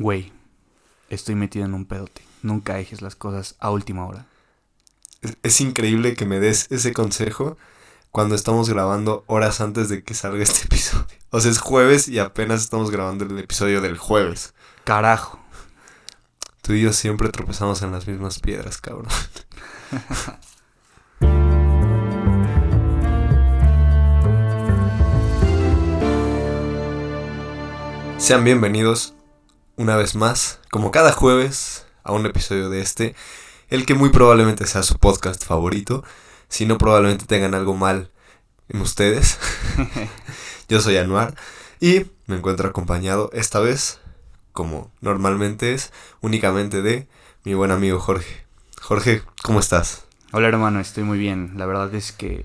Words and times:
Güey, 0.00 0.32
estoy 1.10 1.34
metido 1.34 1.66
en 1.66 1.74
un 1.74 1.84
pedote. 1.84 2.22
Nunca 2.42 2.76
dejes 2.76 3.02
las 3.02 3.16
cosas 3.16 3.56
a 3.58 3.70
última 3.70 4.06
hora. 4.06 4.24
Es, 5.20 5.36
es 5.42 5.60
increíble 5.60 6.14
que 6.14 6.24
me 6.24 6.40
des 6.40 6.72
ese 6.72 6.94
consejo 6.94 7.58
cuando 8.10 8.34
estamos 8.34 8.70
grabando 8.70 9.24
horas 9.26 9.60
antes 9.60 9.90
de 9.90 10.02
que 10.02 10.14
salga 10.14 10.42
este 10.42 10.64
episodio. 10.64 11.04
O 11.28 11.42
sea, 11.42 11.50
es 11.50 11.58
jueves 11.58 12.08
y 12.08 12.18
apenas 12.18 12.62
estamos 12.62 12.90
grabando 12.90 13.26
el 13.26 13.38
episodio 13.38 13.82
del 13.82 13.98
jueves. 13.98 14.54
Carajo. 14.84 15.38
Tú 16.62 16.72
y 16.72 16.80
yo 16.80 16.94
siempre 16.94 17.28
tropezamos 17.28 17.82
en 17.82 17.92
las 17.92 18.08
mismas 18.08 18.38
piedras, 18.38 18.78
cabrón. 18.78 19.08
Sean 28.16 28.44
bienvenidos 28.44 29.12
una 29.80 29.96
vez 29.96 30.14
más, 30.14 30.60
como 30.70 30.90
cada 30.90 31.10
jueves, 31.10 31.86
a 32.04 32.12
un 32.12 32.26
episodio 32.26 32.68
de 32.68 32.82
este, 32.82 33.14
el 33.70 33.86
que 33.86 33.94
muy 33.94 34.10
probablemente 34.10 34.66
sea 34.66 34.82
su 34.82 34.98
podcast 34.98 35.42
favorito, 35.42 36.04
si 36.50 36.66
no 36.66 36.76
probablemente 36.76 37.24
tengan 37.24 37.54
algo 37.54 37.74
mal 37.74 38.10
en 38.68 38.82
ustedes. 38.82 39.38
Yo 40.68 40.82
soy 40.82 40.98
Anuar 40.98 41.34
y 41.80 42.04
me 42.26 42.36
encuentro 42.36 42.68
acompañado 42.68 43.30
esta 43.32 43.58
vez, 43.58 44.00
como 44.52 44.92
normalmente 45.00 45.72
es, 45.72 45.94
únicamente 46.20 46.82
de 46.82 47.08
mi 47.44 47.54
buen 47.54 47.70
amigo 47.70 47.98
Jorge. 48.00 48.44
Jorge, 48.82 49.22
¿cómo 49.42 49.60
estás? 49.60 50.04
Hola 50.32 50.48
hermano, 50.48 50.80
estoy 50.80 51.04
muy 51.04 51.18
bien. 51.18 51.52
La 51.56 51.64
verdad 51.64 51.94
es 51.94 52.12
que 52.12 52.44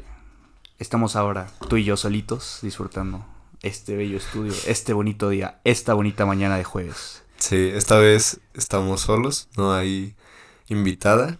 estamos 0.80 1.18
ahora, 1.18 1.48
tú 1.68 1.76
y 1.76 1.84
yo 1.84 1.98
solitos, 1.98 2.60
disfrutando 2.62 3.26
este 3.62 3.98
bello 3.98 4.20
estudio, 4.20 4.54
este 4.68 4.94
bonito 4.94 5.28
día, 5.28 5.60
esta 5.66 5.94
bonita 5.96 6.26
mañana 6.26 6.56
de 6.56 6.64
jueves. 6.64 7.25
Sí, 7.38 7.72
esta 7.74 7.98
vez 7.98 8.40
estamos 8.54 9.02
solos, 9.02 9.50
no 9.58 9.74
hay 9.74 10.16
invitada. 10.68 11.38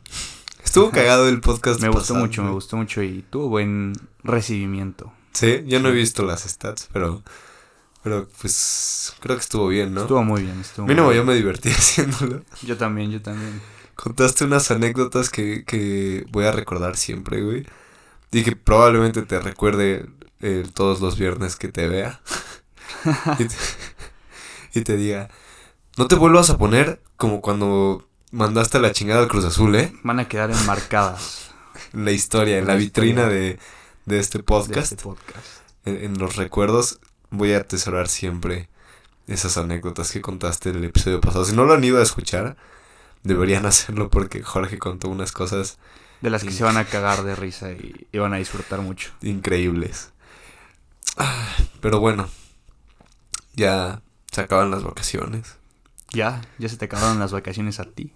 Estuvo 0.64 0.92
cagado 0.92 1.30
el 1.30 1.42
podcast. 1.42 1.82
Me 1.82 1.90
gustó 1.90 2.16
mucho, 2.16 2.44
me 2.44 2.52
gustó 2.52 2.78
mucho 2.78 3.02
y 3.02 3.24
tuvo 3.30 3.50
buen 3.50 3.94
recibimiento. 4.24 5.14
Sí, 5.34 5.64
yo 5.66 5.80
no 5.80 5.90
he 5.90 5.94
visto 5.94 6.24
las 6.24 6.44
stats, 6.44 6.90
pero 6.92 7.24
pero 8.06 8.28
pues 8.40 9.16
creo 9.20 9.36
que 9.36 9.42
estuvo 9.42 9.68
bien, 9.68 9.96
¿no? 9.96 10.02
Estuvo 10.02 10.24
muy 10.24 10.44
bien, 10.44 10.60
estuvo 10.62 10.86
Mínimo 10.86 11.12
yo 11.12 11.26
me 11.26 11.34
divertí 11.34 11.70
haciéndolo. 11.72 12.44
Yo 12.62 12.78
también, 12.78 13.10
yo 13.10 13.20
también. 13.20 13.60
Contaste 13.96 14.46
unas 14.46 14.70
anécdotas 14.70 15.32
que, 15.32 15.64
que 15.66 16.24
voy 16.30 16.46
a 16.46 16.52
recordar 16.52 16.98
siempre, 16.98 17.42
güey. 17.42 17.66
Y 18.32 18.44
que 18.44 18.56
probablemente 18.56 19.24
te 19.24 19.40
recuerde 19.40 20.08
eh, 20.42 20.68
todos 20.76 21.02
los 21.02 21.18
viernes 21.18 21.56
que 21.56 21.70
te 21.70 21.88
vea. 21.88 22.22
y, 23.40 23.46
te, 23.46 23.56
y 24.76 24.82
te 24.82 24.98
diga, 24.98 25.30
no 25.98 26.08
te 26.08 26.16
vuelvas 26.16 26.50
a 26.50 26.58
poner 26.58 27.02
como 27.18 27.42
cuando 27.42 28.08
mandaste 28.32 28.78
a 28.78 28.82
la 28.82 28.92
chingada 28.92 29.22
al 29.22 29.28
Cruz 29.28 29.46
Azul, 29.46 29.76
¿eh? 29.76 29.94
Van 30.04 30.20
a 30.20 30.28
quedar 30.28 30.52
enmarcadas 30.52 31.52
En 31.94 32.06
la 32.06 32.12
historia, 32.12 32.56
en 32.58 32.62
En 32.64 32.68
la 32.68 32.74
la 32.74 32.80
vitrina 32.80 33.28
de, 33.28 33.60
de 34.06 34.20
este 34.20 34.40
de 34.40 34.44
podcast. 34.44 34.92
este 34.92 35.04
podcast. 35.04 35.48
en, 35.86 36.04
en 36.04 36.18
los 36.18 36.36
recuerdos 36.36 37.00
voy 37.30 37.54
a 37.54 37.60
atesorar 37.60 38.08
siempre 38.08 38.70
esas 39.28 39.58
anécdotas 39.58 40.12
que 40.12 40.22
contaste 40.22 40.70
en 40.70 40.76
el 40.78 40.84
episodio 40.86 41.20
pasado. 41.22 41.46
Si 41.46 41.56
no 41.56 41.66
lo 41.66 41.74
han 41.74 41.84
ido 41.84 42.00
a 42.00 42.04
escuchar, 42.04 42.58
deberían 43.24 43.66
hacerlo 43.66 44.10
porque 44.10 44.44
Jorge 44.44 44.78
contó 44.78 45.10
unas 45.10 45.32
cosas 45.32 45.78
De 46.22 46.30
las 46.30 46.44
que 46.44 46.52
se 46.52 46.64
van 46.64 46.78
a 46.78 46.86
cagar 46.86 47.24
de 47.24 47.36
risa 47.36 47.72
y, 47.72 48.08
y 48.12 48.18
van 48.20 48.34
a 48.34 48.38
disfrutar 48.38 48.82
mucho. 48.82 49.12
increíbles. 49.22 50.12
Ah, 51.18 51.48
Pero 51.82 52.00
bueno, 52.00 52.28
ya 53.54 54.02
se 54.32 54.42
acaban 54.42 54.70
las 54.72 54.84
vacaciones. 54.84 55.56
Ya, 56.16 56.42
ya 56.58 56.70
se 56.70 56.78
te 56.78 56.86
acabaron 56.86 57.20
las 57.20 57.32
vacaciones 57.32 57.80
a 57.80 57.86
ti. 57.86 58.12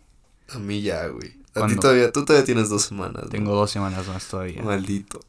A 0.50 0.58
mí 0.59 0.81
ya, 0.81 1.08
güey. 1.08 1.36
A 1.55 1.67
ti 1.67 1.75
todavía, 1.75 2.11
tú 2.11 2.25
todavía 2.25 2.45
tienes 2.45 2.69
dos 2.69 2.83
semanas. 2.83 3.23
¿no? 3.25 3.30
Tengo 3.30 3.53
dos 3.56 3.69
semanas 3.72 4.08
más 4.08 4.25
todavía. 4.28 4.61
Maldito. 4.64 5.19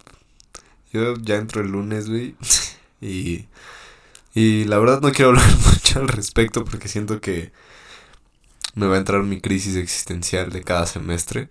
Yo 0.93 1.15
ya 1.17 1.37
entro 1.37 1.61
el 1.63 1.71
lunes, 1.71 2.09
güey. 2.09 2.35
Y, 3.03 3.47
y 4.35 4.65
la 4.67 4.79
verdad 4.79 5.01
no 5.01 5.11
quiero 5.11 5.31
hablar 5.31 5.47
mucho 5.67 6.01
al 6.01 6.09
respecto 6.09 6.67
porque 6.67 6.87
siento 6.87 7.19
que 7.23 7.51
me 8.75 8.87
va 8.87 8.97
a 8.97 8.99
entrar 8.99 9.23
mi 9.23 9.41
crisis 9.41 9.75
existencial 9.77 10.51
de 10.51 10.63
cada 10.63 10.85
semestre. 10.87 11.49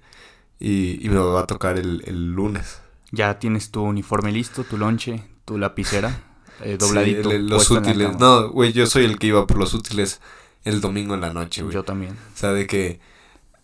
Y, 0.59 1.03
y 1.03 1.09
me 1.09 1.17
va 1.17 1.41
a 1.41 1.47
tocar 1.47 1.79
el, 1.79 2.03
el 2.05 2.33
lunes. 2.33 2.81
Ya 3.11 3.39
tienes 3.39 3.71
tu 3.71 3.81
uniforme 3.81 4.31
listo, 4.31 4.63
tu 4.63 4.77
lonche, 4.77 5.23
tu 5.45 5.57
lapicera, 5.57 6.21
eh, 6.63 6.77
dobladito. 6.77 7.29
Sí, 7.31 7.35
el- 7.37 7.47
los 7.47 7.71
en 7.71 7.75
la 7.75 7.81
útiles. 7.81 8.19
No, 8.19 8.49
güey, 8.49 8.71
yo 8.73 8.85
soy 8.85 9.05
el 9.05 9.17
que 9.17 9.27
iba 9.27 9.47
por 9.47 9.57
los 9.57 9.73
útiles 9.73 10.19
el 10.63 10.81
domingo 10.81 11.13
en 11.15 11.21
la 11.21 11.33
noche, 11.33 11.61
güey. 11.63 11.73
Yo 11.73 11.83
también. 11.83 12.13
O 12.13 12.37
sea, 12.37 12.51
de 12.53 12.67
que, 12.67 12.99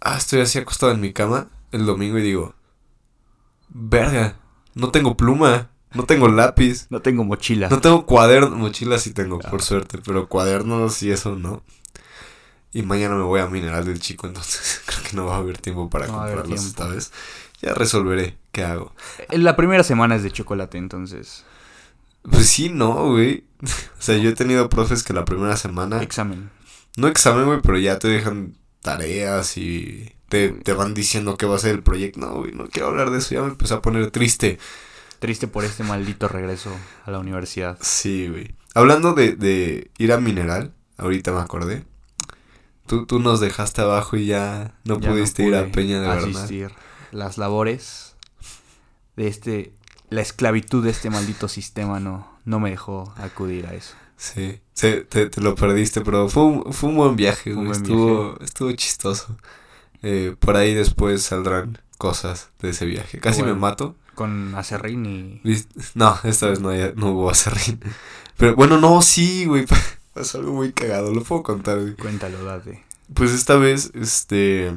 ah, 0.01 0.17
estoy 0.17 0.41
así 0.41 0.57
acostado 0.59 0.91
en 0.91 1.01
mi 1.01 1.13
cama 1.13 1.47
el 1.71 1.85
domingo 1.85 2.17
y 2.17 2.21
digo, 2.23 2.55
verga, 3.69 4.35
no 4.73 4.91
tengo 4.91 5.17
pluma, 5.17 5.69
no 5.93 6.03
tengo 6.03 6.27
lápiz, 6.27 6.87
No 6.89 7.01
tengo 7.01 7.23
mochila. 7.23 7.69
no 7.69 7.79
tengo 7.81 8.05
cuaderno, 8.05 8.55
mochila 8.55 8.97
sí 8.99 9.11
tengo, 9.13 9.39
Ah. 9.43 9.49
por 9.49 9.61
suerte, 9.61 9.99
pero 10.05 10.27
cuadernos 10.27 11.01
y 11.03 11.11
eso 11.11 11.35
no. 11.35 11.63
Y 12.71 12.81
mañana 12.83 13.15
me 13.15 13.23
voy 13.23 13.39
a 13.39 13.47
Mineral 13.47 13.85
del 13.85 13.99
Chico, 13.99 14.27
entonces 14.27 14.81
creo 14.85 15.03
que 15.03 15.15
no 15.15 15.25
va 15.25 15.35
a 15.35 15.37
haber 15.39 15.57
tiempo 15.59 15.89
para 15.89 16.07
No 16.07 16.13
comprarlos 16.13 16.47
tiempo. 16.47 16.65
esta 16.67 16.87
vez. 16.87 17.11
Ya 17.61 17.73
resolveré 17.73 18.37
qué 18.51 18.63
hago. 18.65 18.93
Eh, 19.29 19.37
La 19.37 19.55
primera 19.55 19.83
semana 19.83 20.15
es 20.15 20.23
de 20.23 20.31
chocolate, 20.31 20.77
entonces. 20.77 21.45
Pues 22.29 22.47
sí, 22.49 22.69
no, 22.69 23.09
güey. 23.11 23.45
O 23.97 24.01
sea, 24.01 24.17
yo 24.17 24.29
he 24.29 24.33
tenido 24.33 24.67
profes 24.69 25.03
que 25.03 25.13
la 25.13 25.25
primera 25.25 25.55
semana, 25.57 26.01
Examen. 26.03 26.51
No 26.97 27.07
examen, 27.07 27.45
güey, 27.45 27.59
pero 27.61 27.77
ya 27.77 27.99
te 27.99 28.07
dejan 28.07 28.57
tareas 28.81 29.57
y 29.57 30.11
te, 30.29 30.49
te 30.49 30.73
van 30.73 30.93
diciendo 30.93 31.37
qué 31.37 31.45
va 31.45 31.55
a 31.55 31.59
ser 31.59 31.75
el 31.75 31.83
proyecto. 31.83 32.19
No, 32.19 32.35
güey, 32.35 32.51
no 32.51 32.67
quiero 32.67 32.87
hablar 32.89 33.09
de 33.11 33.19
eso, 33.19 33.35
ya 33.35 33.41
me 33.41 33.49
empecé 33.49 33.73
a 33.73 33.81
poner 33.81 34.11
triste. 34.11 34.59
Triste 35.19 35.47
por 35.47 35.63
este 35.63 35.83
maldito 35.83 36.27
regreso 36.27 36.71
a 37.05 37.11
la 37.11 37.19
universidad. 37.19 37.77
Sí, 37.81 38.27
güey. 38.27 38.55
Hablando 38.73 39.13
de, 39.13 39.35
de 39.35 39.89
ir 39.97 40.11
a 40.11 40.19
Mineral, 40.19 40.73
ahorita 40.97 41.31
me 41.31 41.39
acordé. 41.39 41.83
Tú, 42.85 43.05
tú 43.05 43.19
nos 43.19 43.39
dejaste 43.39 43.81
abajo 43.81 44.15
y 44.17 44.27
ya 44.27 44.75
no 44.83 44.99
Ya 44.99 45.07
no 45.07 45.13
pudiste 45.15 45.43
ir 45.43 45.55
a 45.55 45.65
Peña 45.71 46.01
de 46.01 46.07
Bernal. 46.07 46.35
asistir. 46.35 46.71
Las 47.11 47.37
labores 47.37 48.15
de 49.15 49.27
este. 49.27 49.73
La 50.09 50.21
esclavitud 50.21 50.83
de 50.83 50.91
este 50.91 51.09
maldito 51.09 51.47
sistema 51.47 51.99
no, 51.99 52.37
no 52.45 52.59
me 52.59 52.69
dejó 52.69 53.11
acudir 53.17 53.65
a 53.65 53.73
eso. 53.73 53.95
Sí, 54.17 54.59
te, 54.73 55.01
te 55.03 55.41
lo 55.41 55.55
perdiste, 55.55 56.01
pero 56.01 56.29
fue 56.29 56.43
un, 56.43 56.73
fue 56.73 56.89
un 56.89 56.95
buen 56.95 57.15
viaje, 57.15 57.53
un 57.53 57.65
buen 57.67 57.81
Estuvo, 57.81 58.37
estuvo 58.41 58.71
chistoso. 58.73 59.35
Eh, 60.01 60.35
por 60.39 60.55
ahí 60.55 60.73
después 60.73 61.23
saldrán 61.23 61.79
cosas 61.97 62.49
de 62.61 62.69
ese 62.69 62.85
viaje. 62.85 63.19
Casi 63.19 63.39
Bueno. 63.41 63.55
me 63.55 63.61
mato. 63.61 63.95
Con 64.13 64.55
Acerrín 64.55 65.05
y. 65.05 65.41
No, 65.93 66.17
esta 66.23 66.47
vez 66.47 66.59
no, 66.61 66.69
hay- 66.69 66.93
no 66.95 67.11
hubo 67.11 67.29
acerrín. 67.29 67.79
Pero 68.37 68.55
bueno, 68.55 68.77
no, 68.79 69.01
sí, 69.01 69.45
güey. 69.45 69.65
Pasó 70.13 70.37
algo 70.37 70.53
muy 70.53 70.71
cagado, 70.71 71.13
lo 71.13 71.21
puedo 71.23 71.43
contar, 71.43 71.79
güey. 71.81 71.95
Cuéntalo, 71.95 72.41
date. 72.45 72.83
Pues 73.13 73.31
esta 73.31 73.57
vez, 73.57 73.91
este. 73.93 74.67
eh, 74.67 74.75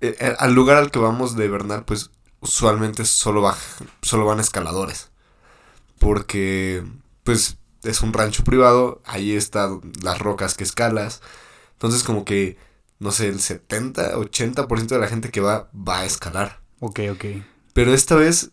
eh, 0.00 0.34
al 0.38 0.52
lugar 0.54 0.78
al 0.78 0.90
que 0.90 0.98
vamos 0.98 1.36
de 1.36 1.48
Bernal, 1.48 1.84
pues 1.84 2.10
usualmente 2.40 3.04
solo, 3.04 3.42
baj- 3.42 3.86
solo 4.02 4.24
van 4.26 4.40
escaladores. 4.40 5.10
Porque, 5.98 6.84
pues, 7.24 7.58
es 7.86 8.02
un 8.02 8.12
rancho 8.12 8.44
privado, 8.44 9.02
ahí 9.04 9.32
están 9.32 9.80
las 10.02 10.18
rocas 10.18 10.54
que 10.54 10.64
escalas. 10.64 11.22
Entonces, 11.72 12.02
como 12.02 12.24
que, 12.24 12.56
no 12.98 13.10
sé, 13.12 13.28
el 13.28 13.40
70, 13.40 14.16
80% 14.16 14.94
de 14.94 14.98
la 15.00 15.08
gente 15.08 15.30
que 15.30 15.40
va, 15.40 15.70
va 15.74 16.00
a 16.00 16.04
escalar. 16.06 16.60
Ok, 16.80 17.00
ok. 17.12 17.24
Pero 17.72 17.92
esta 17.94 18.14
vez, 18.16 18.50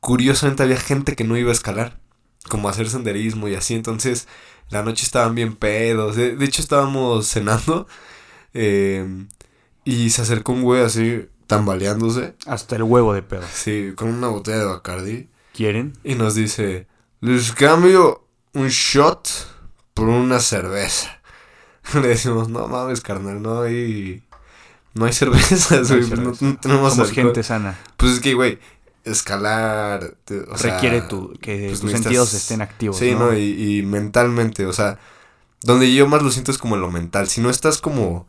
curiosamente, 0.00 0.62
había 0.62 0.78
gente 0.78 1.14
que 1.16 1.24
no 1.24 1.36
iba 1.36 1.50
a 1.50 1.54
escalar. 1.54 2.00
Como 2.48 2.68
a 2.68 2.72
hacer 2.72 2.88
senderismo 2.90 3.48
y 3.48 3.54
así. 3.54 3.74
Entonces, 3.74 4.26
la 4.68 4.82
noche 4.82 5.04
estaban 5.04 5.34
bien 5.34 5.54
pedos. 5.56 6.16
De, 6.16 6.34
de 6.36 6.44
hecho, 6.44 6.62
estábamos 6.62 7.28
cenando. 7.28 7.86
eh, 8.54 9.26
y 9.84 10.10
se 10.10 10.22
acercó 10.22 10.52
un 10.52 10.62
güey 10.62 10.82
así, 10.82 11.28
tambaleándose. 11.46 12.34
Hasta 12.46 12.76
el 12.76 12.84
huevo 12.84 13.14
de 13.14 13.22
pedo. 13.22 13.42
Sí, 13.52 13.92
con 13.96 14.08
una 14.08 14.28
botella 14.28 14.58
de 14.58 14.64
Bacardi. 14.66 15.28
¿Quieren? 15.52 15.94
Y 16.04 16.14
nos 16.14 16.34
dice: 16.34 16.86
Les 17.20 17.52
cambio 17.52 18.26
un 18.54 18.68
shot 18.68 19.28
por 19.94 20.08
una 20.08 20.40
cerveza. 20.40 21.20
Le 21.94 22.08
decimos: 22.08 22.48
No 22.48 22.68
mames, 22.68 23.00
carnal, 23.00 23.40
no 23.42 23.62
hay. 23.62 24.22
No 24.94 25.06
hay 25.06 25.12
cervezas, 25.14 25.88
No 25.90 25.96
hay 25.96 26.02
güey. 26.02 26.10
No, 26.10 26.16
cerveza. 26.34 26.44
no 26.44 26.56
tenemos 26.58 26.92
Somos 26.94 27.08
alcohol". 27.08 27.24
gente 27.26 27.42
sana. 27.42 27.78
Pues 27.96 28.12
es 28.12 28.20
que, 28.20 28.34
güey, 28.34 28.58
escalar. 29.04 30.14
te- 30.24 30.40
o 30.40 30.56
sea, 30.58 30.74
Requiere 30.74 31.00
tu, 31.02 31.32
que 31.40 31.66
pues 31.68 31.80
tus 31.80 31.90
sentidos 31.90 32.34
estén 32.34 32.62
activos. 32.62 32.96
Sí, 32.98 33.14
¿no? 33.14 33.36
Y, 33.36 33.78
y 33.78 33.82
mentalmente, 33.82 34.66
o 34.66 34.72
sea, 34.72 34.98
donde 35.62 35.92
yo 35.94 36.06
más 36.08 36.22
lo 36.22 36.30
siento 36.30 36.50
es 36.50 36.58
como 36.58 36.74
en 36.74 36.80
lo 36.82 36.90
mental. 36.90 37.28
Si 37.28 37.40
no 37.40 37.48
estás 37.50 37.78
como 37.78 38.26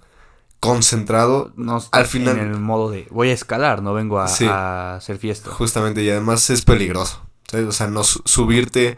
concentrado, 0.60 1.52
No 1.58 1.84
Al 1.92 2.06
final- 2.06 2.38
en 2.38 2.52
el 2.52 2.60
modo 2.60 2.90
de 2.90 3.08
voy 3.12 3.30
a 3.30 3.34
escalar, 3.34 3.82
no 3.82 3.94
vengo 3.94 4.20
a, 4.20 4.28
Sí. 4.30 4.46
a 4.50 4.96
hacer 4.96 5.18
fiesta. 5.18 5.52
justamente, 5.52 6.02
y 6.04 6.10
además 6.10 6.50
es 6.50 6.62
peligroso. 6.64 7.22
¿sabes? 7.52 7.68
O 7.68 7.72
sea, 7.74 7.88
no 7.88 8.04
su- 8.04 8.22
subirte. 8.26 8.98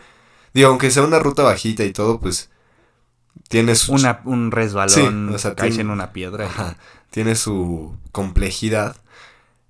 Digo, 0.56 0.70
aunque 0.70 0.90
sea 0.90 1.04
una 1.04 1.20
ruta 1.20 1.44
bajita 1.44 1.84
y 1.84 1.94
todo, 1.94 2.20
pues. 2.20 2.50
tiene 3.50 3.76
su... 3.76 3.94
Una, 3.94 4.22
un 4.26 4.50
resbalón, 4.52 5.28
Sí, 5.30 5.36
o 5.36 5.38
sea, 5.38 5.54
caes 5.54 5.76
tiene- 5.76 5.90
en 5.90 5.90
una 5.92 6.12
piedra. 6.14 6.46
Ajá, 6.48 6.78
tiene 7.12 7.36
su 7.36 7.96
complejidad. 8.12 8.96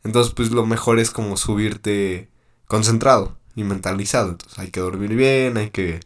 Entonces, 0.03 0.33
pues 0.33 0.51
lo 0.51 0.65
mejor 0.65 0.99
es 0.99 1.09
como 1.11 1.35
subirte 1.35 2.29
concentrado 2.67 3.37
y 3.55 3.63
mentalizado. 3.63 4.29
Entonces, 4.29 4.57
hay 4.59 4.69
que 4.71 4.79
dormir 4.79 5.15
bien, 5.15 5.57
hay 5.57 5.71
que 5.71 5.99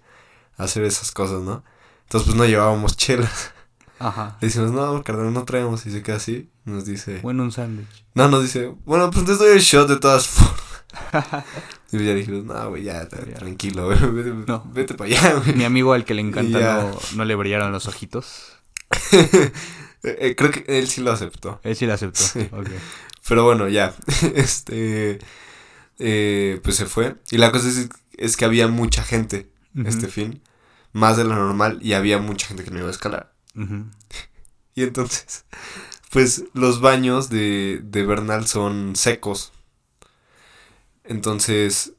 hacer 0.57 0.83
esas 0.85 1.11
cosas, 1.11 1.41
¿no? 1.41 1.63
Entonces, 2.05 2.25
pues 2.27 2.37
no 2.37 2.45
llevábamos 2.45 2.95
chelas. 2.97 3.51
Ajá. 3.99 4.37
Le 4.39 4.47
decimos, 4.47 4.71
no, 4.71 5.03
carnal, 5.03 5.33
no 5.33 5.43
traemos. 5.43 5.85
Y 5.85 5.91
se 5.91 6.01
queda 6.01 6.15
así. 6.15 6.49
Nos 6.63 6.85
dice, 6.85 7.19
Bueno, 7.21 7.43
un 7.43 7.51
sándwich. 7.51 8.05
no, 8.13 8.29
nos 8.29 8.43
dice, 8.43 8.73
bueno, 8.85 9.11
pues 9.11 9.25
te 9.25 9.35
doy 9.35 9.51
el 9.51 9.59
shot 9.59 9.89
de 9.89 9.97
todas 9.97 10.25
formas. 10.27 10.61
y 11.91 12.03
ya 12.05 12.13
dijimos, 12.15 12.45
no, 12.45 12.69
güey, 12.69 12.83
ya, 12.83 13.07
Ya. 13.09 13.33
tranquilo, 13.35 13.85
güey, 13.85 13.99
vete, 14.11 14.33
No. 14.47 14.63
vete 14.73 14.93
para 14.95 15.09
allá, 15.09 15.33
güey. 15.35 15.55
Mi 15.55 15.63
amigo 15.65 15.93
al 15.93 16.05
que 16.05 16.13
le 16.13 16.21
encanta 16.21 16.59
no, 16.91 16.99
no 17.15 17.25
le 17.25 17.35
brillaron 17.35 17.71
los 17.71 17.87
ojitos. 17.87 18.53
Eh, 20.01 20.15
eh, 20.29 20.35
creo 20.37 20.49
que 20.49 20.63
él 20.79 20.87
sí 20.87 21.01
lo 21.01 21.11
aceptó. 21.11 21.59
Él 21.61 21.75
sí 21.75 21.85
lo 21.85 21.93
aceptó. 21.93 22.21
Sí. 22.21 22.47
Ok. 22.53 22.69
Pero 23.27 23.43
bueno, 23.43 23.67
ya. 23.67 23.93
este. 24.33 25.19
eh, 25.99 26.61
pues 26.63 26.77
se 26.77 26.85
fue. 26.85 27.17
Y 27.31 27.37
la 27.37 27.51
cosa 27.51 27.67
es, 27.67 27.89
es 28.15 28.37
que 28.37 28.45
había 28.45 28.69
mucha 28.69 29.03
gente 29.03 29.49
Ujú, 29.75 29.89
este 29.89 30.07
fin. 30.07 30.41
Más 30.93 31.17
de 31.17 31.25
lo 31.25 31.35
normal. 31.35 31.79
Y 31.81 31.93
había 31.95 32.17
mucha 32.17 32.47
gente 32.47 32.63
que 32.63 32.71
no 32.71 32.77
iba 32.79 32.87
a 32.87 32.91
escalar. 32.91 33.33
Y 34.73 34.83
entonces. 34.83 35.43
Pues 36.11 36.45
los 36.53 36.79
baños 36.79 37.29
de, 37.29 37.81
de 37.83 38.05
Bernal 38.05 38.47
son 38.47 38.95
secos. 38.95 39.51
Entonces. 41.09 41.93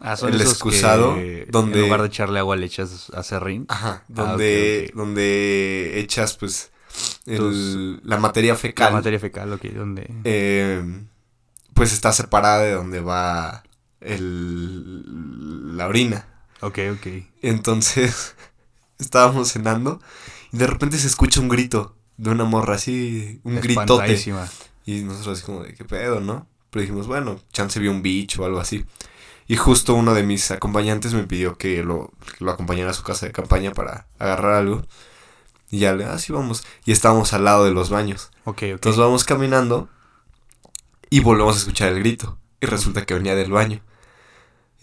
Ah, 0.00 0.16
son 0.16 0.34
El 0.34 0.40
esos 0.40 0.52
excusado, 0.54 1.14
que 1.14 1.46
donde- 1.50 1.78
En 1.78 1.84
lugar 1.86 2.02
de 2.02 2.08
echarle 2.08 2.38
agua 2.38 2.56
le 2.56 2.66
echas 2.66 3.08
a 3.14 3.22
serrín. 3.22 3.64
ajá. 3.68 4.02
Ah, 4.02 4.04
Donde, 4.08 4.90
donde 4.94 6.00
echas, 6.00 6.36
pues. 6.36 6.70
el- 7.26 7.38
Tus- 7.38 8.00
la 8.04 8.18
materia 8.18 8.52
La 8.52 8.58
fecal. 8.58 8.92
materia 8.92 9.18
fecal, 9.20 9.52
ok. 9.52 9.64
Donde... 9.66 10.10
eh, 10.24 10.82
pues 11.74 11.92
está 11.92 12.12
separada 12.12 12.62
de 12.62 12.72
donde 12.72 13.00
va 13.00 13.62
el, 14.00 15.76
la 15.76 15.86
orina. 15.88 16.26
Ok, 16.60 16.78
ok. 16.92 17.06
Entonces 17.42 18.34
estábamos 18.98 19.52
cenando 19.52 20.00
y 20.52 20.58
de 20.58 20.66
repente 20.66 20.98
se 20.98 21.06
escucha 21.06 21.40
un 21.40 21.48
grito 21.48 21.96
de 22.16 22.30
una 22.30 22.44
morra 22.44 22.76
así, 22.76 23.40
un 23.44 23.60
gritote. 23.60 24.18
Y 24.86 25.02
nosotros 25.02 25.38
así 25.38 25.46
como 25.46 25.62
de 25.64 25.74
qué 25.74 25.84
pedo, 25.84 26.20
¿no? 26.20 26.46
Pero 26.76 26.82
dijimos, 26.82 27.06
bueno, 27.06 27.40
chance 27.54 27.80
vio 27.80 27.90
un 27.90 28.02
bicho 28.02 28.42
o 28.42 28.44
algo 28.44 28.60
así. 28.60 28.84
Y 29.48 29.56
justo 29.56 29.94
uno 29.94 30.12
de 30.12 30.24
mis 30.24 30.50
acompañantes 30.50 31.14
me 31.14 31.22
pidió 31.22 31.56
que 31.56 31.82
lo, 31.82 32.12
que 32.36 32.44
lo 32.44 32.50
acompañara 32.50 32.90
a 32.90 32.92
su 32.92 33.02
casa 33.02 33.24
de 33.24 33.32
campaña 33.32 33.72
para 33.72 34.08
agarrar 34.18 34.52
algo. 34.52 34.82
Y 35.70 35.78
ya 35.78 35.94
le, 35.94 36.04
ah, 36.04 36.18
sí, 36.18 36.34
vamos. 36.34 36.64
Y 36.84 36.92
estábamos 36.92 37.32
al 37.32 37.44
lado 37.44 37.64
de 37.64 37.70
los 37.70 37.88
baños. 37.88 38.30
Ok, 38.44 38.56
ok. 38.56 38.62
Entonces 38.62 39.00
vamos 39.00 39.24
caminando 39.24 39.88
y 41.08 41.20
volvemos 41.20 41.56
a 41.56 41.60
escuchar 41.60 41.88
el 41.94 42.00
grito. 42.00 42.38
Y 42.60 42.66
resulta 42.66 43.06
que 43.06 43.14
venía 43.14 43.34
del 43.34 43.52
baño. 43.52 43.80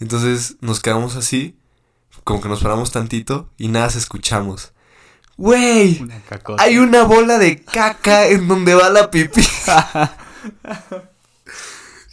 Entonces 0.00 0.56
nos 0.62 0.80
quedamos 0.80 1.14
así, 1.14 1.56
como 2.24 2.40
que 2.40 2.48
nos 2.48 2.60
paramos 2.60 2.90
tantito 2.90 3.50
y 3.56 3.68
nada 3.68 3.88
se 3.88 3.98
escuchamos. 3.98 4.72
¡Wey! 5.36 6.00
Una. 6.02 6.20
Hay 6.58 6.76
una 6.78 7.04
bola 7.04 7.38
de 7.38 7.62
caca 7.62 8.26
en 8.26 8.48
donde 8.48 8.74
va 8.74 8.90
la 8.90 9.12
pipí. 9.12 9.46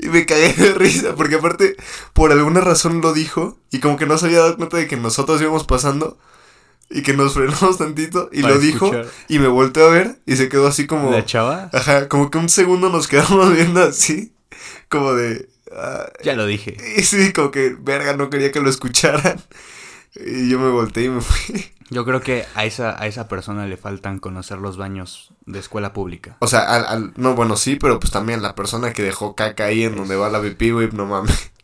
y 0.01 0.09
me 0.09 0.25
cagué 0.25 0.53
de 0.53 0.74
risa, 0.74 1.15
porque 1.15 1.36
aparte, 1.36 1.75
por 2.13 2.31
alguna 2.31 2.62
razón 2.62 3.01
lo 3.01 3.13
dijo. 3.13 3.57
Y 3.71 3.80
como 3.80 3.98
que 3.98 4.06
no 4.06 4.18
se 4.18 4.25
había 4.25 4.39
dado 4.39 4.57
cuenta 4.57 4.77
de 4.77 4.88
que 4.88 4.98
nosotros 4.98 5.42
íbamos 5.42 5.65
pasando. 5.65 6.18
Y 6.89 7.03
que 7.03 7.13
nos 7.13 7.33
frenamos 7.33 7.77
tantito. 7.77 8.30
Y 8.33 8.42
Para 8.42 8.56
lo 8.56 8.59
dijo. 8.59 8.92
Y 9.30 9.39
me 9.39 9.48
volteó 9.48 9.86
a 9.88 9.92
ver. 9.92 10.19
Y 10.25 10.36
se 10.36 10.50
quedó 10.50 10.68
así 10.68 10.88
como. 10.88 11.09
¿La 11.12 11.24
chava? 11.25 11.69
Ajá, 11.71 12.09
como 12.09 12.30
que 12.30 12.38
un 12.38 12.50
segundo 12.50 12.89
nos 12.89 13.07
quedamos 13.07 13.53
viendo 13.56 13.81
así, 13.81 14.33
como 14.89 15.13
de... 15.13 15.48
ah, 15.74 16.12
Ya 16.24 16.36
lo 16.36 16.45
dije. 16.45 16.75
y 16.97 17.04
sí, 17.04 17.31
como 17.31 17.51
que, 17.51 17.77
verga, 17.80 18.18
no 18.18 18.30
quería 18.30 18.51
que 18.51 18.59
lo 18.59 18.69
escucharan. 18.69 19.42
Y 20.15 20.50
yo 20.50 20.59
me 20.59 20.69
volteé 20.69 21.06
y 21.06 21.09
me 21.09 21.21
fui. 21.21 21.71
Yo 21.91 22.05
creo 22.05 22.21
que 22.21 22.45
a 22.55 22.65
esa, 22.65 22.99
a 22.99 23.05
esa 23.05 23.27
persona 23.27 23.67
le 23.67 23.77
faltan 23.77 24.17
conocer 24.17 24.57
los 24.59 24.77
baños 24.77 25.33
de 25.45 25.59
escuela 25.59 25.93
pública. 25.93 26.38
O 26.39 26.47
sea, 26.47 26.61
al, 26.61 26.85
al- 26.85 27.13
no, 27.17 27.35
bueno, 27.35 27.57
sí, 27.57 27.75
pero 27.75 27.99
pues 27.99 28.11
también 28.11 28.41
la 28.41 28.55
persona 28.55 28.93
que 28.93 29.03
dejó 29.03 29.35
caca 29.35 29.65
ahí 29.65 29.83
en 29.83 29.95
donde 29.97 30.15
va 30.15 30.29
la 30.29 30.41
pipí, 30.41 30.71
güey, 30.71 30.89
no 30.93 31.05
mames. 31.05 31.51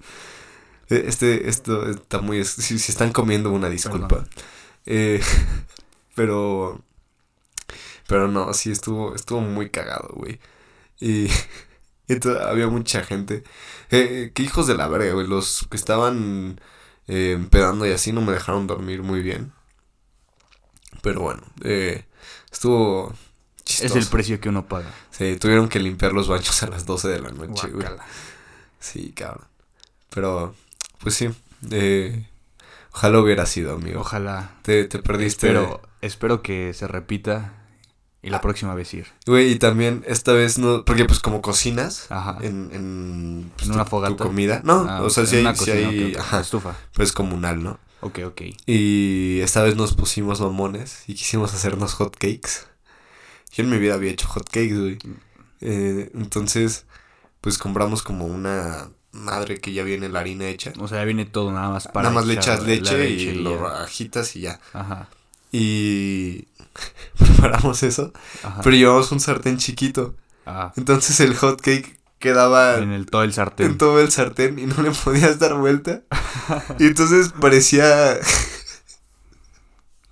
Eh, 0.90 1.04
Este, 1.08 1.50
esto 1.50 1.90
está 1.90 2.22
muy... 2.22 2.46
Si, 2.46 2.80
si 2.80 2.92
están 2.94 3.12
comiendo 3.12 3.52
una 3.52 3.70
disculpa. 3.70 4.24
Eh, 4.86 5.22
pero... 6.16 6.82
Pero 8.08 8.28
no, 8.30 8.54
sí, 8.54 8.72
estuvo, 8.72 9.16
estuvo 9.16 9.42
muy 9.42 9.70
cagado, 9.70 10.10
güey. 10.14 10.40
Y... 11.00 11.28
Entonces, 12.08 12.42
había 12.42 12.68
mucha 12.68 13.04
gente. 13.04 13.44
Eh, 13.92 14.32
qué 14.34 14.44
hijos 14.44 14.66
de 14.66 14.76
la 14.76 14.88
verga, 14.88 15.12
güey. 15.12 15.28
Los 15.28 15.68
que 15.70 15.76
estaban 15.76 16.62
eh, 17.08 17.34
empedando 17.36 17.86
y 17.86 17.92
así 17.92 18.14
no 18.14 18.22
me 18.22 18.32
dejaron 18.32 18.66
dormir 18.66 19.04
muy 19.04 19.22
bien. 19.22 19.52
Pero 21.02 21.22
bueno, 21.22 21.42
eh, 21.64 22.06
estuvo 22.52 23.14
chistoso. 23.64 23.98
Es 23.98 24.04
el 24.06 24.10
precio 24.10 24.40
que 24.40 24.50
uno 24.50 24.68
paga. 24.68 24.92
Sí, 25.12 25.38
tuvieron 25.38 25.70
que 25.70 25.80
limpiar 25.80 26.14
los 26.14 26.28
baños 26.28 26.62
a 26.64 26.68
las 26.68 26.86
12 26.86 27.08
de 27.08 27.20
la 27.22 27.30
noche, 27.32 27.68
güey. 27.70 27.86
Sí, 28.80 29.12
cabrón. 29.16 29.48
Pero, 30.10 30.56
pues 31.00 31.16
sí. 31.16 31.30
eh, 31.72 32.28
ojalá 32.94 33.20
hubiera 33.20 33.46
sido, 33.46 33.76
amigo. 33.76 34.02
Ojalá. 34.02 34.52
Te, 34.62 34.86
te 34.86 35.00
perdiste. 35.00 35.48
Espero, 35.48 35.82
espero 36.02 36.42
que 36.42 36.74
se 36.74 36.88
repita 36.88 37.54
y 38.22 38.30
la 38.30 38.42
próxima 38.42 38.74
vez 38.74 38.94
ir. 38.94 39.08
Güey, 39.26 39.52
y 39.52 39.60
también 39.60 40.04
esta 40.08 40.34
vez 40.34 40.58
no. 40.58 40.84
Porque, 40.86 41.06
pues, 41.06 41.20
como 41.20 41.42
cocinas 41.42 42.08
Ajá. 42.10 42.38
en, 42.42 42.70
en, 42.74 43.52
pues, 43.56 43.68
¿En 43.70 43.76
una 43.76 43.84
tu- 43.84 43.90
fogata? 43.92 44.16
tu 44.16 44.24
comida. 44.24 44.62
No, 44.64 44.86
Ah, 44.90 45.02
o 45.04 45.10
sea, 45.10 45.26
si 45.26 45.38
hay. 45.38 45.44
cocina, 45.46 45.90
hay- 45.90 46.16
ajá, 46.16 46.40
Estufa. 46.42 46.76
pues 46.94 47.12
comunal, 47.12 47.62
¿no? 47.64 47.80
Ok, 48.02 48.20
ok. 48.26 48.42
Y 48.66 49.40
esta 49.42 49.64
vez 49.64 49.76
nos 49.76 49.94
pusimos 49.94 50.40
mamones 50.40 51.04
y 51.08 51.16
quisimos 51.16 51.54
hacernos 51.54 51.94
hot 51.94 52.16
cakes. 52.16 52.68
Yo 53.52 53.64
en 53.64 53.70
mi 53.70 53.78
vida 53.78 53.96
había 53.96 54.12
hecho 54.12 54.28
hot 54.28 54.46
cakes, 54.46 54.78
güey. 54.78 54.98
Eh, 55.62 56.12
entonces, 56.14 56.86
pues 57.42 57.58
compramos 57.58 58.04
como 58.04 58.26
una 58.26 58.90
madre 59.12 59.60
que 59.60 59.74
ya 59.74 59.84
viene 59.84 60.10
la 60.10 60.20
harina 60.20 60.48
hecha. 60.48 60.74
O 60.80 60.88
sea, 60.88 61.00
ya 61.00 61.06
viene 61.06 61.26
todo 61.26 61.52
nada 61.52 61.70
más 61.70 61.88
para 61.88 62.10
Nada 62.10 62.16
más 62.16 62.28
le 62.28 62.36
echas 62.36 62.64
leche, 62.64 63.10
y, 63.10 63.34
lo 63.34 63.68
agitas 63.68 64.36
y 64.36 64.42
ya. 64.42 64.60
Ajá. 64.74 65.10
Y 65.52 66.48
preparamos 67.18 67.82
eso. 67.84 68.14
Ajá. 68.44 68.62
Pero 68.62 68.76
llevamos 68.76 69.12
un 69.12 69.20
sartén 69.20 69.58
chiquito. 69.58 70.16
Ah, 70.46 70.72
Entonces 70.78 71.20
el 71.20 71.36
hot 71.36 71.60
cake 71.62 71.98
quedaba 72.20 72.78
en 72.78 72.92
el 72.92 73.06
todo 73.06 73.24
el 73.24 73.34
sartén. 73.34 73.68
en 73.72 73.78
todo 73.78 74.00
el 74.00 74.12
sartén 74.12 74.60
y 74.60 74.66
no 74.66 74.82
le 74.82 74.92
podías 74.92 75.40
dar 75.40 75.54
vuelta. 75.56 76.02
Y 76.80 76.88
entonces 76.88 77.34
parecía 77.40 78.18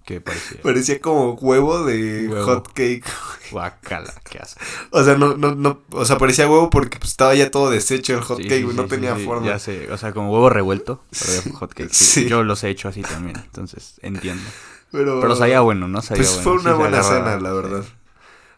¿Qué 0.06 0.22
parecía? 0.22 0.62
parecía 0.62 1.02
como 1.02 1.34
huevo 1.34 1.84
de 1.84 2.28
Huevo. 2.28 2.46
hot 2.46 2.68
cake. 2.74 3.04
Guacala, 3.50 4.14
qué 4.30 4.38
asco. 4.38 4.60
O 4.92 5.04
sea, 5.04 5.16
no, 5.18 5.36
no, 5.36 5.56
no, 5.56 5.82
o 5.90 6.06
sea, 6.06 6.20
parecía 6.20 6.48
huevo 6.48 6.70
porque 6.70 7.00
pues, 7.00 7.10
estaba 7.12 7.34
ya 7.34 7.50
todo 7.50 7.72
deshecho 7.72 8.14
el 8.14 8.22
hot 8.22 8.38
Sí, 8.38 8.44
cake, 8.48 8.68
sí, 8.70 8.76
no 8.76 8.84
sí, 8.84 8.90
tenía 8.90 9.16
forma. 9.16 9.48
Ya 9.48 9.58
sé, 9.58 9.92
o 9.92 9.98
sea, 9.98 10.14
como 10.14 10.32
huevo 10.32 10.50
revuelto, 10.52 11.04
pero 11.10 11.56
hot 11.56 11.74
cake. 11.74 11.92
Yo 12.28 12.44
los 12.44 12.64
he 12.64 12.70
hecho 12.70 12.88
así 12.88 13.02
también, 13.02 13.38
entonces 13.38 13.96
entiendo. 14.04 14.44
Pero, 14.92 15.20
Pero 15.22 15.36
sabía 15.36 15.62
bueno, 15.62 15.88
¿no? 15.88 16.02
Sabía 16.04 16.22
Pues 16.24 16.36
bueno. 16.36 16.44
fue 16.44 16.54
una 16.62 16.74
buena 16.78 17.02
cena, 17.04 17.40
la 17.40 17.52
verdad. 17.52 17.84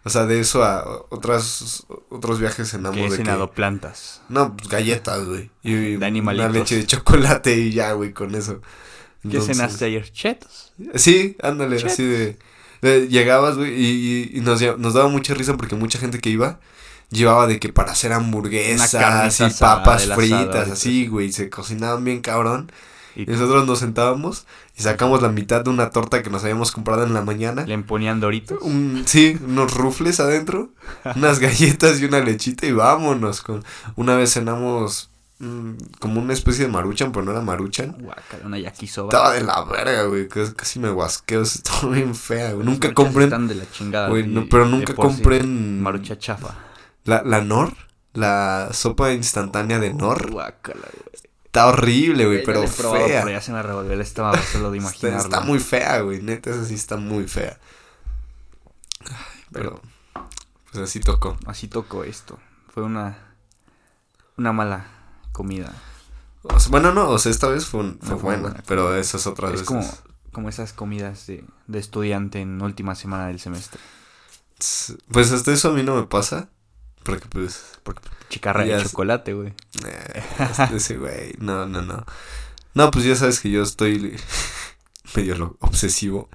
O 0.07 0.09
sea, 0.09 0.25
de 0.25 0.39
eso 0.39 0.63
a 0.63 0.85
otras 1.09 1.85
otros 2.09 2.39
viajes 2.39 2.71
cenamos 2.71 2.97
Que 2.97 3.05
he 3.07 3.09
de 3.09 3.17
cenado 3.17 3.49
que 3.49 3.55
plantas. 3.57 4.21
no, 4.29 4.55
pues 4.55 4.69
galletas, 4.69 5.25
güey, 5.25 5.51
y 5.63 5.73
De 5.73 5.97
una 5.97 6.07
animalitos. 6.07 6.51
leche 6.53 6.77
de 6.77 6.85
chocolate 6.87 7.57
y 7.57 7.71
ya, 7.73 7.91
güey, 7.91 8.13
con 8.13 8.33
eso. 8.33 8.61
¿Qué 9.21 9.27
Entonces- 9.29 9.57
cenaste 9.57 9.85
ayer? 9.85 10.09
Chetos. 10.11 10.73
Sí, 10.95 11.35
ándale, 11.43 11.75
Chetos. 11.75 11.91
así 11.91 12.03
de, 12.05 12.39
de- 12.81 13.07
llegabas, 13.09 13.57
güey, 13.57 13.73
y, 13.73 14.31
y- 14.33 14.39
nos, 14.41 14.61
daba 14.93 15.09
mucha 15.09 15.33
risa 15.33 15.57
porque 15.57 15.75
mucha 15.75 15.99
gente 15.99 16.19
que 16.19 16.29
iba 16.29 16.59
llevaba 17.09 17.45
de 17.47 17.59
que 17.59 17.73
para 17.73 17.91
hacer 17.91 18.11
Una 18.11 18.17
hamburguesas 18.17 19.39
y 19.41 19.49
papas 19.59 20.05
fritas, 20.15 20.69
así, 20.69 21.07
güey, 21.07 21.31
se 21.33 21.49
cocinaban 21.49 22.03
bien 22.05 22.21
cabrón. 22.21 22.71
Y 23.15 23.23
Y 23.23 23.25
nosotros 23.25 23.65
nos 23.67 23.79
sentábamos 23.79 24.45
y 24.77 24.83
sacamos 24.83 25.23
la 25.23 25.29
mitad 25.29 25.63
de 25.63 25.71
una 25.71 25.89
torta 25.89 26.21
que 26.21 26.29
nos 26.29 26.43
habíamos 26.43 26.71
comprado 26.71 27.03
en 27.03 27.13
la 27.13 27.23
mañana. 27.23 27.65
le 27.65 27.77
ponían 27.79 28.19
doritos. 28.19 28.59
Un, 28.61 29.03
sí, 29.07 29.37
unos 29.43 29.73
rufles 29.73 30.19
adentro, 30.19 30.69
unas 31.15 31.39
galletas 31.39 31.99
y 31.99 32.05
una 32.05 32.19
lechita 32.19 32.67
y 32.67 32.71
vámonos. 32.73 33.41
Con, 33.41 33.63
una 33.95 34.15
vez 34.15 34.33
cenamos 34.33 35.09
mm, 35.39 35.71
como 35.99 36.21
una 36.21 36.33
especie 36.33 36.65
de 36.65 36.71
maruchan, 36.71 37.11
pero 37.11 37.25
no 37.25 37.31
era 37.31 37.41
maruchan. 37.41 37.95
Guacala, 37.99 38.45
una 38.45 38.59
yakisoba. 38.59 39.07
Estaba 39.09 39.33
de 39.33 39.41
la 39.41 39.63
verga, 39.63 40.03
güey, 40.03 40.27
casi, 40.27 40.79
me 40.79 40.91
guasqueo, 40.91 41.41
estaba 41.43 41.93
bien 41.93 42.13
fea, 42.13 42.53
güey. 42.53 42.63
Nunca 42.65 42.93
compren, 42.93 43.25
Están 43.29 43.47
de 43.47 43.55
la 43.55 43.71
chingada. 43.71 44.09
güey, 44.09 44.27
no, 44.27 44.45
pero 44.47 44.67
nunca 44.67 44.93
sí, 44.93 44.95
compren 44.95 45.81
Marucha 45.81 46.19
chafa. 46.19 46.53
la, 47.03 47.23
la 47.23 47.41
Nor, 47.41 47.73
la 48.13 48.69
sopa 48.73 49.11
instantánea 49.11 49.79
de 49.79 49.91
Nor. 49.91 50.29
Guacala, 50.29 50.81
güey. 50.93 51.17
Está 51.57 51.67
horrible, 51.67 52.25
güey, 52.25 52.43
pero 52.43 52.63
probado, 52.65 53.05
fea. 53.07 53.21
pero 53.23 53.31
ya 53.37 53.41
se 53.41 53.51
me 53.51 53.61
revolvió 53.63 53.93
el 53.93 54.01
estómago 54.01 54.37
solo 54.51 54.71
de 54.71 54.77
imaginarlo. 54.79 55.19
está 55.19 55.39
muy 55.41 55.59
fea, 55.59 55.99
güey. 56.01 56.21
Neta, 56.21 56.49
esa 56.51 56.65
sí 56.65 56.73
está 56.75 56.97
muy 56.97 57.27
fea. 57.27 57.57
Ay, 59.05 59.43
pero, 59.51 59.81
pues 60.71 60.83
así 60.83 60.99
tocó. 60.99 61.37
Así 61.45 61.67
tocó 61.67 62.03
esto. 62.03 62.39
Fue 62.73 62.83
una. 62.83 63.17
Una 64.37 64.51
mala 64.53 64.85
comida. 65.31 65.73
O 66.43 66.59
sea, 66.59 66.69
bueno, 66.69 66.93
no, 66.93 67.09
o 67.09 67.17
sea, 67.19 67.31
esta 67.31 67.47
vez 67.47 67.65
fue, 67.65 67.79
un- 67.81 67.99
fue 67.99 68.09
No, 68.11 68.17
buena, 68.19 68.41
buena. 68.43 68.63
pero 68.67 68.95
esas 68.95 69.25
otras 69.27 69.51
es 69.53 69.61
veces. 69.61 69.67
como, 69.67 69.91
como 70.31 70.49
esas 70.49 70.73
comidas 70.73 71.25
de, 71.27 71.43
de 71.65 71.79
estudiante 71.79 72.39
en 72.39 72.61
última 72.61 72.93
semana 72.95 73.27
del 73.27 73.39
semestre. 73.39 73.79
Pues 75.11 75.31
hasta 75.31 75.51
eso 75.51 75.69
a 75.69 75.73
mí 75.73 75.83
no 75.83 75.95
me 75.95 76.03
pasa. 76.03 76.49
Porque 77.11 77.27
pues. 77.29 77.79
Chicarra 78.29 78.65
Ya 78.65 78.77
de 78.77 78.83
chocolate, 78.83 79.33
güey. 79.33 79.53
eh, 79.85 80.23
ese 80.73 80.97
güey. 80.97 81.33
No, 81.39 81.65
no, 81.65 81.81
no. 81.81 82.05
No, 82.73 82.91
pues 82.91 83.05
ya 83.05 83.15
sabes 83.15 83.39
que 83.39 83.49
yo 83.49 83.63
estoy 83.63 84.15
medio 85.15 85.57
obsesivo. 85.59 86.29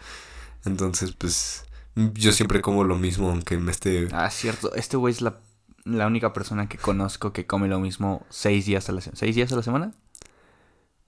Entonces, 0.65 1.13
pues. 1.13 1.65
Yo 1.95 2.33
siempre 2.33 2.63
como 2.63 2.85
lo 2.85 2.97
mismo, 2.97 3.29
aunque 3.31 3.59
me 3.59 3.71
esté. 3.71 4.09
Ah, 4.13 4.31
cierto. 4.31 4.75
Este 4.75 4.97
güey 4.97 5.13
es 5.13 5.21
la, 5.21 5.39
la 5.85 6.07
única 6.07 6.33
persona 6.33 6.69
que 6.69 6.79
conozco 6.79 7.33
que 7.35 7.47
come 7.47 7.69
lo 7.69 7.79
mismo 7.81 8.25
seis 8.31 8.65
días 8.65 8.89
a 8.89 8.93
la 8.93 9.03
semana. 9.03 9.19
¿Seis 9.19 9.35
días 9.35 9.53
a 9.53 9.57
la 9.57 9.63
semana? 9.63 9.93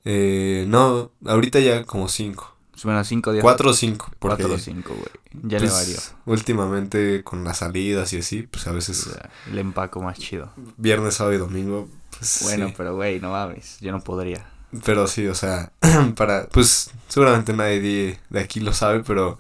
Eh, 0.05 0.67
no, 0.69 1.13
ahorita 1.25 1.61
ya 1.61 1.85
como 1.85 2.09
cinco. 2.09 2.54
Bueno, 2.83 3.05
cinco 3.05 3.33
días. 3.33 3.43
Cuatro 3.43 3.71
o 3.71 3.75
cinco. 3.75 4.07
Porque 4.19 4.43
Cuatro 4.43 4.55
o 4.57 4.59
cinco, 4.59 4.95
güey. 4.95 5.09
Ya 5.45 5.59
le 5.59 5.69
pues, 5.69 5.73
varió. 5.73 5.99
Últimamente 6.27 7.23
con 7.25 7.45
las 7.45 7.59
salidas 7.59 8.13
y 8.13 8.19
así, 8.19 8.43
pues 8.43 8.67
a 8.67 8.73
O 8.73 8.75
veces 8.75 8.97
sea, 8.99 9.31
el 9.51 9.59
empaco 9.59 10.03
más 10.03 10.19
chido. 10.19 10.53
viernes, 10.77 11.15
sábado 11.15 11.35
y 11.35 11.39
domingo. 11.39 11.89
Pues, 12.19 12.41
Bueno, 12.43 12.69
sí. 12.69 12.75
pero 12.77 12.95
güey, 12.97 13.21
no 13.21 13.31
mames. 13.31 13.79
Yo 13.81 13.93
no 13.93 14.01
podría. 14.01 14.47
Pero 14.85 15.07
sí, 15.07 15.27
o 15.29 15.35
sea, 15.35 15.73
para, 16.17 16.49
pues 16.49 16.91
seguramente 17.09 17.53
nadie 17.53 18.19
de, 18.29 18.41
aquí 18.41 18.59
lo 18.61 18.73
sabe, 18.73 19.05
pero 19.05 19.39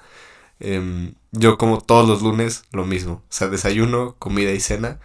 em, 0.61 1.15
yo 1.33 1.59
como 1.59 1.81
todos 1.81 2.09
los 2.09 2.23
lunes 2.23 2.65
lo 2.71 2.85
mismo. 2.85 3.15
O 3.15 3.23
sea, 3.31 3.49
desayuno, 3.49 4.15
comida 4.21 4.53
y 4.53 4.61
cena, 4.61 5.01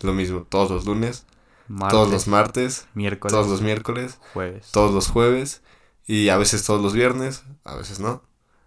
lo 0.00 0.12
mismo, 0.12 0.42
todos 0.48 0.70
los 0.70 0.84
lunes, 0.84 1.24
Martes, 1.68 1.90
todos 1.92 2.10
los 2.10 2.28
martes, 2.28 2.86
miércoles, 2.94 3.32
todos 3.32 3.48
los 3.48 3.62
miércoles, 3.62 4.18
jueves. 4.34 4.68
todos 4.72 4.92
los 4.92 5.08
jueves 5.08 5.62
y 6.06 6.28
a 6.28 6.36
veces 6.36 6.64
todos 6.64 6.80
los 6.82 6.92
viernes, 6.92 7.42
a 7.64 7.76
veces 7.76 8.00
no, 8.00 8.22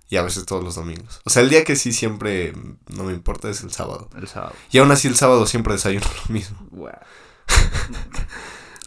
y 0.10 0.18
a 0.18 0.22
veces 0.24 0.46
todos 0.46 0.64
los 0.64 0.76
domingos. 0.76 1.22
O 1.26 1.30
sea, 1.30 1.42
el 1.42 1.50
día 1.50 1.64
que 1.64 1.76
sí 1.76 1.92
siempre 1.92 2.54
no 2.96 3.04
me 3.04 3.14
importa 3.14 3.50
es 3.50 3.62
el 3.64 3.72
sábado. 3.72 4.10
El 4.18 4.28
sábado. 4.28 4.54
Y 4.72 4.78
aún 4.78 4.92
así 4.92 5.08
el 5.08 5.16
sábado 5.16 5.46
siempre 5.48 5.74
desayuno 5.74 6.06
lo 6.28 6.34
mismo. 6.34 6.58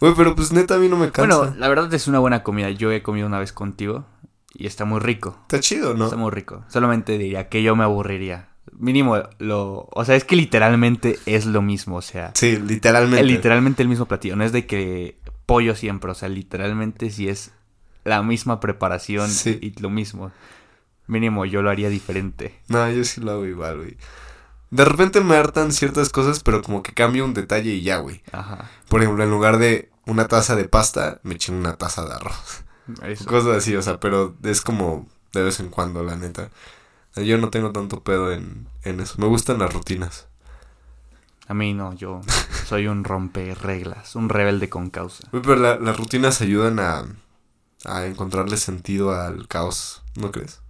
Güey, 0.00 0.14
pero 0.17 0.37
pues 0.37 0.52
neta 0.52 0.76
a 0.76 0.78
mí 0.78 0.88
no 0.88 0.97
me 0.97 1.11
cansa. 1.11 1.37
Bueno, 1.37 1.55
la 1.59 1.69
verdad 1.69 1.93
es 1.93 2.07
una 2.07 2.21
buena 2.21 2.45
comida. 2.45 2.71
Yo 2.71 2.93
he 2.93 3.02
comido 3.02 3.26
una 3.26 3.40
vez 3.40 3.52
contigo 3.52 4.07
y 4.55 4.67
está 4.69 4.85
muy 4.85 5.00
rico. 5.00 5.37
Está 5.43 5.59
chido, 5.59 5.95
¿no? 5.95 6.05
Está 6.05 6.17
muy 6.17 6.31
rico. 6.31 6.64
Solamente 6.69 7.19
diría 7.19 7.49
que 7.49 7.64
yo 7.64 7.75
me 7.75 7.83
aburriría. 7.83 8.50
Mínimo 8.73 9.17
lo... 9.38 9.88
O 9.90 10.05
sea, 10.05 10.14
es 10.14 10.23
que 10.25 10.37
literalmente 10.37 11.19
es 11.26 11.47
lo 11.47 11.62
mismo. 11.62 11.97
O 11.97 12.02
sea, 12.02 12.31
Sí, 12.35 12.57
literalmente. 12.59 13.25
literalmente 13.25 13.83
el 13.83 13.88
mismo 13.88 14.07
platillo. 14.07 14.37
No 14.37 14.45
es 14.45 14.52
de 14.52 14.67
que 14.67 15.19
pollo 15.47 15.75
siempre. 15.75 16.12
O 16.12 16.14
sea, 16.14 16.28
literalmente 16.28 17.11
sí 17.11 17.28
es 17.28 17.50
la 18.09 18.23
misma 18.23 18.61
preparación 18.61 19.29
Sí. 19.31 19.59
y 19.62 19.79
lo 19.81 19.91
mismo. 19.91 20.33
Mínimo 21.07 21.45
yo 21.47 21.62
lo 21.62 21.71
haría 21.71 21.88
diferente. 21.88 22.59
No, 22.69 22.91
yo 22.91 23.05
sí 23.05 23.21
lo 23.21 23.33
hago 23.33 23.47
igual, 23.47 23.79
güey. 23.79 23.97
De 24.71 24.85
repente 24.85 25.21
me 25.23 25.37
hartan 25.37 25.73
ciertas 25.73 26.11
cosas, 26.11 26.43
pero 26.43 26.62
como 26.62 26.83
que 26.83 26.93
cambio 26.93 27.25
un 27.25 27.33
detalle 27.33 27.71
y 27.71 27.81
ya, 27.83 27.99
güey. 27.99 28.21
Ajá. 28.33 28.69
Por 28.88 29.00
ejemplo, 29.03 29.25
en 29.25 29.31
lugar 29.31 29.57
de 29.59 29.91
una 30.07 30.29
taza 30.29 30.57
de 30.57 30.69
pasta, 30.69 31.21
me 31.23 31.35
echo 31.35 31.53
una 31.53 31.77
taza 31.77 32.05
de 32.05 32.12
arroz. 32.15 32.65
Eso. 33.03 33.25
Cosas 33.27 33.57
así, 33.57 33.75
o 33.77 33.83
sea, 33.83 33.99
pero 34.00 34.35
es 34.43 34.61
como 34.61 35.07
de 35.33 35.43
vez 35.43 35.61
en 35.61 35.69
cuando, 35.71 36.03
la 36.03 36.17
neta. 36.17 36.50
Yo 37.17 37.38
no 37.38 37.49
tengo 37.50 37.73
tanto 37.73 38.03
pedo 38.05 38.31
en, 38.33 38.67
en 38.85 39.00
eso. 39.00 39.15
Me 39.19 39.27
gustan 39.27 39.59
las 39.59 39.73
rutinas. 39.73 40.27
A 41.49 41.55
mí 41.55 41.73
no, 41.73 41.95
yo 41.95 42.21
soy 42.67 42.87
un 42.88 43.05
rompe 43.05 43.55
reglas, 43.55 44.15
un 44.17 44.29
rebelde 44.29 44.69
con 44.69 44.91
causa. 44.91 45.27
Güey, 45.33 45.43
pero 45.43 45.57
la- 45.57 45.77
las 45.79 45.97
rutinas 45.97 46.43
ayudan 46.43 46.79
a, 46.79 47.05
a 47.85 48.06
encontrarle 48.06 48.56
sentido 48.56 49.12
al 49.14 49.47
caos, 49.49 50.02
¿no 50.16 50.30
crees? 50.32 50.61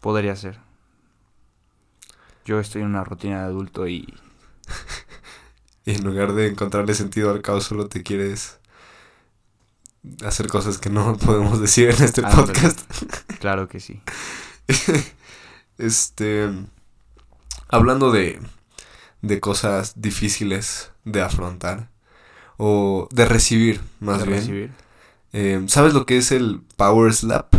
Podría 0.00 0.36
ser. 0.36 0.58
Yo 2.44 2.60
estoy 2.60 2.82
en 2.82 2.88
una 2.88 3.04
rutina 3.04 3.38
de 3.40 3.44
adulto 3.46 3.86
y 3.88 4.12
Y 5.86 5.92
en 5.96 6.04
lugar 6.04 6.32
de 6.32 6.48
encontrarle 6.48 6.94
sentido 6.94 7.30
al 7.30 7.42
caos, 7.42 7.64
solo 7.64 7.88
te 7.88 8.02
quieres 8.02 8.58
hacer 10.24 10.48
cosas 10.48 10.78
que 10.78 10.90
no 10.90 11.16
podemos 11.24 11.60
decir 11.60 11.90
en 11.90 12.02
este 12.02 12.22
Ándale. 12.24 12.46
podcast. 12.46 12.80
claro 13.40 13.68
que 13.68 13.80
sí. 13.80 14.02
Este. 15.78 16.50
Hablando 17.68 18.12
de. 18.12 18.40
de 19.22 19.40
cosas 19.40 20.00
difíciles 20.00 20.90
de 21.04 21.22
afrontar. 21.22 21.90
O 22.56 23.08
de 23.10 23.24
recibir, 23.24 23.80
más 24.00 24.20
De 24.20 24.26
bien. 24.26 24.38
recibir. 24.38 24.72
Eh, 25.36 25.64
¿Sabes 25.66 25.92
lo 25.94 26.06
que 26.06 26.16
es 26.16 26.30
el 26.32 26.62
Power 26.76 27.12
Slap? 27.12 27.52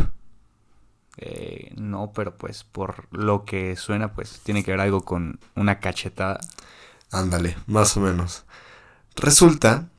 Eh, 1.17 1.73
no, 1.77 2.11
pero 2.13 2.35
pues 2.37 2.63
por 2.63 3.07
lo 3.11 3.45
que 3.45 3.75
suena, 3.75 4.13
pues 4.13 4.39
tiene 4.43 4.63
que 4.63 4.71
ver 4.71 4.79
algo 4.79 5.01
con 5.01 5.39
una 5.55 5.79
cachetada. 5.79 6.39
Ándale, 7.11 7.57
más 7.67 7.95
o 7.97 7.99
menos. 8.01 8.45
Resulta 9.15 9.89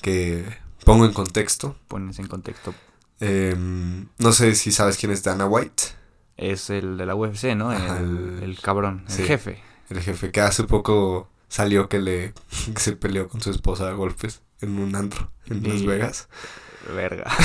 que. 0.00 0.44
Pongo 0.84 1.04
en 1.04 1.12
contexto. 1.12 1.76
Pones 1.88 2.18
en 2.18 2.26
contexto. 2.26 2.74
eh, 3.20 3.54
no 4.18 4.32
sé 4.32 4.54
si 4.56 4.72
sabes 4.72 4.96
quién 4.96 5.12
es 5.12 5.22
Dana 5.22 5.46
White. 5.46 5.82
Es 6.36 6.70
el 6.70 6.96
de 6.98 7.06
la 7.06 7.14
UFC, 7.14 7.54
¿no? 7.54 7.70
Ajá, 7.70 7.98
el, 7.98 8.38
el- 8.38 8.42
el 8.42 8.60
cabrón, 8.60 9.04
el 9.08 9.12
sí. 9.12 9.22
jefe. 9.24 9.60
El 9.90 10.00
jefe 10.00 10.32
que 10.32 10.40
hace 10.40 10.64
poco 10.64 11.28
salió 11.48 11.88
que 11.88 12.00
le 12.00 12.32
que 12.74 12.80
se 12.80 12.92
peleó 12.96 13.28
con 13.28 13.40
su 13.40 13.50
esposa 13.50 13.88
a 13.88 13.92
golpes 13.92 14.42
en 14.60 14.78
un 14.78 14.96
antro 14.96 15.30
en 15.46 15.62
Las 15.68 15.84
Vegas. 15.84 16.28
Verga. 16.94 17.30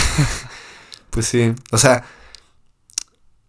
Pues 1.10 1.26
sí, 1.26 1.56
o 1.72 1.78
sea, 1.80 2.04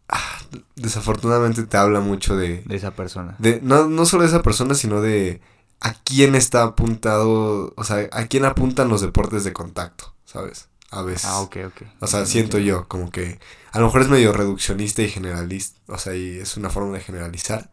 ah, 0.08 0.38
desafortunadamente 0.76 1.64
te 1.64 1.76
habla 1.76 2.00
mucho 2.00 2.36
de, 2.36 2.62
De 2.62 2.76
esa 2.76 2.92
persona. 2.92 3.36
de 3.38 3.60
no, 3.62 3.88
no 3.88 4.06
solo 4.06 4.22
de 4.22 4.28
esa 4.28 4.42
persona, 4.42 4.74
sino 4.74 5.00
de 5.02 5.40
a 5.80 5.92
quién 5.94 6.34
está 6.34 6.62
apuntado, 6.62 7.74
o 7.76 7.84
sea, 7.84 8.08
a 8.12 8.26
quién 8.26 8.44
apuntan 8.46 8.88
los 8.88 9.00
deportes 9.00 9.44
de 9.44 9.52
contacto, 9.52 10.14
¿sabes? 10.24 10.68
A 10.90 11.02
veces. 11.02 11.26
Ah, 11.26 11.40
ok, 11.40 11.56
ok. 11.66 11.82
O 12.00 12.06
sea, 12.06 12.24
siento 12.24 12.58
yo, 12.58 12.88
como 12.88 13.10
que 13.10 13.38
a 13.72 13.78
lo 13.80 13.86
mejor 13.86 14.00
es 14.00 14.08
medio 14.08 14.32
reduccionista 14.32 15.02
y 15.02 15.10
generalista, 15.10 15.78
o 15.88 15.98
sea, 15.98 16.14
y 16.14 16.38
es 16.38 16.56
una 16.56 16.70
forma 16.70 16.96
de 16.96 17.02
generalizar, 17.04 17.70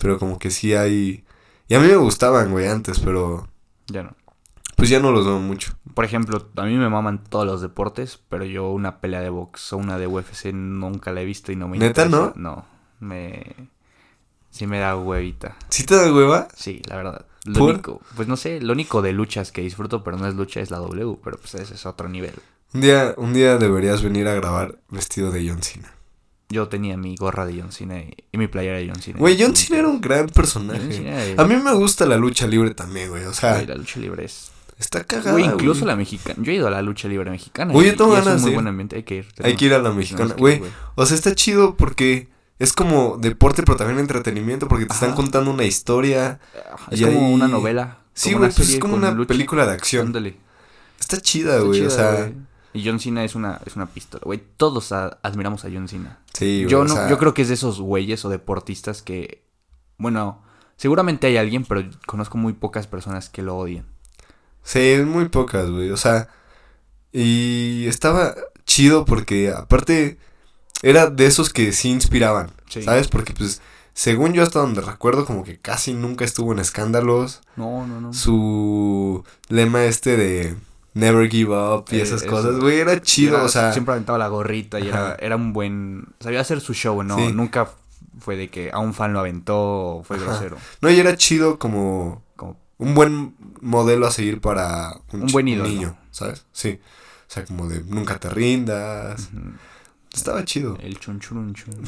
pero 0.00 0.18
como 0.18 0.38
que 0.38 0.50
sí 0.50 0.72
hay... 0.74 1.24
Y 1.68 1.74
a 1.74 1.80
mí 1.80 1.86
me 1.88 1.96
gustaban, 1.96 2.50
güey, 2.50 2.66
antes, 2.68 2.98
pero 3.00 3.46
Ya 3.88 4.02
no. 4.04 4.16
pues 4.76 4.88
ya 4.88 5.00
no 5.00 5.12
los 5.12 5.26
veo 5.26 5.38
mucho. 5.38 5.74
Por 5.94 6.04
ejemplo, 6.04 6.48
a 6.56 6.64
mí 6.64 6.76
me 6.76 6.88
maman 6.88 7.22
todos 7.22 7.46
los 7.46 7.60
deportes, 7.60 8.18
pero 8.28 8.44
yo 8.44 8.70
una 8.70 9.00
pelea 9.00 9.20
de 9.20 9.30
box 9.30 9.72
o 9.72 9.76
una 9.76 9.98
de 9.98 10.06
UFC 10.06 10.46
nunca 10.52 11.12
la 11.12 11.22
he 11.22 11.24
visto 11.24 11.52
y 11.52 11.56
no 11.56 11.68
me 11.68 11.78
¿Neta, 11.78 12.04
interesa. 12.06 12.32
No, 12.36 12.64
me... 13.00 13.70
Sí 14.50 14.66
me 14.66 14.78
da 14.78 14.96
huevita. 14.96 15.56
¿Sí 15.70 15.84
te 15.84 15.96
da 15.96 16.12
hueva? 16.12 16.48
Sí, 16.54 16.82
la 16.86 16.96
verdad. 16.96 17.26
Lo 17.44 17.58
¿Por? 17.58 17.70
único, 17.70 18.00
pues 18.14 18.28
no 18.28 18.36
sé, 18.36 18.60
lo 18.60 18.72
único 18.74 19.02
de 19.02 19.12
luchas 19.12 19.50
que 19.50 19.62
disfruto, 19.62 20.04
pero 20.04 20.16
no 20.18 20.28
es 20.28 20.34
lucha, 20.34 20.60
es 20.60 20.70
la 20.70 20.78
W, 20.78 21.18
pero 21.24 21.38
pues 21.38 21.54
ese 21.54 21.74
es 21.74 21.86
otro 21.86 22.08
nivel. 22.08 22.34
Un 22.74 22.80
día, 22.82 23.14
un 23.16 23.32
día 23.32 23.56
deberías 23.56 24.02
venir 24.02 24.28
a 24.28 24.34
grabar 24.34 24.78
vestido 24.88 25.30
de 25.30 25.48
John 25.48 25.62
Cena. 25.62 25.92
Yo 26.50 26.68
tenía 26.68 26.96
mi 26.98 27.16
gorra 27.16 27.46
de 27.46 27.60
John 27.60 27.72
Cena 27.72 27.98
y, 28.00 28.14
y 28.30 28.38
mi 28.38 28.46
playera 28.46 28.76
de 28.76 28.88
John 28.88 29.00
Cena. 29.02 29.18
Güey, 29.18 29.36
John 29.40 29.56
Cena 29.56 29.80
era 29.80 29.88
un 29.88 30.00
gran 30.00 30.26
personaje. 30.28 31.34
A 31.36 31.44
mí 31.44 31.56
me 31.56 31.72
gusta 31.72 32.04
la 32.06 32.16
lucha 32.16 32.46
libre 32.46 32.74
también, 32.74 33.08
güey. 33.08 33.24
O 33.24 33.32
sea, 33.32 33.54
güey, 33.54 33.66
la 33.66 33.74
lucha 33.74 33.98
libre 34.00 34.26
es... 34.26 34.52
está 34.82 35.04
cagada. 35.04 35.32
Güey, 35.32 35.44
incluso 35.46 35.80
güey. 35.80 35.88
la 35.88 35.96
mexicana. 35.96 36.36
Yo 36.42 36.52
he 36.52 36.56
ido 36.56 36.66
a 36.68 36.70
la 36.70 36.82
lucha 36.82 37.08
libre 37.08 37.30
mexicana. 37.30 37.72
Güey, 37.72 37.86
yo 37.88 37.96
tengo 37.96 38.14
y 38.14 38.18
es 38.18 38.24
ganas 38.24 38.40
un 38.40 38.46
muy 38.46 38.54
buen 38.54 38.66
ambiente, 38.68 38.96
hay 38.96 39.02
que 39.04 39.16
ir. 39.16 39.28
Hay 39.42 39.56
que 39.56 39.64
ir 39.66 39.74
a 39.74 39.78
la 39.78 39.90
mexicana. 39.92 40.34
Güey, 40.36 40.62
o 40.94 41.06
sea, 41.06 41.14
está 41.16 41.34
chido 41.34 41.76
porque 41.76 42.28
es 42.58 42.72
como 42.72 43.16
deporte, 43.18 43.62
pero 43.62 43.76
también 43.76 43.98
entretenimiento, 43.98 44.68
porque 44.68 44.86
te 44.86 44.92
están 44.92 45.14
contando 45.14 45.50
una 45.50 45.64
historia. 45.64 46.38
Es 46.90 47.00
y 47.00 47.04
como 47.04 47.32
una 47.32 47.48
novela. 47.48 47.98
Sí, 48.14 48.34
güey, 48.34 48.50
pues 48.54 48.68
es 48.68 48.78
como 48.78 48.94
una 48.94 49.10
lucha. 49.10 49.28
película 49.28 49.64
de 49.66 49.72
acción. 49.72 50.08
Ándale. 50.08 50.36
Está 51.00 51.18
chida, 51.20 51.54
Está 51.54 51.66
güey. 51.66 51.80
O 51.86 51.90
sea. 51.90 52.30
Y 52.74 52.86
John 52.86 53.00
Cena 53.00 53.22
es 53.24 53.34
una, 53.34 53.60
es 53.66 53.76
una 53.76 53.86
pistola, 53.86 54.22
güey. 54.24 54.42
Todos 54.56 54.92
a- 54.92 55.18
admiramos 55.22 55.64
a 55.64 55.68
John 55.72 55.88
Cena. 55.88 56.20
sí, 56.32 56.62
güey. 56.62 56.70
yo 56.70 56.84
no, 56.84 56.94
sea, 56.94 57.08
yo 57.08 57.18
creo 57.18 57.34
que 57.34 57.42
es 57.42 57.48
de 57.48 57.54
esos 57.54 57.80
güeyes 57.80 58.24
o 58.24 58.30
deportistas 58.30 59.02
que, 59.02 59.44
bueno, 59.98 60.42
seguramente 60.76 61.26
hay 61.26 61.36
alguien, 61.36 61.64
pero 61.66 61.84
conozco 62.06 62.38
muy 62.38 62.54
pocas 62.54 62.86
personas 62.86 63.28
que 63.28 63.42
lo 63.42 63.58
odian. 63.58 63.84
Sí, 64.62 64.98
muy 65.04 65.28
pocas, 65.28 65.68
güey. 65.70 65.90
O 65.90 65.96
sea, 65.96 66.28
y 67.12 67.86
estaba 67.88 68.34
chido 68.64 69.04
porque 69.04 69.50
aparte 69.54 70.18
era 70.82 71.08
de 71.10 71.26
esos 71.26 71.52
que 71.52 71.72
sí 71.72 71.90
inspiraban, 71.90 72.50
Sí. 72.68 72.82
¿sabes? 72.82 73.08
Porque 73.08 73.34
pues, 73.34 73.60
según 73.92 74.32
yo 74.32 74.42
hasta 74.42 74.60
donde 74.60 74.80
recuerdo, 74.80 75.24
como 75.26 75.44
que 75.44 75.58
casi 75.58 75.94
nunca 75.94 76.24
estuvo 76.24 76.52
en 76.52 76.58
escándalos. 76.58 77.40
No, 77.56 77.86
no, 77.86 78.00
no. 78.00 78.12
Su 78.12 79.24
lema 79.48 79.84
este 79.84 80.16
de 80.16 80.56
Never 80.94 81.28
Give 81.30 81.50
Up 81.54 81.84
y 81.90 81.96
Eh, 81.96 82.02
esas 82.02 82.22
cosas, 82.22 82.58
güey, 82.58 82.78
era 82.80 83.00
chido, 83.02 83.36
Era- 83.36 83.44
o 83.44 83.48
sea, 83.48 83.72
Siempre 83.72 83.92
aventaba 83.92 84.18
la 84.18 84.28
gorrita 84.28 84.80
y 84.80 84.88
era, 84.88 85.16
era 85.20 85.36
un 85.36 85.52
buen... 85.52 86.06
Sabía 86.20 86.40
hacer 86.40 86.60
su 86.60 86.72
show, 86.74 87.02
¿no? 87.02 87.16
Sí. 87.18 87.32
Nunca 87.32 87.68
fue 88.18 88.36
de 88.36 88.48
que 88.48 88.70
a 88.72 88.78
un 88.78 88.94
fan 88.94 89.12
lo 89.12 89.20
aventó 89.20 89.58
o 89.98 90.04
fue 90.04 90.16
Ajá. 90.16 90.26
grosero. 90.26 90.56
no, 90.80 90.90
y 90.90 90.98
era 91.00 91.16
chido 91.16 91.58
Como, 91.58 92.22
un 92.78 92.94
buen 92.94 93.34
modelo 93.60 94.06
a 94.06 94.10
seguir 94.10 94.40
para 94.40 94.96
un, 95.12 95.22
Un 95.22 95.26
buen 95.28 95.48
ídolo. 95.48 95.68
niño, 95.68 95.98
¿sabes? 96.10 96.46
Sí. 96.52 96.78
O 97.28 97.32
sea, 97.32 97.44
como 97.44 97.68
de 97.68 97.82
nunca 97.84 98.18
te 98.18 98.28
rindas. 98.28 99.28
ujú, 99.32 99.52
Estaba 100.12 100.44
chido. 100.44 100.76
el 100.80 100.98
chunchurunchun. 100.98 101.84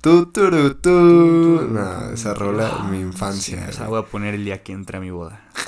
Tú, 0.00 0.26
turu, 0.32 0.74
tú. 0.74 0.80
tú, 0.80 1.68
No, 1.70 2.10
esa 2.10 2.34
rola, 2.34 2.76
Ah, 2.80 2.88
mi 2.88 3.00
infancia. 3.00 3.64
sí, 3.64 3.70
esa 3.70 3.86
voy 3.88 3.98
a 4.00 4.02
poner 4.06 4.34
el 4.34 4.44
día 4.44 4.62
que 4.62 4.72
entre 4.72 4.98
a 4.98 5.00
mi 5.00 5.10
boda. 5.10 5.44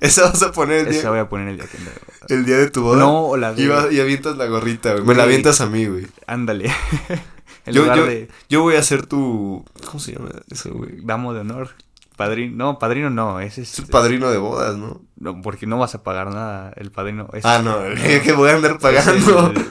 Esa 0.00 0.22
vas 0.30 0.42
a 0.42 0.52
poner 0.52 0.80
el 0.86 0.88
Esa 0.88 1.00
día, 1.00 1.10
voy 1.10 1.18
a 1.18 1.28
poner 1.28 1.48
el 1.48 1.56
día 1.58 1.66
que 1.66 1.76
entre 1.76 1.92
a 1.92 1.94
mi 1.96 2.00
boda. 2.00 2.26
el 2.30 2.44
día 2.46 2.56
de 2.58 2.70
tu 2.70 2.82
boda. 2.82 2.98
No, 3.00 3.26
o 3.26 3.36
la 3.36 3.52
de... 3.52 3.62
Y, 3.62 3.66
va- 3.66 3.92
y 3.92 4.00
avientas 4.00 4.36
la 4.36 4.46
gorrita, 4.46 4.92
güey. 4.92 5.04
Me 5.04 5.14
la 5.14 5.24
avientas 5.24 5.60
a 5.60 5.66
mí, 5.66 5.86
güey. 5.86 6.06
Ándale. 6.26 6.72
Yo, 7.66 7.86
yo, 7.94 8.04
de 8.04 8.28
yo 8.50 8.60
voy 8.60 8.74
a 8.76 8.82
ser 8.82 9.06
tu. 9.06 9.64
¿Cómo 9.86 9.98
se 9.98 10.12
llama 10.12 10.28
eso, 10.50 10.70
güey? 10.74 11.00
damo 11.02 11.32
de 11.32 11.40
honor. 11.40 11.70
Padrino. 12.16 12.56
No, 12.56 12.78
padrino 12.78 13.10
no. 13.10 13.40
Ese 13.40 13.62
es... 13.62 13.78
Es 13.78 13.84
padrino 13.86 14.30
de 14.30 14.38
bodas, 14.38 14.76
¿no? 14.76 15.02
No, 15.16 15.40
porque 15.42 15.66
no 15.66 15.78
vas 15.78 15.94
a 15.94 16.02
pagar 16.02 16.28
nada. 16.32 16.72
El 16.76 16.90
padrino 16.92 17.28
es... 17.32 17.44
Ah, 17.44 17.60
no, 17.62 17.78
que 18.22 18.32
voy 18.32 18.50
a 18.50 18.54
andar 18.54 18.78
pagando. 18.78 19.52
Es 19.52 19.66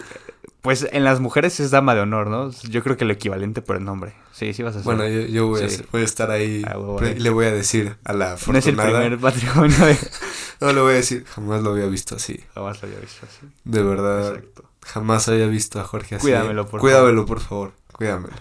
Pues 0.62 0.88
en 0.92 1.04
las 1.04 1.20
mujeres 1.20 1.60
es 1.60 1.72
dama 1.72 1.96
de 1.96 2.02
honor, 2.02 2.28
¿no? 2.28 2.52
Yo 2.70 2.84
creo 2.84 2.98
que 2.98 3.06
lo 3.06 3.14
equivalente 3.14 3.62
por 3.62 3.76
el 3.78 3.86
nombre. 3.86 4.14
Sí, 4.34 4.54
sí 4.54 4.64
vas 4.64 4.76
a 4.76 4.80
ser. 4.80 4.86
Bueno, 4.86 5.08
yo, 5.08 5.22
yo 5.28 5.48
voy, 5.48 5.64
a, 5.64 5.70
ser- 5.70 5.88
voy 5.92 6.02
a 6.02 6.06
estar 6.06 6.32
ahí. 6.32 6.64
Ah, 6.66 6.78
le 7.02 7.30
voy 7.30 7.46
a 7.46 7.52
decir 7.52 7.98
a 8.04 8.14
la 8.14 8.36
no 8.48 8.58
es 8.58 8.68
el 8.68 8.76
primer 8.76 9.18
patrimonio 9.20 9.86
de... 9.86 9.98
No, 10.62 10.72
le 10.72 10.80
voy 10.80 10.94
a 10.94 10.96
decir, 10.96 11.26
jamás 11.26 11.62
lo 11.62 11.72
había 11.72 11.88
visto 11.88 12.16
así. 12.16 12.42
Jamás 12.56 12.82
lo 12.82 12.88
había 12.88 13.00
visto 13.02 13.26
así. 13.26 13.52
De 13.66 13.84
verdad, 13.84 14.36
Exacto. 14.36 14.64
jamás 14.82 15.28
había 15.28 15.48
visto 15.48 15.82
a 15.82 15.84
Jorge 15.84 16.16
así. 16.16 16.22
Cuídamelo, 16.22 16.66
por 16.68 16.80
Cuídamelo, 16.80 17.26
por 17.26 17.42
favor. 17.42 17.74
Cuídamelo. 17.92 18.36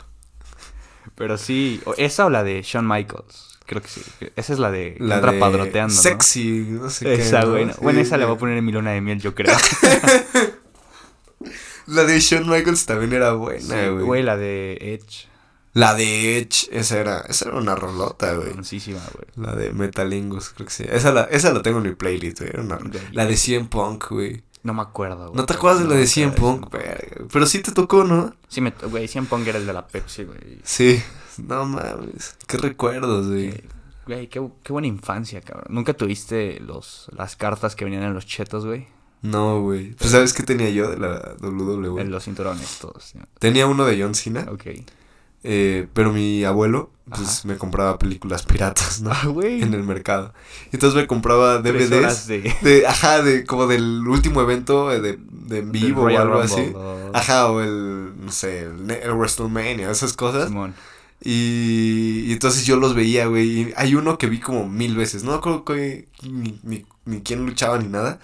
Pero 1.16 1.36
sí, 1.36 1.82
esa 1.96 2.26
o 2.26 2.30
la 2.30 2.44
de 2.44 2.62
Shawn 2.62 2.86
Michaels. 2.86 3.51
Creo 3.66 3.80
que 3.82 3.88
sí. 3.88 4.02
Esa 4.36 4.52
es 4.52 4.58
la 4.58 4.70
de 4.70 4.96
La 4.98 5.16
entra 5.16 5.32
de 5.32 5.38
padroteando. 5.38 5.94
Sexy, 5.94 6.66
no 6.68 6.90
sé 6.90 7.04
qué. 7.06 7.14
Esa, 7.14 7.42
¿no? 7.42 7.50
güey. 7.52 7.66
no. 7.66 7.72
Sí, 7.72 7.78
Bueno, 7.82 8.00
esa 8.00 8.16
la 8.16 8.26
voy 8.26 8.36
a 8.36 8.38
poner 8.38 8.58
en 8.58 8.64
mi 8.64 8.72
luna 8.72 8.90
de 8.92 9.00
miel, 9.00 9.20
yo 9.20 9.34
creo. 9.34 9.54
La 11.86 12.04
de 12.04 12.20
Shawn 12.20 12.48
Michaels 12.48 12.86
también 12.86 13.12
era 13.12 13.30
Sí, 13.32 13.36
buena, 13.36 13.88
güey. 13.88 14.04
Güey, 14.04 14.22
la 14.22 14.36
de 14.36 14.78
Edge. 14.94 15.26
La 15.74 15.94
de 15.94 16.38
Edge, 16.38 16.68
esa 16.70 16.98
era, 16.98 17.20
esa 17.28 17.48
era 17.48 17.58
una 17.58 17.74
rolota, 17.74 18.34
güey. 18.34 18.52
Güey. 18.52 19.26
La 19.36 19.54
de 19.56 19.72
Metalingus, 19.72 20.50
creo 20.50 20.66
que 20.68 20.72
sí. 20.72 20.84
Esa 20.88 21.12
la, 21.12 21.22
esa 21.24 21.52
la 21.52 21.62
tengo 21.62 21.78
en 21.78 21.84
mi 21.84 21.94
playlist, 21.94 22.38
güey. 22.40 22.50
era 22.52 22.62
una- 22.62 22.76
De- 22.76 23.00
La 23.12 23.26
de 23.26 23.36
CM 23.36 23.66
Punk, 23.68 24.10
güey. 24.10 24.42
No 24.62 24.74
me 24.74 24.82
acuerdo, 24.82 25.24
güey. 25.30 25.34
¿No 25.34 25.44
te 25.44 25.54
acuerdas 25.54 25.80
de 25.82 25.88
la 25.88 25.96
de 25.96 26.06
CM 26.06 26.30
esa 26.32 26.40
Punk? 26.40 26.62
no. 26.62 26.70
Verga, 26.70 27.24
Pero 27.32 27.46
sí 27.46 27.58
te 27.60 27.72
tocó, 27.72 28.04
¿no? 28.04 28.32
Sí, 28.48 28.60
me... 28.60 28.70
Güey, 28.70 29.08
CM 29.08 29.26
Punk 29.26 29.46
era 29.48 29.58
el 29.58 29.66
de 29.66 29.72
la 29.72 29.86
Pepsi, 29.88 30.22
güey. 30.24 30.38
Sí. 30.62 31.02
No 31.46 31.64
mames. 31.64 32.36
Qué 32.46 32.56
recuerdos, 32.58 33.28
güey. 33.28 33.54
Güey, 34.06 34.28
qué, 34.28 34.44
qué 34.64 34.72
buena 34.72 34.88
infancia, 34.88 35.40
cabrón. 35.40 35.66
¿Nunca 35.70 35.94
tuviste 35.94 36.58
los, 36.60 37.08
las 37.16 37.36
cartas 37.36 37.76
que 37.76 37.84
venían 37.84 38.02
en 38.02 38.14
los 38.14 38.26
chetos, 38.26 38.66
güey? 38.66 38.86
No, 39.22 39.60
güey. 39.62 39.92
Pues 39.92 40.10
¿sabes 40.10 40.32
qué 40.32 40.42
tenía 40.42 40.68
yo 40.70 40.90
de 40.90 40.98
la 40.98 41.34
WWE? 41.40 42.02
En 42.02 42.10
los 42.10 42.24
cinturones, 42.24 42.78
todos. 42.80 43.12
Tenía 43.38 43.68
uno 43.68 43.84
de 43.86 44.02
John 44.02 44.16
Cena, 44.16 44.46
Ok. 44.50 44.64
eh, 45.44 45.86
pero 45.92 46.12
mi 46.12 46.42
abuelo, 46.42 46.90
pues 47.08 47.38
Ajá. 47.40 47.48
me 47.48 47.56
compraba 47.56 47.98
películas 47.98 48.42
piratas, 48.44 49.00
¿no? 49.02 49.10
Ah, 49.14 49.26
güey. 49.28 49.62
En 49.62 49.72
el 49.74 49.84
mercado. 49.84 50.34
Entonces 50.72 51.00
me 51.00 51.06
compraba 51.06 51.58
DVDs. 51.58 52.26
de... 52.26 52.52
De, 52.62 52.84
ajá, 52.86 53.22
de 53.22 53.44
como 53.44 53.68
del 53.68 54.06
último 54.08 54.40
evento 54.40 54.90
eh, 54.90 55.00
de, 55.00 55.18
de 55.30 55.58
en 55.58 55.70
vivo 55.70 56.02
o 56.02 56.06
algo 56.08 56.40
Rumble, 56.40 56.44
así. 56.44 56.72
o- 56.74 57.10
Ajá, 57.14 57.48
o 57.52 57.60
el, 57.60 58.12
no 58.24 58.32
sé, 58.32 58.62
el 58.64 59.12
WrestleMania, 59.14 59.88
esas 59.92 60.14
cosas. 60.14 60.48
Simón. 60.48 60.74
Y, 61.24 62.24
y 62.26 62.32
entonces 62.32 62.66
yo 62.66 62.76
los 62.76 62.94
veía, 62.94 63.26
güey. 63.26 63.48
Y 63.60 63.72
hay 63.76 63.94
uno 63.94 64.18
que 64.18 64.26
vi 64.28 64.40
como 64.40 64.68
mil 64.68 64.96
veces. 64.96 65.24
No 65.24 65.40
creo 65.40 65.64
que 65.64 66.08
ni, 66.22 66.58
ni, 66.62 66.84
ni 67.04 67.20
quién 67.22 67.46
luchaba 67.46 67.78
ni 67.78 67.88
nada. 67.88 68.18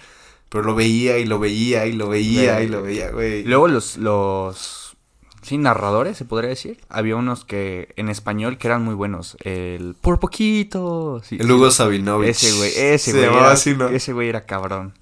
Pero 0.49 0.63
lo 0.63 0.73
veía 0.75 1.17
y 1.19 1.25
lo 1.25 1.37
veía 1.39 1.85
y 1.85 1.93
lo 1.93 2.09
veía 2.09 2.55
Güey. 2.55 2.65
y 2.65 2.69
lo 2.69 2.81
veía, 2.81 3.11
güey. 3.11 3.43
Luego 3.43 3.67
los, 3.67 3.97
los... 3.97 4.95
Sí, 5.43 5.57
narradores, 5.57 6.17
se 6.17 6.25
podría 6.25 6.49
decir. 6.49 6.79
Había 6.89 7.15
unos 7.15 7.45
que 7.45 7.93
en 7.95 8.09
español 8.09 8.57
que 8.57 8.67
eran 8.67 8.83
muy 8.83 8.95
buenos. 8.95 9.37
El 9.41 9.95
por 10.01 10.19
poquito. 10.19 11.21
sí, 11.23 11.37
El 11.39 11.45
sí. 11.47 11.51
Hugo 11.51 11.71
Sabinovich. 11.71 12.29
Ese 12.29 12.51
güey, 12.57 12.69
ese 12.75 12.97
Se 12.99 13.11
güey. 13.13 13.23
llamaba 13.25 13.43
era- 13.45 13.51
así, 13.53 13.75
¿no? 13.75 13.87
Ese 13.89 14.11
güey 14.11 14.27
era 14.29 14.45
cabrón. 14.45 14.93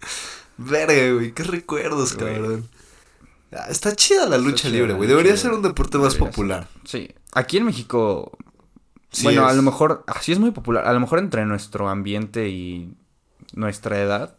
Verga, 0.58 1.14
güey. 1.14 1.32
Qué 1.32 1.44
recuerdos, 1.44 2.16
Güey. 2.16 2.34
cabrón. 2.36 2.70
Ah, 3.54 3.68
está 3.70 3.96
chida 3.96 4.26
la 4.28 4.38
lucha 4.38 4.68
libre, 4.70 4.94
güey. 4.94 5.08
Debería 5.08 5.36
ser 5.38 5.52
un 5.54 5.62
deporte 5.62 5.98
más 5.98 6.16
popular. 6.16 6.68
Sí. 6.84 7.10
Aquí 7.38 7.58
en 7.58 7.66
México 7.66 8.38
Sí 9.10 9.24
bueno, 9.24 9.48
a 9.48 9.54
lo 9.54 9.62
mejor, 9.62 10.04
así 10.08 10.32
es 10.32 10.40
muy 10.40 10.52
popular. 10.52 10.86
A 10.86 10.94
lo 10.94 11.00
mejor 11.00 11.20
entre 11.20 11.46
nuestro 11.46 11.90
ambiente 11.90 12.50
y 12.50 12.94
nuestra 13.54 14.00
edad 14.00 14.36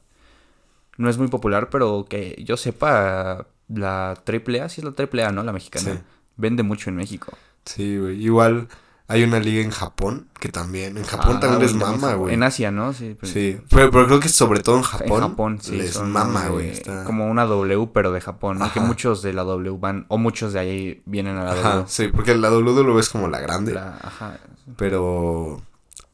no 0.97 1.09
es 1.09 1.19
muy 1.19 1.29
popular, 1.29 1.71
pero 1.71 2.07
que 2.09 2.41
yo 2.45 2.57
sepa, 2.57 3.47
la 3.69 4.11
AAA, 4.11 4.69
sí 4.69 4.81
es 4.81 4.85
la 4.85 4.93
AAA, 4.97 5.33
¿no? 5.33 5.43
La 5.43 5.53
mexicana. 5.53 5.95
Sí. 5.95 6.01
Vende 6.37 6.63
mucho 6.63 6.91
en 6.91 6.97
México. 6.97 7.37
Sí, 7.65 7.99
güey. 7.99 8.23
Igual 8.23 8.69
hay 9.11 9.23
una 9.25 9.41
liga 9.41 9.63
en 9.63 9.71
Japón 9.71 10.29
que 10.39 10.51
también. 10.51 10.99
En 10.99 11.05
Japón 11.05 11.37
Ah, 11.39 11.41
también 11.41 11.63
les 11.63 11.75
mama, 11.75 12.13
güey. 12.15 12.35
En 12.35 12.43
Asia, 12.43 12.71
¿no? 12.71 12.93
Sí. 12.93 13.17
pues, 13.19 13.33
Sí, 13.33 13.59
pero, 13.71 13.91
pero 13.91 14.07
creo 14.07 14.21
que 14.21 14.29
sobre 14.29 14.61
todo 14.61 14.77
en 14.77 14.83
Japón. 14.83 15.23
En 15.23 15.29
Japón, 15.31 15.59
sí. 15.63 15.77
Les 15.77 15.93
son 15.95 16.13
mama, 16.13 16.49
güey. 16.49 16.69
está- 16.71 17.05
Como 17.05 17.27
una 17.31 17.45
W, 17.47 17.89
pero 17.95 18.13
de 18.13 18.21
Japón, 18.21 18.59
¿no? 18.59 18.71
Que 18.73 18.81
muchos 18.81 19.23
de 19.23 19.33
la 19.33 19.45
W 19.45 19.77
van, 19.79 20.05
o 20.09 20.19
muchos 20.19 20.53
de 20.53 20.61
ahí 20.61 21.03
vienen 21.07 21.39
a 21.39 21.45
la 21.45 21.53
Ajá, 21.53 21.69
W. 21.77 21.85
sí, 21.89 22.09
porque 22.09 22.37
la 22.37 22.51
lo 22.51 22.95
ves 22.95 23.09
como 23.09 23.29
la 23.29 23.41
grande. 23.41 23.73
La- 23.73 23.97
ajá. 24.03 24.39
Pero. 24.77 25.63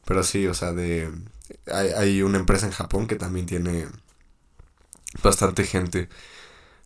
Pero 0.05 0.23
sí, 0.23 0.47
o 0.47 0.53
sea, 0.53 0.71
de. 0.71 1.11
Hay, 1.71 1.89
hay 1.89 2.21
una 2.21 2.37
empresa 2.37 2.65
en 2.65 2.71
Japón 2.71 3.07
que 3.07 3.15
también 3.15 3.45
tiene 3.45 3.87
bastante 5.21 5.63
gente. 5.65 6.09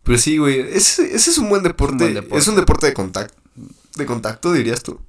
Pero 0.03 0.17
sí, 0.17 0.37
güey, 0.37 0.59
ese, 0.61 1.13
ese 1.15 1.29
es 1.29 1.37
un 1.37 1.49
buen 1.49 1.61
deporte. 1.63 1.95
buen 1.97 2.13
deporte. 2.13 2.37
Es 2.37 2.47
un 2.47 2.55
deporte 2.55 2.87
de 2.87 2.93
contacto. 2.93 3.37
De 3.95 4.05
contacto, 4.05 4.53
dirías 4.53 4.81
tú. 4.81 4.99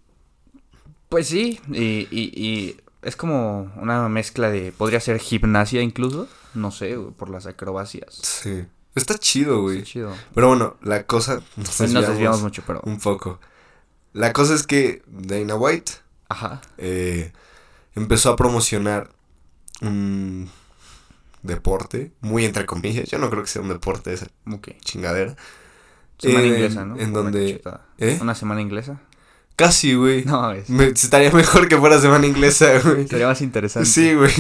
Pues 1.11 1.27
sí, 1.29 1.61
y, 1.71 2.09
y, 2.11 2.33
y 2.35 2.81
es 3.03 3.17
como 3.17 3.71
una 3.77 4.09
mezcla 4.09 4.49
de, 4.51 4.73
podría 4.73 5.01
ser 5.01 5.19
gimnasia 5.19 5.83
incluso, 5.83 6.29
no 6.55 6.71
sé, 6.71 6.97
por 7.19 7.29
las 7.29 7.45
acrobacias. 7.47 8.15
Sí. 8.23 8.65
Está 8.95 9.19
chido, 9.19 9.61
güey. 9.63 9.79
Está 9.79 9.91
chido. 9.91 10.13
Pero 10.35 10.49
bueno, 10.49 10.77
la 10.83 11.05
cosa. 11.05 11.35
Nos 11.57 11.77
Pues 11.77 11.93
nos 11.93 12.09
desviamos 12.09 12.41
mucho, 12.43 12.63
pero... 12.67 12.81
un 12.85 12.99
poco. 12.99 13.39
La 14.13 14.33
cosa 14.33 14.55
es 14.55 14.67
que 14.67 15.03
Dana 15.07 15.55
White 15.57 15.93
Ajá. 16.29 16.61
eh, 16.79 17.33
empezó 17.95 18.31
a 18.31 18.37
promocionar 18.37 19.11
un 19.83 20.51
deporte, 21.43 22.13
muy 22.21 22.45
entre 22.45 22.67
comillas. 22.67 23.09
Yo 23.09 23.19
no 23.19 23.31
creo 23.31 23.43
que 23.43 23.49
sea 23.49 23.63
un 23.63 23.69
deporte 23.69 24.13
esa 24.13 24.27
Ok. 24.51 24.71
chingadera. 24.85 25.37
Semana 26.19 26.45
Eh, 26.45 26.49
inglesa, 26.49 26.85
¿no? 26.85 26.99
en 26.99 27.13
donde-. 27.13 27.63
¿Eh? 27.99 28.19
¿Una 28.21 28.35
semana 28.35 28.61
inglesa? 28.61 29.01
Casi, 29.61 29.95
güey. 29.95 30.25
No, 30.25 30.53
es... 30.53 30.69
Me- 30.71 30.87
estaría 30.87 31.31
mejor 31.33 31.69
que 31.69 31.77
fuera 31.77 31.99
semana 32.01 32.27
inglesa, 32.27 32.79
güey. 32.85 33.07
Sería 33.07 33.27
más 33.27 33.41
interesante. 33.43 33.89
Sí, 33.89 34.15
güey. 34.15 34.33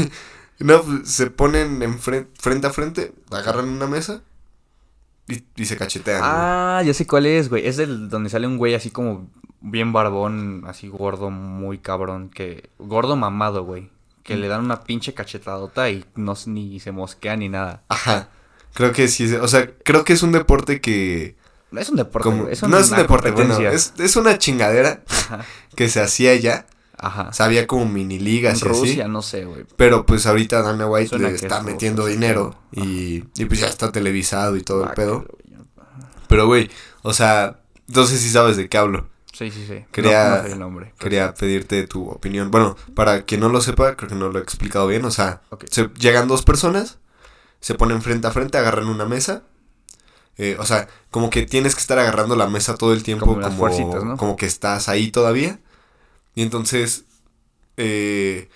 No, 0.58 0.82
pues, 0.82 1.08
se 1.10 1.30
ponen 1.30 1.82
en 1.82 1.98
fren- 1.98 2.28
frente 2.38 2.66
a 2.66 2.70
frente, 2.70 3.12
agarran 3.30 3.68
una 3.68 3.86
mesa 3.86 4.22
y, 5.28 5.42
y 5.56 5.64
se 5.66 5.76
cachetean. 5.76 6.20
güey. 6.20 6.30
Ah, 6.32 6.82
ya 6.84 6.92
sé 6.94 7.06
cuál 7.06 7.26
es, 7.26 7.48
güey. 7.48 7.66
Es 7.66 7.76
del 7.76 8.08
donde 8.08 8.30
sale 8.30 8.46
un 8.46 8.58
güey 8.58 8.74
así 8.74 8.90
como 8.90 9.28
bien 9.60 9.92
barbón, 9.92 10.64
así 10.66 10.88
gordo, 10.88 11.30
muy 11.30 11.78
cabrón, 11.78 12.30
que... 12.30 12.70
Gordo 12.78 13.16
mamado, 13.16 13.64
güey. 13.64 13.90
Que 14.22 14.36
Mm. 14.36 14.40
le 14.40 14.48
dan 14.48 14.64
una 14.64 14.82
pinche 14.84 15.14
cachetadota 15.14 15.88
y 15.90 16.04
no 16.14 16.34
ni 16.46 16.78
se 16.80 16.92
mosquea 16.92 17.36
ni 17.36 17.48
nada. 17.48 17.82
Ajá. 17.88 18.28
Creo 18.74 18.92
que 18.92 19.08
sí. 19.08 19.32
O 19.34 19.48
sea, 19.48 19.68
creo 19.82 20.04
que 20.04 20.12
es 20.12 20.22
un 20.22 20.30
deporte 20.32 20.80
que. 20.80 21.36
No 21.70 21.80
es 21.80 21.88
un 21.88 21.96
deporte, 21.96 22.24
como- 22.28 22.42
no 22.44 22.78
es 22.78 22.90
un 22.90 22.96
deporte, 22.96 23.30
bueno, 23.30 23.58
es, 23.60 23.92
es 23.98 24.16
una 24.16 24.38
chingadera 24.38 25.02
Ajá. 25.08 25.44
que 25.76 25.88
se 25.88 26.00
hacía 26.00 26.34
ya. 26.36 26.66
Ajá. 27.02 27.28
O 27.30 27.32
sea, 27.32 27.46
había 27.46 27.66
como 27.66 27.86
mini 27.86 28.18
ligas 28.18 28.54
y 28.62 28.68
así. 28.68 28.80
Rusia, 28.80 29.08
no 29.08 29.22
sé, 29.22 29.44
güey. 29.46 29.64
Pero 29.76 30.04
pues 30.04 30.26
ahorita 30.26 30.60
Dana 30.62 30.86
White 30.86 31.08
Suena 31.08 31.28
le 31.28 31.34
está 31.34 31.58
es 31.58 31.64
metiendo 31.64 32.02
ruso, 32.02 32.12
dinero 32.12 32.54
y, 32.72 33.24
y 33.36 33.44
pues 33.46 33.60
ya 33.60 33.68
está 33.68 33.90
televisado 33.90 34.56
y 34.56 34.62
todo 34.62 34.82
el 34.82 34.90
Ah, 34.90 34.94
pedo. 34.94 35.24
Pero 36.28 36.46
güey, 36.46 36.70
o 37.02 37.12
sea, 37.12 37.60
no 37.88 38.04
sé 38.04 38.18
si 38.18 38.28
sabes 38.28 38.56
de 38.56 38.68
qué 38.68 38.76
hablo. 38.78 39.08
Sí, 39.32 39.50
sí, 39.50 39.64
sí. 39.66 39.84
Quería- 39.92 40.42
No, 40.42 40.48
no 40.50 40.56
nombre. 40.56 40.92
Quería 40.98 41.32
pedirte 41.34 41.86
tu 41.86 42.06
opinión. 42.10 42.50
Bueno, 42.50 42.76
para 42.94 43.22
quien 43.22 43.40
no 43.40 43.48
lo 43.48 43.60
sepa, 43.62 43.96
creo 43.96 44.10
que 44.10 44.14
no 44.14 44.28
lo 44.28 44.38
he 44.38 44.42
explicado 44.42 44.86
bien. 44.86 45.04
O 45.06 45.10
sea, 45.10 45.40
se, 45.70 45.88
llegan 45.98 46.28
dos 46.28 46.42
personas, 46.42 46.98
se 47.60 47.74
ponen 47.74 48.02
frente 48.02 48.26
a 48.26 48.30
frente, 48.30 48.58
agarran 48.58 48.88
una 48.88 49.06
mesa. 49.06 49.44
Eh, 50.36 50.56
o 50.58 50.64
sea, 50.64 50.88
como 51.10 51.30
que 51.30 51.42
tienes 51.42 51.74
que 51.74 51.80
estar 51.80 51.98
agarrando 51.98 52.36
la 52.36 52.48
mesa 52.48 52.76
todo 52.76 52.92
el 52.92 53.02
tiempo, 53.02 53.26
Como 53.26 54.16
como, 54.16 54.36
que 54.36 54.46
estás 54.46 54.88
ahí 54.88 55.10
todavía. 55.10 55.60
Y 56.34 56.42
entonces, 56.42 57.04
eh, 57.76 58.48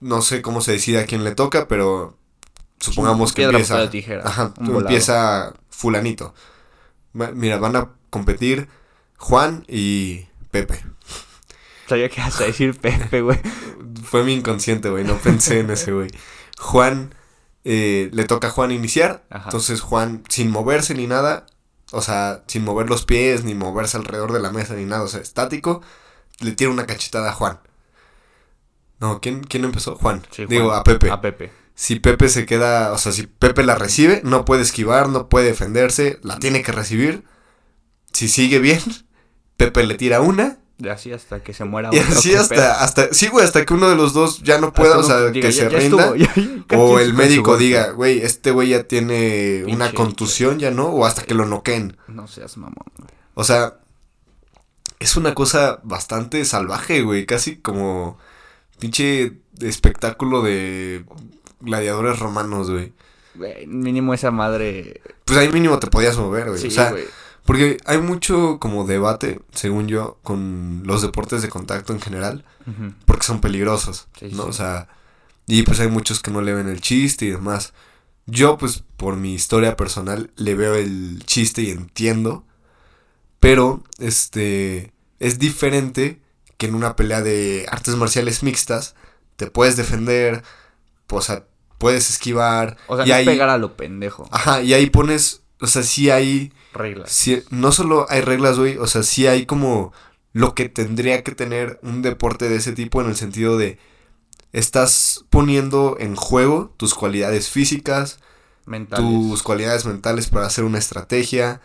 no 0.00 0.22
sé 0.22 0.42
cómo 0.42 0.60
se 0.60 0.72
decide 0.72 1.00
a 1.00 1.06
quién 1.06 1.24
le 1.24 1.34
toca, 1.34 1.66
pero 1.68 2.16
supongamos 2.78 3.32
que 3.32 3.42
Piedra, 3.42 3.58
empieza. 3.58 3.90
tijera, 3.90 4.22
Ajá, 4.24 4.54
empieza 4.58 5.54
fulanito. 5.70 6.34
Mira, 7.12 7.58
van 7.58 7.76
a 7.76 7.90
competir 8.10 8.68
Juan 9.16 9.64
y 9.68 10.26
Pepe. 10.50 10.84
Sabía 11.88 12.08
que 12.08 12.20
ibas 12.20 12.40
a 12.40 12.44
decir 12.44 12.78
Pepe, 12.78 13.20
güey. 13.22 13.40
Fue 14.04 14.24
mi 14.24 14.34
inconsciente, 14.34 14.90
güey, 14.90 15.04
no 15.04 15.16
pensé 15.16 15.60
en 15.60 15.70
ese, 15.70 15.92
güey. 15.92 16.10
Juan, 16.58 17.14
eh, 17.68 18.10
le 18.12 18.24
toca 18.26 18.46
a 18.46 18.50
Juan 18.50 18.70
iniciar, 18.70 19.24
Ajá. 19.28 19.46
entonces 19.46 19.80
Juan, 19.80 20.22
sin 20.28 20.50
moverse 20.50 20.94
ni 20.94 21.08
nada, 21.08 21.46
o 21.90 22.00
sea, 22.00 22.44
sin 22.46 22.62
mover 22.62 22.88
los 22.88 23.04
pies, 23.04 23.42
ni 23.42 23.54
moverse 23.56 23.96
alrededor 23.96 24.32
de 24.32 24.38
la 24.40 24.52
mesa, 24.52 24.74
ni 24.74 24.84
nada, 24.84 25.02
o 25.02 25.08
sea, 25.08 25.20
estático, 25.20 25.82
le 26.38 26.52
tira 26.52 26.70
una 26.70 26.86
cachetada 26.86 27.30
a 27.30 27.32
Juan. 27.32 27.58
No, 29.00 29.20
¿quién, 29.20 29.42
quién 29.42 29.64
empezó? 29.64 29.96
Juan. 29.96 30.22
Sí, 30.30 30.46
Digo, 30.46 30.66
Juan. 30.68 30.80
a 30.80 30.84
Pepe. 30.84 31.10
A 31.10 31.20
Pepe. 31.20 31.52
Si 31.74 31.98
Pepe 32.00 32.28
se 32.28 32.46
queda, 32.46 32.92
o 32.92 32.98
sea, 32.98 33.10
si 33.12 33.26
Pepe 33.26 33.62
la 33.64 33.74
recibe, 33.74 34.20
no 34.24 34.44
puede 34.44 34.62
esquivar, 34.62 35.08
no 35.08 35.28
puede 35.28 35.46
defenderse, 35.48 36.18
la 36.22 36.38
tiene 36.38 36.62
que 36.62 36.72
recibir. 36.72 37.24
Si 38.12 38.28
sigue 38.28 38.60
bien, 38.60 38.80
Pepe 39.56 39.84
le 39.84 39.96
tira 39.96 40.20
una. 40.20 40.58
Y 40.78 40.88
así 40.88 41.10
hasta 41.12 41.42
que 41.42 41.54
se 41.54 41.64
muera 41.64 41.88
Y 41.92 41.98
otro, 41.98 42.12
así 42.12 42.34
hasta, 42.34 42.82
hasta, 42.84 43.14
sí, 43.14 43.28
güey, 43.28 43.44
hasta 43.46 43.64
que 43.64 43.72
uno 43.72 43.88
de 43.88 43.96
los 43.96 44.12
dos 44.12 44.42
ya 44.42 44.58
no 44.58 44.72
pueda, 44.74 44.98
o 44.98 45.02
sea, 45.02 45.16
uno 45.16 45.30
diga, 45.30 45.48
que 45.48 45.52
ya- 45.54 45.64
se 45.64 45.70
ya 45.70 45.78
rinda. 45.78 46.14
estuvo, 46.14 46.16
ya- 46.70 46.78
O 46.78 46.98
el 46.98 47.14
médico 47.14 47.56
diga, 47.56 47.92
güey, 47.92 48.18
este 48.20 48.50
güey 48.50 48.68
ya 48.70 48.82
tiene 48.82 49.64
una 49.68 49.92
contusión, 49.92 50.58
ya 50.58 50.70
no, 50.70 50.88
o 50.88 51.06
hasta 51.06 51.22
que 51.22 51.34
lo 51.34 51.46
noqueen. 51.46 51.96
No 52.08 52.26
seas 52.28 52.56
mamón, 52.58 52.74
güey. 52.98 53.08
O 53.34 53.44
sea, 53.44 53.78
es 54.98 55.16
una 55.16 55.34
cosa 55.34 55.80
bastante 55.82 56.44
salvaje, 56.44 57.02
güey, 57.02 57.24
casi 57.26 57.56
como 57.56 58.18
pinche 58.78 59.38
espectáculo 59.60 60.42
de 60.42 61.04
gladiadores 61.60 62.18
romanos, 62.18 62.70
güey. 62.70 62.92
Güey, 63.34 63.66
mínimo 63.66 64.14
esa 64.14 64.30
madre. 64.30 65.00
Pues 65.24 65.38
ahí 65.38 65.50
mínimo 65.50 65.78
te 65.78 65.86
podías 65.88 66.16
mover, 66.16 66.48
güey. 66.48 66.60
Sí, 66.60 66.68
o 66.68 66.70
sea, 66.70 66.90
güey. 66.90 67.04
Porque 67.46 67.78
hay 67.86 67.98
mucho 67.98 68.58
como 68.60 68.86
debate, 68.86 69.40
según 69.52 69.88
yo, 69.88 70.18
con 70.22 70.82
los 70.84 71.00
deportes 71.02 71.42
de 71.42 71.48
contacto 71.48 71.92
en 71.92 72.00
general, 72.00 72.44
porque 73.06 73.24
son 73.26 73.40
peligrosos, 73.40 74.08
Sí, 74.18 74.28
¿no? 74.32 74.44
sí. 74.44 74.48
O 74.50 74.52
sea, 74.52 74.88
y 75.46 75.62
pues 75.62 75.78
hay 75.80 75.88
muchos 75.88 76.20
que 76.20 76.30
no 76.30 76.42
le 76.42 76.52
ven 76.54 76.68
el 76.68 76.80
chiste 76.80 77.24
y 77.26 77.30
demás. 77.30 77.72
Yo, 78.26 78.58
pues, 78.58 78.82
por 78.96 79.14
mi 79.16 79.34
historia 79.34 79.76
personal, 79.76 80.30
le 80.36 80.54
veo 80.56 80.74
el 80.74 81.22
chiste 81.24 81.62
y 81.62 81.70
entiendo, 81.70 82.44
pero, 83.40 83.84
este, 83.98 84.92
es 85.20 85.38
diferente 85.38 86.20
que 86.58 86.66
en 86.66 86.74
una 86.74 86.96
pelea 86.96 87.22
de 87.22 87.66
artes 87.70 87.94
marciales 87.96 88.42
mixtas, 88.42 88.94
te 89.36 89.46
puedes 89.50 89.76
defender, 89.76 90.42
o 91.10 91.20
sea, 91.20 91.44
puedes 91.78 92.08
esquivar, 92.10 92.78
O 92.88 92.96
sea, 92.96 93.06
y 93.06 93.10
no 93.10 93.14
ahí, 93.14 93.24
pegar 93.26 93.48
a 93.50 93.58
lo 93.58 93.76
pendejo. 93.76 94.26
ajá, 94.32 94.62
y 94.62 94.72
ahí 94.74 94.88
pones, 94.90 95.42
o 95.60 95.66
sea, 95.66 95.82
sí 95.82 96.10
hay 96.10 96.52
Reglas. 96.76 97.10
sí, 97.10 97.42
no 97.50 97.72
solo 97.72 98.06
hay 98.08 98.20
reglas, 98.20 98.58
güey, 98.58 98.76
o 98.78 98.86
sea, 98.86 99.02
sí 99.02 99.26
hay 99.26 99.46
como 99.46 99.92
lo 100.32 100.54
que 100.54 100.68
tendría 100.68 101.22
que 101.22 101.32
tener 101.32 101.78
un 101.82 102.02
deporte 102.02 102.48
de 102.48 102.56
ese 102.56 102.72
tipo 102.72 103.00
en 103.00 103.08
el 103.08 103.16
sentido 103.16 103.56
de 103.56 103.78
estás 104.52 105.24
poniendo 105.30 105.96
en 105.98 106.16
juego 106.16 106.74
tus 106.76 106.94
cualidades 106.94 107.50
físicas, 107.50 108.18
Mentales. 108.66 109.06
tus 109.06 109.42
cualidades 109.42 109.86
mentales 109.86 110.28
para 110.28 110.46
hacer 110.46 110.64
una 110.64 110.78
estrategia, 110.78 111.60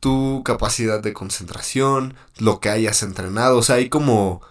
tu 0.00 0.42
capacidad 0.44 1.00
de 1.00 1.12
concentración, 1.12 2.14
lo 2.38 2.60
que 2.60 2.68
hayas 2.68 3.02
entrenado, 3.02 3.58
o 3.58 3.62
sea, 3.62 3.76
hay 3.76 3.88
como 3.88 4.42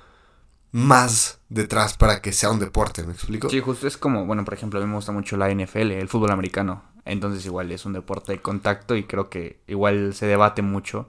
más 0.72 1.40
detrás 1.50 1.98
para 1.98 2.22
que 2.22 2.32
sea 2.32 2.50
un 2.50 2.60
deporte, 2.60 3.04
¿me 3.04 3.12
explico? 3.12 3.50
Sí, 3.50 3.60
justo 3.60 3.88
es 3.88 3.98
como, 3.98 4.26
bueno, 4.26 4.46
por 4.46 4.54
ejemplo, 4.54 4.80
a 4.80 4.84
mí 4.84 4.88
me 4.88 4.96
gusta 4.96 5.12
mucho 5.12 5.36
la 5.36 5.54
NFL, 5.54 5.92
el 5.92 6.08
fútbol 6.08 6.32
americano. 6.32 6.84
Entonces 7.06 7.46
igual 7.46 7.72
es 7.72 7.86
un 7.86 7.94
deporte 7.94 8.34
de 8.34 8.42
contacto 8.42 8.96
y 8.96 9.04
creo 9.04 9.30
que 9.30 9.60
igual 9.68 10.14
se 10.14 10.28
debate 10.28 10.62
mucho 10.62 11.08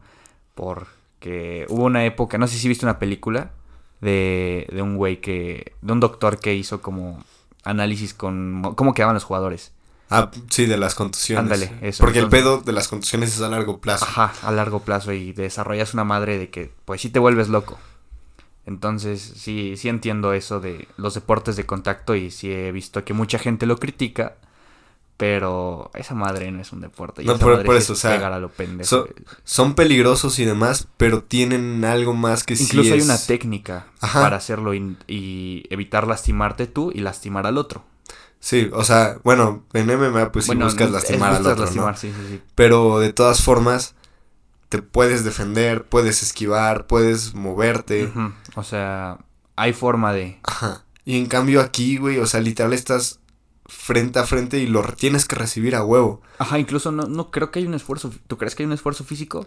porque 0.54 1.66
hubo 1.68 1.84
una 1.84 2.04
época, 2.04 2.38
no 2.38 2.46
sé 2.46 2.56
si 2.58 2.68
viste 2.68 2.86
una 2.86 2.98
película 2.98 3.50
de, 4.00 4.66
de 4.72 4.82
un 4.82 4.96
güey 4.96 5.20
que, 5.20 5.72
de 5.80 5.92
un 5.92 6.00
doctor 6.00 6.38
que 6.38 6.54
hizo 6.54 6.80
como 6.80 7.22
análisis 7.64 8.14
con 8.14 8.74
cómo 8.74 8.94
quedaban 8.94 9.14
los 9.14 9.24
jugadores. 9.24 9.72
Ah, 10.10 10.30
sí, 10.50 10.66
de 10.66 10.76
las 10.76 10.94
contusiones. 10.94 11.44
Ándale, 11.44 11.72
eso, 11.80 12.04
Porque 12.04 12.18
el 12.18 12.28
pedo 12.28 12.60
de 12.60 12.72
las 12.72 12.88
contusiones 12.88 13.34
es 13.34 13.40
a 13.40 13.48
largo 13.48 13.80
plazo. 13.80 14.04
Ajá, 14.04 14.32
a 14.42 14.52
largo 14.52 14.80
plazo 14.80 15.12
y 15.12 15.32
desarrollas 15.32 15.94
una 15.94 16.04
madre 16.04 16.38
de 16.38 16.50
que 16.50 16.70
pues 16.84 17.00
sí 17.00 17.08
te 17.08 17.18
vuelves 17.18 17.48
loco. 17.48 17.78
Entonces 18.66 19.20
sí, 19.22 19.76
sí 19.76 19.88
entiendo 19.88 20.34
eso 20.34 20.60
de 20.60 20.86
los 20.96 21.14
deportes 21.14 21.56
de 21.56 21.64
contacto 21.64 22.14
y 22.14 22.30
sí 22.30 22.52
he 22.52 22.72
visto 22.72 23.04
que 23.04 23.14
mucha 23.14 23.38
gente 23.38 23.64
lo 23.64 23.78
critica, 23.78 24.34
pero 25.22 25.88
esa 25.94 26.16
madre 26.16 26.50
no 26.50 26.60
es 26.60 26.72
un 26.72 26.80
deporte. 26.80 27.22
y 27.22 27.26
No, 27.26 27.38
por- 27.38 27.62
por 27.64 27.76
eso, 27.76 27.92
es 27.92 27.98
o 28.00 28.08
sea, 28.08 28.26
a 28.26 28.38
lo 28.40 28.48
pendejo. 28.48 28.88
so- 28.90 29.08
Son 29.44 29.76
peligrosos 29.76 30.40
y 30.40 30.44
demás, 30.44 30.88
pero 30.96 31.22
tienen 31.22 31.84
algo 31.84 32.12
más 32.12 32.42
que 32.42 32.56
sí 32.56 32.64
Incluso 32.64 32.94
hay 32.94 32.98
es- 32.98 33.04
una 33.04 33.18
técnica 33.18 33.86
Ajá. 34.00 34.20
para 34.20 34.36
hacerlo 34.38 34.74
y, 34.74 34.96
y 35.06 35.62
evitar 35.70 36.08
lastimarte 36.08 36.66
tú 36.66 36.90
y 36.92 37.02
lastimar 37.02 37.46
al 37.46 37.56
otro. 37.56 37.84
Sí, 38.40 38.68
o 38.72 38.82
sea, 38.82 39.18
bueno, 39.22 39.62
en 39.74 39.86
MMA 39.96 40.32
pues 40.32 40.48
bueno, 40.48 40.64
buscas 40.64 40.90
lastimar 40.90 41.34
al 41.34 41.46
otro, 41.46 41.66
lastimar, 41.66 41.92
¿no? 41.92 41.96
sí, 41.96 42.08
sí, 42.12 42.26
sí. 42.28 42.42
Pero 42.56 42.98
de 42.98 43.12
todas 43.12 43.42
formas, 43.44 43.94
te 44.70 44.82
puedes 44.82 45.22
defender, 45.22 45.84
puedes 45.84 46.24
esquivar, 46.24 46.88
puedes 46.88 47.34
moverte. 47.34 48.10
O 48.56 48.64
sea, 48.64 49.18
hay 49.54 49.72
forma 49.72 50.12
de... 50.12 50.40
Ajá. 50.42 50.82
Y 51.04 51.16
en 51.16 51.26
cambio 51.26 51.60
aquí, 51.60 51.96
güey, 51.96 52.18
o 52.18 52.26
sea, 52.26 52.40
literal 52.40 52.72
estás 52.72 53.20
frente 53.72 54.18
a 54.18 54.24
frente 54.24 54.58
y 54.58 54.66
lo 54.66 54.82
tienes 54.92 55.24
que 55.24 55.34
recibir 55.36 55.74
a 55.74 55.84
huevo. 55.84 56.20
Ajá, 56.38 56.58
incluso 56.58 56.92
no, 56.92 57.04
no 57.04 57.30
creo 57.30 57.50
que 57.50 57.58
hay 57.60 57.66
un 57.66 57.74
esfuerzo. 57.74 58.12
¿Tú 58.26 58.36
crees 58.38 58.54
que 58.54 58.62
hay 58.62 58.66
un 58.66 58.72
esfuerzo 58.72 59.04
físico? 59.04 59.46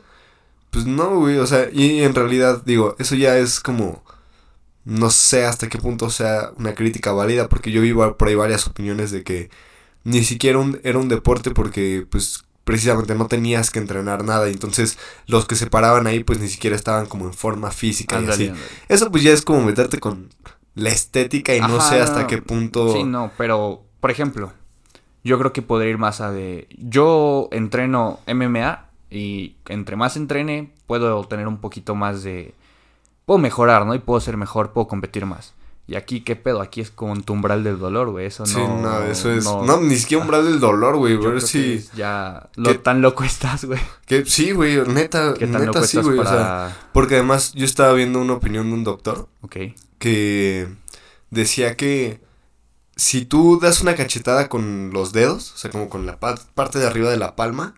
Pues 0.72 0.86
no, 0.86 1.20
güey, 1.20 1.38
o 1.38 1.48
sea, 1.48 1.70
y 1.72 2.02
en 2.02 2.14
realidad, 2.16 2.64
digo, 2.66 2.96
eso 3.00 3.16
ya 3.16 3.38
es 3.38 3.60
como. 3.60 4.04
No 4.84 5.10
sé 5.10 5.46
hasta 5.46 5.68
qué 5.68 5.80
punto 5.80 6.10
sea 6.12 6.52
una 6.58 6.76
crítica 6.76 7.12
válida, 7.12 7.50
porque 7.50 7.72
yo 7.72 7.82
vi 7.82 7.94
por 7.94 8.28
ahí 8.28 8.36
varias 8.36 8.68
opiniones 8.68 9.10
de 9.12 9.24
que 9.24 9.50
ni 10.04 10.24
siquiera 10.24 10.60
un- 10.60 10.80
era 10.84 11.00
un 11.00 11.08
deporte 11.10 11.50
porque, 11.52 12.06
pues, 12.10 12.44
precisamente 12.66 13.16
no 13.16 13.28
tenías 13.28 13.72
que 13.72 13.80
entrenar 13.80 14.24
nada, 14.24 14.48
entonces 14.48 14.98
los 15.28 15.46
que 15.48 15.56
se 15.56 15.68
paraban 15.68 16.06
ahí, 16.08 16.24
pues 16.24 16.40
ni 16.40 16.50
siquiera 16.50 16.76
estaban 16.76 17.06
como 17.08 17.26
en 17.26 17.34
forma 17.34 17.72
física 17.72 18.22
y 18.22 18.28
así. 18.30 18.52
Eso, 18.90 19.10
pues 19.12 19.24
ya 19.24 19.32
es 19.32 19.42
como 19.44 19.62
meterte 19.64 20.00
con 20.00 20.30
la 20.76 20.90
estética 20.90 21.56
y 21.56 21.62
no 21.62 21.80
sé 21.82 22.00
hasta 22.02 22.28
qué 22.28 22.40
punto. 22.40 22.94
Sí, 22.94 23.04
no, 23.04 23.32
pero, 23.38 23.85
por 24.06 24.12
ejemplo, 24.12 24.54
yo 25.24 25.40
creo 25.40 25.52
que 25.52 25.64
podría 25.64 25.90
ir 25.90 25.98
más 25.98 26.22
a 26.22 26.32
de... 26.32 26.68
Yo 26.78 27.50
entreno 27.52 28.20
MMA 28.32 28.86
y 29.10 29.56
entre 29.68 29.96
más 29.96 30.16
entrene, 30.16 30.72
puedo 30.86 31.24
tener 31.24 31.48
un 31.48 31.58
poquito 31.58 31.96
más 31.96 32.22
de... 32.22 32.54
Puedo 33.26 33.40
mejorar, 33.40 33.84
¿no? 33.88 33.96
Y 33.96 33.98
puedo 33.98 34.20
ser 34.20 34.38
mejor, 34.38 34.74
puedo 34.74 34.88
competir 34.88 35.26
más. 35.26 35.56
Y 35.88 35.96
aquí, 35.96 36.22
¿qué 36.22 36.36
pedo? 36.36 36.62
Aquí 36.62 36.82
es 36.82 36.92
con 36.92 37.24
tu 37.24 37.34
umbral 37.34 37.64
del 37.64 37.80
dolor, 37.80 38.12
güey. 38.12 38.28
Eso 38.28 38.46
Sí, 38.46 38.60
no... 38.60 38.80
no, 38.80 39.04
eso 39.06 39.32
es. 39.32 39.44
No, 39.44 39.82
ni 39.82 39.96
siquiera 39.96 40.22
umbral 40.22 40.46
del 40.46 40.60
dolor, 40.60 40.98
güey. 40.98 41.18
Ver 41.18 41.42
si. 41.42 41.84
ya... 41.96 42.48
Lo 42.58 42.80
tan 42.82 43.02
loco 43.02 43.24
estás, 43.24 43.66
güey. 43.66 43.80
Que, 44.06 44.24
sí, 44.24 44.52
güey, 44.52 44.88
neta, 44.88 45.34
¿Qué 45.34 45.48
tan 45.48 45.62
neta 45.62 45.80
loco 45.80 45.84
sí, 45.84 45.98
güey. 45.98 46.20
O 46.20 46.24
sea, 46.24 46.78
porque 46.94 47.16
además 47.16 47.54
yo 47.56 47.66
estaba 47.66 47.94
viendo 47.94 48.22
una 48.22 48.34
opinión 48.34 48.68
de 48.68 48.74
un 48.76 48.84
doctor 48.84 49.28
Ok. 49.42 49.56
que 49.98 50.68
decía 51.32 51.76
que 51.76 52.24
si 52.96 53.26
tú 53.26 53.60
das 53.62 53.82
una 53.82 53.96
cachetada 53.96 54.48
con 54.50 54.92
los 54.94 55.12
dedos, 55.12 55.52
o 55.54 55.58
sea, 55.58 55.72
como 55.72 55.90
con 55.90 56.06
la 56.06 56.20
pa- 56.20 56.40
parte 56.54 56.80
de 56.80 56.88
arriba 56.88 57.10
de 57.10 57.18
la 57.18 57.36
palma, 57.36 57.76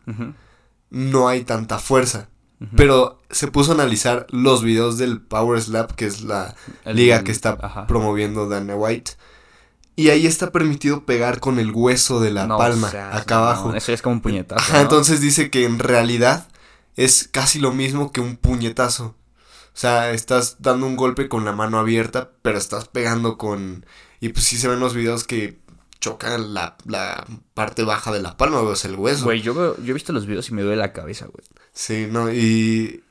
no 0.90 1.28
hay 1.28 1.44
tanta 1.44 1.80
fuerza. 1.80 2.30
Pero 2.76 3.22
se 3.30 3.48
puso 3.52 3.72
a 3.72 3.76
analizar 3.76 4.26
los 4.32 4.64
videos 4.64 4.98
del 4.98 5.22
Power 5.22 5.62
Slap, 5.62 5.92
que 5.92 6.08
es 6.08 6.24
la 6.24 6.56
El- 6.86 6.96
liga 6.96 7.18
el- 7.18 7.24
que 7.24 7.32
está 7.32 7.56
ajá. 7.62 7.86
promoviendo 7.86 8.50
Dana 8.50 8.76
White. 8.76 9.12
Y 9.96 10.10
ahí 10.10 10.26
está 10.26 10.52
permitido 10.52 11.06
pegar 11.06 11.40
con 11.40 11.60
el 11.60 11.72
hueso 11.72 12.20
de 12.20 12.32
la 12.32 12.48
No 12.48 12.58
palma, 12.58 12.88
acá 13.12 13.38
abajo. 13.38 13.74
Eso 13.76 13.88
ya 13.88 13.94
es 13.94 14.02
como 14.02 14.16
un 14.16 14.22
puñetazo, 14.22 14.60
Ajá, 14.60 14.74
¿no? 14.78 14.82
entonces 14.82 15.22
dice 15.22 15.50
que 15.52 15.66
en 15.66 15.78
realidad 15.80 16.48
es 16.96 17.28
casi 17.32 17.60
lo 17.60 17.72
mismo 17.74 18.12
que 18.12 18.22
un 18.22 18.38
puñetazo. 18.38 19.06
O 19.06 19.80
sea, 19.80 20.10
estás 20.12 20.58
dando 20.60 20.88
un 20.88 20.96
golpe 20.96 21.30
con 21.30 21.46
la 21.46 21.52
mano 21.52 21.78
abierta, 21.80 22.32
pero 22.42 22.58
estás 22.58 22.88
pegando 22.88 23.38
con... 23.38 23.86
Y 24.20 24.30
pues 24.30 24.46
sí 24.46 24.58
se 24.58 24.68
ven 24.68 24.80
los 24.80 24.94
videos 24.96 25.24
que 25.26 25.60
chocan 26.00 26.54
la, 26.54 26.78
la 26.86 27.26
parte 27.54 27.84
baja 27.84 28.12
de 28.12 28.22
la 28.22 28.38
palma, 28.38 28.60
o 28.62 28.76
sea, 28.76 28.90
el 28.90 28.98
hueso. 28.98 29.26
Güey, 29.26 29.42
yo, 29.42 29.54
veo- 29.54 29.78
yo 29.84 29.92
he 29.92 29.94
visto 29.94 30.14
los 30.14 30.26
videos 30.28 30.50
y 30.50 30.54
me 30.54 30.62
duele 30.62 30.78
la 30.78 30.94
cabeza, 30.94 31.26
güey. 31.26 31.44
Sí, 31.74 32.08
no, 32.10 32.32
y... 32.32 33.04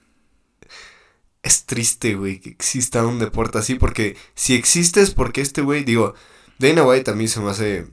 Es 1.42 1.64
triste, 1.64 2.14
güey, 2.16 2.40
que 2.40 2.50
exista 2.50 3.06
un 3.06 3.20
deporte 3.20 3.58
así, 3.58 3.76
porque 3.76 4.16
si 4.34 4.54
existe 4.54 5.00
es 5.00 5.12
porque 5.12 5.40
este 5.40 5.60
güey, 5.62 5.84
digo, 5.84 6.14
Dana 6.58 6.82
White 6.82 7.12
a 7.12 7.14
mí 7.14 7.28
se 7.28 7.38
me 7.40 7.50
hace 7.50 7.86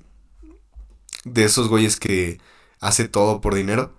de 1.23 1.43
esos 1.43 1.67
güeyes 1.67 1.97
que 1.99 2.39
hace 2.79 3.07
todo 3.07 3.41
por 3.41 3.53
dinero. 3.53 3.93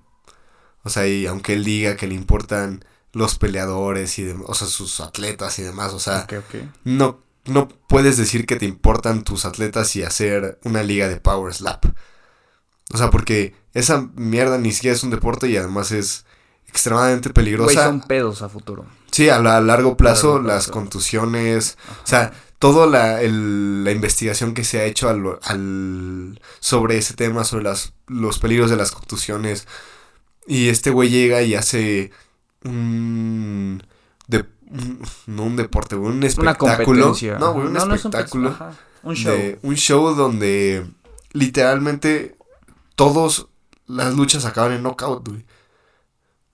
O 0.82 0.90
sea, 0.90 1.06
y 1.06 1.26
aunque 1.26 1.52
él 1.54 1.62
diga 1.64 1.94
que 1.96 2.08
le 2.08 2.14
importan 2.14 2.84
los 3.12 3.38
peleadores 3.38 4.18
y 4.18 4.24
demás, 4.24 4.46
o 4.48 4.54
sea, 4.54 4.66
sus 4.66 5.00
atletas 5.00 5.56
y 5.60 5.62
demás, 5.62 5.92
o 5.92 6.00
sea, 6.00 6.24
Ok, 6.24 6.32
ok. 6.38 6.54
no, 6.82 7.22
no 7.46 7.68
puedes 7.68 8.16
decir 8.16 8.46
que 8.46 8.56
te 8.56 8.66
importan 8.66 9.22
tus 9.24 9.44
atletas 9.44 9.94
y 9.96 10.02
hacer 10.02 10.58
una 10.64 10.82
liga 10.82 11.08
de 11.08 11.16
Power 11.20 11.52
Slap. 11.54 11.84
O 12.92 12.98
sea, 12.98 13.10
porque 13.10 13.54
esa 13.72 14.08
mierda 14.14 14.58
ni 14.58 14.72
siquiera 14.72 14.94
es 14.96 15.02
un 15.04 15.10
deporte 15.10 15.48
y 15.48 15.56
además 15.56 15.90
es 15.92 16.24
extremadamente 16.68 17.30
peligrosa. 17.30 17.72
Güey, 17.74 17.84
son 17.86 18.00
pedos 18.02 18.42
a 18.42 18.48
futuro. 18.48 18.86
Sí, 19.10 19.28
a, 19.28 19.38
la- 19.40 19.56
a 19.56 19.60
largo 19.60 19.96
plazo, 19.96 20.34
largo 20.34 20.48
las 20.48 20.66
contusiones, 20.68 21.78
o 22.02 22.06
sea, 22.06 22.32
toda 22.58 22.86
la, 22.86 23.20
la 23.22 23.90
investigación 23.92 24.54
que 24.54 24.64
se 24.64 24.80
ha 24.80 24.84
hecho 24.84 25.08
al, 25.08 25.22
al- 25.42 26.40
sobre 26.60 26.96
ese 26.98 27.14
tema, 27.14 27.44
sobre 27.44 27.64
las, 27.64 27.92
los 28.06 28.38
peligros 28.38 28.70
de 28.70 28.76
las 28.76 28.90
contusiones. 28.90 29.66
Y 30.46 30.68
este 30.68 30.90
güey 30.90 31.08
llega 31.10 31.42
y 31.42 31.54
hace 31.54 32.10
un... 32.64 33.82
de- 34.26 34.44
no 35.26 35.44
un 35.44 35.56
deporte, 35.56 35.96
güey, 35.96 36.12
un 36.12 36.22
espectáculo. 36.24 37.14
No, 37.38 37.52
güey, 37.52 37.66
un 37.66 37.72
No, 37.72 37.86
no 37.86 37.94
es 37.94 38.04
un 38.04 38.10
espectáculo. 38.12 38.48
ajá, 38.50 38.72
Un 39.02 39.14
show. 39.14 39.32
de- 39.32 39.58
un 39.62 39.74
show 39.76 40.14
donde 40.14 40.86
literalmente 41.32 42.36
todos 42.96 43.48
las 43.86 44.14
luchas 44.14 44.44
acaban 44.44 44.72
en 44.72 44.82
knockout, 44.82 45.28
güey. 45.28 45.44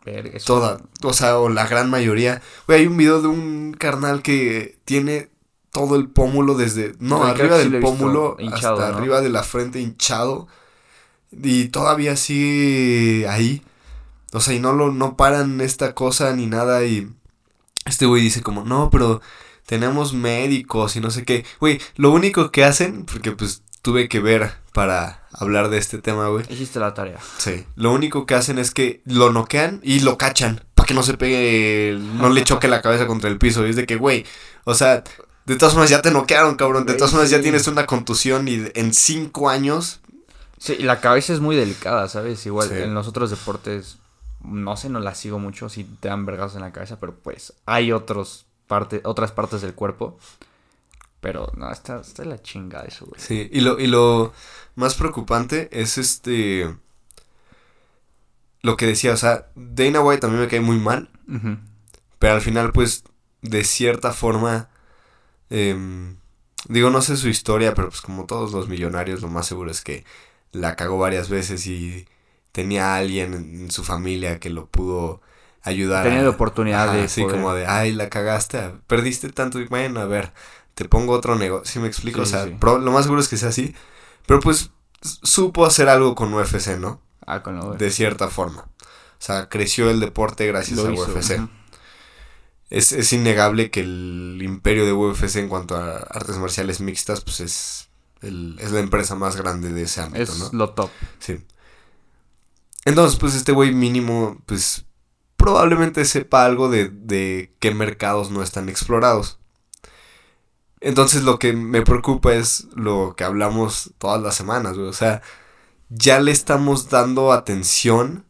Verga, 0.04 0.38
Toda, 0.44 0.80
o 1.02 1.12
sea, 1.12 1.38
o 1.38 1.48
la 1.50 1.66
gran 1.66 1.90
mayoría. 1.90 2.40
Güey, 2.66 2.80
hay 2.80 2.86
un 2.86 2.96
video 2.96 3.20
de 3.20 3.28
un 3.28 3.76
carnal 3.78 4.22
que 4.22 4.78
tiene 4.86 5.28
todo 5.70 5.96
el 5.96 6.08
pómulo 6.08 6.54
desde, 6.54 6.94
no, 6.98 7.22
arriba 7.22 7.58
sí 7.60 7.68
del 7.68 7.80
pómulo 7.82 8.36
hinchado, 8.38 8.78
hasta 8.80 8.92
¿no? 8.92 8.98
arriba 8.98 9.20
de 9.20 9.28
la 9.28 9.42
frente 9.42 9.78
hinchado. 9.80 10.48
Y 11.30 11.66
todavía 11.68 12.16
sigue 12.16 13.28
ahí. 13.28 13.62
O 14.32 14.40
sea, 14.40 14.54
y 14.54 14.58
no 14.60 14.72
lo, 14.72 14.90
no 14.90 15.16
paran 15.16 15.60
esta 15.60 15.94
cosa 15.94 16.32
ni 16.34 16.46
nada. 16.46 16.84
Y 16.86 17.12
este 17.86 18.06
güey 18.06 18.22
dice 18.22 18.42
como, 18.42 18.64
no, 18.64 18.90
pero 18.90 19.20
tenemos 19.66 20.12
médicos 20.12 20.96
y 20.96 21.00
no 21.00 21.10
sé 21.10 21.24
qué. 21.24 21.44
Güey, 21.60 21.80
lo 21.96 22.10
único 22.10 22.50
que 22.50 22.64
hacen, 22.64 23.04
porque 23.04 23.32
pues 23.32 23.62
tuve 23.82 24.08
que 24.08 24.20
ver 24.20 24.52
para 24.72 25.26
hablar 25.32 25.68
de 25.70 25.78
este 25.78 25.98
tema, 25.98 26.28
güey. 26.28 26.44
Hiciste 26.50 26.78
la 26.80 26.94
tarea. 26.94 27.18
Sí. 27.38 27.64
Lo 27.76 27.92
único 27.92 28.26
que 28.26 28.34
hacen 28.34 28.58
es 28.58 28.70
que 28.72 29.00
lo 29.04 29.32
noquean 29.32 29.80
y 29.82 30.00
lo 30.00 30.18
cachan. 30.18 30.64
Para 30.74 30.86
que 30.86 30.94
no 30.94 31.02
se 31.02 31.16
pegue, 31.16 31.98
no 31.98 32.28
le 32.30 32.44
choque 32.44 32.68
la 32.68 32.82
cabeza 32.82 33.06
contra 33.06 33.30
el 33.30 33.38
piso. 33.38 33.66
Y 33.66 33.70
es 33.70 33.76
de 33.76 33.86
que, 33.86 33.96
güey, 33.96 34.24
o 34.64 34.74
sea, 34.74 35.02
de 35.46 35.56
todas 35.56 35.74
formas 35.74 35.90
ya 35.90 36.02
te 36.02 36.10
noquearon, 36.10 36.56
cabrón. 36.56 36.84
De 36.86 36.94
todas 36.94 37.12
formas 37.12 37.30
ya 37.30 37.40
tienes 37.40 37.66
una 37.68 37.86
contusión 37.86 38.48
y 38.48 38.62
en 38.74 38.92
cinco 38.92 39.48
años. 39.48 40.00
Sí, 40.58 40.76
y 40.78 40.82
la 40.82 41.00
cabeza 41.00 41.32
es 41.32 41.40
muy 41.40 41.56
delicada, 41.56 42.08
¿sabes? 42.08 42.44
Igual 42.44 42.68
Sí. 42.68 42.74
en 42.76 42.92
los 42.92 43.08
otros 43.08 43.30
deportes, 43.30 43.96
no 44.42 44.76
sé, 44.76 44.88
no 44.88 45.00
la 45.00 45.14
sigo 45.14 45.38
mucho 45.38 45.68
si 45.68 45.84
te 45.84 46.08
dan 46.08 46.26
vergazos 46.26 46.56
en 46.56 46.62
la 46.62 46.72
cabeza, 46.72 46.98
pero 46.98 47.14
pues 47.14 47.52
hay 47.66 47.92
otros 47.92 48.46
parte, 48.66 49.00
otras 49.04 49.32
partes 49.32 49.60
del 49.62 49.74
cuerpo. 49.74 50.18
Pero 51.20 51.52
no, 51.56 51.70
está, 51.70 52.00
está 52.00 52.24
la 52.24 52.40
chingada 52.40 52.84
eso, 52.84 53.04
güey. 53.04 53.20
Sí. 53.20 53.48
Y 53.52 53.60
lo, 53.60 53.78
y 53.78 53.86
lo 53.86 54.32
más 54.74 54.94
preocupante 54.94 55.68
es 55.72 55.98
este. 55.98 56.74
Lo 58.62 58.76
que 58.76 58.86
decía, 58.86 59.12
o 59.12 59.16
sea, 59.16 59.48
Dana 59.54 60.00
White 60.00 60.20
también 60.20 60.42
me 60.42 60.48
cae 60.48 60.60
muy 60.60 60.78
mal. 60.78 61.10
Pero 62.18 62.34
al 62.34 62.40
final, 62.40 62.72
pues, 62.72 63.04
de 63.40 63.64
cierta 63.64 64.12
forma, 64.12 64.68
em, 65.48 66.16
digo, 66.68 66.90
no 66.90 67.02
sé 67.02 67.16
su 67.16 67.28
historia, 67.28 67.74
pero 67.74 67.88
pues 67.88 68.00
como 68.00 68.26
todos 68.26 68.52
los 68.52 68.68
millonarios, 68.68 69.22
lo 69.22 69.28
más 69.28 69.46
seguro 69.46 69.70
es 69.70 69.80
que 69.80 70.04
la 70.52 70.76
cagó 70.76 70.98
varias 70.98 71.28
veces 71.28 71.66
y 71.66 72.06
tenía 72.52 72.94
a 72.94 72.96
alguien 72.96 73.34
en 73.34 73.70
su 73.70 73.84
familia 73.84 74.38
que 74.40 74.50
lo 74.50 74.66
pudo 74.66 75.20
ayudar. 75.62 76.04
Tenía 76.04 76.20
a- 76.20 76.24
la 76.24 76.30
oportunidad 76.30 76.92
de 76.92 77.02
Así 77.02 77.22
poder- 77.22 77.36
como 77.36 77.54
de, 77.54 77.66
ay, 77.66 77.92
la 77.92 78.08
cagaste, 78.08 78.72
perdiste 78.86 79.30
tanto 79.30 79.60
y 79.60 79.66
bueno, 79.66 80.00
a 80.00 80.06
ver, 80.06 80.32
te 80.74 80.84
pongo 80.86 81.12
otro 81.12 81.36
negocio, 81.36 81.70
¿sí 81.70 81.78
me 81.78 81.88
explico? 81.88 82.18
Sí, 82.18 82.22
o 82.22 82.26
sea, 82.26 82.44
sí. 82.46 82.56
pro- 82.58 82.78
lo 82.78 82.90
más 82.92 83.04
seguro 83.04 83.20
es 83.20 83.28
que 83.28 83.36
sea 83.36 83.50
así, 83.50 83.74
pero 84.26 84.40
pues 84.40 84.70
supo 85.02 85.66
hacer 85.66 85.88
algo 85.88 86.14
con 86.14 86.32
UFC, 86.32 86.78
¿no? 86.78 87.00
Ah, 87.26 87.42
con 87.42 87.56
lo 87.56 87.74
De 87.74 87.90
cierta 87.90 88.28
forma. 88.28 88.62
O 88.62 89.22
sea, 89.22 89.48
creció 89.48 89.90
el 89.90 90.00
deporte 90.00 90.46
gracias 90.46 90.78
lo 90.78 90.86
a 90.88 90.92
hizo, 90.92 91.02
UFC. 91.12 91.38
Es, 92.70 92.92
es 92.92 93.12
innegable 93.12 93.70
que 93.70 93.80
el 93.80 94.40
imperio 94.42 94.86
de 94.86 94.92
UFC 94.92 95.36
en 95.40 95.48
cuanto 95.48 95.76
a 95.76 95.96
artes 95.98 96.36
marciales 96.38 96.80
mixtas, 96.80 97.20
pues 97.20 97.40
es, 97.40 97.88
el- 98.22 98.56
es 98.60 98.70
la 98.70 98.80
empresa 98.80 99.14
más 99.16 99.36
grande 99.36 99.72
de 99.72 99.82
ese 99.82 100.00
ámbito, 100.00 100.22
Es 100.22 100.38
¿no? 100.38 100.50
lo 100.52 100.70
top. 100.70 100.90
Sí. 101.18 101.40
Entonces, 102.84 103.18
pues 103.18 103.34
este 103.34 103.52
güey 103.52 103.72
mínimo, 103.72 104.38
pues 104.46 104.84
probablemente 105.36 106.04
sepa 106.04 106.44
algo 106.44 106.68
de, 106.68 106.88
de 106.88 107.52
qué 107.60 107.72
mercados 107.72 108.30
no 108.30 108.42
están 108.42 108.68
explorados. 108.68 109.38
Entonces 110.80 111.22
lo 111.22 111.38
que 111.38 111.52
me 111.52 111.82
preocupa 111.82 112.34
es 112.34 112.66
lo 112.74 113.14
que 113.16 113.24
hablamos 113.24 113.92
todas 113.98 114.22
las 114.22 114.34
semanas, 114.34 114.76
güey. 114.76 114.88
O 114.88 114.92
sea, 114.94 115.22
ya 115.90 116.20
le 116.20 116.30
estamos 116.32 116.88
dando 116.88 117.32
atención 117.32 118.24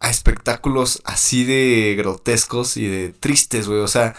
a 0.00 0.10
espectáculos 0.10 1.02
así 1.04 1.44
de 1.44 1.96
grotescos 1.96 2.76
y 2.76 2.86
de 2.86 3.12
tristes, 3.12 3.66
güey. 3.66 3.80
O 3.80 3.88
sea, 3.88 4.14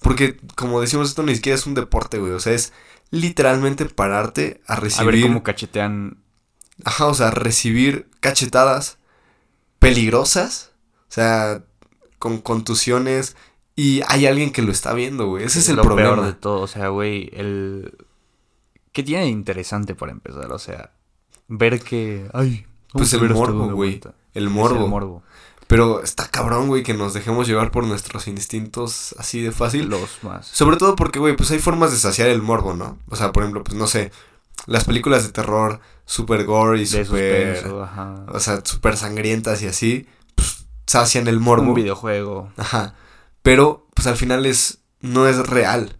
porque 0.00 0.38
como 0.56 0.80
decimos, 0.80 1.08
esto 1.08 1.22
ni 1.22 1.36
siquiera 1.36 1.56
es 1.56 1.66
un 1.66 1.74
deporte, 1.74 2.18
güey. 2.18 2.32
O 2.32 2.40
sea, 2.40 2.52
es 2.52 2.72
literalmente 3.10 3.84
pararte 3.86 4.60
a 4.66 4.74
A 4.74 4.76
recibir... 4.76 5.12
ver 5.14 5.22
cómo 5.22 5.42
cachetean. 5.44 6.18
Ajá, 6.84 7.06
o 7.06 7.14
sea, 7.14 7.30
recibir 7.30 8.08
cachetadas 8.20 8.98
peligrosas, 9.80 10.70
o 11.08 11.12
sea, 11.12 11.64
con 12.20 12.38
contusiones 12.38 13.34
y 13.74 14.02
hay 14.08 14.26
alguien 14.26 14.52
que 14.52 14.62
lo 14.62 14.70
está 14.70 14.92
viendo, 14.92 15.26
güey. 15.26 15.44
Ese 15.44 15.58
es 15.58 15.68
el 15.68 15.76
lo 15.76 15.82
problema. 15.82 16.14
peor 16.14 16.26
de 16.26 16.34
todo. 16.34 16.60
O 16.60 16.66
sea, 16.66 16.88
güey, 16.88 17.30
el. 17.32 17.96
¿Qué 18.92 19.02
tiene 19.02 19.24
de 19.24 19.30
interesante 19.30 19.94
para 19.94 20.12
empezar? 20.12 20.52
O 20.52 20.58
sea, 20.58 20.92
ver 21.48 21.80
que. 21.80 22.28
Ay, 22.34 22.66
Pues 22.92 23.12
el 23.14 23.30
morbo, 23.30 23.70
güey. 23.72 24.00
El 24.34 24.50
morbo. 24.50 24.84
el 24.84 24.90
morbo. 24.90 25.22
Pero 25.66 26.02
está 26.02 26.28
cabrón, 26.28 26.66
güey, 26.66 26.82
que 26.82 26.94
nos 26.94 27.14
dejemos 27.14 27.46
llevar 27.46 27.70
por 27.70 27.86
nuestros 27.86 28.26
instintos 28.26 29.14
así 29.18 29.40
de 29.40 29.52
fácil. 29.52 29.88
Los 29.88 30.22
más. 30.24 30.46
Sobre 30.46 30.76
todo 30.76 30.94
porque, 30.96 31.18
güey, 31.18 31.36
pues 31.36 31.50
hay 31.52 31.58
formas 31.58 31.92
de 31.92 31.96
saciar 31.96 32.28
el 32.28 32.42
morbo, 32.42 32.74
¿no? 32.74 32.98
O 33.08 33.16
sea, 33.16 33.32
por 33.32 33.44
ejemplo, 33.44 33.64
pues 33.64 33.78
no 33.78 33.86
sé, 33.86 34.10
las 34.66 34.84
películas 34.84 35.22
de 35.22 35.32
terror 35.32 35.80
super 36.10 36.44
gore 36.44 36.80
y 36.82 36.86
o 38.28 38.40
sea, 38.40 38.60
super 38.64 38.96
sangrientas 38.96 39.62
y 39.62 39.68
así, 39.68 40.08
pues 40.34 40.66
sacian 40.86 41.28
el 41.28 41.38
morbo. 41.38 41.68
Un 41.68 41.74
videojuego. 41.74 42.52
Ajá. 42.56 42.94
Pero, 43.42 43.86
pues 43.94 44.08
al 44.08 44.16
final 44.16 44.44
es. 44.44 44.78
no 45.00 45.28
es 45.28 45.38
real. 45.46 45.96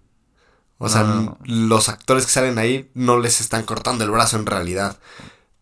O 0.78 0.88
sea, 0.88 1.02
No, 1.04 1.14
no, 1.14 1.22
no. 1.22 1.38
los 1.44 1.88
actores 1.88 2.26
que 2.26 2.32
salen 2.32 2.58
ahí 2.58 2.90
no 2.94 3.18
les 3.18 3.40
están 3.40 3.62
cortando 3.62 4.02
el 4.02 4.10
brazo 4.10 4.36
en 4.36 4.46
realidad. 4.46 4.98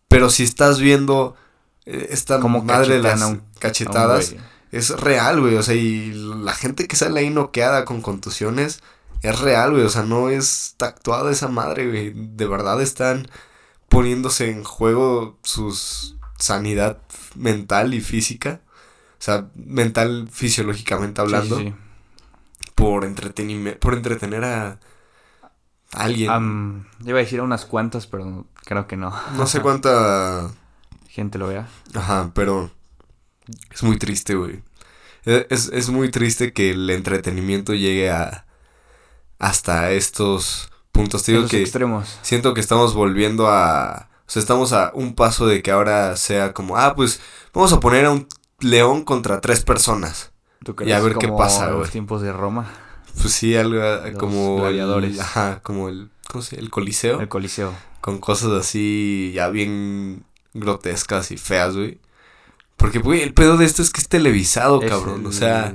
Pero 0.07 0.31
si 0.31 0.43
estás 0.43 0.79
viendo 0.79 1.35
eh, 1.85 2.07
esta 2.09 2.39
Como 2.39 2.63
madre 2.63 2.95
de 2.95 3.03
las 3.03 3.21
un- 3.21 3.43
cachetadas, 3.59 4.33
es 4.71 4.89
real, 4.99 5.41
güey. 5.41 5.55
O 5.57 5.63
sea, 5.63 5.75
y 5.75 6.11
la 6.13 6.53
gente 6.53 6.87
que 6.87 6.95
sale 6.95 7.19
ahí 7.19 7.29
noqueada 7.29 7.85
con 7.85 8.01
contusiones 8.01 8.81
es 9.21 9.39
real, 9.39 9.71
güey. 9.73 9.83
O 9.83 9.89
sea, 9.89 10.01
no 10.03 10.29
es 10.29 10.75
actuada 10.79 11.31
esa 11.31 11.49
madre, 11.49 11.87
güey. 11.87 12.13
De 12.15 12.47
verdad 12.47 12.81
están 12.81 13.27
poniéndose 13.89 14.49
en 14.51 14.63
juego 14.63 15.37
su 15.43 15.77
sanidad 16.37 17.01
mental 17.35 17.93
y 17.93 18.01
física. 18.01 18.61
O 19.19 19.21
sea, 19.21 19.49
mental 19.55 20.29
fisiológicamente 20.31 21.19
hablando. 21.21 21.57
Sí. 21.59 21.73
Por 22.75 23.03
entretenimiento. 23.03 23.79
Por 23.79 23.93
entretener 23.95 24.45
a 24.45 24.79
alguien. 25.91 26.85
Iba 27.05 27.17
a 27.19 27.21
decir 27.21 27.41
unas 27.41 27.65
cuantas, 27.65 28.07
pero 28.07 28.45
creo 28.63 28.87
que 28.87 28.95
no. 28.95 29.13
no 29.35 29.47
sé 29.47 29.59
cuánta. 29.61 30.51
Gente 31.09 31.37
lo 31.37 31.47
vea. 31.47 31.67
Ajá, 31.95 32.31
pero. 32.33 32.71
Es 33.71 33.83
muy 33.83 33.97
triste, 33.97 34.35
güey. 34.35 34.61
E- 35.25 35.47
Es, 35.49 35.69
es 35.73 35.89
muy 35.89 36.09
triste 36.11 36.53
que 36.53 36.71
el 36.71 36.89
entretenimiento 36.89 37.73
llegue 37.73 38.09
a. 38.11 38.45
Hasta 39.39 39.91
estos 39.91 40.69
puntos. 41.01 41.23
Te 41.23 41.31
digo 41.33 41.47
que. 41.47 41.61
extremos. 41.61 42.19
Siento 42.21 42.53
que 42.53 42.61
estamos 42.61 42.93
volviendo 42.93 43.47
a. 43.47 44.09
O 44.27 44.31
sea, 44.31 44.39
estamos 44.41 44.73
a 44.73 44.91
un 44.93 45.15
paso 45.15 45.47
de 45.47 45.61
que 45.63 45.71
ahora 45.71 46.15
sea 46.15 46.53
como. 46.53 46.77
Ah, 46.77 46.95
pues. 46.95 47.19
Vamos 47.53 47.73
a 47.73 47.79
poner 47.79 48.05
a 48.05 48.11
un 48.11 48.27
león 48.59 49.03
contra 49.03 49.41
tres 49.41 49.63
personas. 49.63 50.31
¿Tú 50.63 50.75
Y 50.85 50.91
a 50.91 50.99
ver 50.99 51.15
qué 51.15 51.29
pasa, 51.29 51.67
güey. 51.67 51.79
los 51.79 51.89
tiempos 51.91 52.21
de 52.21 52.31
Roma, 52.33 52.69
Pues 53.21 53.33
sí, 53.33 53.55
algo 53.55 53.75
Los 53.79 54.17
como. 54.17 54.55
el- 54.57 54.61
gladiadores. 54.61 55.19
ajá, 55.19 55.61
como 55.63 55.89
el. 55.89 56.09
¿Cómo 56.29 56.41
se 56.43 56.55
llama? 56.57 56.63
El 56.65 56.69
coliseo. 56.69 57.21
el 57.21 57.27
Coliseo. 57.29 57.73
con 58.01 58.19
cosas 58.19 58.51
así 58.51 59.31
ya 59.33 59.49
bien 59.49 60.23
grotescas 60.53 61.31
y 61.31 61.37
feas, 61.37 61.75
güey. 61.75 61.99
Porque, 62.77 62.99
güey, 62.99 63.21
el 63.21 63.33
pedo 63.33 63.57
de 63.57 63.65
esto 63.65 63.81
es 63.81 63.89
que 63.89 63.99
es 63.99 64.07
televisado, 64.07 64.81
Es 64.81 64.89
cabrón. 64.89 65.25
O 65.25 65.31
sea, 65.31 65.73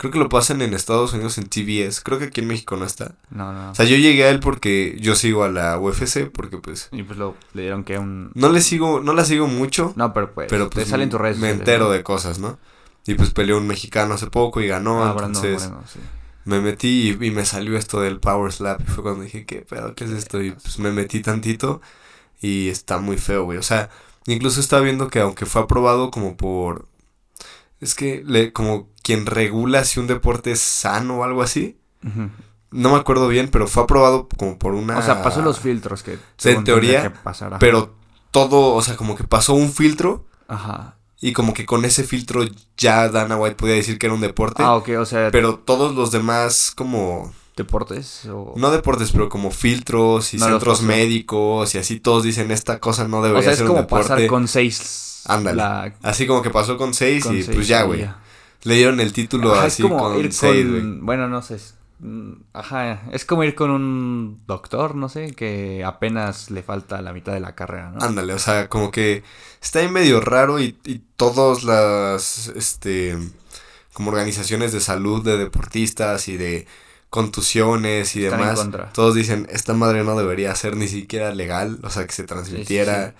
creo 0.00 0.10
que 0.10 0.18
lo 0.18 0.30
pasan 0.30 0.62
en 0.62 0.72
Estados 0.72 1.12
Unidos 1.12 1.36
en 1.36 1.44
TBS. 1.44 2.00
Creo 2.00 2.18
que 2.18 2.24
aquí 2.24 2.40
en 2.40 2.46
México 2.46 2.74
no 2.74 2.86
está. 2.86 3.16
No, 3.28 3.52
no. 3.52 3.72
O 3.72 3.74
sea, 3.74 3.84
yo 3.84 3.96
llegué 3.96 4.24
a 4.24 4.30
él 4.30 4.40
porque 4.40 4.96
yo 4.98 5.14
sigo 5.14 5.44
a 5.44 5.50
la 5.50 5.78
UFC, 5.78 6.30
porque 6.32 6.56
pues... 6.56 6.88
y 6.90 7.02
pues 7.02 7.18
lo, 7.18 7.36
le 7.52 7.62
dieron 7.62 7.84
que 7.84 7.98
un... 7.98 8.30
No 8.34 8.48
le 8.48 8.62
sigo, 8.62 9.00
no 9.00 9.12
la 9.12 9.26
sigo 9.26 9.46
mucho, 9.46 9.92
No, 9.96 10.14
pero 10.14 10.32
pues, 10.32 10.46
pero 10.48 10.70
pues 10.70 10.86
te 10.86 10.90
salen 10.90 11.10
tus 11.10 11.20
redes 11.20 11.36
me 11.36 11.50
entero 11.50 11.84
¿no? 11.84 11.90
de 11.90 12.02
cosas, 12.02 12.38
¿no? 12.38 12.58
Y 13.06 13.12
pues 13.12 13.30
peleó 13.30 13.58
un 13.58 13.66
mexicano 13.66 14.14
hace 14.14 14.28
poco 14.28 14.62
y 14.62 14.68
ganó, 14.68 15.04
Ah, 15.04 15.10
entonces 15.10 15.64
Moreno, 15.64 15.84
sí. 15.86 15.98
me 16.46 16.62
metí 16.62 17.16
y, 17.20 17.26
y 17.26 17.30
me 17.30 17.44
salió 17.44 17.76
esto 17.76 18.00
del 18.00 18.20
Power 18.20 18.50
Slap. 18.52 18.80
Y 18.80 18.84
fue 18.84 19.02
cuando 19.02 19.22
dije, 19.24 19.44
¿qué 19.44 19.60
pedo? 19.60 19.94
¿Qué 19.94 20.04
es 20.04 20.12
esto? 20.12 20.40
Y 20.42 20.52
pues 20.52 20.78
me 20.78 20.92
metí 20.92 21.20
tantito 21.20 21.82
y 22.40 22.68
está 22.70 22.96
muy 23.00 23.18
feo, 23.18 23.44
güey. 23.44 23.58
O 23.58 23.62
sea, 23.62 23.90
Incluso 24.26 24.60
estaba 24.60 24.82
viendo 24.82 25.08
que 25.08 25.20
aunque 25.20 25.46
fue 25.46 25.62
aprobado 25.62 26.10
como 26.10 26.36
por... 26.36 26.86
Es 27.80 27.94
que 27.94 28.22
le, 28.26 28.52
como 28.52 28.88
quien 29.02 29.26
regula 29.26 29.84
si 29.84 30.00
un 30.00 30.06
deporte 30.06 30.52
es 30.52 30.60
sano 30.60 31.18
o 31.18 31.24
algo 31.24 31.42
así. 31.42 31.78
No 32.70 32.90
me 32.92 32.96
acuerdo 32.96 33.26
bien, 33.28 33.48
pero 33.48 33.66
fue 33.66 33.82
aprobado 33.82 34.28
como 34.36 34.58
por 34.58 34.74
una... 34.74 34.98
O 34.98 35.02
sea, 35.02 35.22
pasó 35.22 35.42
los 35.42 35.58
filtros 35.60 36.02
que... 36.02 36.18
en 36.44 36.64
teoría, 36.64 37.12
que. 37.12 37.18
Pero 37.58 37.94
todo, 38.30 38.74
o 38.74 38.82
sea, 38.82 38.96
como 38.96 39.16
que 39.16 39.24
pasó 39.24 39.54
un 39.54 39.72
filtro 39.72 40.24
Ajá. 40.46 40.96
y 41.20 41.32
como 41.32 41.52
que 41.52 41.66
con 41.66 41.84
ese 41.84 42.04
filtro 42.04 42.44
ya 42.76 43.08
Dana 43.08 43.36
White 43.36 43.56
podía 43.56 43.74
decir 43.74 43.98
que 43.98 44.06
era 44.06 44.14
un 44.14 44.20
deporte. 44.20 44.62
Ah, 44.62 44.76
ok, 44.76 44.90
o 44.98 45.04
sea, 45.04 45.30
Pero 45.32 45.58
todos 45.58 45.94
los 45.94 46.12
demás 46.12 46.72
como... 46.76 47.32
deportes 47.56 48.26
o... 48.26 48.54
No 48.56 48.70
deportes, 48.70 49.12
pero 49.12 49.28
como 49.28 49.50
filtros 49.50 50.34
y 50.34 50.38
No 50.38 50.46
centros 50.46 50.82
médicos 50.82 51.74
y 51.74 51.78
así 51.78 52.00
todos 52.00 52.22
dicen 52.24 52.50
esta 52.50 52.78
cosa 52.80 53.06
no 53.08 53.18
o 53.18 53.22
debería 53.22 53.42
sea, 53.42 53.52
es 53.52 53.58
ser 53.58 53.66
como 53.66 53.80
un 53.80 53.84
deporte. 53.86 54.08
pasar 54.08 54.26
con 54.26 54.48
seis... 54.48 55.22
Ándale. 55.26 55.56
la- 55.58 55.94
Así 56.02 56.26
como 56.26 56.40
que 56.42 56.50
pasó 56.50 56.78
con 56.78 56.94
seis 56.94 57.24
con 57.24 57.36
y 57.36 57.42
seis 57.42 57.54
pues 57.56 57.68
ya, 57.68 57.82
güey. 57.82 58.08
Le 58.62 58.74
dieron 58.74 59.00
el 59.00 59.12
título 59.12 59.52
Ajá, 59.52 59.64
así 59.66 59.82
es 59.82 59.88
como 59.88 60.02
con 60.02 60.18
ir 60.18 60.32
seis, 60.32 60.68
güey. 60.68 60.82
Bueno, 61.00 61.28
no 61.28 61.42
sé. 61.42 61.56
es- 61.56 61.74
Ajá, 62.54 63.02
es 63.12 63.26
como 63.26 63.44
ir 63.44 63.54
con 63.54 63.70
un 63.70 64.40
doctor, 64.46 64.94
no 64.94 65.10
sé, 65.10 65.32
que 65.34 65.84
apenas 65.84 66.50
le 66.50 66.62
falta 66.62 67.02
la 67.02 67.12
mitad 67.12 67.34
de 67.34 67.40
la 67.40 67.54
carrera, 67.54 67.90
¿no? 67.90 68.00
Ándale, 68.02 68.32
o 68.32 68.38
sea, 68.38 68.70
como 68.70 68.90
que 68.90 69.22
está 69.60 69.80
ahí 69.80 69.88
medio 69.90 70.20
raro 70.22 70.58
y, 70.58 70.78
y 70.86 71.02
todas 71.16 71.62
las, 71.62 72.48
este, 72.56 73.18
como 73.92 74.10
organizaciones 74.10 74.72
de 74.72 74.80
salud 74.80 75.22
de 75.22 75.36
deportistas 75.36 76.28
y 76.28 76.38
de 76.38 76.66
contusiones 77.10 78.16
y 78.16 78.24
Están 78.24 78.40
en 78.40 78.46
demás, 78.46 78.60
contra. 78.60 78.92
todos 78.92 79.14
dicen, 79.14 79.46
esta 79.50 79.74
madre 79.74 80.04
no 80.04 80.16
debería 80.16 80.54
ser 80.54 80.76
ni 80.76 80.88
siquiera 80.88 81.34
legal, 81.34 81.78
o 81.82 81.90
sea, 81.90 82.06
que 82.06 82.12
se 82.12 82.24
transmitiera. 82.24 83.14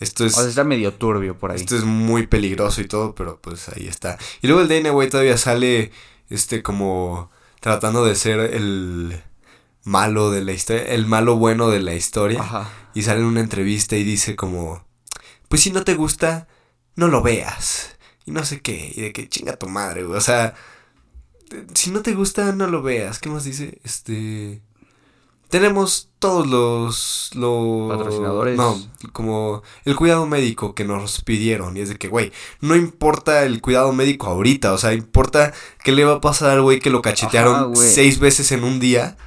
Esto 0.00 0.24
es, 0.24 0.36
O 0.36 0.40
sea, 0.40 0.48
está 0.48 0.64
medio 0.64 0.94
turbio 0.94 1.36
por 1.38 1.50
ahí. 1.52 1.58
esto 1.58 1.76
es 1.76 1.84
muy 1.84 2.26
peligroso 2.26 2.80
y 2.80 2.86
todo, 2.86 3.14
pero 3.14 3.38
pues 3.40 3.68
ahí 3.68 3.86
está. 3.86 4.18
Y 4.40 4.46
luego 4.48 4.62
el 4.62 4.68
Dana 4.68 4.90
todavía 5.08 5.36
sale, 5.36 5.92
este, 6.30 6.62
como 6.62 7.30
tratando 7.60 8.04
de 8.04 8.14
ser 8.16 8.40
el 8.40 9.22
malo 9.84 10.30
de 10.30 10.42
la 10.42 10.52
historia, 10.52 10.84
el 10.84 11.06
malo 11.06 11.36
bueno 11.36 11.70
de 11.70 11.80
la 11.80 11.94
historia. 11.94 12.40
Ajá. 12.40 12.70
Y 12.94 13.02
sale 13.02 13.20
en 13.20 13.26
una 13.26 13.40
entrevista 13.40 13.96
y 13.96 14.04
dice 14.04 14.34
como, 14.36 14.84
pues 15.48 15.62
si 15.62 15.70
no 15.70 15.84
te 15.84 15.94
gusta, 15.94 16.48
no 16.96 17.08
lo 17.08 17.22
veas. 17.22 17.96
Y 18.24 18.30
no 18.30 18.44
sé 18.44 18.60
qué, 18.60 18.92
y 18.94 19.00
de 19.02 19.12
que 19.12 19.28
chinga 19.28 19.56
tu 19.56 19.68
madre, 19.68 20.04
güey. 20.04 20.16
O 20.16 20.20
sea, 20.20 20.54
si 21.74 21.90
no 21.90 22.02
te 22.02 22.14
gusta, 22.14 22.52
no 22.52 22.66
lo 22.66 22.82
veas. 22.82 23.18
¿Qué 23.18 23.28
más 23.28 23.44
dice? 23.44 23.78
Este... 23.84 24.62
Tenemos 25.52 26.08
todos 26.18 26.46
los... 26.46 27.30
los 27.34 27.90
Patrocinadores. 27.90 28.56
No, 28.56 28.80
como 29.12 29.62
el 29.84 29.96
cuidado 29.96 30.24
médico 30.24 30.74
que 30.74 30.86
nos 30.86 31.20
pidieron. 31.20 31.76
Y 31.76 31.80
es 31.80 31.90
de 31.90 31.96
que, 31.96 32.08
güey, 32.08 32.32
no 32.62 32.74
importa 32.74 33.44
el 33.44 33.60
cuidado 33.60 33.92
médico 33.92 34.28
ahorita. 34.28 34.72
O 34.72 34.78
sea, 34.78 34.94
importa 34.94 35.52
qué 35.84 35.92
le 35.92 36.06
va 36.06 36.14
a 36.14 36.20
pasar 36.22 36.52
al 36.52 36.62
güey 36.62 36.80
que 36.80 36.88
lo 36.88 37.02
cachetearon 37.02 37.54
Ajá, 37.54 37.70
seis 37.74 38.18
veces 38.18 38.50
en 38.52 38.64
un 38.64 38.80
día. 38.80 39.18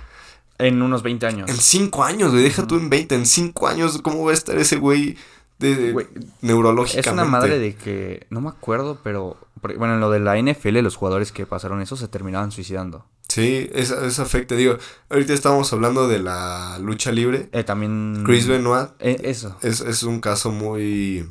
En 0.58 0.82
unos 0.82 1.04
20 1.04 1.28
años. 1.28 1.50
En 1.50 1.58
cinco 1.58 2.04
años, 2.04 2.32
güey, 2.32 2.44
deja 2.44 2.66
tú 2.66 2.78
en 2.78 2.90
20. 2.90 3.14
En 3.14 3.28
cinco 3.28 3.68
años, 3.68 4.02
¿cómo 4.02 4.26
va 4.26 4.32
a 4.32 4.34
estar 4.34 4.58
ese 4.58 4.78
güey 4.78 5.18
de, 5.60 6.08
neurológicamente? 6.42 7.08
Es 7.08 7.14
una 7.14 7.26
madre 7.26 7.60
de 7.60 7.76
que, 7.76 8.26
no 8.32 8.42
me 8.42 8.50
acuerdo, 8.50 8.98
pero, 9.04 9.38
bueno, 9.78 9.96
en 9.96 10.00
lo 10.00 10.10
de 10.10 10.20
la 10.20 10.38
NFL, 10.38 10.80
los 10.80 10.96
jugadores 10.96 11.32
que 11.32 11.46
pasaron 11.46 11.82
eso 11.82 11.96
se 11.96 12.08
terminaban 12.08 12.52
suicidando. 12.52 13.06
Sí, 13.28 13.70
eso, 13.74 14.04
eso 14.06 14.22
afecta. 14.22 14.56
Digo, 14.56 14.78
ahorita 15.10 15.34
estábamos 15.34 15.72
hablando 15.74 16.08
de 16.08 16.20
la 16.20 16.78
lucha 16.80 17.12
libre. 17.12 17.50
Eh, 17.52 17.64
también... 17.64 18.24
Chris 18.26 18.48
Benoit 18.48 18.92
Eh, 19.00 19.18
eso. 19.24 19.58
es, 19.62 19.82
es 19.82 20.04
un 20.04 20.22
caso 20.22 20.52
muy 20.52 21.30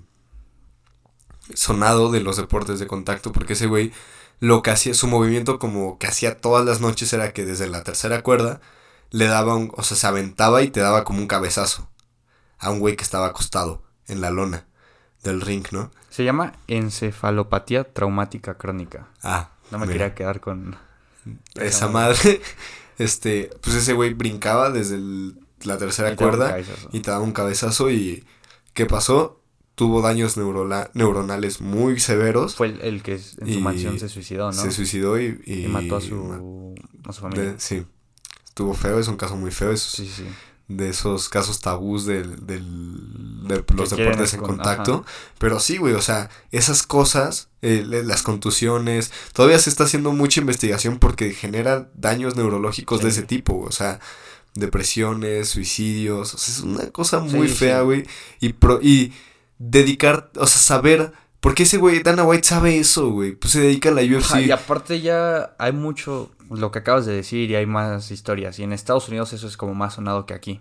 sonado 1.54 2.10
de 2.10 2.20
los 2.20 2.36
deportes 2.36 2.78
de 2.78 2.86
contacto 2.86 3.32
porque 3.32 3.52
ese 3.52 3.66
güey 3.66 3.92
lo 4.40 4.62
que 4.62 4.70
hacía, 4.70 4.94
su 4.94 5.06
movimiento 5.06 5.58
como 5.58 5.98
que 5.98 6.06
hacía 6.06 6.40
todas 6.40 6.64
las 6.64 6.80
noches 6.80 7.12
era 7.12 7.32
que 7.32 7.44
desde 7.44 7.68
la 7.68 7.84
tercera 7.84 8.22
cuerda 8.22 8.60
le 9.10 9.26
daba 9.26 9.54
un, 9.54 9.70
o 9.76 9.82
sea, 9.82 9.96
se 9.96 10.06
aventaba 10.06 10.62
y 10.62 10.68
te 10.68 10.80
daba 10.80 11.04
como 11.04 11.20
un 11.20 11.26
cabezazo 11.26 11.88
a 12.58 12.70
un 12.70 12.80
güey 12.80 12.96
que 12.96 13.04
estaba 13.04 13.26
acostado 13.26 13.82
en 14.06 14.20
la 14.20 14.30
lona 14.30 14.66
del 15.22 15.40
ring, 15.40 15.66
¿no? 15.70 15.90
Se 16.14 16.22
llama 16.22 16.52
encefalopatía 16.68 17.82
traumática 17.92 18.54
crónica. 18.56 19.08
Ah, 19.22 19.50
No 19.72 19.78
me 19.80 19.86
mira. 19.86 19.92
quería 19.98 20.14
quedar 20.14 20.40
con... 20.40 20.76
esa 21.56 21.88
madre, 21.88 22.40
este, 22.98 23.50
pues 23.60 23.74
ese 23.76 23.94
güey 23.94 24.14
brincaba 24.14 24.70
desde 24.70 24.94
el- 24.96 25.34
la 25.62 25.76
tercera 25.78 26.12
Y 26.12 26.16
cuerda 26.16 26.56
y 26.92 27.00
te 27.00 27.10
daba 27.10 27.24
un 27.24 27.32
cabezazo 27.32 27.90
y 27.90 28.24
¿qué 28.74 28.86
pasó? 28.86 29.40
Tuvo 29.74 30.02
daños 30.02 30.36
neuronales 30.36 31.60
muy 31.60 31.98
severos, 31.98 32.54
Fue 32.54 32.68
el, 32.68 32.80
el 32.82 33.02
que 33.02 33.14
en 33.14 33.52
su 33.52 33.60
mansión 33.60 33.98
se 33.98 34.08
suicidó, 34.08 34.46
¿no? 34.46 34.52
se 34.52 34.70
suicidó 34.70 35.18
y, 35.18 35.40
y, 35.46 35.64
y 35.64 35.68
mató 35.68 35.96
a 35.96 36.00
su, 36.00 36.74
a 37.08 37.12
su 37.12 37.22
de- 37.24 37.30
familia. 37.30 37.54
sí, 37.58 37.84
estuvo 38.44 38.72
feo, 38.74 39.00
es 39.00 39.08
un 39.08 39.16
caso 39.16 39.36
muy 39.36 39.50
feo, 39.50 39.72
es 39.72 39.80
Sí, 39.82 40.06
sí. 40.06 40.26
De 40.68 40.88
esos 40.88 41.28
casos 41.28 41.60
tabús 41.60 42.06
del, 42.06 42.46
del- 42.46 43.46
de 43.46 43.62
los 43.76 43.90
deportes 43.90 44.32
en 44.32 44.40
con- 44.40 44.56
contacto. 44.56 45.04
Pero 45.38 45.60
sí, 45.60 45.76
güey, 45.76 45.92
o 45.94 46.00
sea, 46.00 46.30
esas 46.50 46.82
cosas, 46.86 47.48
eh, 47.60 47.84
las 47.86 48.22
contusiones, 48.22 49.12
todavía 49.34 49.58
se 49.58 49.68
está 49.68 49.84
haciendo 49.84 50.12
mucha 50.12 50.40
investigación 50.40 50.98
porque 50.98 51.32
genera 51.34 51.90
daños 51.94 52.36
neurológicos 52.36 53.02
de 53.02 53.10
ese 53.10 53.22
tipo, 53.22 53.60
o 53.60 53.70
sea, 53.72 54.00
depresiones, 54.54 55.48
suicidios, 55.48 56.34
o 56.34 56.38
sea, 56.38 56.54
es 56.54 56.60
una 56.60 56.90
cosa 56.90 57.20
muy 57.20 57.48
Sí, 57.48 57.54
fea, 57.54 57.80
sí. 57.80 57.84
güey. 57.84 58.06
Y, 58.40 58.52
pro- 58.54 58.80
y 58.82 59.12
dedicar, 59.58 60.30
o 60.36 60.46
sea, 60.46 60.60
saber, 60.60 61.12
porque 61.40 61.64
ese 61.64 61.76
güey, 61.76 62.02
Dana 62.02 62.24
White 62.24 62.48
sabe 62.48 62.78
eso, 62.78 63.10
güey, 63.10 63.32
pues 63.32 63.52
se 63.52 63.60
dedica 63.60 63.90
a 63.90 63.92
la 63.92 64.02
UFC. 64.02 64.24
Ajá, 64.32 64.40
y 64.40 64.50
aparte 64.50 65.00
ya 65.00 65.54
hay 65.58 65.72
mucho, 65.72 66.30
lo 66.50 66.70
que 66.70 66.80
acabas 66.80 67.06
de 67.06 67.14
decir, 67.14 67.50
y 67.50 67.54
hay 67.54 67.66
más 67.66 68.10
historias. 68.10 68.58
Y 68.58 68.62
en 68.62 68.72
Estados 68.72 69.08
Unidos 69.08 69.32
eso 69.32 69.46
es 69.46 69.56
como 69.56 69.74
más 69.74 69.94
sonado 69.94 70.26
que 70.26 70.34
aquí. 70.34 70.60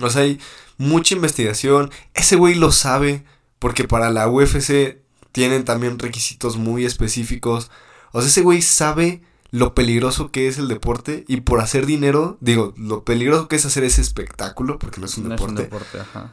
O 0.00 0.10
sea, 0.10 0.22
hay 0.22 0.40
mucha 0.78 1.14
investigación. 1.14 1.90
Ese 2.14 2.36
güey 2.36 2.54
lo 2.54 2.70
sabe. 2.72 3.24
Porque 3.58 3.84
para 3.88 4.10
la 4.10 4.28
UFC 4.28 4.98
tienen 5.32 5.64
también 5.64 5.98
requisitos 5.98 6.56
muy 6.58 6.84
específicos. 6.84 7.70
O 8.12 8.20
sea, 8.20 8.28
ese 8.28 8.42
güey 8.42 8.60
sabe 8.60 9.22
lo 9.50 9.74
peligroso 9.74 10.30
que 10.30 10.48
es 10.48 10.58
el 10.58 10.68
deporte. 10.68 11.24
Y 11.28 11.40
por 11.42 11.60
hacer 11.60 11.86
dinero, 11.86 12.36
digo, 12.40 12.74
lo 12.76 13.04
peligroso 13.04 13.48
que 13.48 13.56
es 13.56 13.64
hacer 13.64 13.84
ese 13.84 14.02
espectáculo. 14.02 14.78
Porque 14.78 15.00
no 15.00 15.06
es 15.06 15.16
un 15.16 15.24
No 15.24 15.30
deporte. 15.30 15.54
es 15.54 15.58
un 15.60 15.64
deporte, 15.64 16.00
ajá. 16.00 16.32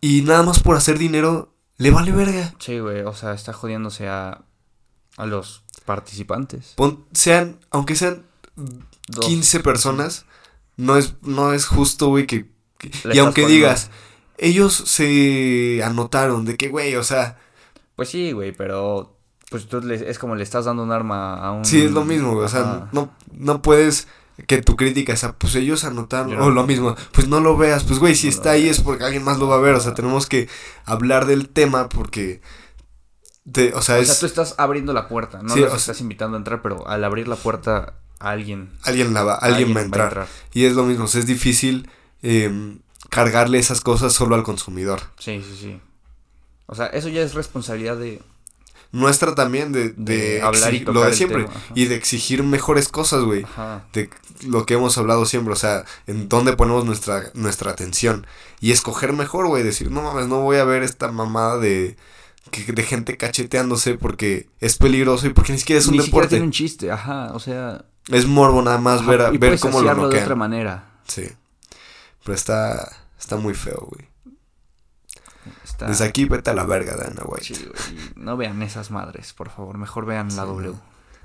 Y 0.00 0.22
nada 0.22 0.42
más 0.42 0.60
por 0.60 0.76
hacer 0.76 0.98
dinero, 0.98 1.54
le 1.78 1.90
vale 1.90 2.10
verga. 2.12 2.52
Sí, 2.58 2.78
güey, 2.80 3.02
o 3.02 3.14
sea, 3.14 3.32
está 3.32 3.52
jodiéndose 3.52 4.08
a, 4.08 4.42
a 5.16 5.26
los 5.26 5.62
participantes. 5.84 6.72
Pon- 6.76 7.04
sean, 7.12 7.58
aunque 7.70 7.94
sean 7.96 8.25
Dos. 8.56 9.26
15 9.26 9.60
personas, 9.60 10.26
no 10.76 10.96
es, 10.96 11.14
no 11.22 11.52
es 11.52 11.66
justo, 11.66 12.08
güey, 12.08 12.26
que... 12.26 12.50
y 13.12 13.18
aunque 13.18 13.46
digas, 13.46 13.90
ellos 14.38 14.74
se 14.74 15.82
anotaron 15.84 16.44
de 16.44 16.56
que, 16.56 16.68
güey, 16.68 16.96
o 16.96 17.04
sea... 17.04 17.38
Pues 17.96 18.08
sí, 18.10 18.32
güey, 18.32 18.52
pero 18.52 19.16
pues 19.50 19.66
tú 19.68 19.80
le- 19.80 20.10
es 20.10 20.18
como 20.18 20.34
le 20.34 20.42
estás 20.42 20.64
dando 20.64 20.82
un 20.82 20.92
arma 20.92 21.36
a 21.36 21.52
un... 21.52 21.64
Sí, 21.64 21.82
es 21.82 21.92
lo 21.92 22.04
mismo, 22.04 22.34
güey. 22.34 22.44
O 22.44 22.48
sea, 22.48 22.88
no, 22.92 23.10
no 23.32 23.62
puedes 23.62 24.08
que 24.48 24.60
tu 24.60 24.76
crítica 24.76 25.16
sea, 25.16 25.32
pues 25.32 25.54
ellos 25.54 25.84
anotaron. 25.84 26.34
No- 26.36 26.44
O 26.46 26.50
lo 26.50 26.66
mismo, 26.66 26.94
pues 27.12 27.26
no 27.28 27.40
lo 27.40 27.56
veas. 27.56 27.84
Pues, 27.84 27.98
güey, 27.98 28.14
si 28.14 28.26
No 28.26 28.30
está 28.32 28.50
ahí 28.50 28.68
es 28.68 28.80
porque 28.80 29.04
alguien 29.04 29.22
más 29.24 29.38
lo 29.38 29.48
va 29.48 29.56
a 29.56 29.60
ver. 29.60 29.74
O 29.74 29.80
sea, 29.80 29.94
tenemos 29.94 30.26
que 30.26 30.48
hablar 30.84 31.24
del 31.24 31.48
tema 31.48 31.88
porque. 31.88 32.42
te- 33.50 33.72
o 33.72 33.80
sea, 33.80 33.94
O 33.94 33.98
es. 33.98 34.08
sea, 34.08 34.18
tú 34.18 34.26
estás 34.26 34.54
abriendo 34.58 34.92
la 34.92 35.08
puerta, 35.08 35.42
no 35.42 35.54
Sí, 35.54 35.60
los 35.60 35.68
o 35.68 35.70
sea- 35.70 35.78
estás 35.78 36.00
invitando 36.02 36.36
a 36.36 36.40
entrar, 36.40 36.60
pero 36.60 36.86
al 36.86 37.02
abrir 37.04 37.28
la 37.28 37.36
puerta 37.36 37.94
alguien... 38.18 38.70
Alguien, 38.82 39.12
la 39.14 39.22
va, 39.24 39.34
alguien, 39.34 39.74
va 39.74 39.80
a 39.80 39.84
entrar. 39.84 40.28
Y 40.52 40.64
es 40.64 40.74
lo 40.74 40.84
mismo, 40.84 41.04
o 41.04 41.08
sea, 41.08 41.20
es 41.20 41.26
difícil 41.26 41.88
em, 42.22 42.78
cargarle 43.10 43.58
esas 43.58 43.80
cosas 43.80 44.12
solo 44.12 44.34
al 44.34 44.42
consumidor. 44.42 45.00
Sí, 45.18 45.42
sí, 45.42 45.56
sí. 45.60 45.80
O 46.66 46.74
sea, 46.74 46.86
eso 46.86 47.08
ya 47.08 47.22
es 47.22 47.34
responsabilidad 47.34 47.96
de... 47.96 48.20
Nuestra 48.92 49.34
también 49.34 49.72
de, 49.72 49.90
De 49.90 50.16
de 50.36 50.42
hablar 50.42 50.72
y 50.72 50.80
tocar 50.80 50.94
lo 50.94 51.04
de 51.04 51.14
siempre. 51.14 51.46
y 51.74 51.84
de 51.86 51.96
exigir 51.96 52.42
mejores 52.44 52.88
cosas, 52.88 53.24
güey. 53.24 53.42
Ajá. 53.42 53.84
de 53.92 54.08
lo 54.46 54.64
que 54.64 54.74
hemos 54.74 54.96
hablado 54.96 55.26
siempre, 55.26 55.52
o 55.52 55.56
sea, 55.56 55.84
en 56.06 56.28
dónde 56.28 56.56
ponemos 56.56 56.84
nuestra, 56.86 57.30
nuestra 57.34 57.72
atención. 57.72 58.26
Y 58.60 58.70
escoger 58.70 59.12
mejor, 59.12 59.48
güey, 59.48 59.62
decir, 59.64 59.90
no 59.90 60.02
mames, 60.02 60.28
no 60.28 60.40
voy 60.40 60.56
a 60.58 60.64
ver 60.64 60.82
esta 60.82 61.10
mamada 61.10 61.58
de, 61.58 61.96
que- 62.52 62.72
de 62.72 62.82
gente 62.84 63.16
cacheteándose 63.18 63.98
porque 63.98 64.48
es 64.60 64.76
peligroso 64.78 65.26
y 65.26 65.30
porque 65.30 65.52
ni 65.52 65.58
siquiera 65.58 65.80
es 65.80 65.86
un 65.88 65.92
Ni 65.92 65.98
siquiera 65.98 66.12
deporte. 66.22 66.28
tiene 66.36 66.44
un 66.46 66.52
chiste, 66.52 66.90
ajá, 66.90 67.32
o 67.34 67.40
sea... 67.40 67.84
Es 68.08 68.26
morbo 68.26 68.62
nada 68.62 68.78
más 68.78 69.00
ajá, 69.00 69.10
ver, 69.10 69.20
a- 69.22 69.34
y 69.34 69.38
ver 69.38 69.58
cómo 69.58 69.80
lo 69.80 69.88
saciarlo 69.88 70.08
de 70.08 70.22
otra 70.22 70.34
manera. 70.34 70.84
Sí. 71.06 71.28
Pero 72.22 72.34
está, 72.34 72.92
está 73.18 73.36
muy 73.36 73.54
feo, 73.54 73.88
güey. 73.90 74.08
Está... 75.64 75.86
Desde 75.86 76.04
aquí 76.04 76.24
vete 76.24 76.50
a 76.50 76.54
la 76.54 76.64
verga, 76.64 76.96
Dana 76.96 77.22
White. 77.24 77.44
Sí, 77.44 77.54
güey, 77.64 78.12
no 78.16 78.36
vean 78.36 78.62
esas 78.62 78.90
madres, 78.90 79.32
por 79.32 79.50
favor, 79.50 79.78
mejor 79.78 80.06
vean 80.06 80.34
la 80.36 80.44
W. 80.44 80.74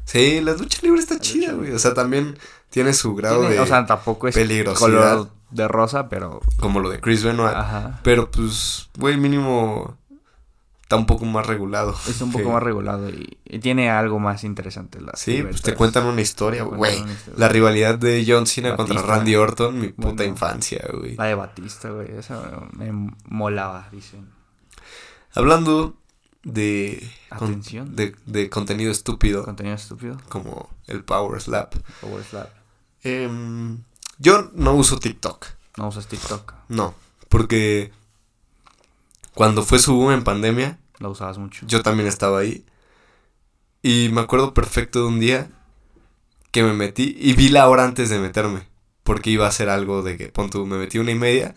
Sí, 0.05 0.41
la 0.41 0.53
lucha 0.53 0.79
libre 0.81 0.99
está 0.99 1.15
La 1.15 1.19
chida, 1.21 1.53
güey. 1.53 1.71
O 1.71 1.79
sea, 1.79 1.93
también 1.93 2.37
tiene 2.69 2.93
su 2.93 3.15
grado 3.15 3.39
Tiene- 3.41 3.55
de... 3.55 3.59
o 3.61 3.65
sea, 3.67 3.85
tampoco 3.85 4.27
es 4.27 4.35
color 4.77 5.29
de 5.51 5.67
rosa, 5.67 6.09
pero... 6.09 6.41
como 6.59 6.79
lo 6.79 6.89
de 6.89 6.99
Chris 6.99 7.23
Benoit. 7.23 7.55
Ajá. 7.55 7.99
Pero 8.03 8.29
pues, 8.31 8.89
güey, 8.97 9.17
mínimo 9.17 9.97
está 10.91 10.97
un 10.97 11.05
poco 11.05 11.23
más 11.23 11.45
regulado. 11.47 11.95
Es 12.09 12.19
un 12.19 12.33
poco 12.33 12.43
que- 12.43 12.51
más 12.51 12.61
regulado 12.61 13.09
y, 13.09 13.37
y 13.45 13.59
tiene 13.59 13.89
algo 13.89 14.19
más 14.19 14.43
interesante. 14.43 14.99
Las 14.99 15.21
Sí, 15.21 15.41
pues 15.41 15.61
te 15.61 15.73
cuentan 15.73 16.05
una 16.05 16.19
historia, 16.19 16.63
güey. 16.63 17.01
La 17.37 17.47
rivalidad 17.47 17.97
de 17.97 18.25
John 18.27 18.45
Cena 18.45 18.75
contra. 18.75 19.01
Randy 19.01 19.35
Orton, 19.37 19.79
mi 19.79 19.87
puta 19.87 20.25
infancia, 20.25 20.85
güey. 20.93 21.15
La 21.15 21.25
de 21.25 21.35
Batista, 21.35 21.89
güey. 21.91 22.11
Esa 22.11 22.41
me 22.73 22.91
molaba, 23.29 23.87
dicen. 23.93 24.27
Hablando 25.33 25.95
de, 26.43 27.09
con- 27.37 27.49
Atención. 27.51 27.95
de, 27.95 28.13
de 28.25 28.49
contenido 28.49 28.91
estúpido, 28.91 29.45
Contenido 29.45 29.75
estúpido. 29.75 30.17
como 30.27 30.69
el 30.87 31.05
Power 31.05 31.39
Slap. 31.39 31.73
Power 32.01 32.21
Slap. 32.25 32.49
em, 33.03 33.77
yo 34.17 34.51
no 34.55 34.73
uso 34.73 34.99
TikTok, 34.99 35.45
No 35.77 35.87
usas 35.87 36.07
TikTok. 36.07 36.53
no, 36.67 36.95
porque 37.29 37.93
cuando 39.33 39.63
fue 39.63 39.79
su 39.79 39.95
boom 39.95 40.11
en 40.11 40.23
pandemia, 40.23 40.79
Lo 40.99 41.09
usabas 41.11 41.37
mucho. 41.37 41.65
yo 41.67 41.81
también 41.83 42.07
estaba 42.07 42.39
ahí. 42.39 42.65
Y 43.81 44.09
me 44.11 44.21
acuerdo 44.21 44.53
perfecto 44.53 44.99
de 44.99 45.05
un 45.05 45.19
día 45.19 45.49
que 46.51 46.63
me 46.63 46.73
metí 46.73 47.15
y 47.19 47.33
vi 47.33 47.49
la 47.49 47.67
hora 47.69 47.83
antes 47.85 48.09
de 48.09 48.19
meterme. 48.19 48.67
Porque 49.03 49.31
iba 49.31 49.45
a 49.45 49.49
hacer 49.49 49.69
algo 49.69 50.03
de 50.03 50.15
que, 50.17 50.27
pon 50.27 50.49
tú, 50.49 50.65
me 50.67 50.77
metí 50.77 50.99
una 50.99 51.11
y 51.11 51.15
media. 51.15 51.55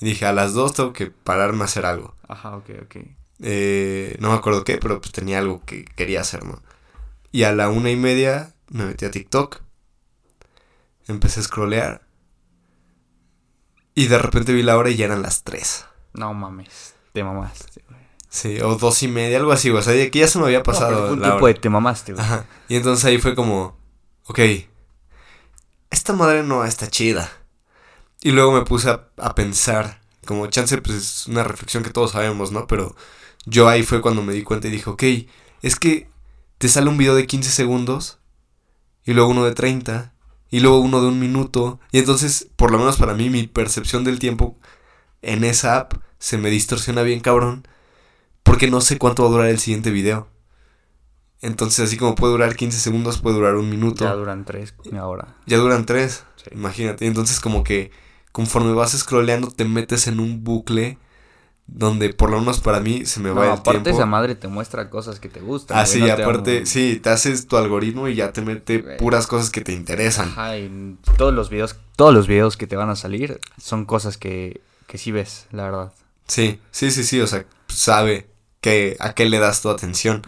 Y 0.00 0.04
dije, 0.06 0.26
a 0.26 0.32
las 0.32 0.52
dos 0.54 0.74
tengo 0.74 0.92
que 0.92 1.06
pararme 1.08 1.62
a 1.62 1.64
hacer 1.64 1.84
algo. 1.86 2.14
Ajá, 2.28 2.56
ok, 2.56 2.70
ok. 2.84 2.96
Eh, 3.40 4.16
no 4.20 4.30
me 4.30 4.36
acuerdo 4.36 4.62
qué, 4.64 4.78
pero 4.78 5.00
pues 5.00 5.12
tenía 5.12 5.38
algo 5.40 5.64
que 5.64 5.84
quería 5.84 6.20
hacer, 6.20 6.44
¿no? 6.44 6.62
Y 7.32 7.42
a 7.42 7.52
la 7.52 7.68
una 7.68 7.90
y 7.90 7.96
media 7.96 8.54
me 8.68 8.84
metí 8.84 9.04
a 9.04 9.10
TikTok. 9.10 9.60
Empecé 11.08 11.40
a 11.40 11.42
scrollear. 11.42 12.02
Y 13.94 14.06
de 14.06 14.18
repente 14.18 14.52
vi 14.52 14.62
la 14.62 14.76
hora 14.76 14.90
y 14.90 14.96
ya 14.96 15.06
eran 15.06 15.22
las 15.22 15.42
tres. 15.42 15.84
No 16.12 16.32
mames. 16.34 16.94
Te 17.12 17.24
mamaste, 17.24 17.82
güey. 17.88 17.98
Sí, 18.30 18.60
o 18.60 18.76
dos 18.76 19.02
y 19.02 19.08
media, 19.08 19.38
algo 19.38 19.52
así, 19.52 19.70
güey. 19.70 19.80
O 19.80 19.84
sea, 19.84 19.94
de 19.94 20.10
que 20.10 20.18
ya 20.20 20.28
se 20.28 20.38
me 20.38 20.44
había 20.44 20.58
No, 20.58 20.64
pasado 20.64 21.12
un 21.12 21.20
tiempo 21.20 21.44
hora. 21.44 21.54
de 21.54 21.60
te 21.60 21.68
mamaste, 21.70 22.12
güey. 22.12 22.24
Ajá. 22.24 22.46
Y 22.68 22.76
entonces 22.76 23.04
ahí 23.06 23.18
fue 23.18 23.34
como, 23.34 23.76
ok, 24.26 24.38
esta 25.90 26.12
madre 26.12 26.42
no 26.42 26.64
está 26.64 26.88
chida. 26.88 27.30
Y 28.20 28.32
luego 28.32 28.52
me 28.52 28.62
puse 28.62 28.90
a, 28.90 29.08
a 29.16 29.34
pensar, 29.34 30.00
como 30.26 30.46
chance, 30.48 30.76
pues 30.82 30.96
es 30.96 31.26
una 31.28 31.44
reflexión 31.44 31.82
que 31.82 31.90
todos 31.90 32.12
sabemos, 32.12 32.52
¿no? 32.52 32.66
Pero 32.66 32.94
yo 33.46 33.68
ahí 33.68 33.82
fue 33.82 34.02
cuando 34.02 34.22
me 34.22 34.32
di 34.32 34.42
cuenta 34.42 34.68
y 34.68 34.72
dije, 34.72 34.90
ok, 34.90 35.02
es 35.62 35.76
que 35.76 36.08
te 36.58 36.68
sale 36.68 36.88
un 36.88 36.98
video 36.98 37.14
de 37.14 37.26
15 37.26 37.50
segundos, 37.50 38.18
y 39.04 39.14
luego 39.14 39.30
uno 39.30 39.44
de 39.44 39.54
30, 39.54 40.12
y 40.50 40.60
luego 40.60 40.80
uno 40.80 41.00
de 41.00 41.08
un 41.08 41.18
minuto. 41.20 41.78
Y 41.92 41.98
entonces, 41.98 42.48
por 42.56 42.72
lo 42.72 42.78
menos 42.78 42.96
para 42.96 43.14
mí, 43.14 43.30
mi 43.30 43.46
percepción 43.46 44.04
del 44.04 44.18
tiempo 44.18 44.58
en 45.22 45.44
esa 45.44 45.76
app 45.78 45.94
se 46.18 46.38
me 46.38 46.50
distorsiona 46.50 47.02
bien 47.02 47.20
cabrón, 47.20 47.66
porque 48.42 48.68
no 48.70 48.80
sé 48.80 48.98
cuánto 48.98 49.22
va 49.22 49.28
a 49.28 49.32
durar 49.32 49.48
el 49.48 49.58
siguiente 49.58 49.90
video. 49.90 50.28
Entonces, 51.40 51.86
así 51.86 51.96
como 51.96 52.14
puede 52.16 52.32
durar 52.32 52.56
15 52.56 52.78
segundos, 52.78 53.18
puede 53.18 53.36
durar 53.36 53.54
un 53.54 53.70
minuto. 53.70 54.04
Ya 54.04 54.10
Ya, 54.10 54.16
duran 54.16 54.44
tres 54.44 54.74
ahora. 54.98 55.36
duran 55.46 55.86
3, 55.86 56.24
Sí. 56.36 56.50
imagínate. 56.52 57.06
Entonces, 57.06 57.38
como 57.38 57.62
que 57.62 57.92
conforme 58.32 58.72
vas 58.72 58.92
scrolleando, 58.98 59.48
te 59.50 59.64
metes 59.64 60.08
en 60.08 60.18
un 60.18 60.42
bucle 60.42 60.98
donde, 61.68 62.12
por 62.14 62.30
lo 62.30 62.38
menos 62.40 62.60
para 62.60 62.80
mí, 62.80 63.04
se 63.04 63.20
me 63.20 63.28
No, 63.28 63.36
va 63.36 63.44
el 63.46 63.50
aparte 63.52 63.82
tiempo. 63.82 63.90
esa 63.90 64.06
madre 64.06 64.34
te 64.34 64.48
muestra 64.48 64.88
cosas 64.90 65.20
que 65.20 65.28
te 65.28 65.40
gustan. 65.40 65.76
Ah, 65.78 65.86
sí, 65.86 66.00
no 66.00 66.10
aparte, 66.12 66.64
sí, 66.66 66.98
te 67.00 67.10
haces 67.10 67.46
tu 67.46 67.56
algoritmo 67.56 68.08
y 68.08 68.14
ya 68.16 68.32
te 68.32 68.40
mete 68.40 68.78
Güey. 68.78 68.96
puras 68.96 69.26
cosas 69.26 69.50
que 69.50 69.60
te 69.60 69.72
interesan. 69.72 70.28
Ajá, 70.30 70.56
y 70.56 70.96
todos 71.18 71.34
los 71.34 71.50
videos, 71.50 71.76
todos 71.94 72.14
los 72.14 72.26
videos 72.26 72.56
que 72.56 72.66
te 72.66 72.74
van 72.76 72.88
a 72.90 72.96
salir 72.96 73.38
son 73.62 73.84
cosas 73.84 74.16
que, 74.16 74.60
que 74.86 74.96
sí 74.98 75.12
ves, 75.12 75.46
la 75.52 75.64
verdad. 75.64 75.92
Sí, 76.28 76.60
sí, 76.70 76.90
sí, 76.90 77.04
sí, 77.04 77.20
o 77.20 77.26
sea, 77.26 77.46
sabe 77.68 78.30
que 78.60 78.96
a 79.00 79.14
qué 79.14 79.28
le 79.28 79.38
das 79.38 79.62
tu 79.62 79.70
atención. 79.70 80.22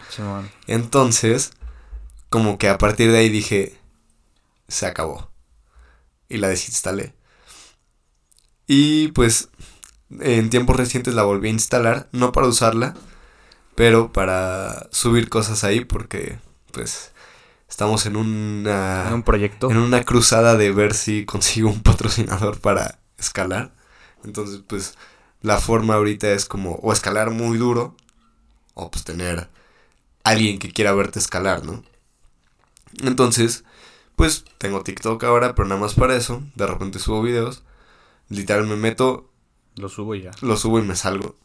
Entonces, 0.67 1.51
como 2.29 2.57
que 2.57 2.69
a 2.69 2.77
partir 2.77 3.11
de 3.11 3.19
ahí 3.19 3.29
dije, 3.29 3.77
se 4.67 4.87
acabó. 4.87 5.31
Y 6.27 6.37
la 6.37 6.47
desinstalé. 6.47 7.13
Y 8.67 9.09
pues, 9.09 9.49
en 10.19 10.49
tiempos 10.49 10.75
recientes 10.75 11.13
la 11.13 11.23
volví 11.23 11.49
a 11.49 11.51
instalar, 11.51 12.09
no 12.13 12.31
para 12.31 12.47
usarla, 12.47 12.95
pero 13.75 14.11
para 14.11 14.87
subir 14.91 15.29
cosas 15.29 15.63
ahí 15.63 15.83
porque, 15.85 16.39
pues, 16.71 17.11
estamos 17.69 18.05
en 18.05 18.15
una... 18.15 19.07
En 19.07 19.13
un 19.15 19.23
proyecto. 19.23 19.69
en 19.69 19.77
una 19.77 20.03
cruzada 20.03 20.55
de 20.55 20.71
ver 20.71 20.93
si 20.93 21.25
consigo 21.25 21.69
un 21.69 21.81
patrocinador 21.83 22.59
para 22.59 22.99
escalar. 23.17 23.73
Entonces, 24.23 24.61
pues, 24.65 24.95
la 25.41 25.59
forma 25.59 25.95
ahorita 25.95 26.31
es 26.31 26.45
como 26.45 26.73
o 26.75 26.93
escalar 26.93 27.31
muy 27.31 27.57
duro 27.57 27.95
o 28.73 28.91
pues 28.91 29.03
tener 29.03 29.49
alguien 30.23 30.59
que 30.59 30.71
quiera 30.71 30.93
verte 30.93 31.19
escalar, 31.19 31.63
¿no? 31.65 31.83
Entonces, 33.03 33.63
pues 34.15 34.45
tengo 34.57 34.83
TikTok 34.83 35.23
ahora, 35.23 35.55
pero 35.55 35.67
nada 35.67 35.81
más 35.81 35.93
para 35.95 36.15
eso. 36.15 36.43
De 36.55 36.67
repente 36.67 36.99
subo 36.99 37.21
videos. 37.21 37.63
Literal 38.29 38.67
me 38.67 38.75
meto, 38.75 39.29
Lo 39.75 39.89
subo 39.89 40.15
y 40.15 40.23
ya. 40.23 40.31
lo 40.41 40.57
subo 40.57 40.79
y 40.79 40.83
me 40.83 40.95
salgo. 40.95 41.35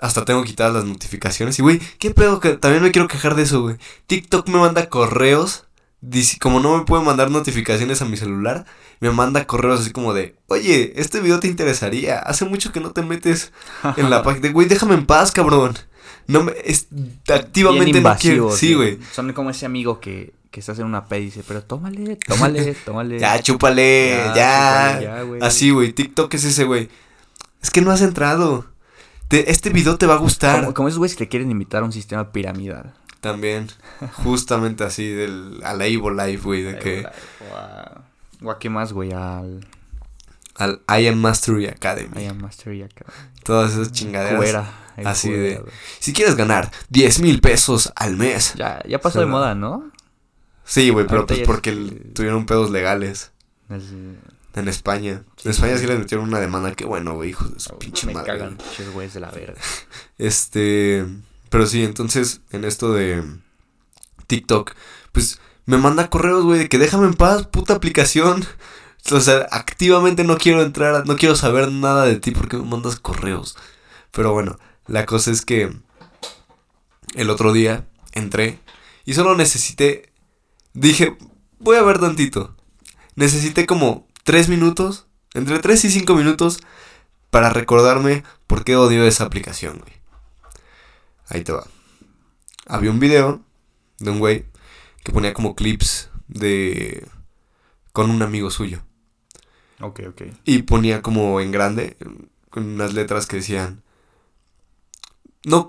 Hasta 0.00 0.24
tengo 0.24 0.44
quitadas 0.44 0.74
las 0.74 0.84
notificaciones. 0.84 1.58
Y, 1.58 1.62
güey, 1.62 1.78
¿qué 1.98 2.10
pedo? 2.12 2.40
Que 2.40 2.56
también 2.56 2.82
me 2.82 2.92
quiero 2.92 3.08
quejar 3.08 3.34
de 3.34 3.44
eso, 3.44 3.62
güey. 3.62 3.76
TikTok 4.06 4.48
me 4.48 4.58
manda 4.58 4.88
correos. 4.90 5.65
Dice- 6.08 6.38
como 6.40 6.60
no 6.60 6.76
me 6.78 6.84
puede 6.84 7.02
mandar 7.04 7.30
notificaciones 7.30 8.00
a 8.02 8.04
mi 8.04 8.16
celular, 8.16 8.64
me 9.00 9.10
manda 9.10 9.46
correos 9.46 9.80
así 9.80 9.90
como 9.90 10.14
de, 10.14 10.34
oye, 10.46 10.92
este 10.96 11.20
video 11.20 11.40
te 11.40 11.48
interesaría. 11.48 12.18
Hace 12.18 12.44
mucho 12.44 12.72
que 12.72 12.80
no 12.80 12.92
te 12.92 13.02
metes 13.02 13.52
en 13.96 14.08
la 14.10 14.22
página. 14.24 14.50
Güey, 14.52 14.68
déjame 14.68 14.94
en 14.94 15.06
paz, 15.06 15.32
cabrón. 15.32 15.76
No 16.28 16.42
me, 16.42 16.52
es, 16.64 16.88
activamente 17.32 18.00
no 18.00 18.16
quiero. 18.16 18.50
Sí, 18.56 18.74
güey. 18.74 18.98
Son 19.12 19.32
como 19.32 19.50
ese 19.50 19.64
amigo 19.66 20.00
que, 20.00 20.32
que 20.50 20.60
estás 20.60 20.78
en 20.78 20.86
una 20.86 21.06
peda 21.06 21.20
y 21.20 21.24
dice, 21.26 21.42
pero 21.46 21.62
tómale, 21.62 22.16
tómale, 22.16 22.74
tómale. 22.84 23.18
Ya, 23.20 23.40
chúpale, 23.42 24.10
Ya, 24.10 24.34
ya. 24.34 24.88
chúpale, 24.98 25.04
ya, 25.04 25.22
güey. 25.22 25.40
Así, 25.42 25.70
güey. 25.70 25.92
TikTok 25.92 26.32
es 26.34 26.44
ese, 26.44 26.64
güey. 26.64 26.88
Es 27.62 27.70
que 27.70 27.80
no 27.80 27.90
has 27.90 28.02
entrado. 28.02 28.66
Te- 29.28 29.50
este 29.50 29.70
video 29.70 29.98
te 29.98 30.06
va 30.06 30.14
a 30.14 30.18
gustar. 30.18 30.60
Como, 30.60 30.74
como 30.74 30.88
esos 30.88 30.98
güeyes 30.98 31.16
que 31.16 31.24
te 31.26 31.28
quieren 31.28 31.50
invitar 31.50 31.82
a 31.82 31.86
un 31.86 31.92
sistema 31.92 32.30
piramidal. 32.32 32.94
También. 33.32 33.68
Justamente 34.24 34.84
así, 34.84 35.08
del, 35.08 35.60
a 35.64 35.74
la 35.74 35.86
Evo 35.86 36.10
Life, 36.10 36.42
güey. 36.44 36.62
De 36.62 36.78
que. 36.78 37.06
O 37.50 37.56
a, 37.56 38.02
o 38.42 38.50
a 38.50 38.58
qué 38.58 38.68
más, 38.70 38.92
güey, 38.92 39.12
al 39.12 39.66
Al 40.56 40.80
I 40.88 41.06
Am 41.08 41.18
Mastery 41.18 41.66
Academy. 41.66 42.22
I 42.22 42.26
Am 42.26 42.38
Mastery 42.40 42.82
acá. 42.82 43.04
Todas 43.44 43.72
esas 43.72 43.92
chingaderas. 43.92 44.36
Fuera. 44.38 44.72
el 44.96 45.06
así 45.06 45.30
de-. 45.30 45.62
Si 45.98 46.12
quieres 46.12 46.34
ganar 46.36 46.70
10 46.88 47.20
mil 47.20 47.40
pesos 47.40 47.92
al 47.96 48.16
mes. 48.16 48.54
Ya, 48.54 48.82
ya 48.88 49.00
pasó 49.00 49.20
de 49.20 49.26
moda, 49.26 49.54
¿no? 49.54 49.90
Sí, 50.64 50.90
güey, 50.90 51.06
pero 51.06 51.26
pues 51.26 51.40
porque 51.40 51.70
el- 51.70 52.12
tuvieron 52.14 52.44
pedos 52.46 52.70
legales 52.70 53.30
Es- 53.68 53.84
en 54.54 54.68
España. 54.68 55.22
Sí. 55.36 55.42
En 55.44 55.50
España 55.52 55.76
sí 55.76 55.86
les 55.86 55.98
metieron 55.98 56.26
una 56.28 56.40
demanda. 56.40 56.74
Que 56.74 56.86
bueno, 56.86 57.14
güey, 57.14 57.30
hijos 57.30 57.52
de 57.52 57.60
su 57.60 57.78
pinche 57.78 58.06
me 58.06 58.14
madre. 58.14 58.32
cagan, 58.38 58.58
güeyes 58.94 59.14
de 59.14 59.20
la 59.20 59.30
verga. 59.30 59.60
Este, 60.18 61.04
pero 61.50 61.66
sí, 61.66 61.84
entonces 61.84 62.40
en 62.50 62.64
esto 62.64 62.92
de 62.92 63.22
TikTok, 64.26 64.72
pues 65.12 65.40
me 65.66 65.78
manda 65.78 66.10
correos, 66.10 66.44
güey, 66.44 66.60
de 66.60 66.68
que 66.68 66.78
déjame 66.78 67.06
en 67.06 67.14
paz, 67.14 67.46
puta 67.46 67.74
aplicación. 67.74 68.44
O 69.12 69.20
sea, 69.20 69.46
activamente 69.52 70.24
no 70.24 70.36
quiero 70.36 70.62
entrar, 70.62 71.06
no 71.06 71.14
quiero 71.14 71.36
saber 71.36 71.70
nada 71.70 72.06
de 72.06 72.16
ti 72.16 72.32
porque 72.32 72.56
me 72.56 72.64
mandas 72.64 72.98
correos. 72.98 73.56
Pero 74.10 74.32
bueno, 74.32 74.58
la 74.88 75.06
cosa 75.06 75.30
es 75.30 75.44
que 75.44 75.72
el 77.14 77.30
otro 77.30 77.52
día 77.52 77.86
entré 78.10 78.58
y 79.04 79.14
solo 79.14 79.36
necesité, 79.36 80.12
dije, 80.74 81.16
voy 81.60 81.76
a 81.76 81.82
ver 81.82 82.00
tantito. 82.00 82.56
Necesité 83.14 83.64
como 83.64 84.08
tres 84.24 84.48
minutos, 84.48 85.06
entre 85.34 85.60
tres 85.60 85.84
y 85.84 85.90
cinco 85.90 86.16
minutos, 86.16 86.58
para 87.30 87.50
recordarme 87.50 88.24
por 88.48 88.64
qué 88.64 88.74
odio 88.74 89.06
esa 89.06 89.22
aplicación, 89.22 89.78
güey. 89.78 89.92
Ahí 91.28 91.42
te 91.42 91.52
va. 91.52 91.66
Había 92.66 92.90
un 92.90 93.00
video 93.00 93.40
de 93.98 94.10
un 94.10 94.18
güey 94.18 94.46
que 95.04 95.12
ponía 95.12 95.34
como 95.34 95.54
clips 95.54 96.10
de... 96.28 97.06
con 97.92 98.10
un 98.10 98.22
amigo 98.22 98.50
suyo. 98.50 98.82
Ok, 99.80 100.00
ok. 100.08 100.22
Y 100.44 100.62
ponía 100.62 101.02
como 101.02 101.40
en 101.40 101.52
grande, 101.52 101.96
con 102.50 102.64
unas 102.64 102.94
letras 102.94 103.26
que 103.26 103.36
decían... 103.36 103.82
No, 105.44 105.68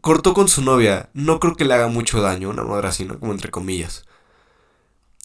cortó 0.00 0.32
con 0.32 0.48
su 0.48 0.62
novia, 0.62 1.10
no 1.12 1.38
creo 1.38 1.54
que 1.54 1.66
le 1.66 1.74
haga 1.74 1.88
mucho 1.88 2.22
daño, 2.22 2.48
una 2.48 2.64
madre 2.64 2.88
así, 2.88 3.04
¿no? 3.04 3.18
Como 3.18 3.32
entre 3.32 3.50
comillas. 3.50 4.06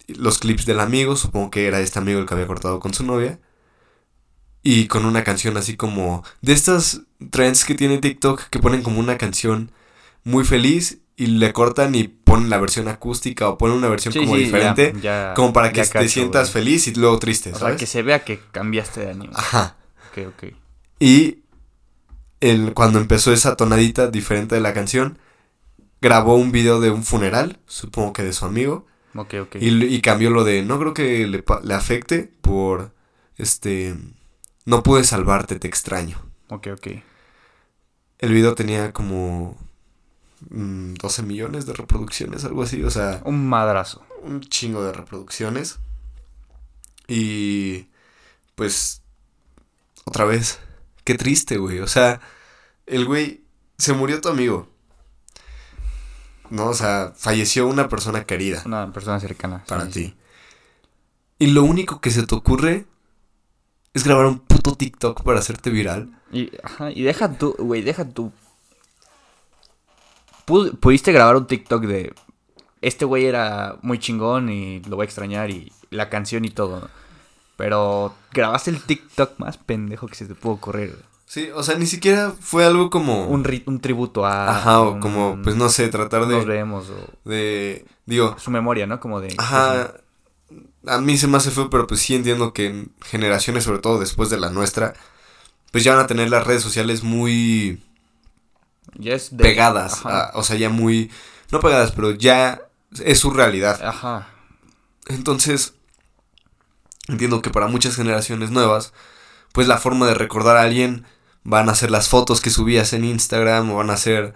Los 0.07 0.39
clips 0.39 0.65
del 0.65 0.79
amigo, 0.79 1.15
supongo 1.15 1.51
que 1.51 1.67
era 1.67 1.79
este 1.79 1.99
amigo 1.99 2.19
el 2.19 2.25
que 2.25 2.33
había 2.33 2.47
cortado 2.47 2.79
con 2.79 2.93
su 2.93 3.05
novia. 3.05 3.39
Y 4.69 4.87
con 4.87 5.05
una 5.05 5.23
canción 5.23 5.55
así 5.55 5.77
como... 5.77 6.23
De 6.41 6.51
estas 6.51 7.01
trends 7.29 7.63
que 7.63 7.73
tiene 7.73 7.99
TikTok 7.99 8.49
que 8.49 8.59
ponen 8.59 8.81
como 8.83 8.99
una 8.99 9.17
canción 9.17 9.71
muy 10.25 10.43
feliz 10.43 10.97
y 11.15 11.27
le 11.27 11.53
cortan 11.53 11.95
y 11.95 12.09
ponen 12.09 12.49
la 12.49 12.57
versión 12.57 12.89
acústica 12.89 13.47
o 13.47 13.57
ponen 13.57 13.77
una 13.77 13.87
versión 13.87 14.13
como 14.13 14.35
diferente. 14.35 14.91
ya- 14.95 15.29
ya- 15.29 15.33
como 15.35 15.53
para 15.53 15.71
que 15.71 15.83
te 15.85 16.09
sientas 16.09 16.51
feliz 16.51 16.87
y 16.87 16.93
luego 16.95 17.17
triste, 17.17 17.51
O 17.51 17.53
sea, 17.53 17.59
¿sabes? 17.59 17.77
que 17.77 17.85
se 17.85 18.01
vea 18.01 18.25
que 18.25 18.41
cambiaste 18.51 18.99
de 19.05 19.11
ánimo. 19.11 19.31
Ajá. 19.35 19.77
Ok, 20.11 20.27
ok. 20.27 20.53
Y 20.99 21.39
el, 22.41 22.73
cuando 22.73 22.99
empezó 22.99 23.31
esa 23.31 23.55
tonadita 23.55 24.07
diferente 24.07 24.55
de 24.55 24.61
la 24.61 24.73
canción, 24.73 25.17
grabó 26.01 26.35
un 26.35 26.51
video 26.51 26.81
de 26.81 26.91
un 26.91 27.03
funeral, 27.03 27.57
supongo 27.67 28.11
que 28.13 28.23
de 28.23 28.33
su 28.33 28.45
amigo. 28.45 28.85
Ok, 29.15 29.33
ok. 29.43 29.55
Y, 29.61 29.85
y 29.85 30.01
cambió 30.01 30.29
lo 30.29 30.43
de, 30.43 30.61
no 30.61 30.77
creo 30.77 30.93
que 30.93 31.25
le, 31.25 31.43
le 31.63 31.73
afecte 31.73 32.29
por, 32.41 32.93
este, 33.37 33.95
no 34.67 34.83
pude 34.83 35.03
salvarte, 35.03 35.59
te 35.59 35.67
extraño. 35.67 36.19
Ok, 36.49 36.67
ok. 36.73 36.87
El 38.19 38.33
video 38.33 38.53
tenía 38.55 38.93
como 38.93 39.57
mm, 40.49 40.93
12 40.95 41.23
millones 41.23 41.65
de 41.65 41.73
reproducciones, 41.73 42.45
algo 42.45 42.63
así, 42.63 42.83
o 42.83 42.91
sea, 42.91 43.21
Un 43.25 43.47
madrazo. 43.47 44.05
un 44.23 44.41
chingo 44.41 44.83
de 44.83 44.93
reproducciones. 44.93 45.79
Y 47.07 47.87
pues 48.55 49.01
otra 50.05 50.25
vez, 50.25 50.59
qué 51.03 51.15
triste, 51.15 51.57
güey. 51.57 51.79
O 51.79 51.87
sea, 51.87 52.21
el 52.85 53.05
güey 53.05 53.43
se 53.77 53.93
murió 53.93 54.19
tu 54.21 54.29
amigo. 54.29 54.67
No, 56.49 56.67
o 56.67 56.73
sea, 56.73 57.13
falleció 57.15 57.67
una 57.67 57.89
persona 57.89 58.23
querida 58.25 58.61
Una 58.65 58.93
persona 58.93 59.19
cercana. 59.19 59.63
para 59.67 59.85
sí, 59.85 59.91
ti. 59.91 60.03
sí. 60.05 60.15
Y 61.39 61.47
lo 61.47 61.63
único 61.63 62.01
que 62.01 62.09
se 62.11 62.25
te 62.25 62.35
ocurre 62.35 62.85
es 63.97 64.03
grabar 64.05 64.25
un 64.27 64.39
puto 64.39 64.75
TikTok 64.75 65.23
para 65.23 65.39
hacerte 65.39 65.69
viral. 65.69 66.09
Y, 66.31 66.51
ajá, 66.63 66.91
y 66.91 67.01
deja 67.03 67.37
tú, 67.37 67.55
güey, 67.59 67.81
deja 67.81 68.05
tú. 68.07 68.31
Pu- 70.45 70.77
Pudiste 70.79 71.11
grabar 71.11 71.35
un 71.35 71.47
TikTok 71.47 71.83
de. 71.83 72.13
Este 72.81 73.05
güey 73.05 73.25
era 73.25 73.77
muy 73.81 73.99
chingón 73.99 74.49
y 74.49 74.81
lo 74.81 74.95
voy 74.95 75.03
a 75.03 75.05
extrañar 75.05 75.49
y 75.49 75.71
la 75.89 76.09
canción 76.09 76.45
y 76.45 76.49
todo. 76.49 76.79
¿no? 76.81 76.87
Pero 77.57 78.13
grabaste 78.31 78.69
el 78.71 78.81
TikTok 78.81 79.39
más 79.39 79.57
pendejo 79.57 80.07
que 80.07 80.15
se 80.15 80.25
te 80.25 80.35
pudo 80.35 80.53
ocurrir. 80.53 80.95
Sí, 81.25 81.49
o 81.53 81.61
sea, 81.63 81.75
ni 81.75 81.85
siquiera 81.87 82.33
fue 82.39 82.63
algo 82.65 82.89
como... 82.89 83.25
Un, 83.27 83.43
ri- 83.43 83.63
un 83.65 83.81
tributo 83.81 84.25
a. 84.25 84.49
Ajá, 84.49 84.79
o 84.81 84.91
un- 84.93 84.99
como, 85.01 85.39
pues 85.43 85.55
no 85.57 85.67
sé, 85.69 85.89
tratar 85.89 86.21
Nos 86.21 86.29
de... 86.29 86.45
vemos 86.45 86.89
o 86.89 87.29
de 87.29 87.85
digo, 88.05 88.37
su 88.39 88.51
memoria, 88.51 88.87
¿no? 88.87 88.99
Como 89.01 89.19
de. 89.19 89.35
Ajá. 89.37 89.91
A 90.87 90.99
mí 90.99 91.17
se 91.17 91.27
me 91.27 91.37
hace 91.37 91.51
feo, 91.51 91.69
pero 91.69 91.87
pues 91.87 92.01
sí 92.01 92.15
entiendo 92.15 92.53
que 92.53 92.67
en 92.67 92.91
generaciones, 93.03 93.63
sobre 93.63 93.79
todo 93.79 93.99
después 93.99 94.29
de 94.29 94.37
la 94.39 94.49
nuestra, 94.49 94.93
pues 95.71 95.83
ya 95.83 95.95
van 95.95 96.03
a 96.03 96.07
tener 96.07 96.29
las 96.29 96.45
redes 96.47 96.63
sociales 96.63 97.03
muy 97.03 97.83
de- 99.31 99.43
pegadas. 99.43 100.05
A- 100.05 100.31
o 100.35 100.43
sea, 100.43 100.55
ya 100.55 100.69
muy... 100.69 101.11
No 101.51 101.59
pegadas, 101.59 101.91
pero 101.91 102.11
ya 102.11 102.61
es 103.03 103.19
su 103.19 103.31
realidad. 103.31 103.81
Ajá. 103.83 104.27
Entonces, 105.07 105.73
entiendo 107.07 107.41
que 107.41 107.49
para 107.49 107.67
muchas 107.67 107.95
generaciones 107.95 108.51
nuevas, 108.51 108.93
pues 109.53 109.67
la 109.67 109.77
forma 109.77 110.07
de 110.07 110.13
recordar 110.13 110.57
a 110.57 110.61
alguien 110.63 111.05
van 111.43 111.69
a 111.69 111.75
ser 111.75 111.91
las 111.91 112.09
fotos 112.09 112.41
que 112.41 112.49
subías 112.49 112.91
en 112.93 113.05
Instagram 113.05 113.71
o 113.71 113.75
van 113.77 113.89
a 113.89 113.97
ser 113.97 114.33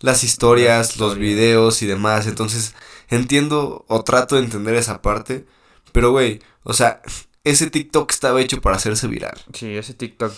las 0.00 0.24
historias, 0.24 0.88
Las 0.90 0.96
los 0.98 1.16
videos 1.18 1.82
y 1.82 1.86
demás. 1.86 2.26
Entonces, 2.26 2.74
entiendo 3.08 3.84
o 3.88 4.04
trato 4.04 4.36
de 4.36 4.42
entender 4.42 4.74
esa 4.74 5.00
parte. 5.02 5.46
Pero, 5.92 6.10
güey, 6.12 6.40
o 6.62 6.72
sea, 6.72 7.02
ese 7.44 7.70
TikTok 7.70 8.10
estaba 8.10 8.40
hecho 8.40 8.60
para 8.60 8.76
hacerse 8.76 9.06
viral. 9.06 9.38
Sí, 9.54 9.76
ese 9.76 9.94
TikTok 9.94 10.32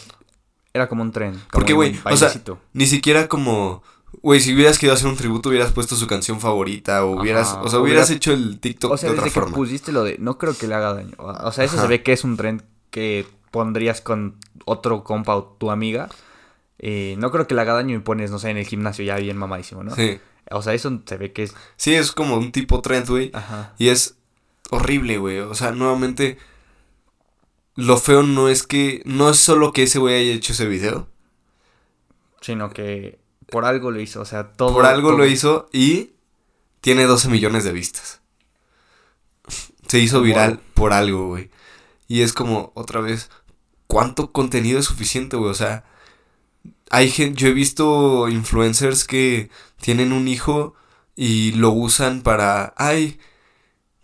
era 0.73 0.89
como 0.89 1.03
un 1.03 1.13
tren. 1.13 1.33
como 1.33 1.49
Porque, 1.53 1.73
güey, 1.73 1.99
o 2.05 2.17
sea. 2.17 2.33
Ni 2.73 2.87
siquiera 2.87 3.29
como... 3.29 3.83
Güey, 4.21 4.41
si 4.41 4.55
hubieras 4.55 4.79
querido 4.79 4.95
hacer 4.95 5.09
un 5.09 5.17
tributo, 5.17 5.49
hubieras 5.49 5.73
puesto 5.73 5.97
su 5.97 6.07
canción 6.07 6.39
favorita 6.39 7.05
o 7.05 7.21
hubieras... 7.21 7.49
Ajá, 7.53 7.63
o 7.63 7.69
sea, 7.69 7.79
hubieras 7.81 8.09
hubieras- 8.09 8.11
hecho 8.11 8.33
el 8.33 8.61
TikTok 8.61 8.93
O 8.93 8.97
sea, 8.99 9.09
de 9.09 9.15
otra 9.15 9.25
desde 9.25 9.41
que 9.41 9.47
pusiste 9.53 9.91
lo 9.91 10.05
de 10.05 10.17
no 10.19 10.37
creo 10.37 10.57
que 10.57 10.69
le 10.69 10.75
haga 10.75 10.93
daño. 10.93 11.15
O 11.19 11.51
sea, 11.51 11.65
eso 11.65 11.75
Ajá. 11.75 11.83
se 11.85 11.89
ve 11.89 12.03
que 12.03 12.13
es 12.13 12.23
un 12.23 12.37
tren 12.37 12.63
que 12.91 13.27
pondrías 13.51 14.01
con 14.03 14.37
otro 14.67 15.03
compa 15.03 15.35
o 15.35 15.45
tu 15.45 15.71
amiga. 15.71 16.09
Eh, 16.79 17.15
no 17.19 17.31
creo 17.31 17.47
que 17.47 17.55
le 17.55 17.63
haga 17.63 17.73
daño 17.75 17.97
y 17.97 18.01
pones, 18.01 18.31
no 18.31 18.39
sé, 18.39 18.51
en 18.51 18.59
el 18.59 18.67
gimnasio 18.67 19.05
ya 19.05 19.17
bien 19.17 19.37
mamadísimo, 19.39 19.83
¿no? 19.83 19.95
Sí. 19.95 20.21
O 20.51 20.61
sea, 20.63 20.75
eso 20.75 21.01
se 21.07 21.17
ve 21.17 21.33
que 21.33 21.45
es. 21.45 21.55
Sí, 21.77 21.95
es 21.95 22.13
como 22.13 22.37
un 22.37 22.53
tipo 22.53 22.83
trend, 22.83 23.09
güey. 23.09 23.31
Ajá. 23.33 23.75
Y 23.79 23.89
es 23.89 24.17
horrible, 24.73 25.19
güey. 25.19 25.39
O 25.41 25.55
sea, 25.55 25.71
nuevamente, 25.73 26.39
lo 27.77 27.97
feo 27.99 28.23
no 28.23 28.49
es 28.49 28.63
que, 28.65 29.03
no 29.05 29.31
es 29.31 29.37
solo 29.39 29.73
que 29.73 29.85
ese 29.85 29.99
güey 29.99 30.17
haya 30.17 30.33
hecho 30.33 30.53
ese 30.53 30.67
video. 30.67 31.09
Sino 32.41 32.71
que 32.71 33.19
por 33.49 33.65
algo 33.65 33.91
lo 33.91 34.01
hizo. 34.01 34.21
O 34.21 34.25
sea, 34.25 34.53
todo. 34.53 34.73
Por 34.73 34.87
algo 34.87 35.11
todo- 35.11 35.19
lo 35.19 35.27
hizo 35.27 35.69
y 35.73 36.11
tiene 36.81 37.05
12 37.05 37.29
millones 37.29 37.65
de 37.65 37.73
vistas. 37.73 38.21
Se 39.89 39.99
hizo 39.99 40.19
Wow. 40.19 40.25
viral 40.27 40.61
por 40.75 40.93
algo, 40.93 41.29
güey. 41.29 41.51
Y 42.09 42.23
es 42.23 42.33
como, 42.33 42.73
otra 42.75 43.01
vez, 43.01 43.31
¿cuánto 43.87 44.33
contenido 44.33 44.79
es 44.79 44.87
suficiente, 44.87 45.37
güey? 45.37 45.51
O 45.51 45.55
sea, 45.55 45.85
hay 46.91 47.11
gente, 47.11 47.41
yo 47.41 47.49
he 47.49 47.53
visto 47.53 48.29
influencers 48.29 49.05
que 49.05 49.51
tienen 49.81 50.13
un 50.13 50.29
hijo 50.29 50.75
y 51.17 51.53
lo 51.53 51.71
usan 51.71 52.23
para, 52.23 52.75
ay, 52.77 53.19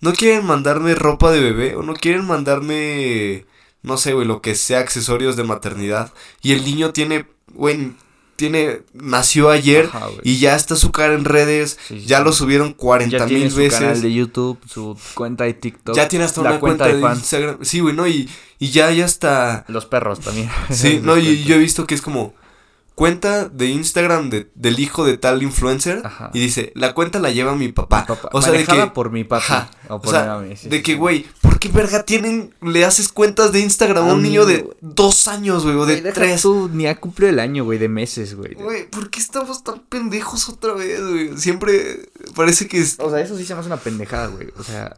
no 0.01 0.13
quieren 0.13 0.45
mandarme 0.47 0.95
ropa 0.95 1.31
de 1.33 1.41
bebé 1.41 1.77
o 1.77 1.83
no 1.83 1.95
quieren 1.95 2.27
mandarme, 2.27 3.47
no 3.83 3.97
sé, 3.97 4.13
güey, 4.13 4.27
lo 4.27 4.41
que 4.41 4.55
sea, 4.55 4.79
accesorios 4.81 5.37
de 5.37 5.45
maternidad. 5.45 6.13
Y 6.43 6.53
el 6.53 6.65
niño 6.65 6.93
tiene, 6.93 7.27
güey, 7.53 7.93
tiene, 8.37 8.83
nació 8.93 9.51
ayer 9.51 9.87
Ajá, 9.93 10.07
y 10.23 10.39
ya 10.39 10.55
está 10.55 10.77
su 10.77 10.93
cara 10.93 11.15
en 11.15 11.25
redes, 11.25 11.77
Sí, 11.89 11.99
sí, 12.01 12.07
ya 12.07 12.19
sí. 12.19 12.25
lo 12.25 12.33
subieron 12.33 12.73
40 12.73 13.19
Ya 13.19 13.27
tiene 13.27 13.43
mil 13.43 13.51
su 13.51 13.57
veces. 13.59 13.81
canal 13.81 14.01
de 14.01 14.13
YouTube, 14.15 14.59
su 14.69 14.97
cuenta 15.15 15.43
de 15.45 15.55
TikTok. 15.55 15.97
Ya 15.97 16.07
tiene 16.07 16.25
hasta 16.25 16.43
la 16.43 16.51
una 16.51 16.61
cuenta, 16.61 16.87
de, 16.87 17.01
fans. 17.01 17.19
Instagram. 17.19 17.59
Sí, 17.63 17.81
güey, 17.81 17.97
¿no? 17.97 18.07
Y, 18.07 18.31
y 18.61 18.71
ya, 18.71 18.93
ya 18.93 19.05
está. 19.05 19.65
Los 19.67 19.87
perros 19.87 20.21
también. 20.21 20.49
Sí, 20.71 21.01
no, 21.03 21.19
y 21.19 21.43
yo 21.43 21.57
he 21.57 21.59
visto 21.59 21.85
que 21.89 21.97
es 21.97 22.01
como 22.03 22.35
cuenta 22.99 23.49
de 23.49 23.67
Instagram 23.67 24.29
de- 24.29 24.51
del 24.57 24.81
hijo 24.81 25.05
de 25.05 25.17
tal 25.19 25.45
influencer. 25.45 26.03
Ajá. 26.05 26.33
Y 26.35 26.41
dice, 26.41 26.73
la 26.75 26.95
cuenta 26.95 27.21
la 27.21 27.31
lleva 27.31 27.55
mi 27.55 27.71
papá. 27.71 28.01
Mi 28.01 28.07
papá. 28.17 28.29
O 28.33 28.43
sea, 28.43 28.51
de 28.51 28.65
que. 28.65 28.87
por 28.93 29.13
mi 29.13 29.23
papá. 29.23 29.71
O 29.89 30.01
sea, 30.05 30.41
sí, 30.57 30.69
de 30.69 30.77
sí, 30.79 30.83
que, 30.83 30.93
sí. 30.93 30.99
güey, 30.99 31.25
¿por 31.41 31.61
qué 31.61 31.69
verga 31.69 32.03
tienen, 32.03 32.53
le 32.61 32.85
haces 32.85 33.09
cuentas 33.09 33.53
de 33.53 33.61
Instagram 33.61 34.09
a 34.09 34.13
un 34.15 34.23
niño 34.23 34.47
de 34.47 34.69
dos 34.81 35.29
años, 35.29 35.63
güey, 35.63 35.77
o 35.77 35.87
de 35.87 36.03
tres? 36.13 36.43
tú, 36.43 36.69
ni 36.73 36.89
ha 36.89 36.99
cumplido 36.99 37.31
el 37.31 37.39
año, 37.39 37.63
güey, 37.65 37.79
de 37.79 37.89
meses, 37.89 38.35
güey. 38.35 38.55
Güey, 38.55 38.91
¿por 38.91 39.11
qué 39.11 39.21
estamos 39.21 39.63
tan 39.63 39.79
pendejos 39.89 40.49
otra 40.49 40.75
vez, 40.75 41.01
güey? 41.01 41.39
Siempre 41.39 42.11
parece 42.35 42.67
que 42.67 42.81
es... 42.81 42.97
O 42.99 43.11
sea, 43.11 43.21
eso 43.21 43.37
sí 43.39 43.47
se 43.47 43.55
me 43.55 43.61
hace 43.61 43.69
una 43.69 43.77
pendejada, 43.77 44.27
güey. 44.27 44.49
O 44.59 44.65
sea, 44.65 44.97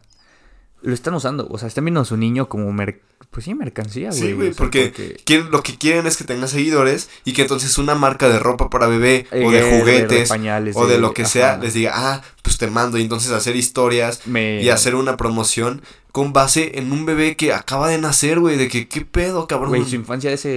lo 0.83 0.95
están 0.95 1.15
usando. 1.15 1.47
O 1.51 1.59
sea, 1.59 1.69
están 1.69 1.85
viendo 1.85 2.01
a 2.01 2.05
su 2.05 2.17
niño 2.17 2.49
como 2.49 2.73
mer... 2.73 3.01
Pues 3.31 3.45
sí, 3.45 3.55
mercancía, 3.55 4.09
güey. 4.09 4.21
Sí, 4.21 4.33
güey, 4.33 4.49
O 4.49 4.53
sea, 4.53 4.59
porque, 4.59 5.17
quieren- 5.25 5.51
lo 5.53 5.63
que 5.63 5.77
quieren 5.79 6.05
es 6.09 6.17
que 6.17 6.25
tenga 6.25 6.49
seguidores 6.49 7.09
y 7.25 7.33
que 7.33 7.43
entonces 7.43 7.79
una 7.79 7.95
marca 7.95 8.29
de 8.29 8.41
ropa 8.41 8.71
para 8.71 8.89
bebé 8.89 9.27
Eh, 9.31 9.45
o 9.47 9.53
de 9.53 9.63
de 9.63 9.79
juguetes 9.79 10.29
pañales, 10.29 10.75
o 10.77 10.87
de, 10.87 10.95
de- 10.95 11.01
lo 11.01 11.15
que 11.15 11.25
sea 11.27 11.57
les 11.57 11.75
diga, 11.75 11.93
ah, 11.95 12.23
pues 12.43 12.59
te 12.59 12.67
mando 12.69 12.99
y 12.99 13.03
entonces 13.03 13.31
hacer 13.31 13.55
historias 13.55 14.27
Me... 14.27 14.61
y 14.63 14.71
hacer 14.71 14.97
una 14.97 15.17
promoción 15.17 15.81
con 16.11 16.33
base 16.33 16.77
en 16.81 16.91
un 16.91 17.07
bebé 17.07 17.37
que 17.37 17.53
acaba 17.53 17.89
de 17.89 17.99
nacer, 17.99 18.41
güey, 18.41 18.57
de 18.57 18.67
que 18.67 18.89
qué 18.89 19.03
pedo, 19.03 19.47
cabrón. 19.47 19.69
Güey, 19.69 19.85
su 19.85 19.95
infancia 19.95 20.31
de 20.31 20.35
ese, 20.35 20.49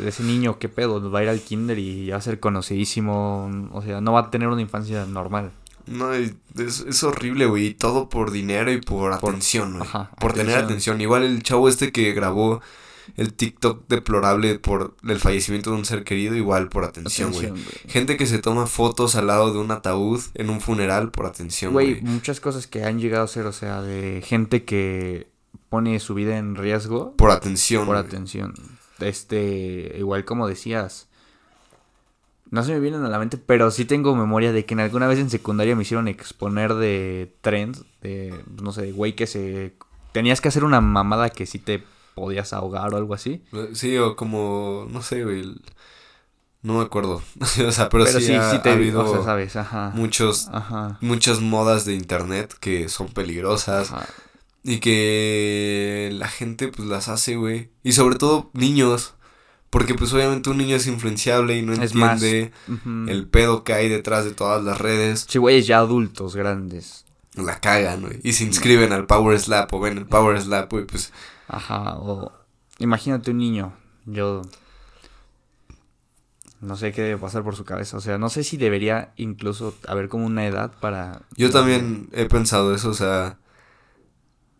de 0.00 0.08
ese 0.08 0.22
niño, 0.22 0.58
qué 0.58 0.70
pedo, 0.70 1.10
va 1.10 1.18
a 1.18 1.22
ir 1.24 1.28
al 1.28 1.40
kinder 1.40 1.78
y 1.78 2.08
va 2.08 2.16
a 2.16 2.20
ser 2.22 2.40
conocidísimo. 2.40 3.68
O 3.72 3.82
sea, 3.82 4.00
no 4.00 4.12
va 4.14 4.20
a 4.20 4.30
tener 4.30 4.48
una 4.48 4.62
infancia 4.62 5.04
normal. 5.04 5.52
No, 5.86 6.12
es, 6.12 6.34
es 6.56 7.02
horrible, 7.04 7.46
güey, 7.46 7.74
todo 7.74 8.08
por 8.08 8.30
dinero 8.30 8.72
y 8.72 8.80
por, 8.80 9.18
Por- 9.20 9.30
atención, 9.30 9.72
güey. 9.78 9.82
ajá, 9.82 10.10
por 10.20 10.32
tener 10.32 10.56
atención. 10.58 11.00
Igual 11.00 11.22
el 11.24 11.42
chavo 11.42 11.68
este 11.68 11.92
que 11.92 12.12
grabó 12.12 12.60
el 13.16 13.34
TikTok 13.34 13.88
deplorable 13.88 14.58
por 14.60 14.94
el 15.06 15.18
fallecimiento 15.18 15.70
de 15.72 15.76
un 15.76 15.84
ser 15.84 16.04
querido, 16.04 16.36
igual 16.36 16.68
por 16.68 16.84
atención, 16.84 17.32
güey. 17.32 17.52
Gente 17.88 18.16
que 18.16 18.26
se 18.26 18.38
toma 18.38 18.66
fotos 18.66 19.16
al 19.16 19.26
lado 19.26 19.52
de 19.52 19.58
un 19.58 19.70
ataúd 19.72 20.20
en 20.34 20.50
un 20.50 20.60
funeral 20.60 21.10
por 21.10 21.26
atención, 21.26 21.72
Güey, 21.72 22.00
muchas 22.02 22.38
cosas 22.40 22.66
que 22.68 22.84
han 22.84 23.00
llegado 23.00 23.24
a 23.24 23.28
ser, 23.28 23.46
o 23.46 23.52
sea, 23.52 23.82
de 23.82 24.22
gente 24.24 24.64
que 24.64 25.26
pone 25.68 25.98
su 26.00 26.14
vida 26.14 26.38
en 26.38 26.54
riesgo 26.54 27.16
Por 27.16 27.30
atención. 27.32 27.86
por 27.86 27.96
atención. 27.96 28.54
Este, 29.00 29.94
igual 29.98 30.24
como 30.24 30.46
decías, 30.46 31.08
no 32.52 32.62
se 32.62 32.72
me 32.72 32.80
vienen 32.80 33.02
a 33.02 33.08
la 33.08 33.18
mente, 33.18 33.38
pero 33.38 33.70
sí 33.70 33.86
tengo 33.86 34.14
memoria 34.14 34.52
de 34.52 34.66
que 34.66 34.74
en 34.74 34.80
alguna 34.80 35.06
vez 35.06 35.18
en 35.18 35.30
secundaria 35.30 35.74
me 35.74 35.82
hicieron 35.82 36.06
exponer 36.06 36.74
de 36.74 37.34
trends, 37.40 37.82
de, 38.02 38.44
no 38.62 38.72
sé, 38.72 38.82
de 38.82 38.92
güey 38.92 39.14
que 39.16 39.26
se... 39.26 39.74
Tenías 40.12 40.42
que 40.42 40.48
hacer 40.48 40.62
una 40.62 40.82
mamada 40.82 41.30
que 41.30 41.46
sí 41.46 41.58
te 41.58 41.82
podías 42.14 42.52
ahogar 42.52 42.92
o 42.92 42.98
algo 42.98 43.14
así. 43.14 43.42
Sí, 43.72 43.96
o 43.96 44.16
como, 44.16 44.86
no 44.90 45.00
sé, 45.00 45.24
güey. 45.24 45.42
No 46.60 46.74
me 46.74 46.82
acuerdo. 46.82 47.22
o 47.40 47.72
sea, 47.72 47.88
pero, 47.88 48.04
Pero, 48.04 48.20
sí, 48.20 48.26
sí, 48.26 48.34
ha, 48.34 48.50
sí 48.50 48.58
te 48.58 48.68
ha 48.68 48.74
habido 48.74 49.02
o 49.02 49.10
sea, 49.14 49.24
sabes, 49.24 49.56
ajá. 49.56 49.90
muchos, 49.94 50.48
Ajá. 50.52 50.98
muchas 51.00 51.40
modas 51.40 51.86
de 51.86 51.94
internet 51.94 52.54
que 52.60 52.90
son 52.90 53.08
peligrosas. 53.08 53.90
ajá. 53.92 54.06
Y 54.62 54.78
que 54.80 56.10
la 56.12 56.28
gente 56.28 56.68
pues 56.68 56.86
las 56.86 57.08
hace, 57.08 57.36
güey. 57.36 57.70
Y 57.82 57.92
sobre 57.92 58.16
todo 58.16 58.50
niños. 58.52 59.14
Porque 59.72 59.94
pues 59.94 60.12
obviamente 60.12 60.50
un 60.50 60.58
niño 60.58 60.76
es 60.76 60.86
influenciable 60.86 61.56
y 61.56 61.62
no 61.62 61.72
Es 61.72 61.94
más, 61.94 62.22
entiende 62.22 62.52
el 63.10 63.26
pedo 63.26 63.64
que 63.64 63.72
hay 63.72 63.88
detrás 63.88 64.26
de 64.26 64.32
todas 64.32 64.62
las 64.62 64.78
redes. 64.78 65.24
Sí, 65.26 65.38
güeyes 65.38 65.66
ya 65.66 65.78
adultos, 65.78 66.36
grandes. 66.36 67.06
La 67.36 67.58
cagan, 67.58 68.02
güey. 68.02 68.20
Y 68.22 68.34
se 68.34 68.44
inscriben 68.44 68.92
al 68.92 69.06
Power 69.06 69.40
Slap 69.40 69.72
o 69.72 69.80
ven 69.80 69.96
el 69.96 70.04
Power 70.04 70.38
Slap, 70.38 70.70
güey, 70.70 70.84
pues... 70.84 71.10
Ajá, 71.48 71.96
o 71.96 72.30
imagínate 72.80 73.30
un 73.30 73.38
niño, 73.38 73.72
yo 74.04 74.42
No 76.60 76.76
sé 76.76 76.92
qué 76.92 77.00
debe 77.00 77.16
pasar 77.16 77.42
por 77.42 77.56
su 77.56 77.64
cabeza. 77.64 77.96
O 77.96 78.02
sea, 78.02 78.18
no 78.18 78.28
sé 78.28 78.44
si 78.44 78.58
debería 78.58 79.14
incluso 79.16 79.74
haber 79.88 80.10
como 80.10 80.26
una 80.26 80.46
edad 80.46 80.70
para... 80.82 81.22
Yo 81.34 81.48
también 81.48 82.10
he 82.12 82.26
pensado 82.26 82.74
eso, 82.74 82.90
o 82.90 82.94
sea, 82.94 83.38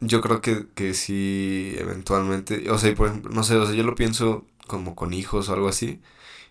yo 0.01 0.23
creo 0.23 0.41
que, 0.41 0.69
que 0.75 0.95
sí, 0.95 1.75
eventualmente, 1.77 2.71
o 2.71 2.79
sea, 2.79 2.95
por 2.95 3.09
ejemplo, 3.09 3.31
no 3.31 3.43
sé, 3.45 3.57
o 3.57 3.67
sea, 3.67 3.75
yo 3.75 3.85
lo 3.85 3.95
pienso 3.95 4.47
como 4.73 4.95
con 4.97 5.13
hijos 5.15 5.49
o 5.49 5.53
algo 5.55 5.69
así, 5.69 6.01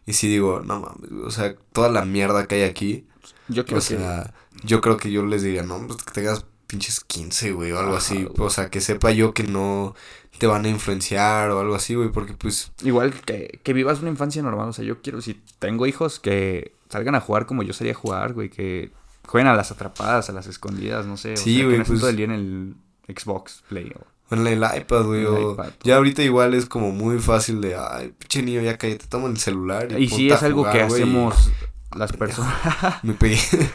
y 0.05 0.13
sí 0.13 0.27
digo, 0.29 0.61
no 0.61 0.79
mames, 0.79 1.11
o 1.25 1.31
sea, 1.31 1.55
toda 1.73 1.89
la 1.89 2.05
mierda 2.05 2.47
que 2.47 2.55
hay 2.55 2.63
aquí, 2.63 3.05
Yo 3.49 3.65
creo 3.65 3.79
o 3.79 3.81
sea, 3.81 4.33
yo 4.63 4.79
creo 4.81 4.95
que 4.97 5.11
yo 5.11 5.25
les 5.25 5.43
diría, 5.43 5.63
no, 5.63 5.85
pues 5.87 6.01
que 6.03 6.11
tengas 6.13 6.45
pinches 6.67 7.01
15, 7.01 7.51
güey, 7.51 7.71
o 7.73 7.79
algo 7.79 7.91
Ajá, 7.91 7.97
así, 7.99 8.23
güey. 8.23 8.33
o 8.37 8.49
sea, 8.49 8.69
que 8.69 8.79
sepa 8.79 9.11
yo 9.11 9.33
que 9.33 9.43
no 9.43 9.93
te 10.37 10.47
van 10.47 10.65
a 10.65 10.69
influenciar 10.69 11.51
o 11.51 11.59
algo 11.59 11.75
así, 11.75 11.93
güey, 11.95 12.09
porque 12.09 12.33
pues, 12.33 12.71
que 12.77 12.87
igual 12.87 13.11
que, 13.13 13.59
que 13.61 13.73
vivas 13.73 13.99
una 13.99 14.09
infancia 14.09 14.41
normal. 14.41 14.69
O 14.69 14.73
sea, 14.73 14.83
yo 14.85 15.01
quiero, 15.01 15.21
si 15.21 15.39
tengo 15.59 15.85
hijos, 15.85 16.19
que 16.19 16.73
salgan 16.89 17.13
a 17.15 17.19
jugar 17.19 17.45
como 17.45 17.61
yo 17.61 17.73
salía 17.73 17.91
a 17.93 17.95
jugar, 17.95 18.33
güey. 18.33 18.49
Que 18.49 18.89
jueguen 19.27 19.47
a 19.47 19.53
las 19.55 19.71
atrapadas, 19.71 20.29
a 20.29 20.33
las 20.33 20.47
escondidas, 20.47 21.05
no 21.05 21.15
sé. 21.17 21.33
o 21.33 21.37
Sí, 21.37 21.57
sea, 21.57 21.65
güey, 21.65 21.75
Que 21.75 21.79
no 21.79 21.85
pues- 21.85 21.99
todo 21.99 22.09
el 22.09 22.15
día 22.15 22.25
en 22.25 22.31
el 22.31 22.75
Xbox 23.15 23.63
Play. 23.69 23.91
o- 23.95 24.07
en 24.31 24.47
el 24.47 24.63
iPad, 24.63 25.03
güey, 25.05 25.25
o 25.25 25.57
ya 25.83 25.97
ahorita 25.97 26.23
igual 26.23 26.53
es 26.53 26.65
como 26.65 26.91
muy 26.91 27.19
fácil 27.19 27.61
de, 27.61 27.75
ay, 27.75 28.13
pinche 28.17 28.41
niño, 28.43 28.61
ya 28.61 28.77
cállate, 28.77 29.05
toma 29.07 29.27
el 29.27 29.37
celular 29.37 29.91
y, 29.91 30.03
Y 30.03 30.07
sí 30.07 30.29
es 30.29 30.41
algo 30.43 30.59
jugar, 30.61 30.73
que 30.77 30.83
güey, 30.85 30.99
y 31.01 31.03
hacemos 31.03 31.51
las 31.95 32.11
personas. 32.17 32.53
Me 33.03 33.13
pegué. 33.13 33.37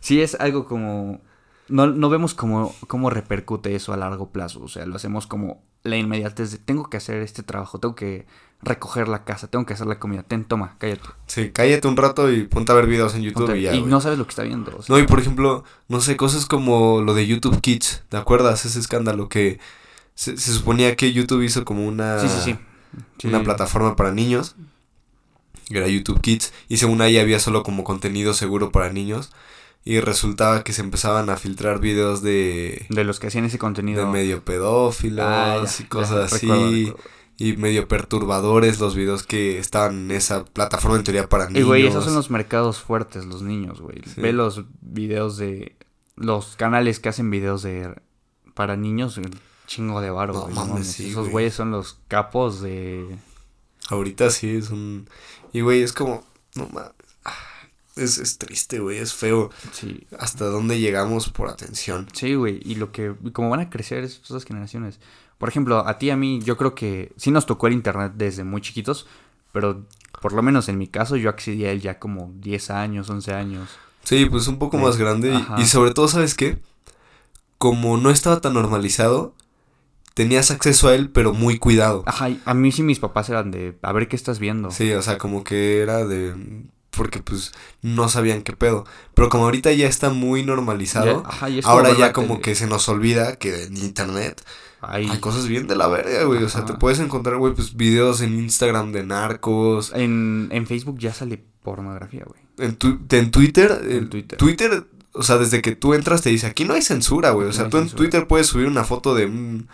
Sí 0.00 0.20
es 0.20 0.34
algo 0.40 0.64
como... 0.66 1.20
No, 1.68 1.86
no 1.86 2.10
vemos 2.10 2.34
cómo, 2.34 2.74
cómo 2.88 3.08
repercute 3.08 3.76
eso 3.76 3.92
a 3.92 3.96
largo 3.96 4.30
plazo. 4.30 4.60
O 4.60 4.66
sea, 4.66 4.84
lo 4.84 4.96
hacemos 4.96 5.28
como 5.28 5.62
la 5.84 5.96
inmediatez 5.96 6.50
de 6.50 6.58
tengo 6.58 6.90
que 6.90 6.96
hacer 6.96 7.22
este 7.22 7.44
trabajo, 7.44 7.78
tengo 7.78 7.94
que 7.94 8.26
recoger 8.62 9.06
la 9.06 9.22
casa, 9.24 9.46
tengo 9.48 9.64
que 9.64 9.74
hacer 9.74 9.86
la 9.86 10.00
comida. 10.00 10.24
Ten, 10.24 10.44
toma, 10.44 10.74
cállate. 10.78 11.08
Sí, 11.28 11.50
cállate 11.54 11.86
un 11.86 11.96
rato 11.96 12.32
y 12.32 12.42
ponte 12.48 12.72
a 12.72 12.74
ver 12.74 12.88
videos 12.88 13.14
en 13.14 13.22
YouTube 13.22 13.46
Ponte- 13.46 13.58
y 13.60 13.62
ya, 13.62 13.74
y 13.76 13.82
no 13.82 14.00
sabes 14.00 14.18
lo 14.18 14.24
que 14.24 14.30
está 14.30 14.42
viendo. 14.42 14.76
o 14.76 14.82
sea. 14.82 14.92
No, 14.96 15.00
y 15.00 15.06
por 15.06 15.20
ejemplo, 15.20 15.62
no 15.88 16.00
sé, 16.00 16.16
cosas 16.16 16.46
como 16.46 17.00
lo 17.00 17.14
de 17.14 17.26
YouTube 17.28 17.60
Kids, 17.60 18.02
¿te 18.08 18.16
acuerdas? 18.16 18.64
Ese 18.64 18.80
escándalo 18.80 19.28
que 19.28 19.60
se, 20.14 20.36
se 20.36 20.52
suponía 20.52 20.94
que 20.96 21.12
YouTube 21.12 21.42
hizo 21.42 21.64
como 21.64 21.86
una, 21.86 22.18
Sí, 22.20 22.28
sí, 22.28 22.40
sí. 23.20 23.28
Una 23.28 23.42
plataforma 23.42 23.96
para 23.96 24.12
niños, 24.12 24.54
era 25.70 25.88
YouTube 25.88 26.20
Kids, 26.20 26.52
y 26.68 26.76
según 26.76 27.00
ahí 27.00 27.18
había 27.18 27.38
solo 27.38 27.62
como 27.62 27.84
contenido 27.84 28.34
seguro 28.34 28.70
para 28.70 28.92
niños, 28.92 29.30
y 29.84 29.98
resultaba 30.00 30.62
que 30.62 30.72
se 30.72 30.82
empezaban 30.82 31.30
a 31.30 31.36
filtrar 31.36 31.80
videos 31.80 32.22
de, 32.22 32.86
De 32.90 33.04
los 33.04 33.18
que 33.20 33.28
hacían 33.28 33.44
ese 33.46 33.58
contenido. 33.58 34.04
de 34.06 34.12
medio 34.12 34.44
pedófilos 34.44 35.24
Ah, 35.26 35.62
ya, 35.64 35.82
y 35.84 35.86
cosas 35.88 36.30
ya, 36.30 36.36
así. 36.36 36.46
recuerdo. 36.86 36.98
Y 37.38 37.56
medio 37.56 37.88
perturbadores 37.88 38.78
los 38.78 38.94
videos 38.94 39.22
que 39.24 39.58
estaban 39.58 39.98
en 40.04 40.10
esa 40.12 40.44
plataforma 40.44 40.98
en 40.98 41.02
teoría 41.04 41.28
para 41.28 41.46
Y 41.50 41.54
niños. 41.54 41.66
güey, 41.66 41.86
esos 41.86 42.04
son 42.04 42.14
los 42.14 42.30
mercados 42.30 42.78
fuertes, 42.80 43.24
los 43.24 43.42
niños, 43.42 43.80
güey. 43.80 44.00
Sí. 44.04 44.20
Ve 44.20 44.32
los 44.32 44.64
videos 44.80 45.38
de. 45.38 45.74
Los 46.14 46.54
canales 46.56 47.00
que 47.00 47.08
hacen 47.08 47.30
videos 47.30 47.62
de. 47.62 47.92
Para 48.54 48.76
niños, 48.76 49.18
chingo 49.66 50.00
de 50.00 50.10
varo, 50.10 50.32
No 50.34 50.40
güey. 50.42 50.54
mames, 50.54 50.86
sí, 50.88 51.10
Esos 51.10 51.22
güey. 51.24 51.32
güeyes 51.32 51.54
son 51.54 51.70
los 51.70 51.98
capos 52.08 52.60
de. 52.60 53.16
Ahorita 53.88 54.30
sí 54.30 54.56
es 54.56 54.70
un... 54.70 55.08
Y 55.52 55.60
güey, 55.60 55.82
es 55.82 55.92
como... 55.92 56.24
No 56.54 56.68
mames. 56.72 56.92
ah, 57.24 57.34
Es, 57.96 58.18
es 58.18 58.38
triste, 58.38 58.78
güey, 58.78 58.98
es 58.98 59.12
feo. 59.14 59.50
Sí. 59.72 60.06
Hasta 60.18 60.46
dónde 60.46 60.78
llegamos 60.80 61.28
por 61.28 61.48
atención. 61.48 62.08
Sí, 62.12 62.34
güey. 62.34 62.60
Y 62.64 62.76
lo 62.76 62.92
que. 62.92 63.14
y 63.24 63.30
Como 63.32 63.50
van 63.50 63.60
a 63.60 63.70
crecer 63.70 64.04
es- 64.04 64.20
esas 64.24 64.44
generaciones. 64.44 65.00
Por 65.38 65.48
ejemplo, 65.48 65.86
a 65.86 65.98
ti 65.98 66.10
a 66.10 66.16
mí, 66.16 66.40
yo 66.42 66.56
creo 66.56 66.74
que 66.74 67.12
sí 67.16 67.30
nos 67.32 67.46
tocó 67.46 67.66
el 67.66 67.72
internet 67.72 68.12
desde 68.14 68.44
muy 68.44 68.60
chiquitos. 68.60 69.06
Pero 69.52 69.84
por 70.22 70.32
lo 70.32 70.42
menos 70.42 70.68
en 70.68 70.78
mi 70.78 70.86
caso, 70.86 71.16
yo 71.16 71.28
accedí 71.28 71.64
a 71.66 71.72
él 71.72 71.80
ya 71.82 71.98
como 71.98 72.32
10 72.36 72.70
años, 72.70 73.10
11 73.10 73.34
años. 73.34 73.68
Sí, 74.04 74.24
pues 74.26 74.46
un 74.48 74.58
poco 74.58 74.78
Eh, 74.78 74.82
más 74.82 74.96
grande. 74.96 75.38
Y, 75.58 75.64
sobre 75.66 75.92
todo, 75.92 76.08
¿sabes 76.08 76.34
qué? 76.34 76.58
Como 77.58 77.96
no 77.98 78.10
estaba 78.10 78.40
tan 78.40 78.54
normalizado, 78.54 79.34
tenías 80.14 80.50
acceso 80.50 80.88
a 80.88 80.94
él, 80.94 81.10
pero 81.10 81.32
muy 81.32 81.58
cuidado. 81.58 82.02
Ajá, 82.06 82.28
a 82.44 82.54
mí 82.54 82.72
sí 82.72 82.82
mis 82.82 82.98
papás 82.98 83.28
eran 83.28 83.50
de. 83.50 83.76
A 83.82 83.92
ver 83.92 84.08
qué 84.08 84.16
estás 84.16 84.38
viendo. 84.38 84.70
Sí, 84.70 84.92
o 84.92 85.02
sea, 85.02 85.18
como 85.18 85.44
que 85.44 85.80
era 85.80 86.04
de... 86.04 86.34
Porque 86.90 87.20
pues 87.20 87.52
no 87.80 88.10
sabían 88.10 88.42
qué 88.42 88.52
pedo. 88.52 88.84
Pero 89.14 89.30
como 89.30 89.44
ahorita 89.44 89.72
ya 89.72 89.88
está 89.88 90.10
muy 90.10 90.44
normalizado, 90.44 91.22
Ya- 91.22 91.28
ajá, 91.28 91.46
ahora 91.64 91.96
ya 91.96 92.12
como 92.12 92.34
tele. 92.34 92.40
que 92.42 92.54
se 92.54 92.66
nos 92.66 92.86
olvida 92.90 93.36
que 93.36 93.64
en 93.64 93.78
internet 93.78 94.42
Hay- 94.82 95.08
hay 95.08 95.18
cosas 95.18 95.46
bien 95.48 95.66
de 95.68 95.74
la 95.76 95.88
verga, 95.88 96.24
güey. 96.24 96.42
O 96.42 96.50
sea, 96.50 96.66
te 96.66 96.74
puedes 96.74 96.98
encontrar, 97.00 97.38
güey, 97.38 97.54
pues 97.54 97.76
videos 97.78 98.20
en 98.20 98.38
Instagram 98.38 98.92
de 98.92 99.04
narcos. 99.04 99.90
En, 99.94 100.48
en 100.52 100.66
Facebook 100.66 100.98
ya 100.98 101.14
sale 101.14 101.42
pornografía, 101.62 102.24
güey. 102.26 102.42
En, 102.58 102.76
tu- 102.76 102.98
en 103.08 103.30
Twitter, 103.30 103.80
En 103.88 104.10
Twitter. 104.10 104.36
Twitter, 104.38 104.84
o 105.14 105.22
sea, 105.22 105.38
desde 105.38 105.62
que 105.62 105.74
tú 105.74 105.94
entras 105.94 106.20
te 106.20 106.28
dice, 106.28 106.46
aquí 106.46 106.66
no 106.66 106.74
hay 106.74 106.82
censura, 106.82 107.30
güey. 107.30 107.48
O 107.48 107.52
sea, 107.54 107.70
tú 107.70 107.78
en. 107.78 107.88
Twitter 107.88 108.26
puedes 108.26 108.48
subir 108.48 108.66
una 108.66 108.84
foto 108.84 109.14
de 109.14 109.24
un, 109.24 109.68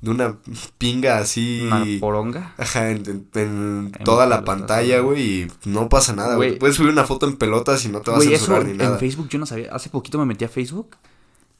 de 0.00 0.10
una 0.10 0.36
pinga 0.78 1.18
así. 1.18 1.62
Una 1.62 1.84
poronga. 2.00 2.54
Ajá, 2.56 2.90
en, 2.90 2.98
en- 3.06 3.28
en 3.34 3.92
En 3.98 4.04
toda 4.04 4.26
la 4.26 4.36
pelotas, 4.44 4.56
pantalla, 4.58 5.00
güey. 5.00 5.22
y 5.42 5.52
no 5.64 5.88
pasa 5.88 6.12
nada, 6.14 6.36
güey. 6.36 6.58
Puedes 6.58 6.76
subir 6.76 6.90
una 6.92 7.04
foto 7.04 7.26
en 7.26 7.36
pelotas 7.36 7.84
y 7.84 7.88
no 7.88 8.00
te 8.00 8.10
va 8.10 8.18
a 8.18 8.20
eso 8.20 8.30
censurar 8.30 8.64
ni 8.66 8.74
nada. 8.74 8.92
en 8.94 8.98
Facebook 9.00 9.28
yo 9.28 9.38
no 9.38 9.46
sabía. 9.46 9.72
Hace 9.74 9.90
poquito 9.90 10.18
me 10.18 10.24
metí 10.24 10.44
a 10.44 10.48
Facebook 10.48 10.96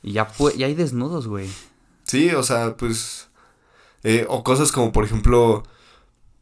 y 0.02 0.12
ya, 0.12 0.32
pu- 0.32 0.54
ya 0.56 0.66
hay 0.66 0.74
desnudos, 0.74 1.26
güey. 1.26 1.48
Sí, 2.04 2.30
o 2.30 2.42
sea, 2.42 2.76
pues. 2.76 3.28
eh, 4.04 4.24
o 4.28 4.44
cosas 4.44 4.70
como, 4.72 4.92
por 4.92 5.04
ejemplo, 5.04 5.64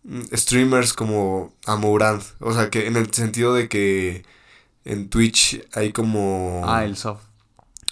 mm, 0.04 0.20
streamers 0.34 0.92
como 0.92 1.54
Amourant. 1.64 2.22
O 2.40 2.52
sea, 2.52 2.68
que 2.70 2.86
en 2.86 2.96
el 2.96 3.12
sentido 3.14 3.54
de 3.54 3.68
que 3.68 4.24
en 4.84 5.08
Twitch 5.08 5.62
hay 5.72 5.92
como. 5.92 6.62
Ah, 6.66 6.84
el 6.84 6.96
soft. 6.98 7.22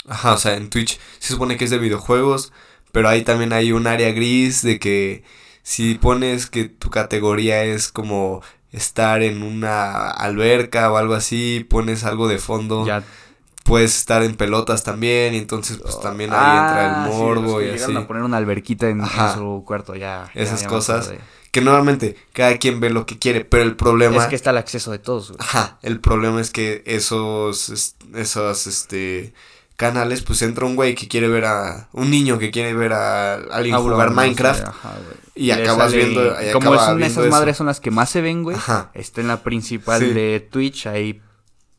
Ajá, 0.07 0.35
o 0.35 0.37
sea, 0.37 0.55
en 0.57 0.69
Twitch 0.69 1.01
se 1.19 1.33
supone 1.33 1.57
que 1.57 1.65
es 1.65 1.71
de 1.71 1.79
videojuegos, 1.79 2.53
pero 2.95 3.09
ahí 3.09 3.23
también 3.23 3.53
hay 3.53 3.73
un 3.73 3.87
área 3.89 4.13
gris 4.13 4.63
de 4.63 4.79
que 4.79 5.25
si 5.65 5.97
pones 5.97 6.47
que 6.47 6.65
tu 6.67 6.89
categoría 6.91 7.65
es 7.65 7.91
como 7.91 8.41
estar 8.71 9.23
en 9.23 9.43
una 9.43 10.11
alberca 10.11 10.91
o 10.93 10.97
algo 10.97 11.15
así, 11.15 11.67
pones 11.69 12.05
algo 12.05 12.29
de 12.29 12.39
fondo, 12.39 12.87
Ya. 12.87 13.03
puedes 13.65 13.97
estar 13.97 14.23
en 14.23 14.37
pelotas 14.37 14.85
también, 14.85 15.35
y 15.35 15.39
entonces 15.39 15.79
pues 15.79 16.01
también 16.01 16.31
ahí 16.33 16.39
Ah, 16.39 16.67
entra 16.69 16.87
el 16.87 16.95
sí, 17.13 17.19
morbo 17.19 17.61
y 17.63 17.71
así. 17.71 17.97
a 17.97 18.07
poner 18.07 18.23
una 18.23 18.37
alberquita 18.37 18.89
en, 18.89 19.03
su 19.35 19.65
cuarto, 19.67 19.97
ya. 19.97 20.31
Esas 20.35 20.63
ya 20.63 20.69
cosas. 20.69 21.13
Que 21.51 21.61
normalmente 21.61 22.17
cada 22.33 22.59
quien 22.59 22.79
ve 22.81 22.91
lo 22.91 23.07
que 23.07 23.19
quiere, 23.19 23.45
pero 23.45 23.63
el 23.65 23.75
problema... 23.77 24.17
Es 24.17 24.27
que 24.27 24.35
está 24.37 24.51
el 24.51 24.59
acceso 24.59 24.91
de 24.93 24.99
todos, 24.99 25.29
güey. 25.29 25.39
Ajá, 25.41 25.79
el 25.83 25.99
problema 26.01 26.41
es 26.41 26.51
que 26.51 26.83
esos, 26.85 27.69
es- 27.71 27.97
esos, 28.15 28.67
este, 28.67 29.33
canales, 29.77 30.23
pues 30.23 30.41
entra 30.43 30.67
un 30.67 30.77
güey 30.77 30.95
que 30.95 31.09
quiere 31.09 31.29
ver 31.29 31.45
a, 31.47 31.89
un 31.93 32.11
niño 32.11 32.39
que 32.39 32.51
quiere 32.51 32.75
ver 32.75 32.93
a 32.93 33.35
alguien 33.35 33.75
Ah, 33.75 33.79
jugar 33.81 34.09
no 34.13 34.15
sé, 34.15 34.27
Minecraft, 34.29 34.65
ajá, 34.69 34.91
güey. 35.05 35.17
y 35.35 35.51
acabas 35.51 35.91
sale- 35.91 36.05
viendo- 36.05 36.23
y 36.43 36.53
Como 36.53 36.73
acaba 36.75 36.91
es 36.91 36.97
una- 36.97 37.07
esas 37.07 37.25
eso. 37.25 37.31
madres 37.31 37.57
son 37.57 37.67
las 37.67 37.81
que 37.81 37.91
más 37.91 38.09
se 38.11 38.21
ven, 38.21 38.43
güey. 38.45 38.57
Ajá. 38.57 38.91
Está 38.95 39.21
en 39.21 39.29
la 39.29 39.43
principal 39.43 40.01
Sí. 40.01 40.13
de 40.13 40.41
Twitch, 40.51 40.87
ahí. 40.87 41.21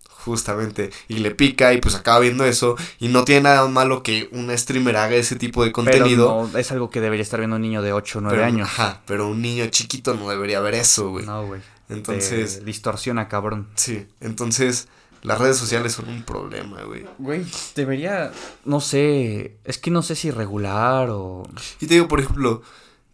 justamente, 0.10 0.90
y 1.08 1.18
le 1.20 1.30
pica 1.32 1.72
y 1.74 1.78
pues 1.80 1.94
acaba 1.94 2.18
viendo 2.20 2.46
eso, 2.46 2.76
y 3.00 3.10
no 3.10 3.24
tiene 3.26 3.42
nada 3.42 3.68
malo 3.68 4.02
que 4.02 4.28
un 4.32 4.50
streamer 4.58 4.98
haga 4.98 5.16
ese 5.16 5.36
tipo 5.36 5.64
de 5.64 5.72
contenido. 5.72 6.28
Pero 6.40 6.50
no, 6.52 6.58
es 6.58 6.72
algo 6.72 6.90
que 6.90 7.00
debería 7.00 7.22
estar 7.22 7.40
viendo 7.40 7.58
un 7.58 7.62
niño 7.62 7.84
de 7.84 7.94
8 7.94 8.18
o 8.18 8.22
9 8.22 8.38
pero- 8.38 8.48
años. 8.48 8.68
Ajá, 8.68 9.02
pero 9.06 9.28
un 9.28 9.40
niño 9.42 9.68
chiquito 9.68 10.16
no 10.16 10.28
debería 10.28 10.60
ver 10.62 10.74
eso, 10.74 11.10
güey. 11.12 11.26
No, 11.28 11.46
güey. 11.46 11.62
Entonces, 11.90 12.58
Te 12.58 12.66
distorsiona, 12.66 13.28
cabrón. 13.28 13.68
sí, 13.76 14.08
entonces 14.20 14.88
las 15.26 15.40
redes 15.40 15.58
sociales 15.58 15.94
son 15.94 16.08
un 16.10 16.24
problema, 16.24 16.84
güey. 16.84 17.06
Güey, 17.18 17.46
debería, 17.76 18.32
no 18.64 18.80
sé, 18.82 19.58
es 19.64 19.78
que 19.78 19.92
no 19.92 20.02
sé 20.02 20.16
si 20.16 20.32
regular 20.32 21.10
o... 21.12 21.44
Y 21.80 21.88
te 21.88 21.96
digo, 21.96 22.08
por 22.08 22.20
ejemplo, 22.20 22.62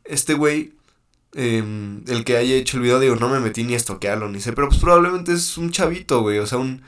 este 0.04 0.34
güey, 0.34 0.74
em, 1.34 2.04
el 2.08 2.24
que 2.26 2.38
haya 2.38 2.56
hecho 2.56 2.78
el 2.78 2.84
video, 2.84 3.00
digo, 3.00 3.16
no 3.16 3.30
me 3.30 3.40
metí 3.40 3.64
ni 3.64 3.74
a 3.74 3.78
estoquearlo, 3.78 4.30
ni 4.30 4.40
sé, 4.42 4.54
pero 4.54 4.68
pues 4.68 4.80
probablemente 4.80 5.32
es 5.34 5.58
un 5.58 5.72
chavito, 5.72 6.22
güey, 6.22 6.40
o 6.40 6.46
sea, 6.48 6.58
un 6.58 6.82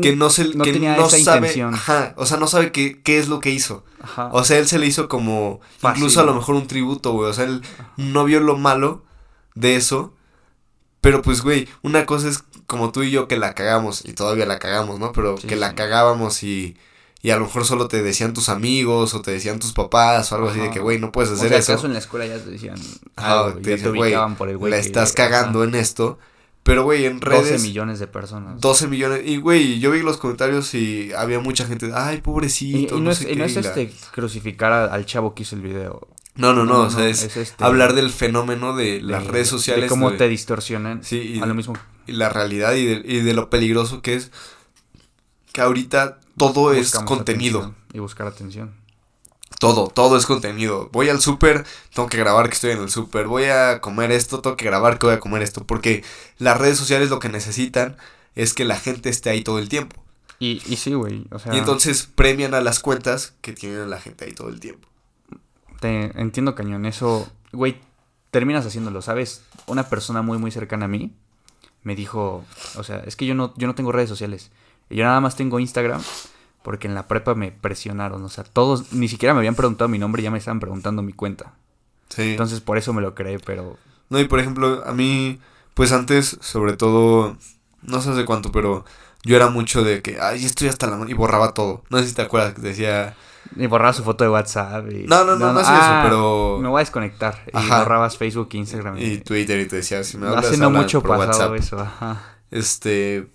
que 0.00 0.16
no 0.16 0.30
se, 0.30 0.54
No 0.54 0.64
que 0.64 0.72
tenía 0.72 0.96
no 0.96 1.06
esa 1.08 1.18
sabe, 1.18 1.38
intención. 1.48 1.74
ajá, 1.74 2.14
o 2.16 2.24
sea, 2.24 2.38
no 2.38 2.46
sabe 2.46 2.72
qué, 2.72 3.02
qué 3.02 3.18
es 3.18 3.28
lo 3.28 3.38
que 3.38 3.50
hizo. 3.50 3.84
Ajá. 4.00 4.30
O 4.32 4.42
sea, 4.42 4.58
él 4.58 4.66
se 4.66 4.78
le 4.78 4.86
hizo 4.86 5.08
como, 5.08 5.60
Fácil. 5.78 5.98
incluso 5.98 6.20
a 6.20 6.24
lo 6.24 6.32
mejor 6.34 6.54
un 6.54 6.66
tributo, 6.66 7.12
güey, 7.12 7.28
o 7.30 7.34
sea, 7.34 7.44
él 7.44 7.60
no 7.98 8.24
vio 8.24 8.40
lo 8.40 8.56
malo 8.56 9.04
de 9.54 9.76
eso, 9.76 10.14
pero 11.00 11.22
pues, 11.22 11.42
güey, 11.42 11.68
una 11.82 12.06
cosa 12.06 12.28
es 12.28 12.44
como 12.66 12.92
tú 12.92 13.02
y 13.02 13.10
yo 13.10 13.28
que 13.28 13.36
la 13.38 13.54
cagamos, 13.54 14.04
y 14.04 14.12
todavía 14.12 14.46
la 14.46 14.58
cagamos, 14.58 14.98
¿no? 14.98 15.12
Pero 15.12 15.38
Sí, 15.38 15.46
que 15.46 15.56
la 15.56 15.74
cagábamos 15.74 16.42
y... 16.42 16.76
Y 17.20 17.30
a 17.30 17.36
lo 17.36 17.46
mejor 17.46 17.64
solo 17.64 17.88
te 17.88 18.00
decían 18.00 18.32
tus 18.32 18.48
amigos 18.48 19.12
o 19.12 19.22
te 19.22 19.32
decían 19.32 19.58
tus 19.58 19.72
papás 19.72 20.30
o 20.30 20.36
algo 20.36 20.50
así 20.50 20.60
de 20.60 20.70
que, 20.70 20.78
güey, 20.78 21.00
no 21.00 21.10
puedes 21.10 21.30
o 21.30 21.34
hacer 21.34 21.48
sea, 21.48 21.58
eso. 21.58 21.72
acaso 21.72 21.88
en 21.88 21.94
la 21.94 21.98
escuela 21.98 22.24
ya 22.26 22.38
te 22.38 22.48
decían 22.48 22.76
Ajá, 23.16 23.40
algo, 23.46 23.54
te 23.54 23.58
ya 23.58 23.62
te 23.64 23.70
dicen, 23.74 23.94
güey, 23.96 24.10
ubicaban 24.12 24.36
por 24.36 24.48
el 24.48 24.56
güey 24.56 24.70
la 24.70 24.78
estás 24.78 25.12
cagando 25.14 25.64
en 25.64 25.74
esto. 25.74 26.20
Pero, 26.62 26.84
güey, 26.84 27.06
en 27.06 27.20
redes... 27.20 27.50
12 27.50 27.58
millones 27.66 27.98
de 27.98 28.06
personas. 28.06 28.60
12 28.60 28.86
millones. 28.86 29.22
Y, 29.24 29.38
güey, 29.38 29.80
yo 29.80 29.90
vi 29.90 30.00
los 30.02 30.16
comentarios 30.18 30.72
y 30.74 31.12
había 31.12 31.40
mucha 31.40 31.66
gente, 31.66 31.90
ay, 31.92 32.20
pobrecito. 32.20 32.96
y 32.98 33.00
no, 33.00 33.10
es, 33.10 33.18
sé 33.18 33.32
y 33.32 33.34
no 33.34 33.46
qué", 33.46 33.50
es 33.50 33.54
la- 33.56 33.60
este 33.72 33.92
crucificar 34.12 34.72
a- 34.72 34.84
al 34.84 35.04
chavo 35.04 35.34
que 35.34 35.42
hizo 35.42 35.56
el 35.56 35.62
video. 35.62 36.06
No, 36.38 36.54
no, 36.54 36.64
no, 36.64 36.82
o 36.82 36.90
sea, 36.90 37.06
es, 37.08 37.36
este, 37.36 37.62
hablar 37.64 37.92
del 37.94 38.10
fenómeno 38.10 38.74
de, 38.74 38.84
de- 38.94 39.00
las 39.02 39.26
redes 39.26 39.48
de 39.48 39.50
sociales. 39.50 39.90
cómo 39.90 40.06
güey. 40.06 40.18
te 40.18 40.28
distorsionan. 40.28 41.04
Sí, 41.04 41.18
y- 41.18 41.40
a 41.40 41.46
lo 41.46 41.54
mismo. 41.54 41.74
la 42.06 42.30
realidad 42.30 42.72
y 42.74 42.86
de, 42.86 43.02
y 43.04 43.20
de 43.20 43.34
lo 43.34 43.50
peligroso 43.50 44.00
que 44.00 44.14
es 44.14 44.30
que 45.52 45.60
ahorita 45.60 46.20
todo 46.36 46.72
es 46.72 46.92
contenido. 46.94 47.58
atención 47.60 47.84
Y 47.92 47.98
buscar 47.98 48.26
atención. 48.26 48.74
Todo, 49.60 49.88
todo 49.88 50.16
es 50.16 50.26
contenido. 50.26 50.88
Voy 50.92 51.08
al 51.08 51.20
súper, 51.20 51.64
tengo 51.92 52.08
que 52.08 52.16
grabar 52.18 52.48
que 52.48 52.54
estoy 52.54 52.70
en 52.70 52.80
el 52.82 52.90
súper. 52.90 53.26
Voy 53.26 53.44
a 53.46 53.80
comer 53.80 54.12
esto, 54.12 54.40
tengo 54.40 54.56
que 54.56 54.64
grabar 54.66 54.98
que 54.98 55.06
voy 55.06 55.14
a 55.16 55.20
comer 55.20 55.42
esto. 55.42 55.66
Porque 55.66 56.04
las 56.38 56.56
redes 56.58 56.78
sociales 56.78 57.10
lo 57.10 57.18
que 57.18 57.28
necesitan 57.28 57.96
es 58.36 58.54
que 58.54 58.64
la 58.64 58.76
gente 58.78 59.08
esté 59.08 59.30
ahí 59.30 59.42
todo 59.42 59.58
el 59.58 59.68
tiempo. 59.68 60.00
Y, 60.38 60.62
y 60.66 60.76
sí, 60.76 60.94
güey. 60.94 61.26
O 61.32 61.40
sea, 61.40 61.52
Y 61.54 61.58
entonces 61.58 62.08
premian 62.14 62.54
a 62.54 62.60
las 62.60 62.78
cuentas 62.78 63.34
que 63.40 63.52
tienen 63.52 63.80
a 63.80 63.86
la 63.86 64.00
gente 64.00 64.26
ahí 64.26 64.32
todo 64.32 64.48
el 64.48 64.60
tiempo. 64.60 64.87
Te 65.80 66.20
entiendo, 66.20 66.54
cañón. 66.54 66.86
Eso, 66.86 67.30
güey, 67.52 67.80
terminas 68.30 68.66
haciéndolo, 68.66 69.02
¿sabes? 69.02 69.44
Una 69.66 69.88
persona 69.88 70.22
muy, 70.22 70.38
muy 70.38 70.50
cercana 70.50 70.86
a 70.86 70.88
mí 70.88 71.12
me 71.82 71.94
dijo, 71.94 72.44
o 72.76 72.82
sea, 72.82 73.02
es 73.06 73.16
que 73.16 73.26
yo 73.26 73.34
no, 73.34 73.54
yo 73.56 73.66
no 73.66 73.74
tengo 73.74 73.92
redes 73.92 74.08
sociales. 74.08 74.50
Yo 74.90 75.04
nada 75.04 75.20
más 75.20 75.36
tengo 75.36 75.60
Instagram 75.60 76.02
porque 76.62 76.86
en 76.86 76.94
la 76.94 77.08
prepa 77.08 77.34
me 77.34 77.52
presionaron. 77.52 78.22
O 78.24 78.28
sea, 78.28 78.44
todos, 78.44 78.92
ni 78.92 79.08
siquiera 79.08 79.34
me 79.34 79.38
habían 79.38 79.54
preguntado 79.54 79.88
mi 79.88 79.98
nombre, 79.98 80.22
ya 80.22 80.30
me 80.30 80.38
estaban 80.38 80.60
preguntando 80.60 81.02
mi 81.02 81.12
cuenta. 81.12 81.54
Sí. 82.08 82.30
Entonces 82.30 82.60
por 82.60 82.78
eso 82.78 82.92
me 82.92 83.02
lo 83.02 83.14
creé, 83.14 83.38
pero 83.38 83.78
No, 84.10 84.18
y 84.20 84.24
por 84.24 84.40
ejemplo, 84.40 84.82
a 84.86 84.92
mí, 84.92 85.38
pues 85.74 85.92
antes, 85.92 86.38
sobre 86.40 86.76
todo, 86.76 87.36
no 87.82 88.00
sé 88.00 88.10
hace 88.10 88.24
cuánto, 88.24 88.50
pero 88.50 88.84
yo 89.24 89.36
era 89.36 89.48
mucho 89.48 89.82
de 89.82 90.02
que, 90.02 90.18
ay, 90.20 90.44
estoy 90.44 90.68
hasta 90.68 90.86
la 90.88 91.08
y 91.08 91.14
borraba 91.14 91.54
todo. 91.54 91.84
No 91.90 91.98
sé 91.98 92.08
si 92.08 92.14
te 92.14 92.22
acuerdas 92.22 92.54
que 92.54 92.62
decía, 92.62 93.16
Y 93.56 93.66
borraba 93.66 93.92
su 93.92 94.02
foto 94.04 94.24
de 94.24 94.30
WhatsApp. 94.30 94.90
Y... 94.92 95.04
No, 95.06 95.24
no, 95.24 95.36
no, 95.36 95.52
no 95.52 95.60
hacía 95.60 95.74
eso, 95.76 95.84
ah, 95.86 96.00
pero- 96.04 96.58
Me 96.60 96.68
voy 96.68 96.78
a 96.78 96.82
desconectar. 96.82 97.42
Y 97.46 97.56
Ajá. 97.56 97.78
borrabas 97.80 98.16
Facebook, 98.16 98.48
Instagram. 98.52 98.98
y 98.98 99.18
Twitter, 99.18 99.58
y 99.60 99.66
te 99.66 99.76
decía, 99.76 100.04
si 100.04 100.18
me 100.18 100.26
hablas, 100.28 100.46
Hace 100.46 100.58
no 100.58 100.70
mucho 100.70 101.00
por 101.02 101.16
pasado 101.18 101.52
WhatsApp. 101.52 101.54
eso, 101.56 101.80
ajá. 101.80 102.22
Este, 102.50 103.28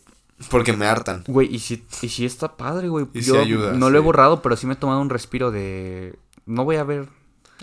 porque 0.49 0.74
me 0.74 0.86
hartan. 0.86 1.24
Güey, 1.28 1.53
y 1.53 1.59
si, 1.59 1.84
y 2.01 2.09
si 2.09 2.26
está 2.26 2.55
padre, 2.57 2.89
güey. 2.89 3.07
Y 3.14 3.22
sí 3.24 3.30
Yo 3.32 3.39
ayuda, 3.41 3.74
no 3.74 3.89
lo 3.89 3.97
he 3.97 4.01
sí. 4.01 4.05
borrado, 4.05 4.41
pero 4.41 4.55
sí 4.55 4.68
me 4.68 4.74
he 4.74 4.78
tomado 4.78 5.01
un 5.01 5.09
respiro 5.09 5.51
de... 5.51 6.18
No 6.45 6.64
voy 6.66 6.76
a 6.78 6.84
ver 6.84 7.07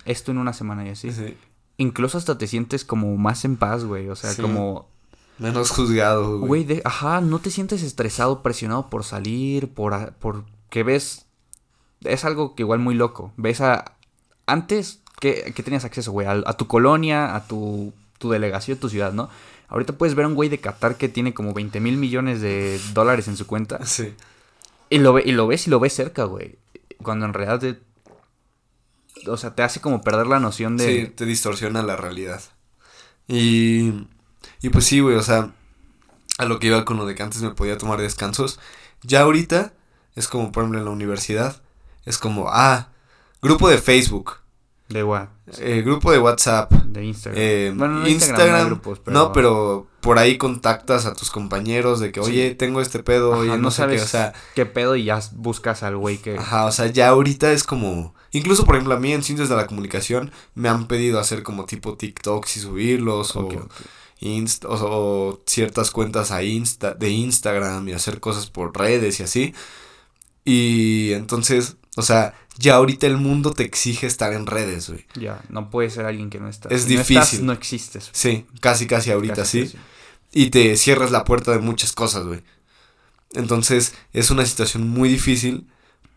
esto 0.04 0.30
en 0.30 0.38
una 0.38 0.52
semana 0.52 0.86
y 0.86 0.90
así. 0.90 1.12
Sí. 1.12 1.36
Incluso 1.76 2.18
hasta 2.18 2.36
te 2.38 2.46
sientes 2.46 2.84
como 2.84 3.16
más 3.16 3.44
en 3.44 3.56
paz, 3.56 3.84
güey. 3.84 4.08
O 4.08 4.16
sea, 4.16 4.30
Sí. 4.30 4.42
como... 4.42 4.88
Menos 5.38 5.70
juzgado, 5.70 6.38
güey. 6.38 6.48
Güey, 6.48 6.64
de... 6.64 6.82
ajá, 6.84 7.20
no 7.22 7.38
te 7.38 7.50
sientes 7.50 7.82
estresado, 7.82 8.42
presionado 8.42 8.90
por 8.90 9.04
salir, 9.04 9.72
por, 9.72 10.12
por 10.14 10.44
que 10.68 10.82
ves... 10.82 11.26
Es 12.04 12.24
algo 12.24 12.54
que 12.54 12.62
igual 12.62 12.78
muy 12.80 12.94
loco. 12.94 13.32
Ves 13.36 13.60
a... 13.60 13.96
Antes, 14.46 15.00
¿qué, 15.20 15.52
qué 15.54 15.62
tenías 15.62 15.84
acceso, 15.84 16.12
güey? 16.12 16.26
A, 16.26 16.32
a 16.46 16.56
tu 16.56 16.66
colonia, 16.66 17.34
a 17.36 17.46
tu, 17.46 17.92
tu 18.18 18.30
delegación, 18.30 18.78
tu 18.78 18.88
ciudad, 18.88 19.12
¿no? 19.12 19.28
Ahorita 19.68 19.92
puedes 19.92 20.14
ver 20.16 20.24
a 20.24 20.28
un 20.28 20.34
güey 20.34 20.48
de 20.48 20.58
Qatar 20.58 20.96
que 20.96 21.08
tiene 21.08 21.32
como 21.34 21.52
20 21.54 21.78
mil 21.80 21.96
millones 21.96 22.40
de 22.40 22.80
dólares 22.92 23.28
en 23.28 23.36
su 23.36 23.46
cuenta. 23.46 23.84
Sí. 23.86 24.14
Y 24.88 24.98
lo, 24.98 25.12
ve- 25.12 25.22
y 25.24 25.32
lo 25.32 25.46
ves 25.46 25.66
y 25.66 25.70
lo 25.70 25.78
ves 25.78 25.92
cerca, 25.92 26.24
güey. 26.24 26.58
Cuando 27.02 27.26
en 27.26 27.34
realidad 27.34 27.60
te... 27.60 27.78
O 29.30 29.36
sea, 29.36 29.54
te 29.54 29.62
hace 29.62 29.80
como 29.80 30.00
perder 30.00 30.26
la 30.26 30.40
noción 30.40 30.76
de... 30.76 30.86
Sí, 31.06 31.12
te 31.14 31.26
distorsiona 31.26 31.82
la 31.82 31.96
realidad. 31.96 32.42
Y, 33.28 33.92
y 34.62 34.70
pues 34.70 34.86
sí, 34.86 35.00
güey, 35.00 35.16
o 35.16 35.22
sea, 35.22 35.52
a 36.38 36.44
lo 36.46 36.58
que 36.58 36.68
iba 36.68 36.84
con 36.84 36.96
lo 36.96 37.06
de 37.06 37.14
que 37.14 37.22
antes 37.22 37.42
me 37.42 37.50
podía 37.50 37.78
tomar 37.78 38.00
descansos, 38.00 38.58
ya 39.02 39.20
ahorita 39.20 39.72
es 40.16 40.26
como, 40.26 40.50
por 40.52 40.62
ejemplo, 40.64 40.78
en 40.80 40.86
la 40.86 40.90
universidad, 40.90 41.62
es 42.04 42.18
como, 42.18 42.46
ah, 42.48 42.88
grupo 43.42 43.68
de 43.68 43.78
Facebook, 43.78 44.36
De 44.88 45.02
what? 45.04 45.28
eh, 45.58 45.82
grupo 45.84 46.10
de 46.12 46.18
WhatsApp, 46.18 46.72
De 46.72 47.04
Instagram. 47.04 47.40
eh, 47.42 47.72
Bueno, 47.76 48.00
no 48.00 48.08
Instagram, 48.08 48.60
no 48.60 48.66
grupos, 48.66 49.00
no, 49.06 49.32
pero 49.32 49.86
por 50.00 50.18
ahí 50.18 50.38
contactas 50.38 51.06
a 51.06 51.12
tus 51.14 51.30
compañeros 51.30 52.00
de 52.00 52.10
que, 52.12 52.22
Sí. 52.22 52.30
oye, 52.30 52.54
tengo 52.54 52.80
este 52.80 53.02
pedo, 53.02 53.32
Ajá, 53.32 53.40
oye, 53.42 53.50
no, 53.50 53.58
no 53.58 53.70
sé 53.70 53.76
sabes 53.78 54.00
qué, 54.00 54.04
o 54.04 54.08
sea, 54.08 54.32
qué 54.54 54.66
pedo 54.66 54.96
y 54.96 55.04
ya 55.04 55.20
buscas 55.32 55.82
al 55.82 55.96
güey 55.96 56.18
que... 56.18 56.36
Ajá, 56.38 56.66
o 56.66 56.72
sea, 56.72 56.86
ya 56.86 57.08
ahorita 57.08 57.52
es 57.52 57.64
como. 57.64 58.14
Incluso, 58.32 58.64
por 58.64 58.76
ejemplo, 58.76 58.94
a 58.94 59.00
mí 59.00 59.12
en 59.12 59.22
Ciencias 59.24 59.48
de 59.48 59.56
la 59.56 59.66
Comunicación 59.66 60.30
me 60.54 60.68
han 60.68 60.86
pedido 60.86 61.18
hacer 61.20 61.42
como 61.42 61.64
tipo 61.66 61.96
TikToks 61.96 62.56
y 62.56 62.60
subirlos 62.60 63.34
o, 63.36 63.40
ok. 63.46 63.54
Inst- 64.20 64.64
o, 64.66 64.74
o 65.30 65.40
ciertas 65.46 65.90
cuentas 65.90 66.30
a 66.30 66.42
Insta 66.44 66.94
de 66.94 67.10
Instagram 67.10 67.88
y 67.88 67.92
hacer 67.92 68.20
cosas 68.20 68.46
por 68.48 68.76
redes 68.78 69.18
y 69.18 69.22
así. 69.24 69.54
Y 70.44 71.12
entonces, 71.12 71.76
o 71.96 72.02
sea, 72.02 72.34
ya 72.58 72.74
ahorita 72.74 73.06
el 73.06 73.16
mundo 73.16 73.52
te 73.52 73.64
exige 73.64 74.06
estar 74.06 74.32
en 74.32 74.46
redes, 74.46 74.88
güey. 74.90 75.06
Ya, 75.14 75.40
no 75.48 75.70
puede 75.70 75.90
ser 75.90 76.06
alguien 76.06 76.30
que 76.30 76.38
no 76.40 76.48
está. 76.48 76.68
Es 76.68 76.82
Si 76.84 76.94
no 76.94 77.00
estás, 77.00 77.30
difícil. 77.30 77.46
no 77.46 77.52
existes. 77.52 78.10
Sí, 78.12 78.46
casi, 78.60 78.86
casi 78.86 79.10
ahorita 79.10 79.34
Casi, 79.36 79.66
sí. 79.66 79.72
casi. 79.72 79.78
Y 80.32 80.50
te 80.50 80.76
cierras 80.76 81.10
la 81.10 81.24
puerta 81.24 81.52
de 81.52 81.58
muchas 81.58 81.92
cosas, 81.92 82.24
güey. 82.24 82.42
Entonces, 83.32 83.94
es 84.12 84.30
una 84.30 84.44
situación 84.44 84.88
muy 84.88 85.08
difícil 85.08 85.66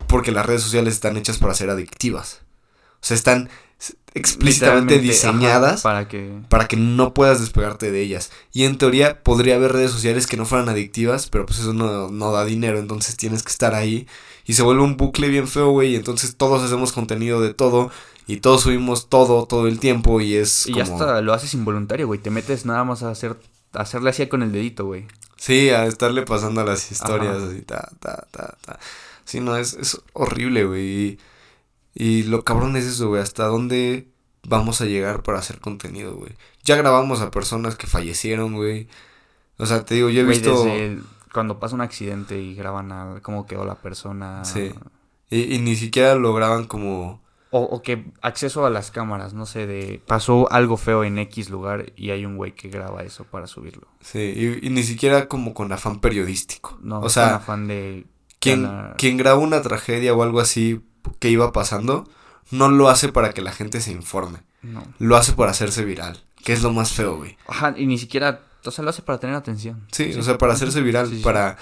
porque 0.06 0.32
las 0.32 0.46
redes 0.46 0.62
sociales 0.62 0.94
están 0.94 1.16
hechas 1.16 1.38
para 1.38 1.54
ser 1.54 1.70
adictivas. 1.70 2.40
O 2.96 3.06
sea, 3.06 3.16
están 3.16 3.48
explícitamente 4.14 4.94
ajá, 4.94 5.02
diseñadas 5.02 5.82
para 5.82 6.08
que... 6.08 6.40
para 6.48 6.68
que 6.68 6.76
no 6.76 7.14
puedas 7.14 7.40
despegarte 7.40 7.90
de 7.90 8.00
ellas. 8.00 8.30
Y 8.52 8.64
en 8.64 8.78
teoría 8.78 9.22
podría 9.22 9.56
haber 9.56 9.72
redes 9.72 9.90
sociales 9.90 10.26
que 10.26 10.36
no 10.36 10.46
fueran 10.46 10.68
adictivas, 10.68 11.28
pero 11.28 11.46
pues 11.46 11.58
eso 11.58 11.72
no, 11.72 12.08
no 12.10 12.32
da 12.32 12.44
dinero, 12.44 12.78
entonces 12.78 13.16
tienes 13.16 13.42
que 13.42 13.50
estar 13.50 13.74
ahí. 13.74 14.06
Y 14.46 14.52
se 14.54 14.62
vuelve 14.62 14.82
un 14.82 14.96
bucle 14.96 15.28
bien 15.28 15.48
feo, 15.48 15.70
güey, 15.70 15.92
y 15.92 15.96
entonces 15.96 16.36
todos 16.36 16.62
hacemos 16.62 16.92
contenido 16.92 17.40
de 17.40 17.54
todo 17.54 17.90
y 18.26 18.38
todos 18.38 18.62
subimos 18.62 19.08
todo 19.08 19.46
todo 19.46 19.66
el 19.68 19.78
tiempo 19.80 20.20
y 20.20 20.34
es 20.34 20.66
Y 20.66 20.72
como... 20.72 20.84
ya 20.84 20.92
hasta 20.92 21.20
lo 21.22 21.32
haces 21.32 21.54
involuntario, 21.54 22.06
güey. 22.06 22.20
Te 22.20 22.30
metes 22.30 22.64
nada 22.66 22.84
más 22.84 23.02
a 23.02 23.10
hacer... 23.10 23.36
a 23.72 23.80
hacerle 23.82 24.10
así 24.10 24.26
con 24.26 24.42
el 24.42 24.52
dedito, 24.52 24.84
güey. 24.86 25.06
Sí, 25.36 25.70
a 25.70 25.86
estarle 25.86 26.22
pasando 26.22 26.60
a 26.60 26.64
las 26.64 26.90
historias 26.92 27.36
Ajá. 27.36 27.46
así, 27.48 27.62
ta, 27.62 27.90
ta, 28.00 28.26
ta, 28.30 28.56
ta. 28.64 28.78
Sí, 29.24 29.40
no, 29.40 29.56
es, 29.56 29.74
es 29.74 30.00
horrible, 30.12 30.64
güey. 30.64 30.82
Y, 30.84 31.18
y 31.94 32.22
lo 32.24 32.44
cabrón 32.44 32.76
es 32.76 32.84
eso, 32.84 33.08
güey. 33.08 33.22
¿Hasta 33.22 33.46
dónde 33.46 34.08
vamos 34.46 34.80
a 34.80 34.84
llegar 34.86 35.22
para 35.22 35.38
hacer 35.38 35.60
contenido, 35.60 36.14
güey? 36.16 36.32
Ya 36.64 36.76
grabamos 36.76 37.20
a 37.20 37.30
personas 37.30 37.76
que 37.76 37.86
fallecieron, 37.86 38.54
güey. 38.54 38.88
O 39.58 39.66
sea, 39.66 39.84
te 39.84 39.94
digo, 39.96 40.08
yo 40.10 40.20
he 40.22 40.24
Güey, 40.24 40.38
visto... 40.38 40.64
desde 40.64 40.86
el- 40.86 41.02
cuando 41.34 41.58
pasa 41.60 41.74
un 41.74 41.82
accidente 41.82 42.40
y 42.40 42.54
graban 42.54 42.92
a 42.92 43.20
cómo 43.20 43.46
quedó 43.46 43.66
la 43.66 43.74
persona. 43.74 44.42
Sí. 44.46 44.72
Y, 45.28 45.54
y 45.54 45.58
ni 45.58 45.76
siquiera 45.76 46.14
lo 46.14 46.32
graban 46.32 46.64
como... 46.64 47.22
O, 47.50 47.60
o 47.60 47.82
que 47.82 48.10
acceso 48.22 48.66
a 48.66 48.70
las 48.70 48.90
cámaras, 48.90 49.32
no 49.32 49.46
sé, 49.46 49.66
de 49.66 50.02
pasó 50.06 50.50
algo 50.50 50.76
feo 50.76 51.04
en 51.04 51.18
X 51.18 51.50
lugar 51.50 51.92
y 51.94 52.10
hay 52.10 52.24
un 52.24 52.36
güey 52.36 52.52
que 52.52 52.68
graba 52.68 53.04
eso 53.04 53.24
para 53.24 53.46
subirlo. 53.46 53.86
Sí, 54.00 54.18
y, 54.18 54.66
y 54.66 54.70
ni 54.70 54.82
siquiera 54.82 55.28
como 55.28 55.54
con 55.54 55.70
afán 55.70 56.00
periodístico. 56.00 56.78
No, 56.82 56.98
o 56.98 57.02
con 57.02 57.10
sea, 57.10 57.36
afán 57.36 57.68
de 57.68 58.06
quien, 58.40 58.68
quien 58.98 59.16
graba 59.16 59.38
una 59.38 59.62
tragedia 59.62 60.14
o 60.14 60.22
algo 60.24 60.40
así 60.40 60.80
que 61.20 61.30
iba 61.30 61.52
pasando, 61.52 62.08
no 62.50 62.68
lo 62.70 62.88
hace 62.88 63.12
para 63.12 63.32
que 63.32 63.42
la 63.42 63.52
gente 63.52 63.80
se 63.80 63.92
informe. 63.92 64.40
No. 64.62 64.82
Lo 64.98 65.16
hace 65.16 65.32
para 65.34 65.52
hacerse 65.52 65.84
viral, 65.84 66.24
que 66.44 66.54
es 66.54 66.62
lo 66.62 66.72
más 66.72 66.92
feo, 66.92 67.18
güey. 67.18 67.36
Ajá, 67.46 67.74
y 67.76 67.86
ni 67.86 67.98
siquiera, 67.98 68.40
o 68.64 68.70
sea, 68.70 68.84
lo 68.84 68.90
hace 68.90 69.02
para 69.02 69.18
tener 69.18 69.36
atención. 69.36 69.86
Sí, 69.92 70.12
o 70.18 70.22
sea, 70.22 70.38
para 70.38 70.52
hacerse 70.54 70.80
viral, 70.80 71.08
Sí, 71.08 71.16
sí. 71.18 71.22
para 71.22 71.56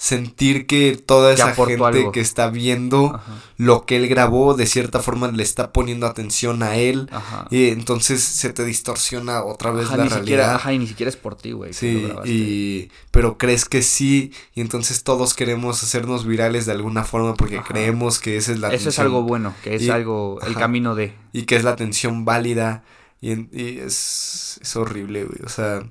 sentir 0.00 0.68
que 0.68 0.96
toda 0.96 1.32
esa 1.32 1.52
gente 1.56 1.82
algo. 1.84 2.12
que 2.12 2.20
está 2.20 2.50
viendo 2.50 3.16
Ajá, 3.16 3.32
lo 3.56 3.84
que 3.84 3.96
él 3.96 4.06
grabó, 4.06 4.54
de 4.54 4.66
cierta 4.66 5.00
forma 5.00 5.26
le 5.32 5.42
está 5.42 5.72
poniendo 5.72 6.06
atención 6.06 6.62
a 6.62 6.76
él. 6.76 7.08
ajá. 7.10 7.48
Y 7.50 7.70
entonces 7.70 8.22
se 8.22 8.52
te 8.52 8.64
distorsiona 8.64 9.42
otra 9.42 9.72
vez 9.72 9.86
Ajá, 9.86 9.96
la 9.96 10.02
ni 10.04 10.08
realidad. 10.10 10.24
siquiera, 10.24 10.54
ajá, 10.54 10.72
y 10.72 10.78
ni 10.78 10.86
siquiera 10.86 11.10
es 11.10 11.16
por 11.16 11.34
ti, 11.34 11.50
güey. 11.50 11.72
Sí, 11.72 12.08
y 12.24 12.92
pero 13.10 13.38
crees 13.38 13.64
que 13.64 13.82
sí, 13.82 14.32
y 14.54 14.60
entonces 14.60 15.02
todos 15.02 15.34
queremos 15.34 15.82
hacernos 15.82 16.24
virales 16.26 16.64
de 16.66 16.72
alguna 16.72 17.02
forma 17.02 17.34
porque 17.34 17.58
Ajá. 17.58 17.66
creemos 17.66 18.20
que 18.20 18.36
esa 18.36 18.52
es 18.52 18.60
la 18.60 18.68
Eso 18.68 18.76
es 18.76 18.82
atención 18.98 19.06
algo 19.06 19.22
bueno, 19.24 19.52
que 19.64 19.74
es 19.74 19.82
Y- 19.82 19.90
algo, 19.90 20.38
el 20.42 20.50
ajá. 20.52 20.60
camino 20.60 20.94
de... 20.94 21.12
y 21.32 21.42
que 21.42 21.56
es 21.56 21.64
la 21.64 21.70
atención 21.72 22.24
válida 22.24 22.84
y, 23.20 23.32
en- 23.32 23.50
y 23.52 23.78
es, 23.78 24.60
es 24.62 24.76
horrible, 24.76 25.24
güey, 25.24 25.40
o 25.44 25.48
sea, 25.48 25.82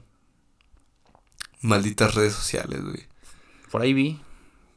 malditas 1.67 2.15
redes 2.15 2.33
sociales, 2.33 2.81
güey. 2.83 3.07
Por 3.71 3.81
ahí 3.81 3.93
vi 3.93 4.21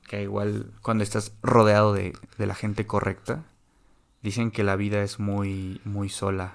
que 0.08 0.22
igual 0.22 0.72
cuando 0.82 1.04
estás 1.04 1.32
rodeado 1.42 1.92
de, 1.92 2.16
de 2.38 2.46
la 2.46 2.54
gente 2.54 2.86
correcta, 2.86 3.44
dicen 4.22 4.50
que 4.50 4.64
la 4.64 4.76
vida 4.76 5.02
es 5.02 5.18
muy, 5.18 5.80
muy 5.84 6.08
sola. 6.08 6.54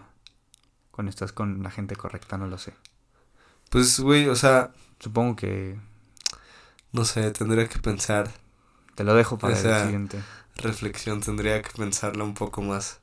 Cuando 0.91 1.09
estás 1.09 1.31
con 1.33 1.63
la 1.63 1.71
gente 1.71 1.95
correcta, 1.95 2.37
no 2.37 2.47
lo 2.47 2.57
sé. 2.57 2.73
Pues, 3.69 3.99
güey, 3.99 4.27
o 4.27 4.35
sea, 4.35 4.71
Supongo 4.99 5.35
que 5.35 5.77
no 6.91 7.05
sé, 7.05 7.31
tendría 7.31 7.67
que 7.67 7.79
pensar, 7.79 8.31
te 8.95 9.03
lo 9.03 9.13
dejo 9.13 9.37
para 9.37 9.53
O 9.53 9.55
sea, 9.55 9.69
el 9.69 9.75
siguiente. 9.75 10.25
reflexión, 10.55 11.21
tendría 11.21 11.61
que 11.61 11.71
pensarla 11.77 12.23
un 12.23 12.33
poco 12.33 12.61
más. 12.61 13.01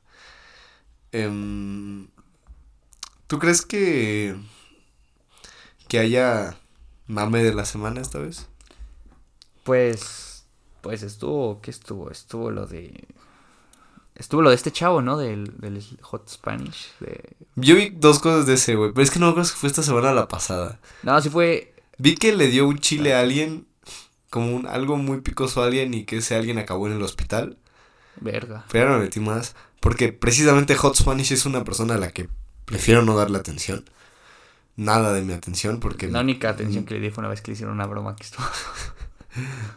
Em, 1.11 2.07
¿Tú 3.27 3.39
crees 3.39 3.65
que 3.65 4.35
que 5.87 5.99
haya 5.99 6.57
mame 7.07 7.43
de 7.43 7.53
la 7.53 7.65
semana 7.65 8.01
esta 8.01 8.19
vez? 8.19 8.47
Pues, 9.63 10.45
pues 10.81 11.03
estuvo, 11.03 11.61
¿qué 11.61 11.71
estuvo? 11.71 12.11
Estuvo 12.11 12.51
lo 12.51 12.67
de... 12.67 13.07
Estuvo 14.15 14.43
lo 14.43 14.49
de 14.49 14.55
este 14.55 14.71
chavo, 14.71 15.01
¿no? 15.01 15.17
Del, 15.17 15.57
del 15.57 15.83
Hot 16.01 16.29
Spanish. 16.29 16.91
De... 16.99 17.35
Yo 17.55 17.75
vi 17.75 17.89
dos 17.89 18.19
cosas 18.19 18.45
de 18.45 18.53
ese, 18.55 18.75
güey, 18.75 18.91
pero 18.93 19.03
es 19.03 19.09
que 19.09 19.19
no 19.19 19.25
me 19.25 19.31
acuerdo 19.31 19.49
si 19.49 19.55
fue 19.55 19.69
esta 19.69 19.81
semana 19.81 20.11
o 20.11 20.13
la 20.13 20.27
pasada. 20.27 20.79
No, 21.01 21.19
sí 21.19 21.29
fue... 21.29 21.73
Vi 21.97 22.15
que 22.15 22.35
le 22.35 22.47
dio 22.47 22.67
un 22.67 22.79
chile 22.79 23.15
a 23.15 23.21
alguien, 23.21 23.65
como 24.29 24.55
un, 24.55 24.67
algo 24.67 24.97
muy 24.97 25.21
picoso 25.21 25.61
a 25.61 25.65
alguien 25.65 25.93
y 25.93 26.05
que 26.05 26.17
ese 26.17 26.35
alguien 26.35 26.59
acabó 26.59 26.87
en 26.87 26.93
el 26.93 27.01
hospital. 27.01 27.57
Verga. 28.19 28.65
Pero 28.71 28.89
ya 28.89 28.97
me 28.97 29.03
metí 29.03 29.19
más. 29.19 29.55
Porque 29.79 30.13
precisamente 30.13 30.75
Hot 30.75 30.95
Spanish 30.95 31.31
es 31.31 31.45
una 31.45 31.63
persona 31.63 31.95
a 31.95 31.97
la 31.97 32.11
que 32.11 32.29
prefiero 32.65 33.01
no 33.01 33.15
darle 33.15 33.37
atención. 33.37 33.83
Nada 34.75 35.13
de 35.13 35.21
mi 35.21 35.33
atención 35.33 35.79
porque... 35.79 36.07
La 36.09 36.21
única 36.21 36.49
atención 36.49 36.85
que 36.85 36.95
le 36.95 36.99
di 36.99 37.09
fue 37.11 37.21
una 37.21 37.29
vez 37.29 37.41
que 37.41 37.51
le 37.51 37.53
hicieron 37.53 37.75
una 37.75 37.85
broma 37.85 38.15
que 38.15 38.23
estuvo... 38.23 38.45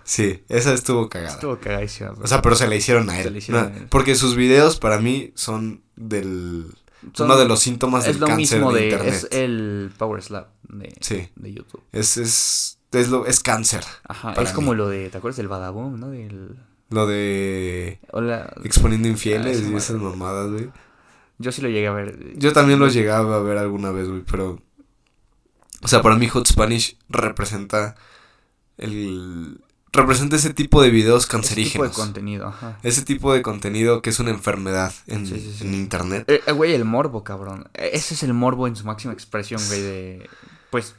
Sí, 0.05 0.43
esa 0.51 0.75
estuvo 0.75 1.09
cagada. 1.09 1.33
Estuvo 1.35 1.59
cagadísima. 1.59 2.11
O 2.23 2.27
sea, 2.27 2.43
pero 2.43 2.57
se 2.57 2.69
la 2.69 2.75
hicieron 2.75 3.09
a 3.09 3.15
Se 3.15 3.23
él. 3.23 3.33
la 3.33 3.39
hicieron 3.39 3.63
No, 3.63 3.69
a 3.69 3.77
él. 3.79 3.87
Porque 3.89 4.15
sus 4.15 4.37
videos 4.37 4.79
para 4.79 5.01
mí 5.01 5.33
son 5.35 5.83
del... 5.97 6.67
Son- 7.15 7.27
uno 7.27 7.39
de 7.39 7.47
los 7.47 7.61
síntomas 7.61 8.05
es 8.07 8.15
del 8.15 8.21
lo 8.21 8.27
cáncer 8.27 8.59
mismo 8.59 8.73
de, 8.73 8.81
de... 8.81 8.87
internet. 8.89 9.15
Es 9.15 9.29
el 9.31 9.93
Power 9.97 10.23
Slap 10.23 10.49
de, 10.69 10.93
Sí. 11.01 11.29
de 11.37 11.53
YouTube. 11.55 11.83
Es, 11.93 12.17
es, 12.19 12.79
es, 12.93 13.09
lo, 13.09 13.25
es 13.27 13.41
cáncer. 13.41 13.83
Ajá, 14.07 14.33
es 14.43 14.53
como 14.53 14.73
mí. 14.73 14.77
lo 14.77 14.89
de... 14.91 15.09
¿Te 15.09 15.19
acuerdas 15.19 15.37
del 15.39 15.49
Badaboom, 15.49 15.99
no? 16.01 16.11
Del... 16.11 16.57
Lo 16.91 17.07
de 17.07 17.99
Hola... 18.13 18.53
exponiendo 18.65 19.09
infieles 19.09 19.63
Ah, 19.65 19.69
y 19.71 19.75
esas 19.75 19.97
mamadas, 19.97 20.51
güey. 20.51 20.69
Yo 21.39 21.51
sí 21.51 21.63
lo 21.63 21.69
llegué 21.69 21.87
a 21.87 21.93
ver. 21.93 22.35
Yo 22.37 22.53
también 22.53 22.79
los 22.79 22.93
llegaba 22.93 23.37
a 23.37 23.41
ver 23.41 23.57
alguna 23.59 23.91
vez, 23.91 24.07
güey, 24.09 24.23
pero... 24.31 24.61
O 25.83 25.89
sea, 25.89 26.03
para 26.03 26.17
mí 26.17 26.29
Hot 26.29 26.47
Spanish 26.47 26.97
representa 27.09 27.95
el... 28.79 29.61
Representa 29.93 30.37
ese 30.37 30.53
tipo 30.53 30.83
de 30.83 30.91
videos 30.91 31.23
Ese 31.23 31.29
tipo 31.29 31.37
de 31.39 31.43
cancerígenos. 31.43 31.93
contenido, 31.97 32.49
ajá. 32.49 32.79
Ese 32.83 33.03
tipo 33.03 33.33
de 33.33 33.41
contenido 33.41 34.03
que 34.03 34.11
es 34.11 34.19
una 34.21 34.31
enfermedad 34.31 34.93
en, 35.07 35.27
Sí, 35.27 35.41
sí, 35.41 35.55
sí. 35.59 35.65
en 35.67 35.75
internet. 35.75 36.25
Eh, 36.29 36.43
eh, 36.47 36.53
güey, 36.53 36.75
el 36.75 36.85
morbo, 36.85 37.25
cabrón. 37.25 37.69
Eh, 37.73 37.91
Ese 37.95 38.13
es 38.15 38.23
el 38.23 38.35
morbo 38.35 38.67
en 38.67 38.77
su 38.77 38.85
máxima 38.85 39.15
expresión, 39.15 39.61
güey, 39.69 39.81
de... 39.81 40.31
Pues... 40.71 40.95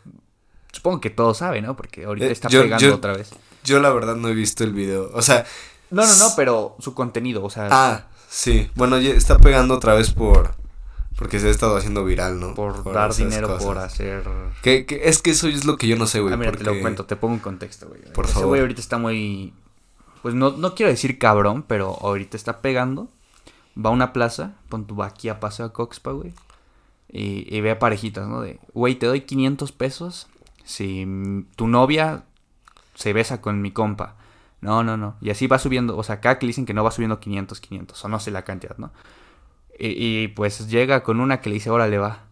Supongo 0.71 0.99
que 1.01 1.09
todo 1.09 1.33
sabe, 1.33 1.61
¿no? 1.61 1.75
Porque 1.75 2.05
ahorita 2.05 2.27
Eh, 2.27 2.31
está 2.31 2.49
yo- 2.49 2.61
pegando 2.63 2.85
yo- 2.85 2.95
otra 2.95 3.13
vez. 3.13 3.29
Yo 3.63 3.79
la 3.79 3.89
verdad 3.91 4.15
no 4.15 4.29
he 4.29 4.33
visto 4.33 4.63
el 4.63 4.73
video. 4.73 5.09
O 5.13 5.21
sea, 5.21 5.45
No, 5.91 6.05
no, 6.05 6.15
no, 6.17 6.29
pero 6.35 6.75
su 6.79 6.93
contenido, 6.93 7.43
o 7.43 7.49
sea... 7.49 7.67
ah, 7.71 8.07
sí. 8.29 8.69
Bueno, 8.75 8.99
ya 8.99 9.11
está 9.11 9.37
pegando 9.37 9.75
otra 9.75 9.93
vez 9.93 10.11
por... 10.11 10.55
Porque 11.17 11.39
se 11.39 11.47
ha 11.47 11.51
estado 11.51 11.75
haciendo 11.77 12.05
viral, 12.05 12.39
¿no? 12.39 12.53
por, 12.53 12.83
dar 12.93 13.13
dinero, 13.15 13.47
cosas. 13.47 13.63
por 13.65 13.77
hacer... 13.79 14.23
Que, 14.61 14.85
que- 14.85 15.09
es 15.09 15.21
que 15.21 15.31
eso 15.31 15.47
es 15.47 15.65
lo 15.65 15.75
que 15.77 15.87
yo 15.87 15.95
no 15.95 16.05
sé, 16.05 16.19
güey. 16.19 16.33
ah, 16.33 16.37
mira, 16.37 16.51
te 16.51 16.59
lo 16.59 16.65
porque- 16.71 16.81
cuento, 16.81 17.05
te 17.05 17.15
pongo 17.15 17.33
en 17.35 17.39
contexto, 17.39 17.87
güey. 17.87 18.01
Por 18.13 18.25
Ese 18.25 18.35
favor. 18.35 18.49
güey 18.49 18.61
ahorita 18.61 18.81
está 18.81 18.97
muy... 18.97 19.53
Pues 20.21 20.35
no, 20.35 20.51
no 20.51 20.75
quiero 20.75 20.91
decir 20.91 21.17
cabrón, 21.19 21.63
pero 21.67 21.97
ahorita 22.01 22.37
está 22.37 22.61
pegando. 22.61 23.07
Va 23.77 23.89
a 23.89 23.93
una 23.93 24.13
plaza, 24.13 24.53
pon 24.69 24.85
tu 24.85 25.01
aquí 25.03 25.29
a 25.29 25.39
Paseo 25.39 25.65
a 25.67 25.73
Coxpa, 25.73 26.11
güey. 26.11 26.33
Y, 27.09 27.47
y 27.55 27.61
ve 27.61 27.71
a 27.71 27.79
parejitas, 27.79 28.27
¿no? 28.27 28.41
De, 28.41 28.59
güey, 28.73 28.95
te 28.95 29.05
doy 29.05 29.21
500 29.21 29.71
pesos 29.71 30.27
si 30.65 31.45
tu 31.55 31.67
novia 31.67 32.23
se 32.95 33.13
besa 33.13 33.39
con 33.41 33.61
mi 33.61 33.71
compa. 33.71 34.15
No, 34.59 34.83
no, 34.83 34.97
no. 34.97 35.15
Y 35.21 35.29
así 35.29 35.47
va 35.47 35.59
subiendo, 35.59 35.95
o 35.95 36.03
sea, 36.03 36.15
acá 36.15 36.37
que 36.39 36.45
le 36.45 36.49
dicen 36.49 36.65
que 36.65 36.73
no 36.73 36.83
va 36.83 36.91
subiendo 36.91 37.19
500, 37.19 37.59
500, 37.61 38.03
o 38.05 38.07
no 38.09 38.19
sé 38.19 38.31
la 38.31 38.43
cantidad, 38.43 38.75
¿no? 38.77 38.91
Y, 39.77 40.23
y, 40.23 40.27
pues 40.29 40.67
llega 40.69 41.03
con 41.03 41.19
una 41.19 41.41
que 41.41 41.49
le 41.49 41.55
dice, 41.55 41.69
órale, 41.69 41.97
va. 41.97 42.23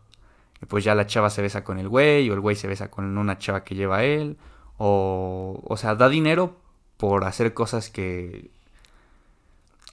Y 0.62 0.66
pues 0.66 0.84
ya 0.84 0.96
la 0.96 1.06
chava 1.06 1.30
se 1.30 1.42
besa 1.42 1.64
con 1.64 1.80
el 1.80 1.90
güey, 1.90 2.30
o 2.30 2.34
el 2.34 2.40
güey 2.40 2.56
se 2.56 2.68
besa 2.68 2.90
con 2.90 3.18
una 3.18 3.38
chava 3.38 3.64
que 3.64 3.76
lleva 3.76 3.98
a 3.98 4.04
él. 4.04 4.38
O, 4.78 5.62
o 5.64 5.78
sea, 5.78 5.96
da 5.96 6.10
dinero 6.10 6.58
por 6.98 7.24
hacer 7.26 7.54
cosas 7.54 7.90
que... 7.90 8.50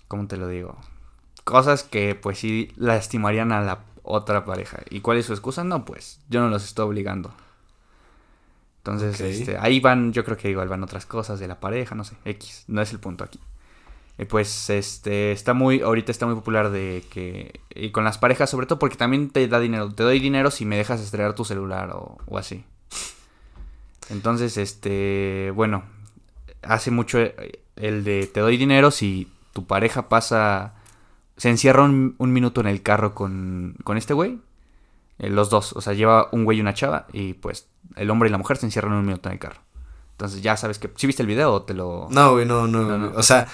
¿Cómo 0.09 0.27
te 0.27 0.37
lo 0.37 0.49
digo? 0.49 0.77
Cosas 1.45 1.83
que 1.85 2.15
pues 2.15 2.39
sí 2.39 2.73
lastimarían 2.77 3.53
a 3.53 3.61
la 3.63 3.81
otra 4.03 4.45
pareja. 4.45 4.81
¿Y 4.91 5.01
cuál 5.01 5.19
es 5.19 5.27
su 5.27 5.33
excusa? 5.33 5.65
No, 5.65 5.85
pues 5.85 6.21
yo 6.29 6.41
no 6.41 6.49
los 6.49 6.65
estoy 6.65 6.87
obligando. 6.87 7.33
Entonces, 8.79 9.21
este, 9.21 9.57
ahí 9.59 9.79
van, 9.79 10.13
yo 10.13 10.25
creo 10.25 10.37
que 10.37 10.51
igual 10.51 10.69
van 10.69 10.83
otras 10.83 11.07
cosas 11.07 11.39
de 11.39 11.47
la 11.47 11.61
pareja, 11.61 11.95
no 11.95 12.03
sé, 12.03 12.17
X, 12.25 12.65
no 12.67 12.83
es 12.83 12.91
el 12.93 12.99
punto 12.99 13.23
aquí. 13.23 13.39
Pues 14.29 14.71
este 14.71 15.33
está 15.33 15.53
muy 15.53 15.81
ahorita 15.81 16.13
está 16.13 16.27
muy 16.27 16.37
popular 16.37 16.71
de 16.71 17.05
que 17.11 17.61
y 17.75 17.91
con 17.91 18.05
las 18.05 18.19
parejas 18.19 18.51
sobre 18.51 18.67
todo 18.67 18.79
porque 18.79 18.97
también 18.97 19.31
te 19.31 19.49
da 19.49 19.59
dinero, 19.59 19.93
te 19.93 20.05
doy 20.05 20.21
dinero 20.21 20.51
si 20.53 20.65
me 20.65 20.77
dejas 20.77 21.01
estrenar 21.01 21.35
tu 21.35 21.45
celular 21.45 21.91
o, 21.91 22.19
o 22.27 22.39
así. 22.39 22.65
Entonces, 24.11 24.57
este, 24.59 25.51
bueno, 25.55 25.85
hace 26.63 26.91
mucho 26.91 27.19
el 27.77 28.05
de 28.05 28.27
te 28.27 28.41
doy 28.41 28.57
dinero 28.57 28.91
si 28.91 29.29
tu 29.53 29.67
pareja 29.67 30.09
pasa 30.09 30.75
se 31.37 31.49
encierra 31.49 31.83
un, 31.83 32.15
un 32.19 32.33
minuto 32.33 32.61
en 32.61 32.67
el 32.69 32.83
carro 32.83 33.15
con, 33.15 33.75
con 33.85 33.97
este 33.97 34.15
güey. 34.15 34.39
eh, 35.19 35.31
los 35.31 35.51
dos, 35.51 35.73
o 35.73 35.81
sea, 35.81 35.95
lleva 35.95 36.29
un 36.33 36.45
güey 36.45 36.59
y 36.59 36.61
una 36.61 36.75
chava 36.75 37.07
y 37.13 37.33
pues 37.35 37.69
el 37.97 38.11
hombre 38.11 38.29
y 38.29 38.33
la 38.33 38.39
mujer 38.39 38.57
se 38.57 38.67
encierran 38.67 38.93
un 38.93 39.05
minuto 39.05 39.29
en 39.29 39.35
el 39.35 39.39
carro. 39.39 39.61
Entonces 40.13 40.43
ya 40.43 40.57
sabes 40.57 40.79
que 40.79 40.91
si 40.97 41.07
viste 41.07 41.23
el 41.23 41.27
video 41.27 41.53
o 41.53 41.63
te 41.63 41.75
lo 41.75 42.07
No, 42.11 42.33
güey, 42.33 42.47
no, 42.47 42.67
no, 42.69 42.83
No, 42.83 42.99
no. 42.99 43.13
O 43.17 43.23
sea, 43.23 43.49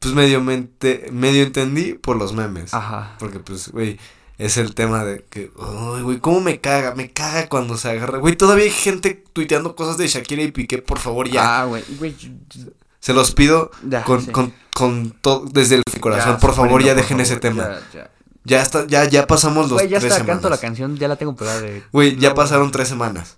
pues 0.00 0.14
medio, 0.14 0.40
mente, 0.40 1.08
medio 1.12 1.42
entendí 1.44 1.92
por 1.92 2.16
los 2.16 2.32
memes. 2.32 2.72
Ajá. 2.74 3.16
Porque, 3.18 3.38
pues, 3.38 3.68
güey, 3.68 3.98
es 4.38 4.56
el 4.56 4.74
tema 4.74 5.04
de 5.04 5.24
que, 5.28 5.50
ay, 5.60 6.02
güey, 6.02 6.18
¿cómo 6.20 6.40
me 6.40 6.58
caga? 6.58 6.94
Me 6.94 7.10
caga 7.12 7.48
cuando 7.50 7.76
se 7.76 7.90
agarra. 7.90 8.18
Güey, 8.18 8.34
todavía 8.34 8.64
hay 8.64 8.70
gente 8.70 9.22
tuiteando 9.32 9.76
cosas 9.76 9.98
de 9.98 10.08
Shakira 10.08 10.42
y 10.42 10.50
Piqué, 10.52 10.78
por 10.78 10.98
favor, 10.98 11.28
ya. 11.28 11.60
Ah, 11.60 11.64
güey, 11.66 11.84
Se 12.98 13.12
los 13.12 13.32
pido 13.34 13.70
Ya, 13.86 14.02
con, 14.04 14.24
sí. 14.24 14.30
con, 14.32 14.54
con 14.74 15.10
todo, 15.20 15.44
desde 15.52 15.74
el 15.76 15.82
corazón. 16.00 16.32
Ya, 16.32 16.38
por 16.38 16.54
favor, 16.54 16.82
ya 16.82 16.94
por 16.94 17.02
dejen 17.02 17.20
ese 17.20 17.36
tema. 17.36 17.64
ya, 17.64 17.80
ya. 17.92 18.10
Ya 18.42 18.62
está, 18.62 18.86
ya, 18.86 19.04
ya 19.04 19.26
pasamos 19.26 19.64
los 19.68 19.72
Güey, 19.82 19.90
ya 19.90 20.00
tres 20.00 20.12
está, 20.14 20.24
canto 20.24 20.48
la 20.48 20.56
semanas. 20.56 20.60
canción, 20.60 20.96
ya 20.96 21.08
la 21.08 21.16
tengo 21.16 21.36
pegada 21.36 21.60
de... 21.60 21.82
Güey, 21.92 22.16
ya 22.16 22.30
No, 22.30 22.34
pasaron 22.36 22.70
tres 22.70 22.88
semanas. 22.88 23.36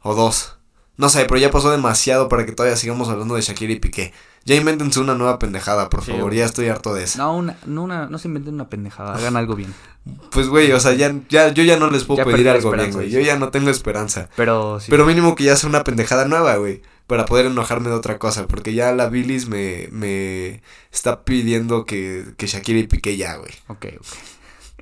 O 0.00 0.14
dos. 0.14 0.56
No 1.00 1.08
sé, 1.08 1.24
pero 1.24 1.40
ya 1.40 1.50
pasó 1.50 1.70
demasiado 1.70 2.28
para 2.28 2.44
que 2.44 2.52
todavía 2.52 2.76
sigamos 2.76 3.08
hablando 3.08 3.34
de 3.34 3.40
Shakira 3.40 3.72
y 3.72 3.80
Piqué. 3.80 4.12
Ya 4.44 4.54
invéntense 4.54 5.00
una 5.00 5.14
nueva 5.14 5.38
pendejada, 5.38 5.88
por 5.88 6.04
Sí, 6.04 6.12
favor. 6.12 6.34
Ya 6.34 6.44
estoy 6.44 6.68
harto 6.68 6.92
de 6.92 7.04
eso. 7.04 7.16
No, 7.16 7.34
una, 7.34 7.56
no, 7.64 7.84
una, 7.84 8.06
no 8.06 8.18
se 8.18 8.28
inventen 8.28 8.52
una 8.52 8.68
pendejada, 8.68 9.14
hagan 9.14 9.36
algo 9.36 9.54
bien. 9.56 9.74
Pues, 10.30 10.48
güey, 10.48 10.72
o 10.72 10.80
sea, 10.80 10.92
ya, 10.92 11.14
ya, 11.30 11.48
yo 11.48 11.62
ya 11.62 11.78
no 11.78 11.90
les 11.90 12.04
puedo 12.04 12.18
Ya 12.18 12.24
pedir 12.24 12.48
algo 12.50 12.70
bien, 12.70 12.92
güey. 12.92 13.10
Yo 13.10 13.20
ya 13.20 13.38
no 13.38 13.48
tengo 13.50 13.70
esperanza. 13.70 14.28
Pero 14.36 14.78
sí. 14.78 14.90
Pero 14.90 15.06
mínimo 15.06 15.34
que 15.34 15.44
ya 15.44 15.56
sea 15.56 15.70
una 15.70 15.84
pendejada 15.84 16.26
nueva, 16.26 16.56
güey. 16.56 16.82
Para 17.06 17.24
poder 17.24 17.46
enojarme 17.46 17.88
de 17.88 17.94
otra 17.94 18.18
cosa. 18.18 18.46
Porque 18.46 18.74
ya 18.74 18.92
la 18.92 19.08
Bilis 19.08 19.48
me, 19.48 19.88
me 19.90 20.62
está 20.92 21.24
pidiendo 21.24 21.86
que, 21.86 22.26
que 22.36 22.46
Shakira 22.46 22.78
y 22.78 22.86
Piqué 22.86 23.16
ya, 23.16 23.36
güey. 23.36 23.52
Ok, 23.68 23.86
ok. 23.98 24.06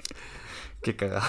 Qué 0.83 0.97
cagado. 0.97 1.29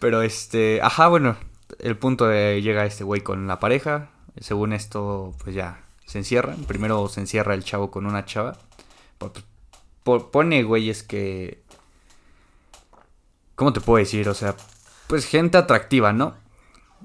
Pero 0.00 0.20
este, 0.22 0.80
ajá, 0.82 1.08
bueno, 1.08 1.36
el 1.80 1.96
punto 1.96 2.26
de 2.26 2.60
llega 2.62 2.84
este 2.86 3.04
güey 3.04 3.20
con 3.20 3.46
la 3.46 3.58
pareja. 3.60 4.10
Según 4.38 4.72
esto, 4.72 5.34
pues 5.42 5.54
ya 5.54 5.82
se 6.06 6.18
encierran. 6.18 6.64
Primero 6.64 7.08
se 7.08 7.20
encierra 7.20 7.54
el 7.54 7.64
chavo 7.64 7.90
con 7.90 8.06
una 8.06 8.24
chava. 8.24 8.56
Po- 9.18 9.32
po- 10.02 10.30
Pone 10.30 10.62
güeyes 10.62 11.02
que. 11.02 11.62
¿Cómo 13.54 13.72
te 13.72 13.80
puedo 13.80 13.98
decir? 13.98 14.28
O 14.28 14.34
sea, 14.34 14.54
pues 15.06 15.24
gente 15.26 15.56
atractiva, 15.58 16.12
¿no? 16.12 16.34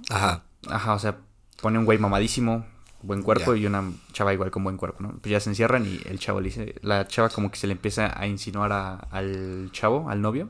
Ajá. 0.09 0.43
Ajá, 0.69 0.93
o 0.93 0.99
sea, 0.99 1.17
pone 1.61 1.79
un 1.79 1.85
güey 1.85 1.97
mamadísimo, 1.97 2.65
buen 3.01 3.23
cuerpo, 3.23 3.55
y 3.55 3.65
una 3.65 3.89
chava 4.11 4.33
igual 4.33 4.51
con 4.51 4.63
buen 4.63 4.77
cuerpo, 4.77 5.01
¿no? 5.01 5.09
Pues 5.21 5.31
ya 5.31 5.39
se 5.39 5.49
encierran 5.49 5.85
y 5.85 5.99
el 6.05 6.19
chavo 6.19 6.39
le 6.41 6.49
dice, 6.49 6.75
la 6.81 7.07
chava 7.07 7.29
como 7.29 7.49
que 7.49 7.57
se 7.57 7.67
le 7.67 7.73
empieza 7.73 8.19
a 8.19 8.27
insinuar 8.27 8.71
a- 8.73 8.95
al 8.95 9.69
chavo, 9.71 10.09
al 10.09 10.21
novio. 10.21 10.49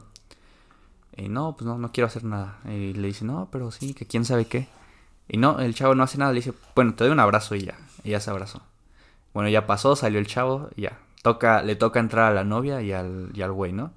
Y 1.16 1.30
no, 1.30 1.56
pues 1.56 1.66
no, 1.66 1.78
no 1.78 1.92
quiero 1.92 2.08
hacer 2.08 2.24
nada. 2.24 2.60
Y 2.66 2.94
le 2.94 3.08
dice, 3.08 3.26
no, 3.26 3.50
pero 3.52 3.72
sí, 3.72 3.94
que 3.94 4.06
quién 4.06 4.26
sabe 4.26 4.46
qué. 4.46 4.68
Y 5.28 5.38
no, 5.38 5.60
el 5.60 5.76
chavo 5.76 5.96
no 5.96 6.04
hace 6.04 6.18
nada, 6.18 6.32
le 6.32 6.38
dice, 6.38 6.54
bueno, 6.76 6.94
te 6.94 7.04
doy 7.04 7.14
un 7.14 7.20
abrazo 7.20 7.56
y 7.56 7.62
ya. 7.66 7.78
Y 8.04 8.12
ya 8.12 8.20
se 8.20 8.30
abrazó. 8.30 8.62
Bueno, 9.34 9.50
ya 9.50 9.66
pasó, 9.66 9.96
salió 9.96 10.20
el 10.20 10.28
chavo 10.28 10.70
y 10.76 10.84
ya. 10.84 11.00
Toca, 11.22 11.62
le 11.62 11.76
toca 11.76 12.00
entrar 12.00 12.32
a 12.32 12.36
la 12.36 12.44
novia 12.44 12.82
y 12.82 12.92
al, 12.92 13.30
y 13.34 13.42
al 13.42 13.52
güey, 13.52 13.72
¿no? 13.72 13.92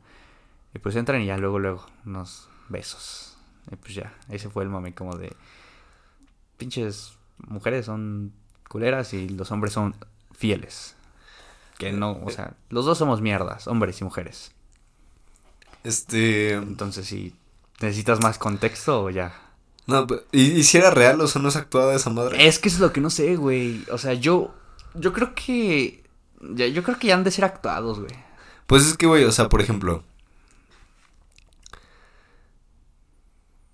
Y 0.75 0.79
pues 0.79 0.97
entran 0.97 1.23
y 1.23 1.27
ya 1.27 1.37
luego, 1.37 1.59
luego, 1.59 1.87
unos 2.05 2.49
besos. 2.69 3.37
Y 3.71 3.77
pues 3.77 3.95
ya, 3.95 4.13
ese 4.29 4.51
fue 4.51 4.65
el 4.65 4.69
momento 4.69 5.05
como 5.05 5.17
de 5.17 5.35
pinches 6.57 7.17
mujeres 7.39 7.87
son 7.87 8.33
culeras 8.69 9.13
y 9.15 9.29
los 9.29 9.51
hombres 9.51 9.73
son 9.73 9.95
fieles. 10.33 10.97
Que 11.79 11.93
no, 11.93 12.21
o 12.23 12.31
sea, 12.31 12.55
los 12.71 12.85
dos 12.85 12.99
somos 12.99 13.21
mierdas, 13.21 13.67
hombres 13.67 14.01
y 14.01 14.05
mujeres. 14.05 14.53
Este. 15.85 16.55
Entonces, 16.55 17.07
si 17.07 17.35
necesitas 17.81 18.21
más 18.23 18.39
contexto 18.39 19.05
o 19.05 19.11
ya. 19.11 19.41
No, 19.87 20.07
¿y, 20.33 20.43
y 20.53 20.65
si 20.65 20.79
era 20.79 20.91
real 20.91 21.21
o 21.21 21.27
sea, 21.29 21.43
no 21.43 21.49
es 21.51 21.57
actuada 21.57 21.95
esa 21.95 22.09
madre? 22.11 22.47
Es 22.47 22.59
que 22.59 22.69
eso 22.69 22.77
es 22.79 22.81
lo 22.81 22.93
que 22.93 23.01
no 23.03 23.11
sé, 23.11 23.37
güey. 23.37 23.85
O 23.93 23.99
sea, 23.99 24.15
yo, 24.15 24.55
yo 24.95 25.13
creo 25.13 25.35
que, 25.35 26.03
ya- 26.41 26.67
yo 26.69 26.83
creo 26.83 26.99
que 26.99 27.09
ya 27.09 27.15
han 27.15 27.23
de 27.25 27.31
ser 27.31 27.45
actuados, 27.45 28.01
güey. 28.01 28.13
Pues 28.67 28.87
es 28.87 28.97
que, 28.97 29.07
güey, 29.07 29.25
o 29.25 29.33
sea, 29.33 29.49
por 29.51 29.61
ejemplo. 29.61 30.03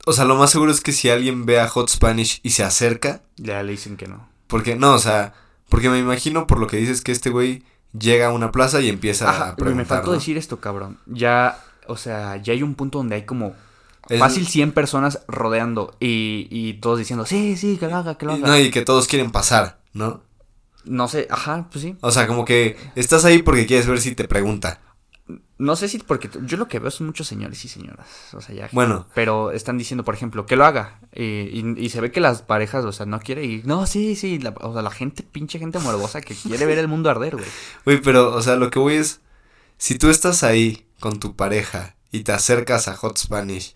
O 0.07 0.13
sea, 0.13 0.25
lo 0.25 0.35
más 0.35 0.51
seguro 0.51 0.73
es 0.73 0.81
que 0.81 0.93
si 0.93 1.11
alguien 1.11 1.47
ve 1.47 1.61
a 1.61 1.69
Hot 1.69 1.89
Spanish 1.91 2.41
y 2.43 2.51
se 2.51 2.65
acerca. 2.65 3.23
Ya 3.37 3.63
le 3.63 3.73
dicen 3.73 3.97
que 3.97 4.09
no. 4.09 4.29
Porque, 4.49 4.75
no, 4.75 4.95
o 4.95 4.99
sea, 4.99 5.35
porque 5.69 5.91
me 5.91 5.99
imagino 5.99 6.47
por 6.47 6.59
lo 6.59 6.67
que 6.67 6.79
dices 6.79 7.03
que 7.03 7.13
este 7.13 7.31
güey 7.31 7.63
llega 7.97 8.29
a 8.29 8.33
una 8.33 8.51
plaza 8.51 8.81
y 8.81 8.89
empieza 8.89 9.31
Ajá, 9.31 9.37
a 9.37 9.39
güey, 9.53 9.53
me 9.53 9.57
preguntar. 9.85 9.87
faltó 9.99 10.11
¿no? 10.13 10.19
decir 10.19 10.37
esto, 10.37 10.59
cabrón. 10.59 10.99
Ya, 11.07 11.63
o 11.91 11.97
sea, 11.97 12.37
ya 12.39 12.53
hay 12.53 12.63
un 12.63 12.75
punto 12.75 12.99
donde 12.99 13.17
hay 13.17 13.23
como 13.25 13.55
Fácil 14.19 14.47
100 14.49 14.73
personas 14.73 15.21
rodeando 15.29 15.95
y, 16.01 16.49
y 16.51 16.75
todos 16.81 16.99
diciendo, 16.99 17.27
sí, 17.27 17.57
sí, 17.57 17.77
que 17.79 17.87
lo 17.87 17.97
haga, 17.97 18.17
que 18.19 18.27
lo 18.27 18.33
haga. 18.33 18.49
No, 18.49 18.59
y 18.59 18.71
que 18.71 18.83
todos 18.83 19.07
quieren 19.07 19.31
pasar, 19.31 19.79
¿no? 19.93 20.23
No 20.85 21.07
sé, 21.07 21.29
ajá, 21.31 21.69
pues 21.71 21.83
sí. 21.85 21.97
O 22.01 22.11
sea, 22.11 22.27
como 22.27 22.45
que 22.45 22.77
estás 22.97 23.25
ahí 23.25 23.43
porque 23.43 23.67
quieres 23.67 23.87
ver 23.87 24.01
si 24.01 24.15
te 24.17 24.27
pregunta. 24.27 24.81
No 25.59 25.77
sé 25.77 25.89
si 25.89 25.99
porque 25.99 26.29
yo 26.47 26.57
lo 26.57 26.67
que 26.67 26.79
veo 26.81 26.91
son 26.91 27.07
muchos 27.07 27.29
señores 27.29 27.65
y 27.65 27.69
señoras, 27.69 28.09
o 28.33 28.41
sea, 28.41 28.53
ya. 28.55 28.69
Bueno. 28.73 29.07
Pero 29.15 29.53
están 29.53 29.79
diciendo, 29.79 30.03
por 30.05 30.15
ejemplo, 30.15 30.45
que 30.47 30.57
lo 30.57 30.65
haga. 30.65 30.99
Y, 31.15 31.23
y- 31.23 31.75
y 31.77 31.91
se 31.91 32.01
ve 32.01 32.11
que 32.11 32.21
las 32.21 32.43
parejas, 32.43 32.85
o 32.87 32.93
sea, 32.93 33.05
no 33.07 33.21
quiere 33.21 33.45
ir. 33.45 33.65
No, 33.67 33.87
sí, 33.87 34.17
sí. 34.17 34.39
la- 34.41 34.55
o 34.61 34.73
sea, 34.73 34.83
la 34.83 34.91
gente, 34.91 35.23
pinche 35.23 35.59
gente 35.61 35.79
morbosa 35.79 36.21
que 36.23 36.35
quiere 36.35 36.67
ver 36.67 36.79
el 36.79 36.89
mundo 36.89 37.11
arder, 37.11 37.37
güey. 37.37 37.47
Güey, 37.85 38.01
pero, 38.01 38.35
o 38.35 38.43
sea, 38.43 38.57
lo 38.57 38.71
que 38.71 38.79
voy 38.81 38.95
es, 38.95 39.21
si 39.77 39.99
tú 39.99 40.09
estás 40.09 40.43
ahí 40.43 40.87
con 41.01 41.19
tu 41.19 41.35
pareja 41.35 41.97
y 42.13 42.21
te 42.21 42.33
acercas 42.33 42.87
a 42.89 42.97
Hot 42.97 43.19
Spanish, 43.19 43.75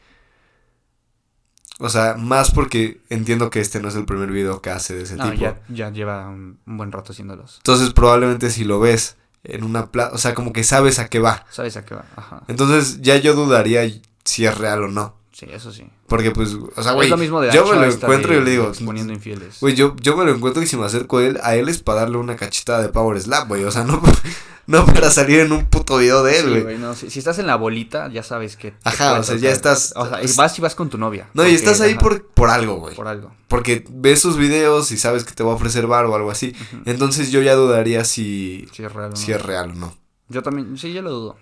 o 1.81 1.89
sea, 1.89 2.15
más 2.17 2.53
porque 2.53 3.01
entiendo 3.11 3.51
que 3.51 3.61
este 3.61 3.81
no 3.81 3.89
es 3.89 3.97
el 3.97 4.05
primer 4.05 4.31
video 4.31 4.63
que 4.63 4.71
hace 4.71 4.95
de 4.95 5.03
ese 5.03 5.17
No, 5.17 5.31
tipo. 5.31 5.43
ya, 5.43 5.61
ya 5.69 5.91
lleva 5.91 6.29
un, 6.29 6.61
un 6.67 6.77
buen 6.77 6.93
rato 6.93 7.13
haciéndolos. 7.13 7.57
Entonces, 7.59 7.93
probablemente 7.93 8.51
si 8.51 8.65
lo 8.65 8.79
ves 8.79 9.17
en 9.43 9.65
una 9.65 9.91
plaza, 9.91 10.15
o 10.15 10.19
sea, 10.19 10.35
como 10.35 10.53
que 10.53 10.63
sabes 10.63 11.01
a 11.01 11.09
qué 11.09 11.19
va. 11.19 11.45
¿Sabes 11.51 11.77
a 11.77 11.85
qué 11.85 11.97
va? 11.97 12.05
Ajá. 12.15 12.43
Entonces, 12.47 13.01
ya 13.03 13.17
yo 13.17 13.35
dudaría 13.35 13.83
si 14.25 14.47
es 14.47 14.57
real 14.57 14.85
o 14.85 14.89
no. 14.89 15.17
Sí, 15.35 15.47
eso 15.51 15.73
sí. 15.73 15.85
Porque, 16.07 16.31
pues, 16.31 16.55
o 16.77 16.83
sea, 16.83 16.93
güey, 16.93 17.09
es 17.09 17.11
lo 17.11 17.17
mismo 17.17 17.41
de 17.41 17.51
yo 17.53 17.67
me 17.67 17.75
lo 17.75 17.85
encuentro 17.93 18.33
de 18.35 18.41
y 18.41 18.45
le 18.45 18.51
digo, 18.53 18.69
Exponiendo 18.69 19.13
infieles. 19.13 19.59
Güey, 19.61 19.75
yo, 19.75 19.97
yo 20.01 20.17
me 20.17 20.25
lo 20.25 20.33
encuentro 20.33 20.63
y 20.63 20.67
si 20.69 20.77
me 20.77 20.87
acerco 20.87 21.19
a 21.19 21.25
él, 21.25 21.41
a 21.43 21.57
él 21.57 21.69
es 21.69 21.83
para 21.83 22.03
darle 22.03 22.19
una 22.19 22.37
cachetada 22.37 22.81
de 22.83 22.89
Power 22.89 23.21
Slap, 23.21 23.49
güey. 23.49 23.65
O 23.65 23.71
sea, 23.73 23.83
no, 23.83 24.01
no 24.69 24.87
para 24.87 25.11
salir 25.11 25.41
en 25.41 25.51
un 25.51 25.67
puto 25.67 25.97
video 25.97 26.23
de 26.23 26.39
él, 26.39 26.63
güey. 26.63 26.79
no, 26.79 26.95
si, 26.95 27.11
si 27.11 27.19
estás 27.19 27.41
en 27.41 27.49
la 27.49 27.57
bolita, 27.57 28.09
ya 28.11 28.23
sabes 28.23 28.57
que. 28.57 28.75
Ajá, 28.85 29.19
o 29.19 29.25
sea, 29.25 29.35
ya 29.35 29.51
estás- 29.51 29.93
O 29.97 30.07
sea, 30.09 30.21
vas 30.37 30.57
y 30.57 30.63
vas 30.63 30.77
con 30.77 30.89
tu 30.89 30.99
novia. 30.99 31.29
no, 31.35 31.45
y 31.49 31.53
estás 31.53 31.81
ahí 31.81 31.95
ajá, 31.95 32.01
por, 32.01 32.27
por 32.29 32.51
algo, 32.51 32.77
güey. 32.77 32.95
Por 32.95 33.09
algo. 33.09 33.35
Porque 33.49 33.85
ves 33.91 34.21
sus 34.21 34.37
videos 34.37 34.93
y 34.93 34.99
sabes 34.99 35.25
que 35.25 35.35
te 35.35 35.43
va 35.43 35.51
a 35.51 35.55
ofrecer 35.57 35.89
bar 35.89 36.05
o 36.07 36.15
algo 36.15 36.31
así. 36.31 36.55
Entonces 36.85 37.33
yo 37.33 37.43
ya 37.43 37.57
dudaría 37.57 38.05
si, 38.05 38.69
Si 38.73 38.85
es 38.85 38.93
real 38.93 39.07
o 39.09 39.11
no. 39.11 39.17
si 39.17 39.33
es 39.33 39.43
real 39.43 39.71
o 39.73 39.75
no. 39.75 39.97
Yo 40.29 40.45
también, 40.45 40.79
sí, 40.79 40.93
yo 40.93 41.03
lo 41.03 41.11
dudo. 41.11 41.37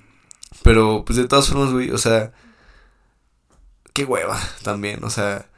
Pero, 0.62 1.04
pues 1.04 1.18
de 1.18 1.28
todas 1.28 1.46
formas, 1.48 1.72
güey, 1.72 1.90
o 1.90 1.98
sea. 1.98 2.32
Qué 3.92 4.04
hueva 4.04 4.40
también, 4.62 5.04
o 5.04 5.10
sea. 5.10 5.48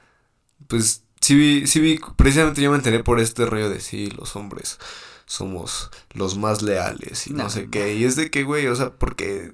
Pues 0.68 1.04
sí 1.20 1.34
vi, 1.34 1.66
sí 1.66 1.80
vi, 1.80 2.00
precisamente 2.16 2.62
yo 2.62 2.70
me 2.70 2.76
enteré 2.76 3.02
por 3.02 3.20
este 3.20 3.46
rollo 3.46 3.68
de 3.68 3.80
sí, 3.80 4.10
los 4.10 4.36
hombres 4.36 4.78
somos 5.26 5.90
los 6.12 6.36
más 6.36 6.62
leales 6.62 7.26
y 7.26 7.32
no, 7.32 7.44
No, 7.44 7.50
sé 7.50 7.68
qué. 7.70 7.94
Y 7.94 8.04
es 8.04 8.16
de 8.16 8.30
que, 8.30 8.42
güey, 8.42 8.66
o 8.66 8.76
sea, 8.76 8.90
porque 8.90 9.52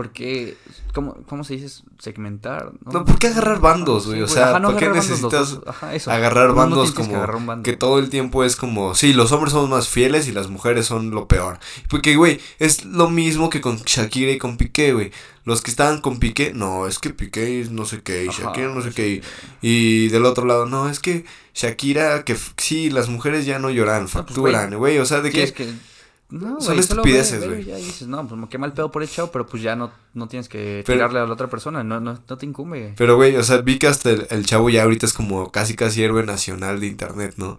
Porque, 0.00 0.56
¿cómo, 0.94 1.14
cómo 1.28 1.44
se 1.44 1.58
dice? 1.58 1.82
Segmentar. 1.98 2.72
No, 2.90 3.04
¿por 3.04 3.18
qué 3.18 3.26
agarrar 3.26 3.60
bandos, 3.60 4.06
güey? 4.06 4.22
O 4.22 4.28
sea, 4.28 4.48
Ajá, 4.48 4.58
no 4.58 4.68
¿para 4.68 4.78
qué 4.78 4.88
bandos 4.88 5.10
necesitas 5.10 5.50
dos. 5.50 5.62
Ajá, 5.66 5.94
eso. 5.94 6.10
agarrar 6.10 6.46
No, 6.46 6.54
no 6.54 6.60
bandos 6.60 6.92
que 6.92 7.02
como 7.02 7.16
agarrar 7.16 7.36
un 7.36 7.44
bando. 7.44 7.62
que 7.64 7.76
todo 7.76 7.98
el 7.98 8.08
tiempo 8.08 8.42
es 8.42 8.56
como, 8.56 8.94
sí, 8.94 9.12
los 9.12 9.30
hombres 9.32 9.52
somos 9.52 9.68
más 9.68 9.88
fieles 9.88 10.26
y 10.26 10.32
las 10.32 10.48
mujeres 10.48 10.86
son 10.86 11.10
lo 11.10 11.28
peor. 11.28 11.58
Porque, 11.90 12.16
güey, 12.16 12.40
es 12.58 12.86
lo 12.86 13.10
mismo 13.10 13.50
que 13.50 13.60
con 13.60 13.76
Shakira 13.76 14.32
y 14.32 14.38
con 14.38 14.56
Piqué, 14.56 14.94
güey. 14.94 15.12
Los 15.44 15.60
que 15.60 15.70
estaban 15.70 16.00
con 16.00 16.18
Piqué, 16.18 16.54
no, 16.54 16.86
es 16.86 16.98
que 16.98 17.10
Piqué 17.10 17.60
es 17.60 17.70
no 17.70 17.84
sé 17.84 18.00
qué, 18.00 18.24
y 18.24 18.28
Ajá, 18.28 18.44
Shakira 18.44 18.68
no 18.68 18.80
sé 18.80 18.92
qué. 18.92 19.20
Y 19.60 20.08
del 20.08 20.24
otro 20.24 20.46
lado, 20.46 20.64
no, 20.64 20.88
es 20.88 20.98
que 20.98 21.26
Shakira, 21.54 22.24
que 22.24 22.38
sí, 22.56 22.88
las 22.88 23.10
mujeres 23.10 23.44
ya 23.44 23.58
no 23.58 23.68
lloran, 23.68 24.04
pues, 24.04 24.12
facturan, 24.12 24.74
güey. 24.78 24.98
O 24.98 25.04
sea, 25.04 25.20
de 25.20 25.30
que... 25.30 25.52
que... 25.52 25.89
No, 26.30 26.60
Son 26.60 26.78
estupideces, 26.78 27.44
güey. 27.46 27.64
Ya 27.64 27.76
dices, 27.76 28.06
no, 28.06 28.26
pues 28.26 28.40
qué 28.48 28.58
mal 28.58 28.72
pedo 28.72 28.90
por 28.90 29.02
el 29.02 29.10
chavo, 29.10 29.30
pero 29.32 29.46
pues 29.46 29.62
ya 29.62 29.74
no, 29.74 29.90
no 30.14 30.28
tienes 30.28 30.48
que 30.48 30.82
Pero- 30.86 30.98
tirarle 30.98 31.18
a 31.20 31.26
la 31.26 31.32
otra 31.32 31.48
persona, 31.48 31.82
no, 31.82 31.98
no, 32.00 32.18
no 32.28 32.38
te 32.38 32.46
incumbe. 32.46 32.94
Pero, 32.96 33.16
güey, 33.16 33.34
o 33.36 33.42
sea, 33.42 33.58
vi 33.58 33.78
que 33.78 33.88
hasta 33.88 34.10
el, 34.10 34.26
el 34.30 34.46
chavo 34.46 34.70
ya 34.70 34.84
ahorita 34.84 35.06
es 35.06 35.12
como 35.12 35.50
casi 35.50 35.74
casi 35.74 36.02
héroe 36.04 36.24
nacional 36.24 36.78
de 36.80 36.86
internet, 36.86 37.34
¿no? 37.36 37.58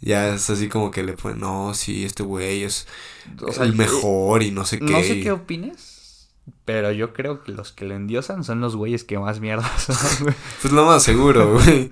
Ya 0.00 0.34
es 0.34 0.50
así 0.50 0.68
como 0.68 0.90
que 0.90 1.02
le 1.02 1.12
ponen, 1.14 1.40
no, 1.40 1.74
sí, 1.74 2.04
este 2.04 2.22
güey 2.22 2.64
es 2.64 2.86
O 3.40 3.52
sea, 3.52 3.64
el 3.64 3.74
mejor 3.74 4.42
y 4.42 4.50
no 4.50 4.64
sé 4.64 4.78
qué. 4.78 4.84
No 4.84 5.00
sé 5.00 5.20
qué 5.20 5.30
opines, 5.32 6.28
pero 6.64 6.90
yo 6.92 7.12
creo 7.12 7.42
que 7.44 7.52
los 7.52 7.72
que 7.72 7.84
lo 7.84 7.94
endiosan 7.94 8.42
son 8.44 8.60
los 8.60 8.74
güeyes 8.76 9.04
que 9.04 9.18
más 9.18 9.40
mierda 9.40 9.70
son, 9.78 9.96
güey. 10.22 10.34
Pues 10.60 10.72
lo 10.72 10.86
más 10.86 11.02
seguro, 11.04 11.54
güey. 11.54 11.90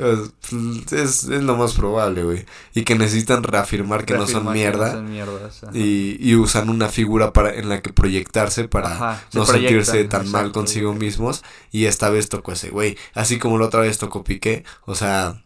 Es, 0.00 0.92
es, 0.92 1.42
lo 1.42 1.56
más 1.56 1.74
probable, 1.74 2.24
güey. 2.24 2.44
Y 2.74 2.82
que 2.84 2.94
necesitan 2.96 3.42
reafirmar 3.42 4.04
que 4.04 4.14
no 4.14 4.26
son 4.26 4.52
mierda. 4.52 4.88
no 4.88 4.92
son 4.94 5.10
mierdas, 5.10 5.62
ajá. 5.64 5.72
Y, 5.76 6.16
y 6.20 6.34
usan 6.34 6.68
una 6.70 6.88
figura 6.88 7.32
para 7.32 7.54
en 7.54 7.68
la 7.68 7.82
que 7.82 7.92
proyectarse 7.92 8.68
para 8.68 8.92
Ajá, 8.92 9.24
se 9.30 9.38
no 9.38 9.46
sentirse 9.46 10.04
tan 10.04 10.30
mal 10.30 10.52
consigo 10.52 10.90
güey. 10.90 11.00
mismos. 11.06 11.42
Y 11.70 11.84
esta 11.84 12.10
vez 12.10 12.28
tocó 12.28 12.52
ese 12.52 12.70
güey. 12.70 12.96
Así 13.14 13.38
como 13.38 13.58
la 13.58 13.66
otra 13.66 13.80
vez 13.80 13.98
tocó 13.98 14.24
Piqué. 14.24 14.64
O 14.86 14.94
sea, 14.94 15.42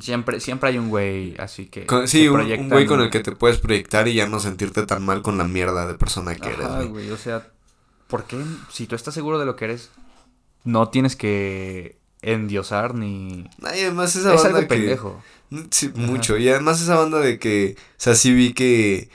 Siempre, 0.00 0.40
siempre 0.40 0.70
hay 0.70 0.78
un 0.78 0.88
güey 0.88 1.34
así 1.38 1.66
que. 1.66 1.86
con- 1.86 2.06
sí, 2.08 2.28
un, 2.28 2.68
güey 2.68 2.86
con 2.86 3.00
el 3.00 3.10
que 3.10 3.20
te 3.20 3.32
puedes 3.32 3.58
proyectar 3.58 4.06
y 4.08 4.14
ya 4.14 4.26
no 4.28 4.38
sentirte 4.40 4.86
tan 4.86 5.04
mal 5.04 5.22
con 5.22 5.36
la 5.38 5.44
mierda 5.44 5.86
de 5.86 5.94
persona 5.94 6.34
que 6.36 6.48
eres, 6.48 6.64
Ajá, 6.66 6.76
güey. 6.76 6.88
güey, 6.88 7.10
o 7.10 7.16
sea, 7.16 7.48
¿por 8.06 8.24
qué? 8.24 8.38
Si 8.70 8.86
tú 8.86 8.94
estás 8.94 9.12
seguro 9.12 9.38
de 9.40 9.44
lo 9.44 9.56
que 9.56 9.64
eres, 9.66 9.90
no 10.64 10.88
tienes 10.88 11.16
que 11.16 11.98
endiosar 12.22 12.94
ni... 12.94 13.48
Además 13.62 14.16
esa 14.16 14.34
Es 14.34 14.42
banda 14.42 14.58
algo 14.60 14.68
que- 14.68 14.74
pendejo. 14.76 15.22
Sí, 15.70 15.90
mucho. 15.94 16.38
Y 16.38 16.48
además 16.48 16.80
esa 16.80 16.96
banda 16.96 17.18
de 17.18 17.38
que, 17.38 17.76
o 17.78 17.82
sea, 17.98 18.14
sí 18.14 18.32
vi 18.32 18.54
que, 18.54 19.10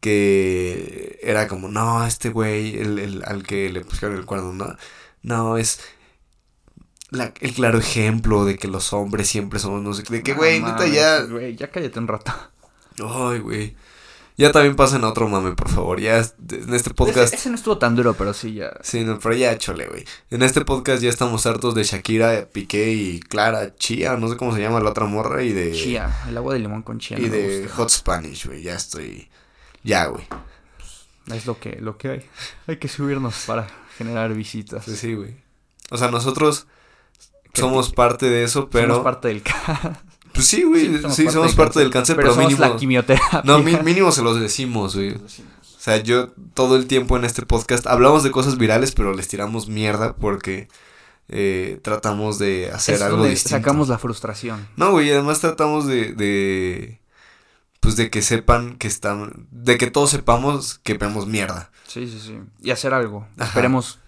que 0.00 1.18
era 1.22 1.46
como, 1.48 1.68
no, 1.68 2.04
este 2.06 2.30
güey, 2.30 2.78
el, 2.78 2.98
el, 2.98 3.22
al 3.24 3.42
que 3.44 3.70
le 3.70 3.82
pusieron 3.82 4.16
el 4.16 4.24
cuerno, 4.24 4.52
no, 4.52 4.76
no, 5.22 5.56
es 5.58 5.80
la- 7.10 7.32
el 7.40 7.52
claro 7.54 7.78
ejemplo 7.78 8.44
de 8.44 8.56
que 8.56 8.68
los 8.68 8.92
hombres 8.92 9.28
siempre 9.28 9.58
somos, 9.58 9.82
no 9.82 9.94
sé, 9.94 10.02
de 10.08 10.22
que, 10.22 10.34
güey, 10.34 10.60
neta, 10.60 10.86
ya, 10.86 11.20
Güey, 11.22 11.54
ya 11.56 11.70
cállate 11.70 11.98
un 11.98 12.08
rato. 12.08 12.32
ay, 12.98 13.38
güey, 13.40 13.76
ya 14.36 14.52
también 14.52 14.76
pasen 14.76 15.04
a 15.04 15.08
otro 15.08 15.28
mame, 15.28 15.52
por 15.52 15.68
favor, 15.68 16.00
ya 16.00 16.18
en 16.18 16.74
este 16.74 16.92
podcast, 16.92 17.32
Ese, 17.32 17.36
ese 17.36 17.48
no 17.50 17.56
estuvo 17.56 17.78
tan 17.78 17.96
duro, 17.96 18.14
pero 18.14 18.34
sí 18.34 18.54
ya... 18.54 18.72
sí, 18.82 19.04
no, 19.04 19.18
pero 19.18 19.34
ya 19.34 19.56
chole, 19.58 19.86
güey, 19.88 20.04
en 20.30 20.42
este 20.42 20.64
podcast 20.64 21.02
ya 21.02 21.08
estamos 21.08 21.46
hartos 21.46 21.74
de 21.74 21.84
Shakira, 21.84 22.48
Piqué 22.52 22.92
y 22.92 23.20
Clara, 23.20 23.74
Chía, 23.76 24.16
no 24.16 24.28
sé 24.28 24.36
cómo 24.36 24.54
se 24.54 24.60
llama 24.60 24.80
la 24.80 24.90
otra 24.90 25.06
morra, 25.06 25.42
y 25.42 25.52
de... 25.52 25.72
Chía, 25.72 26.14
el 26.28 26.36
agua 26.36 26.54
de 26.54 26.60
limón 26.60 26.82
con 26.82 26.98
chía. 26.98 27.18
Y 27.18 27.22
no 27.22 27.32
de 27.32 27.62
gusta. 27.62 27.76
Hot 27.76 27.90
Spanish, 27.90 28.46
güey, 28.46 28.62
ya 28.62 28.74
estoy. 28.74 29.28
Ya, 29.82 30.06
güey. 30.06 30.26
Es 31.32 31.46
lo 31.46 31.58
que, 31.58 31.78
lo 31.80 31.96
que 31.98 32.08
hay. 32.08 32.26
Hay 32.66 32.76
que 32.76 32.88
subirnos 32.88 33.44
para 33.46 33.66
generar 33.98 34.32
visitas. 34.34 34.84
Sí, 34.84 34.96
sí, 34.96 35.14
güey. 35.14 35.36
O 35.90 35.96
sea, 35.96 36.10
nosotros 36.10 36.66
somos 37.54 37.92
parte 37.92 38.28
de 38.28 38.44
eso, 38.44 38.68
pero. 38.70 38.94
Somos 38.94 39.04
parte 39.04 39.28
del. 39.28 39.42
Pues 40.36 40.46
sí, 40.46 40.62
güey. 40.64 41.00
Sí, 41.10 41.28
somos, 41.30 41.54
parte 41.54 41.80
del 41.80 41.90
cáncer, 41.90 42.14
pero, 42.14 42.34
somos 42.34 42.50
mínimo. 42.50 42.60
la 42.66 42.76
quimioterapia. 42.76 43.42
No, 43.44 43.58
mínimo 43.60 44.12
se 44.12 44.22
los 44.22 44.38
decimos, 44.38 44.94
güey. 44.94 45.14
O 45.14 45.18
sea, 45.78 45.96
yo 45.96 46.28
todo 46.52 46.76
el 46.76 46.86
tiempo 46.86 47.16
en 47.16 47.24
este 47.24 47.46
podcast 47.46 47.86
hablamos 47.86 48.22
de 48.22 48.30
cosas 48.30 48.58
virales, 48.58 48.92
pero 48.92 49.14
les 49.14 49.28
tiramos 49.28 49.68
mierda 49.68 50.14
porque 50.14 50.68
eh, 51.28 51.80
tratamos 51.82 52.38
de 52.38 52.70
hacer 52.70 52.96
es 52.96 53.02
algo 53.02 53.16
donde 53.16 53.30
distinto. 53.30 53.56
sacamos 53.56 53.88
la 53.88 53.98
frustración. 53.98 54.68
No, 54.76 54.90
güey, 54.90 55.10
además 55.10 55.40
tratamos 55.40 55.86
de, 55.86 56.12
de. 56.12 57.00
Pues 57.80 57.96
de 57.96 58.10
que 58.10 58.20
sepan 58.20 58.76
que 58.76 58.88
están. 58.88 59.46
De 59.50 59.78
que 59.78 59.90
todos 59.90 60.10
sepamos 60.10 60.80
que 60.82 60.94
vemos 60.94 61.26
mierda. 61.26 61.70
Sí, 61.86 62.06
sí, 62.06 62.20
sí. 62.20 62.38
Y 62.60 62.72
hacer 62.72 62.92
algo. 62.92 63.26
Ajá. 63.38 63.48
Esperemos 63.48 64.00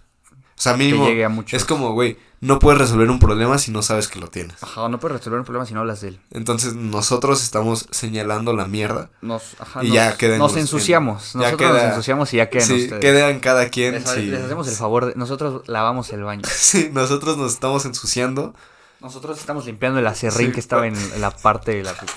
O 0.58 0.60
sea, 0.60 0.72
que 0.72 0.78
mínimo. 0.78 1.06
llegue 1.06 1.24
a 1.24 1.28
muchos. 1.28 1.54
Es 1.54 1.64
como, 1.64 1.92
güey, 1.92 2.18
no 2.40 2.58
puedes 2.58 2.80
resolver 2.80 3.08
un 3.10 3.18
problema 3.20 3.58
si 3.58 3.70
no 3.70 3.80
sabes 3.82 4.08
que 4.08 4.18
lo 4.18 4.28
tienes. 4.28 4.60
Ajá, 4.62 4.88
no 4.88 4.98
puedes 4.98 5.18
resolver 5.18 5.38
un 5.38 5.44
problema 5.44 5.66
si 5.66 5.74
no 5.74 5.80
hablas 5.80 6.00
de 6.00 6.08
él. 6.08 6.20
Entonces 6.32 6.74
nosotros 6.74 7.42
estamos 7.42 7.86
señalando 7.92 8.52
la 8.54 8.66
mierda. 8.66 9.10
Nos, 9.22 9.54
ajá, 9.60 9.82
Y 9.84 9.88
nos, 9.88 9.94
ya 9.94 10.16
nos 10.38 10.56
ensuciamos. 10.56 11.34
Nosotros 11.36 11.72
nos 11.72 11.82
ensuciamos 11.82 12.34
y 12.34 12.38
ya 12.38 12.50
quedan 12.50 12.66
sí, 12.66 12.82
ustedes. 12.84 13.00
queda 13.00 13.30
en 13.30 13.40
cada 13.40 13.68
quien. 13.70 13.94
les, 13.94 14.08
sí. 14.08 14.22
les 14.26 14.42
hacemos 14.42 14.66
el 14.68 14.74
favor. 14.74 15.06
De, 15.06 15.14
nosotros 15.14 15.62
lavamos 15.68 16.12
el 16.12 16.22
baño. 16.24 16.42
Sí, 16.52 16.90
nosotros 16.92 17.36
nos 17.38 17.52
estamos 17.52 17.84
ensuciando. 17.84 18.54
Nosotros 19.00 19.38
estamos 19.38 19.66
limpiando 19.66 20.00
el 20.00 20.06
acerrín 20.08 20.48
Sí. 20.48 20.52
que 20.54 20.60
estaba 20.60 20.86
en, 20.88 20.96
en 20.96 21.20
la 21.20 21.30
parte 21.30 21.72
de 21.72 21.84
la 21.84 21.92
pipí. 21.94 22.12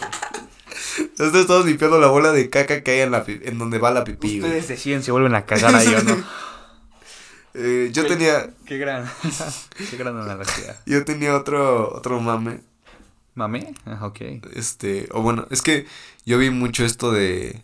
Nosotros 1.18 1.42
estamos 1.44 1.66
limpiando 1.66 2.00
la 2.00 2.08
bola 2.08 2.32
de 2.32 2.50
caca 2.50 2.82
que 2.82 2.92
hay 2.92 3.00
en, 3.02 3.12
la, 3.12 3.24
en 3.28 3.58
donde 3.60 3.78
va 3.78 3.92
la 3.92 4.04
pipí. 4.04 4.42
Ustedes 4.42 4.68
deciden 4.68 5.04
si 5.04 5.12
vuelven 5.12 5.36
a 5.36 5.46
cagar 5.46 5.76
ahí 5.76 5.94
o 5.94 6.04
no. 6.04 6.18
Eh, 7.54 7.90
yo 7.92 8.06
tenía, 8.08 8.50
Qué 8.66 8.78
gran. 8.78 9.10
Qué 9.90 9.98
gran 9.98 10.18
analogía. 10.18 10.80
yo 10.86 11.04
tenía 11.06 11.36
otro, 11.36 11.94
otro 11.96 12.20
mame. 12.22 12.62
¿Mame? 13.36 13.74
Ah, 13.86 14.06
ok. 14.06 14.20
Este, 14.54 15.08
o 15.12 15.22
bueno, 15.22 15.48
es 15.52 15.62
que 15.62 15.86
yo 16.26 16.38
vi 16.38 16.50
mucho 16.50 16.84
esto 16.86 17.12
de, 17.12 17.64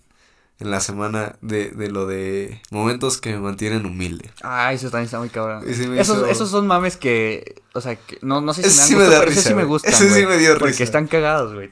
en 0.59 0.71
la 0.71 0.79
semana, 0.79 1.35
de, 1.41 1.71
de 1.71 1.89
lo 1.89 2.05
de 2.07 2.61
momentos 2.71 3.19
que 3.19 3.31
me 3.33 3.39
mantienen 3.39 3.85
humilde. 3.85 4.31
Ah, 4.41 4.71
eso 4.73 4.89
también 4.89 5.05
está 5.05 5.19
muy 5.19 5.29
cabrón. 5.29 5.63
Esos, 5.67 5.87
hizo- 6.17 6.25
esos 6.27 6.49
son 6.49 6.67
mames 6.67 6.95
que, 6.97 7.61
o 7.73 7.81
sea, 7.81 7.95
que 7.97 8.17
no, 8.21 8.39
no 8.41 8.53
sé 8.53 8.63
si 8.63 8.69
Ese 8.69 8.81
me 8.81 8.87
sí 8.87 8.95
me 8.95 9.03
da 9.03 9.09
pero 9.19 9.25
risa, 9.25 9.39
ese 9.41 9.49
sí 9.49 9.55
me 9.55 9.63
gustan, 9.65 9.93
Ese 9.93 10.09
sí 10.09 10.25
me 10.25 10.37
dio 10.37 10.53
Porque 10.57 10.71
risa. 10.71 10.83
están 10.83 11.07
cagados, 11.07 11.53
güey. 11.53 11.69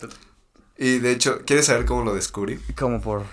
Y 0.78 0.99
de 0.99 1.11
hecho, 1.11 1.39
¿quieres 1.45 1.66
saber 1.68 1.86
cómo 1.86 2.03
lo 2.03 2.13
descubrí? 2.13 2.59
Como 2.78 2.99
por 3.01 3.24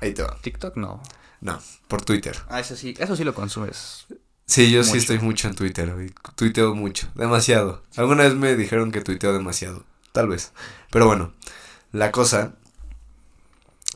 Ahí 0.00 0.12
te 0.12 0.22
va. 0.22 0.36
TikTok, 0.40 0.76
no. 0.76 1.00
No, 1.40 1.58
por 1.86 2.02
Twitter. 2.04 2.36
Ah, 2.48 2.58
eso 2.60 2.74
sí, 2.74 2.94
eso 2.98 3.14
sí 3.16 3.22
lo 3.22 3.32
consumes. 3.32 4.06
Sí, 4.50 4.68
yo 4.68 4.82
sí 4.82 4.98
estoy 4.98 5.20
mucho 5.20 5.46
en 5.46 5.54
Twitter. 5.54 5.94
Tuiteo 6.34 6.74
mucho, 6.74 7.08
demasiado. 7.14 7.84
Alguna 7.96 8.24
vez 8.24 8.34
me 8.34 8.56
dijeron 8.56 8.90
que 8.90 9.00
tuiteo 9.00 9.32
demasiado, 9.32 9.84
tal 10.10 10.26
vez. 10.26 10.50
Pero 10.90 11.06
bueno, 11.06 11.32
la 11.92 12.10
cosa 12.10 12.54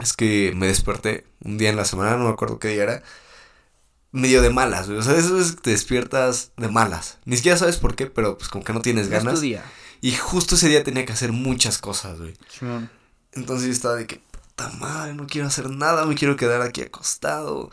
es 0.01 0.13
que 0.13 0.53
me 0.55 0.69
desperté 0.69 1.27
un 1.41 1.59
día 1.59 1.71
en 1.71 1.77
la 1.77 1.85
semana, 1.85 2.17
no 2.17 2.27
me 2.27 2.31
acuerdo 2.31 2.61
qué 2.61 2.69
día 2.69 2.85
era, 2.85 3.03
medio 4.13 4.43
de 4.43 4.51
malas, 4.51 4.87
güey. 4.87 5.01
O 5.01 5.03
sea, 5.03 5.17
eso 5.17 5.41
es 5.41 5.53
que 5.53 5.61
te 5.61 5.71
despiertas 5.71 6.53
de 6.57 6.69
malas. 6.69 7.19
Ni 7.25 7.37
siquiera 7.37 7.59
sabes 7.59 7.79
por 7.79 7.97
qué, 7.97 8.07
pero 8.07 8.39
pues 8.39 8.49
como 8.49 8.63
que 8.63 8.73
no 8.73 8.81
tienes 8.81 9.09
ganas. 9.09 9.41
día. 9.41 9.65
Y 10.01 10.13
justo 10.13 10.55
ese 10.55 10.69
día 10.69 10.85
tenía 10.85 11.05
que 11.05 11.13
hacer 11.13 11.33
muchas 11.33 11.79
cosas, 11.79 12.21
güey. 12.21 12.35
Entonces 13.33 13.67
yo 13.67 13.73
estaba 13.73 13.97
de 13.97 14.07
que, 14.07 14.23
puta 14.31 14.71
madre, 14.79 15.15
no 15.15 15.27
quiero 15.27 15.49
hacer 15.49 15.69
nada, 15.69 16.07
me 16.07 16.15
quiero 16.15 16.37
quedar 16.37 16.63
aquí 16.63 16.83
acostado. 16.83 17.73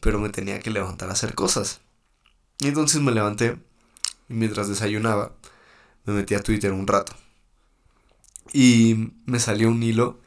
Pero 0.00 0.18
me 0.18 0.28
tenía 0.28 0.58
que 0.58 0.70
levantar 0.70 1.08
a 1.08 1.12
hacer 1.12 1.36
cosas. 1.36 1.80
Y 2.60 2.68
entonces 2.68 3.00
me 3.00 3.12
levanté 3.12 3.58
y 4.28 4.34
mientras 4.34 4.68
desayunaba 4.68 5.32
me 6.04 6.14
metí 6.14 6.34
a 6.34 6.42
Twitter 6.42 6.72
un 6.72 6.86
rato. 6.86 7.14
Y 8.52 9.12
me 9.26 9.40
salió 9.40 9.68
un 9.68 9.82
hilo 9.82 10.20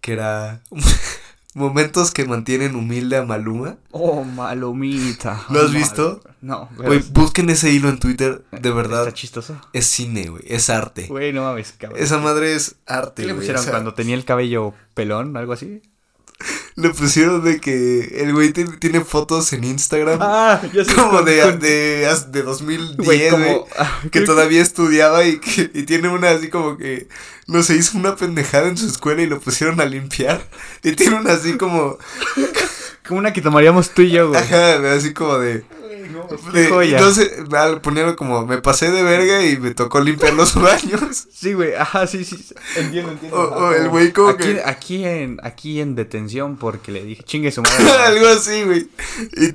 que 0.00 0.12
era 0.12 0.62
momentos 1.54 2.10
que 2.10 2.24
mantienen 2.26 2.76
humilde 2.76 3.16
a 3.16 3.24
Maluma. 3.24 3.78
Oh, 3.90 4.22
malomita. 4.24 5.44
¿Lo 5.50 5.60
has 5.62 5.72
visto? 5.72 6.22
No, 6.40 6.68
Güey, 6.76 6.98
es- 6.98 7.12
busquen 7.12 7.50
ese 7.50 7.70
hilo 7.72 7.88
en 7.88 7.98
Twitter, 7.98 8.44
de 8.52 8.70
verdad. 8.70 9.02
Está 9.06 9.14
chistoso. 9.14 9.60
Es 9.72 9.86
cine, 9.86 10.28
güey, 10.28 10.42
es 10.46 10.70
arte. 10.70 11.06
Güey, 11.06 11.32
no 11.32 11.42
mames, 11.42 11.72
cabrón. 11.72 12.00
Esa 12.00 12.18
madre 12.18 12.54
es 12.54 12.76
arte, 12.86 13.22
¿Qué 13.22 13.28
le 13.28 13.34
pusieron 13.34 13.60
o 13.60 13.64
sea, 13.64 13.72
cuando 13.72 13.94
tenía 13.94 14.14
el 14.14 14.24
cabello 14.24 14.74
pelón, 14.94 15.36
algo 15.36 15.52
así? 15.52 15.82
Le 16.74 16.88
pusieron 16.90 17.44
de 17.44 17.60
que 17.60 18.22
el 18.22 18.32
güey 18.32 18.50
ti- 18.52 18.64
tiene 18.78 19.02
fotos 19.02 19.52
en 19.52 19.64
Instagram. 19.64 20.18
Ah, 20.22 20.60
ya 20.72 20.84
sé. 20.84 20.94
como 20.94 21.10
con- 21.10 21.24
de, 21.26 21.40
con- 21.42 21.58
de, 21.60 22.08
de 22.30 22.42
2010, 22.42 22.96
Güey, 22.96 23.28
como... 23.30 23.66
ah, 23.78 24.00
Que 24.10 24.22
todavía 24.22 24.62
estudiaba 24.62 25.24
y, 25.24 25.38
que, 25.38 25.70
y 25.74 25.82
tiene 25.82 26.08
una 26.08 26.30
así 26.30 26.48
como 26.48 26.78
que, 26.78 27.08
no 27.46 27.62
sé, 27.62 27.76
hizo 27.76 27.98
una 27.98 28.16
pendejada 28.16 28.68
en 28.68 28.78
su 28.78 28.86
escuela 28.86 29.20
y 29.22 29.26
lo 29.26 29.38
pusieron 29.38 29.80
a 29.80 29.84
limpiar. 29.84 30.42
Y 30.82 30.92
tiene 30.92 31.16
una 31.16 31.32
así 31.34 31.58
como, 31.58 31.98
Como 33.06 33.18
una 33.18 33.32
que 33.32 33.42
tomaríamos 33.42 33.90
tú 33.90 34.02
y 34.02 34.10
yo, 34.10 34.28
güey. 34.28 34.40
ajá, 34.40 34.92
así 34.94 35.12
como 35.12 35.36
de, 35.38 35.64
Güey, 36.02 36.10
no, 36.10 36.26
qué 36.52 36.60
de 36.60 36.68
joya. 36.68 37.00
no 37.00 37.10
sé, 37.12 37.30
al 37.56 37.80
ponerlo 37.80 38.16
como, 38.16 38.46
me 38.46 38.58
pasé 38.58 38.90
de 38.90 39.02
verga 39.02 39.44
y 39.46 39.56
me 39.58 39.72
tocó 39.72 40.00
limpiar 40.00 40.34
los 40.34 40.54
baños. 40.60 41.28
Sí, 41.32 41.52
güey, 41.52 41.74
ajá, 41.74 42.06
sí, 42.06 42.24
sí, 42.24 42.36
entiendo, 42.76 43.12
entiendo. 43.12 43.36
O- 43.36 43.54
Ajá, 43.54 43.56
o 43.66 43.72
el 43.74 43.88
güey 43.88 44.12
como 44.12 44.28
aquí, 44.30 44.42
que- 44.54 44.62
Aquí 44.64 45.04
en, 45.04 45.38
aquí 45.42 45.80
en 45.80 45.94
detención 45.94 46.56
porque 46.56 46.92
le 46.92 47.04
dije, 47.04 47.22
chingue 47.22 47.50
su 47.52 47.62
madre. 47.62 47.90
Algo 48.06 48.26
así, 48.28 48.62
güey. 48.64 48.88
Y, 49.36 49.52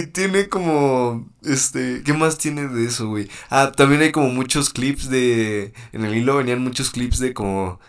y 0.00 0.06
tiene 0.08 0.48
como, 0.48 1.28
este, 1.42 2.02
¿qué 2.04 2.12
más 2.12 2.38
tiene 2.38 2.68
de 2.68 2.86
eso, 2.86 3.08
güey? 3.08 3.28
Ah, 3.50 3.72
también 3.74 4.02
hay 4.02 4.12
como 4.12 4.28
muchos 4.28 4.70
clips 4.70 5.08
de, 5.10 5.72
en 5.92 6.04
el 6.04 6.14
hilo 6.16 6.36
venían 6.36 6.60
muchos 6.60 6.90
clips 6.90 7.18
de 7.18 7.34
como, 7.34 7.80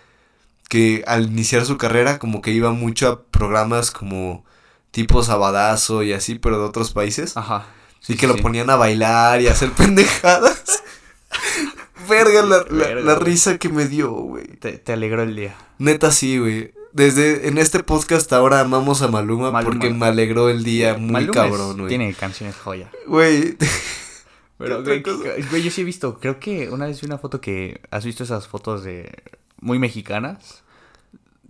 que 0.69 1.03
al 1.07 1.27
iniciar 1.27 1.65
su 1.65 1.77
carrera 1.77 2.19
como 2.19 2.41
que 2.41 2.51
iba 2.51 2.71
mucho 2.71 3.07
a 3.07 3.21
programas 3.23 3.91
como 3.91 4.45
tipo 4.91 5.23
Sabadazo 5.23 6.03
y 6.03 6.13
así, 6.13 6.35
pero 6.39 6.59
de 6.59 6.65
otros 6.65 6.91
países. 6.91 7.35
Ajá. 7.37 7.65
y 8.07 8.15
que 8.15 8.27
lo 8.27 8.35
ponían 8.37 8.69
a 8.69 8.75
bailar 8.75 9.41
y 9.41 9.47
a 9.47 9.51
hacer 9.51 9.71
pendejadas. 9.77 10.83
Verga 12.09 12.41
la, 12.43 12.63
la- 12.69 13.15
risa 13.15 13.57
que 13.57 13.69
me 13.69 13.85
dio, 13.85 14.11
güey. 14.11 14.47
Te, 14.47 14.73
te 14.77 14.93
alegró 14.93 15.23
el 15.23 15.35
día. 15.35 15.55
Neta 15.77 16.11
sí, 16.11 16.37
güey. 16.37 16.73
Desde 16.93 17.47
en 17.47 17.57
este 17.57 17.83
podcast 17.83 18.31
ahora 18.33 18.61
amamos 18.61 19.01
a 19.01 19.07
Maluma, 19.09 19.51
Maluma. 19.51 19.61
porque 19.71 19.93
me 19.93 20.05
alegró 20.07 20.49
el 20.49 20.63
día 20.63 20.93
muy 20.95 21.11
Maluma 21.11 21.33
cabrón, 21.33 21.77
güey. 21.77 21.89
Tiene 21.89 22.13
canciones 22.13 22.55
joya. 22.55 22.89
Güey, 23.07 23.57
Pero, 24.57 24.83
¿Qué 24.83 25.01
güey, 25.01 25.43
güey, 25.49 25.61
yo 25.61 25.69
sí 25.69 25.81
he 25.81 25.83
visto, 25.83 26.17
creo 26.19 26.39
que 26.39 26.69
una 26.71 26.87
vez 26.87 26.99
vi 26.99 27.05
una 27.05 27.19
foto 27.19 27.39
que, 27.39 27.79
¿has 27.91 28.03
visto 28.05 28.23
esas 28.23 28.47
fotos 28.47 28.83
de 28.83 29.21
muy 29.61 29.77
mexicanas? 29.77 30.63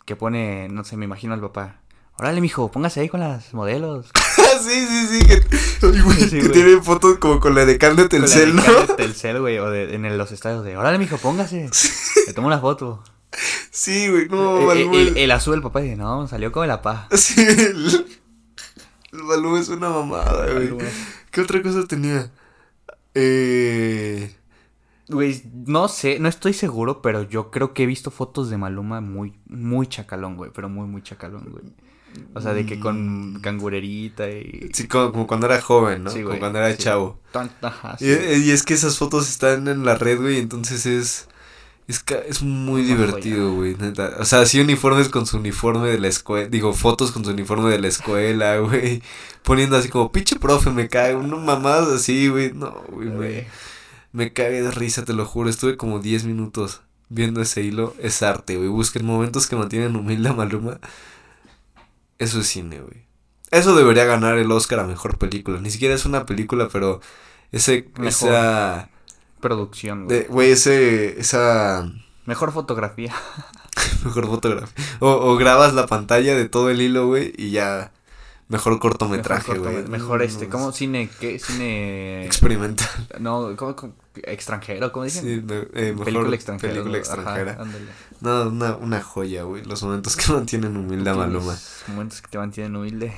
Que 0.06 0.18
pone, 0.18 0.68
no 0.70 0.84
sé, 0.84 0.98
me 0.98 1.06
imagino 1.06 1.34
al 1.34 1.40
papá. 1.40 1.80
Órale, 2.20 2.42
mijo, 2.42 2.72
póngase 2.72 3.00
ahí 3.02 3.10
con 3.10 3.20
las 3.20 3.54
modelos. 3.54 4.08
sí, 4.64 4.88
sí, 4.88 5.08
sí. 5.22 5.26
Que, 5.28 5.34
Ay, 5.86 6.02
güey, 6.02 6.18
Sí, 6.18 6.30
que 6.32 6.40
güey. 6.40 6.52
tiene 6.52 6.82
fotos 6.82 7.18
como 7.20 7.40
con 7.40 7.54
la 7.54 7.66
de 7.66 7.78
Cal 7.78 7.96
de 7.96 8.10
Con 8.10 8.22
la 8.22 8.28
Telcel, 8.28 8.56
de 8.56 8.62
¿no? 8.64 8.96
Telcel, 8.96 9.40
güey, 9.40 9.58
o 9.60 9.70
de, 9.70 9.94
en 9.94 10.06
el- 10.06 10.18
los 10.18 10.32
estadios 10.32 10.64
de, 10.66 10.76
órale, 10.78 10.98
mijo, 10.98 11.18
póngase. 11.18 11.70
Le 12.28 12.34
tomo 12.34 12.48
una 12.48 12.60
foto. 12.60 13.04
Sí, 13.72 14.10
güey, 14.10 14.28
no, 14.30 14.62
Maluma. 14.62 14.96
el, 14.98 15.18
el 15.18 15.32
azul 15.32 15.54
del 15.54 15.62
papá 15.62 15.82
dice, 15.82 15.96
no, 15.96 16.28
salió 16.28 16.52
como 16.52 16.66
la 16.66 16.82
pa. 16.82 17.08
Sí, 17.16 17.40
el, 17.42 18.06
el 19.12 19.24
Maluma 19.24 19.60
es 19.60 19.70
una 19.70 19.90
mamada, 19.90 20.52
güey. 20.52 20.70
¿Qué 21.30 21.42
otra 21.42 21.62
cosa 21.62 21.86
tenía? 21.86 22.32
Eh... 23.14 24.34
Güey, 25.10 25.42
no 25.66 25.88
sé, 25.88 26.20
no 26.20 26.28
estoy 26.28 26.52
seguro, 26.54 27.02
pero 27.02 27.22
yo 27.24 27.50
creo 27.50 27.74
que 27.74 27.84
he 27.84 27.86
visto 27.86 28.12
fotos 28.12 28.50
de 28.50 28.58
Maluma 28.58 29.00
muy, 29.00 29.40
muy 29.46 29.88
chacalón, 29.88 30.36
güey, 30.36 30.52
pero 30.54 30.68
muy, 30.68 30.86
muy 30.88 31.02
chacalón, 31.02 31.46
güey. 31.50 31.64
O 32.34 32.42
sea, 32.42 32.54
de 32.54 32.66
que 32.66 32.80
con 32.80 33.40
cangurerita 33.42 34.30
y... 34.30 34.70
Sí, 34.74 34.88
como, 34.88 35.12
como 35.12 35.28
cuando 35.28 35.48
era 35.48 35.62
joven, 35.62 36.04
¿no? 36.04 36.10
Sí, 36.10 36.18
como 36.18 36.30
güey, 36.30 36.40
cuando 36.40 36.60
era 36.60 36.72
sí. 36.72 36.78
chavo. 36.78 37.20
Ajá, 37.62 37.98
Y, 38.00 38.06
sí. 38.06 38.44
y 38.46 38.52
es 38.52 38.64
que 38.64 38.74
esas 38.74 38.98
fotos 38.98 39.30
están 39.30 39.68
en 39.68 39.86
la 39.86 39.96
red, 39.96 40.20
güey, 40.20 40.40
entonces 40.40 40.86
es... 40.86 41.28
Es, 41.88 42.04
es 42.28 42.42
muy 42.42 42.84
divertido, 42.84 43.54
güey, 43.54 43.76
neta. 43.76 44.18
O 44.20 44.26
sea, 44.26 44.42
así 44.42 44.60
uniformes 44.60 45.08
con 45.08 45.26
su 45.26 45.38
uniforme 45.38 45.88
de 45.88 45.98
la 45.98 46.10
escuela. 46.10 46.50
Digo, 46.50 46.74
fotos 46.74 47.14
con 47.14 47.24
su 47.24 47.32
uniforme 47.32 47.70
de 47.70 47.80
la 47.80 47.88
escuela, 47.88 48.58
güey. 48.60 49.02
Poniendo 49.44 49.78
así 49.78 49.88
como, 49.88 50.12
pinche 50.12 50.36
profe, 50.36 50.70
me 50.70 50.90
cae. 50.90 51.16
Unas 51.16 51.40
mamadas 51.40 51.88
así, 51.88 52.28
güey. 52.28 52.52
No, 52.52 52.72
güey, 52.90 53.08
me, 53.08 53.48
me 54.12 54.34
cagué 54.34 54.64
de 54.64 54.72
risa, 54.72 55.06
te 55.06 55.14
lo 55.14 55.26
juro. 55.26 55.50
Estuve 55.50 55.78
como 55.78 56.00
10 56.00 56.26
minutos 56.26 56.82
viendo 57.08 57.42
ese 57.42 57.62
hilo. 57.62 57.96
Es 58.00 58.22
arte, 58.22 58.58
güey. 58.58 58.68
Busquen 58.68 59.06
momentos 59.06 59.48
que 59.48 59.56
mantienen 59.56 59.96
humilde 59.96 60.28
a 60.28 60.34
Maluma. 60.34 60.82
Eso 62.20 62.40
es 62.40 62.48
cine, 62.48 62.82
güey. 62.82 63.06
Eso 63.52 63.76
debería 63.76 64.06
ganar 64.06 64.38
el 64.38 64.52
Oscar 64.52 64.80
a 64.82 64.88
mejor 64.88 65.18
película. 65.18 65.60
Ni 65.62 65.70
siquiera 65.72 65.96
es 65.96 66.06
una 66.06 66.26
película, 66.26 66.68
pero 66.72 67.00
ese, 67.52 67.90
Mejor. 67.98 68.08
esa, 68.08 68.90
Producción, 69.40 70.06
güey. 70.06 70.20
de- 70.20 70.26
güey, 70.26 70.52
ese, 70.52 71.20
esa 71.20 71.90
Mejor 72.26 72.52
fotografía. 72.52 73.14
mejor 74.04 74.28
fotografía. 74.28 74.84
O, 75.00 75.10
o 75.12 75.36
grabas 75.38 75.74
la 75.74 75.86
pantalla 75.88 76.36
de 76.36 76.50
todo 76.50 76.70
el 76.70 76.82
hilo, 76.82 77.08
güey, 77.08 77.34
y 77.38 77.52
ya 77.52 77.92
mejor 78.50 78.80
cortometraje, 78.80 79.54
mejor, 79.54 79.72
güey. 79.72 79.88
mejor 79.88 80.22
este, 80.24 80.46
No, 80.46 80.52
¿cómo 80.52 80.72
cine? 80.72 81.10
¿Qué? 81.20 81.40
Cine... 81.40 82.26
Experimental. 82.26 82.88
No, 83.20 83.56
¿cómo, 83.56 83.76
cómo- 83.76 83.94
extranjero? 84.24 84.92
¿Cómo 84.92 85.06
dicen? 85.06 85.24
Sí, 85.24 85.46
eh, 85.74 85.92
mejor 85.92 86.06
película 86.06 86.36
extranjera. 86.36 86.74
película 86.74 86.98
Ajá, 86.98 87.00
extranjera. 87.00 87.52
ándale. 87.62 87.86
No, 88.22 88.48
una, 88.50 88.76
una 88.78 89.02
joya, 89.02 89.44
güey. 89.44 89.64
Los 89.66 89.84
momentos 89.84 90.16
que 90.16 90.32
mantienen 90.34 90.76
humilde 90.78 91.10
a 91.10 91.14
Maluma. 91.14 91.56
Momentos 91.88 92.22
que 92.22 92.28
te 92.30 92.38
mantienen 92.38 92.76
humilde. 92.76 93.14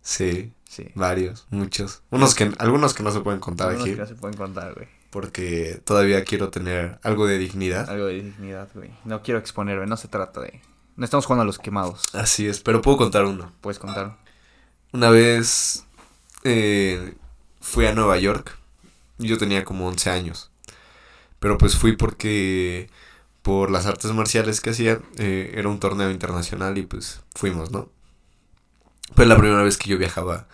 Sí, 0.00 0.52
Sí. 0.68 0.88
varios, 0.94 1.46
muchos. 1.50 2.02
Unos 2.10 2.34
que, 2.34 2.52
algunos 2.58 2.92
que 2.94 3.02
no 3.02 3.10
se 3.10 3.20
pueden 3.20 3.40
contar 3.40 3.68
Algunos 3.68 3.86
aquí. 3.86 3.94
que 3.94 4.00
no 4.02 4.06
se 4.06 4.14
pueden 4.14 4.36
contar, 4.36 4.74
güey. 4.74 4.88
Porque 5.10 5.80
todavía 5.84 6.24
quiero 6.24 6.50
tener 6.50 6.98
algo 7.02 7.26
de 7.26 7.38
dignidad. 7.38 7.88
Algo 7.88 8.06
de 8.06 8.22
dignidad, 8.22 8.68
güey. 8.74 8.90
No 9.04 9.22
quiero 9.22 9.38
exponerme, 9.40 9.86
no 9.86 9.96
se 9.96 10.08
trata 10.08 10.40
de... 10.40 10.60
No 10.96 11.04
estamos 11.04 11.26
jugando 11.26 11.42
a 11.42 11.46
los 11.46 11.58
quemados. 11.58 12.02
Así 12.14 12.46
es, 12.46 12.60
pero 12.60 12.82
puedo 12.82 12.96
contar 12.98 13.24
uno. 13.24 13.52
Puedes 13.60 13.78
contar. 13.78 14.16
Una 14.96 15.10
vez 15.10 15.84
eh, 16.42 17.16
fui 17.60 17.84
a 17.84 17.92
Nueva 17.92 18.16
York. 18.16 18.56
Yo 19.18 19.36
tenía 19.36 19.62
como 19.62 19.86
11 19.88 20.08
años. 20.08 20.50
Pero 21.38 21.58
pues 21.58 21.76
fui 21.76 21.94
porque 21.98 22.88
por 23.42 23.70
las 23.70 23.84
artes 23.84 24.10
marciales 24.12 24.62
que 24.62 24.70
hacía 24.70 25.00
eh, 25.18 25.52
era 25.54 25.68
un 25.68 25.80
torneo 25.80 26.10
internacional 26.10 26.78
y 26.78 26.86
pues 26.86 27.20
fuimos, 27.34 27.70
¿no? 27.70 27.90
Fue 29.14 29.26
la 29.26 29.36
primera 29.36 29.62
vez 29.62 29.76
que 29.76 29.90
yo 29.90 29.98
viajaba 29.98 30.48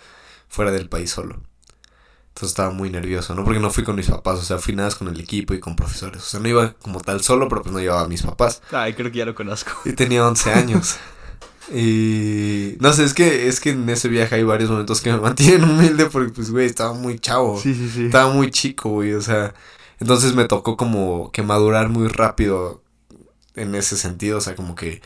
fuera 0.49 0.73
del 0.73 0.89
país 0.89 1.13
solo. 1.13 1.41
Entonces 2.31 2.49
estaba 2.49 2.73
muy 2.73 2.91
nervioso, 2.91 3.37
¿no? 3.37 3.45
Porque 3.45 3.61
no 3.61 3.71
fui 3.71 3.85
con 3.85 3.95
mis 3.95 4.11
papás, 4.11 4.41
o 4.41 4.43
sea, 4.43 4.59
fui 4.59 4.75
nada 4.75 4.89
más 4.89 4.97
con 4.97 5.07
el 5.07 5.21
equipo 5.21 5.55
y 5.55 5.61
con 5.61 5.77
profesores. 5.77 6.21
O 6.21 6.27
sea, 6.27 6.41
no 6.41 6.49
iba 6.49 6.73
como 6.73 7.01
tal 7.01 7.23
solo, 7.23 7.49
pero 7.49 7.63
pues 7.63 7.73
no 7.73 7.79
llevaba 7.79 8.03
a 8.03 8.09
mis 8.09 8.23
papás. 8.23 8.61
Ay, 8.73 8.95
creo 8.95 9.13
que 9.13 9.19
ya 9.19 9.25
lo 9.25 9.37
conozco. 9.37 9.71
Y 9.85 9.93
tenía 9.93 10.27
11 10.27 10.53
años. 10.53 10.97
Y 11.71 12.77
no 12.81 12.93
sé, 12.93 13.05
es 13.05 13.15
que 13.15 13.49
es 13.49 13.61
que 13.61 13.71
en 13.71 13.89
ese 13.89 14.09
viaje 14.09 14.35
hay 14.35 14.43
varios 14.43 14.71
momentos 14.71 15.01
que 15.01 15.13
me 15.13 15.21
mantienen 15.21 15.65
humilde 15.65 16.07
porque 16.07 16.33
pues 16.33 16.51
güey, 16.51 16.67
estaba 16.67 16.93
muy 16.93 17.19
chavo. 17.19 17.61
Sí, 17.61 17.75
sí, 17.75 17.89
sí. 17.89 18.05
Estaba 18.07 18.33
muy 18.33 18.51
chico, 18.51 18.91
güey, 18.91 19.15
o 19.15 19.23
sea, 19.23 19.55
entonces 20.01 20.35
me 20.35 20.47
tocó 20.47 20.77
como 20.77 21.31
que 21.31 21.43
madurar 21.43 21.89
muy 21.89 22.09
rápido 22.09 22.83
en 23.55 23.75
ese 23.75 23.97
sentido, 23.97 24.39
o 24.39 24.41
sea, 24.41 24.57
como 24.57 24.75
que 24.75 25.03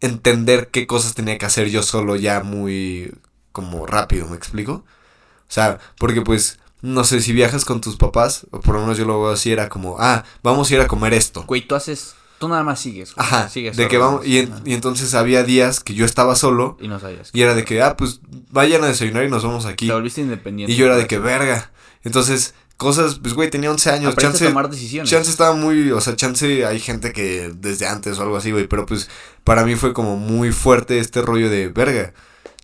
entender 0.00 0.68
qué 0.70 0.86
cosas 0.86 1.14
tenía 1.14 1.38
que 1.38 1.46
hacer 1.46 1.68
yo 1.70 1.82
solo 1.82 2.16
ya 2.16 2.42
muy 2.42 3.12
como 3.52 3.86
rápido, 3.86 4.26
¿me 4.26 4.36
explico? 4.36 4.72
O 4.72 5.54
sea, 5.54 5.78
porque 5.98 6.22
pues 6.22 6.58
no 6.80 7.04
sé 7.04 7.20
si 7.20 7.32
viajas 7.32 7.64
con 7.64 7.80
tus 7.80 7.96
papás, 7.96 8.46
o 8.50 8.60
por 8.60 8.74
lo 8.74 8.80
menos 8.80 8.98
yo 8.98 9.04
lo 9.04 9.20
veo 9.20 9.30
así 9.30 9.52
era 9.52 9.68
como, 9.68 9.96
ah, 10.00 10.24
vamos 10.42 10.70
a 10.70 10.74
ir 10.74 10.80
a 10.80 10.88
comer 10.88 11.14
esto. 11.14 11.44
Güey, 11.46 11.66
tú 11.66 11.76
haces... 11.76 12.16
Tú 12.42 12.48
nada 12.48 12.64
más 12.64 12.80
sigues. 12.80 13.14
güey, 13.14 13.24
Ajá, 13.24 13.48
sigues 13.48 13.76
de 13.76 13.86
que 13.86 13.98
vamos, 13.98 14.26
y, 14.26 14.40
en- 14.40 14.52
y 14.64 14.74
entonces 14.74 15.14
había 15.14 15.44
días 15.44 15.78
que 15.78 15.94
yo 15.94 16.04
estaba 16.04 16.34
solo 16.34 16.76
y 16.80 16.88
no 16.88 16.98
sabías. 16.98 17.30
y 17.32 17.40
era 17.40 17.54
de 17.54 17.64
que, 17.64 17.80
ah, 17.82 17.96
pues 17.96 18.18
vayan 18.50 18.82
a 18.82 18.88
desayunar 18.88 19.22
y 19.24 19.30
nos 19.30 19.44
vamos 19.44 19.64
aquí. 19.64 19.86
Te 19.86 19.92
volviste 19.92 20.22
independiente. 20.22 20.72
Y 20.72 20.76
yo 20.76 20.86
era 20.86 20.96
de 20.96 21.06
que, 21.06 21.20
verga. 21.20 21.70
Entonces, 22.02 22.54
cosas, 22.76 23.20
pues 23.20 23.34
güey, 23.34 23.48
tenía 23.48 23.70
11 23.70 23.90
años, 23.90 24.16
chance, 24.16 24.44
a 24.44 24.48
tomar 24.48 24.68
decisiones. 24.68 25.08
chance 25.08 25.30
estaba 25.30 25.54
muy, 25.54 25.92
o 25.92 26.00
sea, 26.00 26.16
chance 26.16 26.66
hay 26.66 26.80
gente 26.80 27.12
que 27.12 27.52
desde 27.54 27.86
antes 27.86 28.18
o 28.18 28.22
algo 28.22 28.36
así, 28.36 28.50
güey, 28.50 28.66
pero 28.66 28.86
pues 28.86 29.08
para 29.44 29.64
mí 29.64 29.76
fue 29.76 29.92
como 29.92 30.16
muy 30.16 30.50
fuerte 30.50 30.98
este 30.98 31.22
rollo 31.22 31.48
de, 31.48 31.68
verga. 31.68 32.12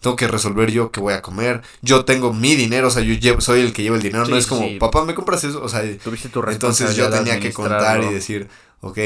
Tengo 0.00 0.16
que 0.16 0.26
resolver 0.26 0.72
yo 0.72 0.90
qué 0.90 0.98
voy 1.00 1.14
a 1.14 1.22
comer. 1.22 1.62
Yo 1.82 2.04
tengo 2.04 2.32
mi 2.32 2.56
dinero, 2.56 2.88
o 2.88 2.90
sea, 2.90 3.02
yo 3.04 3.14
llevo- 3.14 3.40
soy 3.40 3.60
el 3.60 3.72
que 3.72 3.82
lleva 3.84 3.94
el 3.96 4.02
dinero. 4.02 4.24
Sí, 4.26 4.30
no 4.32 4.36
es 4.38 4.46
como, 4.48 4.62
sí. 4.62 4.76
papá, 4.80 5.04
¿me 5.04 5.14
compras 5.14 5.44
eso? 5.44 5.62
O 5.62 5.68
sea, 5.68 5.82
Tuviste 6.02 6.28
tu 6.28 6.42
entonces 6.48 6.96
yo 6.96 7.08
tenía 7.10 7.38
que 7.38 7.52
contar 7.52 8.02
y 8.02 8.12
decir, 8.12 8.48
ok, 8.80 8.98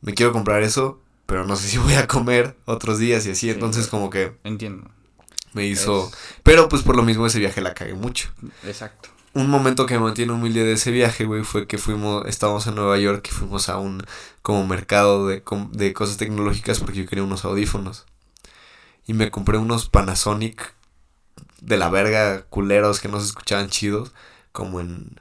me 0.00 0.14
quiero 0.14 0.32
comprar 0.32 0.62
eso, 0.62 1.00
pero 1.26 1.44
no 1.46 1.56
sé 1.56 1.68
si 1.68 1.78
voy 1.78 1.94
a 1.94 2.06
comer 2.06 2.56
otros 2.64 2.98
días 2.98 3.26
y 3.26 3.30
así. 3.32 3.40
Sí, 3.42 3.50
Entonces 3.50 3.86
como 3.88 4.10
que 4.10 4.36
Entiendo. 4.44 4.90
me 5.52 5.66
hizo... 5.66 6.06
Es- 6.08 6.14
Pero 6.42 6.68
pues 6.68 6.82
por 6.82 6.96
lo 6.96 7.02
mismo 7.02 7.26
ese 7.26 7.38
viaje 7.38 7.60
la 7.60 7.74
cagué 7.74 7.94
mucho. 7.94 8.30
Exacto. 8.64 9.10
Un 9.32 9.48
momento 9.48 9.86
que 9.86 9.94
me 9.94 10.00
mantiene 10.00 10.32
humilde 10.32 10.64
de 10.64 10.72
ese 10.72 10.90
viaje, 10.90 11.24
güey, 11.24 11.44
fue 11.44 11.68
que 11.68 11.78
fuimos, 11.78 12.26
estábamos 12.26 12.66
en 12.66 12.74
Nueva 12.74 12.98
York 12.98 13.28
y 13.30 13.32
fuimos 13.34 13.68
a 13.68 13.78
un 13.78 14.02
como 14.42 14.66
mercado 14.66 15.28
de, 15.28 15.44
de 15.70 15.92
cosas 15.92 16.16
tecnológicas 16.16 16.80
porque 16.80 16.98
yo 17.04 17.06
quería 17.08 17.22
unos 17.22 17.44
audífonos. 17.44 18.06
Y 19.06 19.14
me 19.14 19.30
compré 19.30 19.56
unos 19.58 19.88
Panasonic 19.88 20.74
de 21.60 21.76
la 21.76 21.90
verga 21.90 22.42
culeros 22.48 22.98
que 23.00 23.06
no 23.08 23.20
se 23.20 23.26
escuchaban 23.26 23.68
chidos, 23.68 24.12
como 24.50 24.80
en 24.80 25.20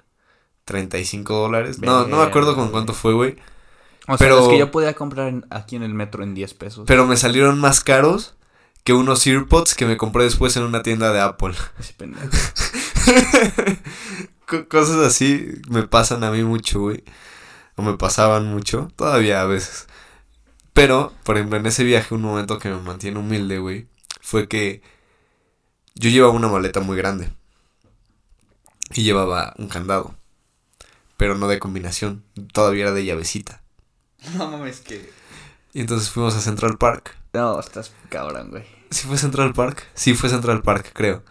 35 0.65 1.33
dólares. 1.35 1.79
No, 1.79 2.07
no 2.07 2.17
me 2.17 2.23
acuerdo 2.23 2.55
con 2.55 2.69
cuánto 2.71 2.93
fue, 2.93 3.13
güey. 3.13 3.35
O 4.09 4.17
sea, 4.17 4.27
Pero- 4.27 4.37
los 4.39 4.49
que 4.49 4.57
yo 4.59 4.71
podía 4.71 4.93
comprar 4.95 5.27
en- 5.29 5.45
aquí 5.49 5.75
en 5.75 5.83
el 5.83 5.93
metro 5.93 6.23
en 6.23 6.33
10 6.33 6.53
pesos. 6.55 6.83
Pero 6.87 7.05
me 7.05 7.15
salieron 7.17 7.59
más 7.59 7.83
caros 7.83 8.35
que 8.83 8.93
unos 8.93 9.25
AirPods 9.27 9.75
que 9.75 9.85
me 9.85 9.97
compré 9.97 10.23
después 10.23 10.55
en 10.57 10.63
una 10.63 10.81
tienda 10.83 11.11
de 11.13 11.19
Apple. 11.21 11.53
Ese 11.79 11.93
pendejo. 11.93 12.29
Co- 14.47 14.67
Cosas 14.67 14.97
así 15.05 15.47
me 15.69 15.83
pasan 15.87 16.23
a 16.23 16.31
mí 16.31 16.43
mucho, 16.43 16.81
güey. 16.81 17.03
O 17.75 17.81
me 17.81 17.97
pasaban 17.97 18.47
mucho. 18.47 18.89
Todavía 18.95 19.41
a 19.41 19.45
veces. 19.45 19.87
Pero, 20.73 21.13
por 21.23 21.37
ejemplo, 21.37 21.57
en 21.59 21.65
ese 21.65 21.83
viaje, 21.83 22.13
un 22.15 22.21
momento 22.21 22.59
que 22.59 22.69
me 22.69 22.77
mantiene 22.79 23.19
humilde, 23.19 23.59
güey, 23.59 23.87
fue 24.21 24.47
que 24.47 24.81
yo 25.95 26.09
llevaba 26.09 26.33
una 26.33 26.47
maleta 26.47 26.79
muy 26.79 26.97
grande. 26.97 27.29
Y 28.93 29.03
llevaba 29.03 29.53
un 29.57 29.67
candado. 29.67 30.15
Pero 31.17 31.35
no 31.35 31.47
de 31.47 31.59
combinación. 31.59 32.23
Todavía 32.53 32.85
era 32.85 32.93
de 32.93 33.05
llavecita. 33.05 33.58
No 34.37 34.49
mames 34.49 34.81
que. 34.81 35.11
Y 35.73 35.81
entonces 35.81 36.09
fuimos 36.09 36.35
a 36.35 36.41
Central 36.41 36.77
Park. 36.77 37.15
No, 37.33 37.59
estás 37.59 37.91
cabrón, 38.09 38.49
güey. 38.49 38.65
¿Sí 38.89 39.07
fue 39.07 39.17
Central 39.17 39.53
Park? 39.53 39.85
Sí, 39.93 40.13
fue 40.15 40.29
Central 40.29 40.61
Park, 40.63 40.91
creo. 40.93 41.23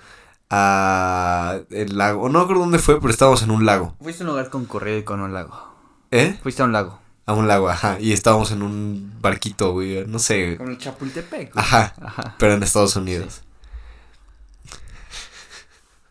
A 0.51 1.61
el 1.71 1.99
lago. 1.99 2.29
No 2.29 2.39
me 2.39 2.45
acuerdo 2.45 2.63
dónde 2.63 2.79
fue, 2.79 3.01
pero 3.01 3.11
estábamos 3.13 3.43
en 3.43 3.51
un 3.51 3.67
lago. 3.67 3.97
Fuiste 4.01 4.23
a 4.23 4.27
un 4.27 4.31
lugar 4.31 4.49
concurrido 4.51 4.99
y 4.99 5.03
con 5.03 5.21
un 5.21 5.35
lago. 5.35 5.75
¿Eh? 6.11 6.39
Fuiste 6.43 6.63
a 6.63 6.65
un 6.65 6.73
lago. 6.73 7.01
A 7.27 7.35
un 7.35 7.47
lago, 7.49 7.69
ajá. 7.69 7.99
Y 8.01 8.13
estábamos 8.13 8.53
en 8.53 8.63
un 8.63 9.13
barquito, 9.21 9.73
güey. 9.73 10.07
No 10.07 10.19
sé. 10.19 10.57
Con 10.57 10.71
el 10.71 10.79
Chapultepec. 10.79 11.53
güey. 11.53 11.65
Ajá. 11.65 11.95
Ajá. 12.01 12.37
Pero 12.39 12.55
en 12.55 12.63
Estados 12.63 12.97
Unidos. 12.97 13.43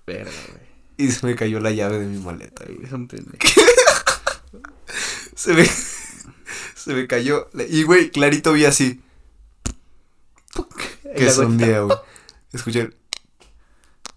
Verga, 0.05 0.31
güey. 0.49 0.67
Y 0.97 1.11
se 1.11 1.25
me 1.25 1.35
cayó 1.35 1.59
la 1.59 1.71
llave 1.71 1.99
de 1.99 2.05
mi 2.05 2.19
maleta, 2.19 2.65
güey. 2.65 2.83
Es 2.83 2.91
un 2.91 3.07
pendejo. 3.07 3.37
Se 5.35 5.53
me. 5.53 5.67
Se 6.87 6.93
me 6.93 7.05
cayó. 7.05 7.49
Y, 7.69 7.83
güey, 7.83 8.09
clarito 8.09 8.53
vi 8.53 8.65
así. 8.65 9.03
Que 11.15 11.29
hundía, 11.29 11.81
güey. 11.81 11.97
Escuché. 12.53 12.91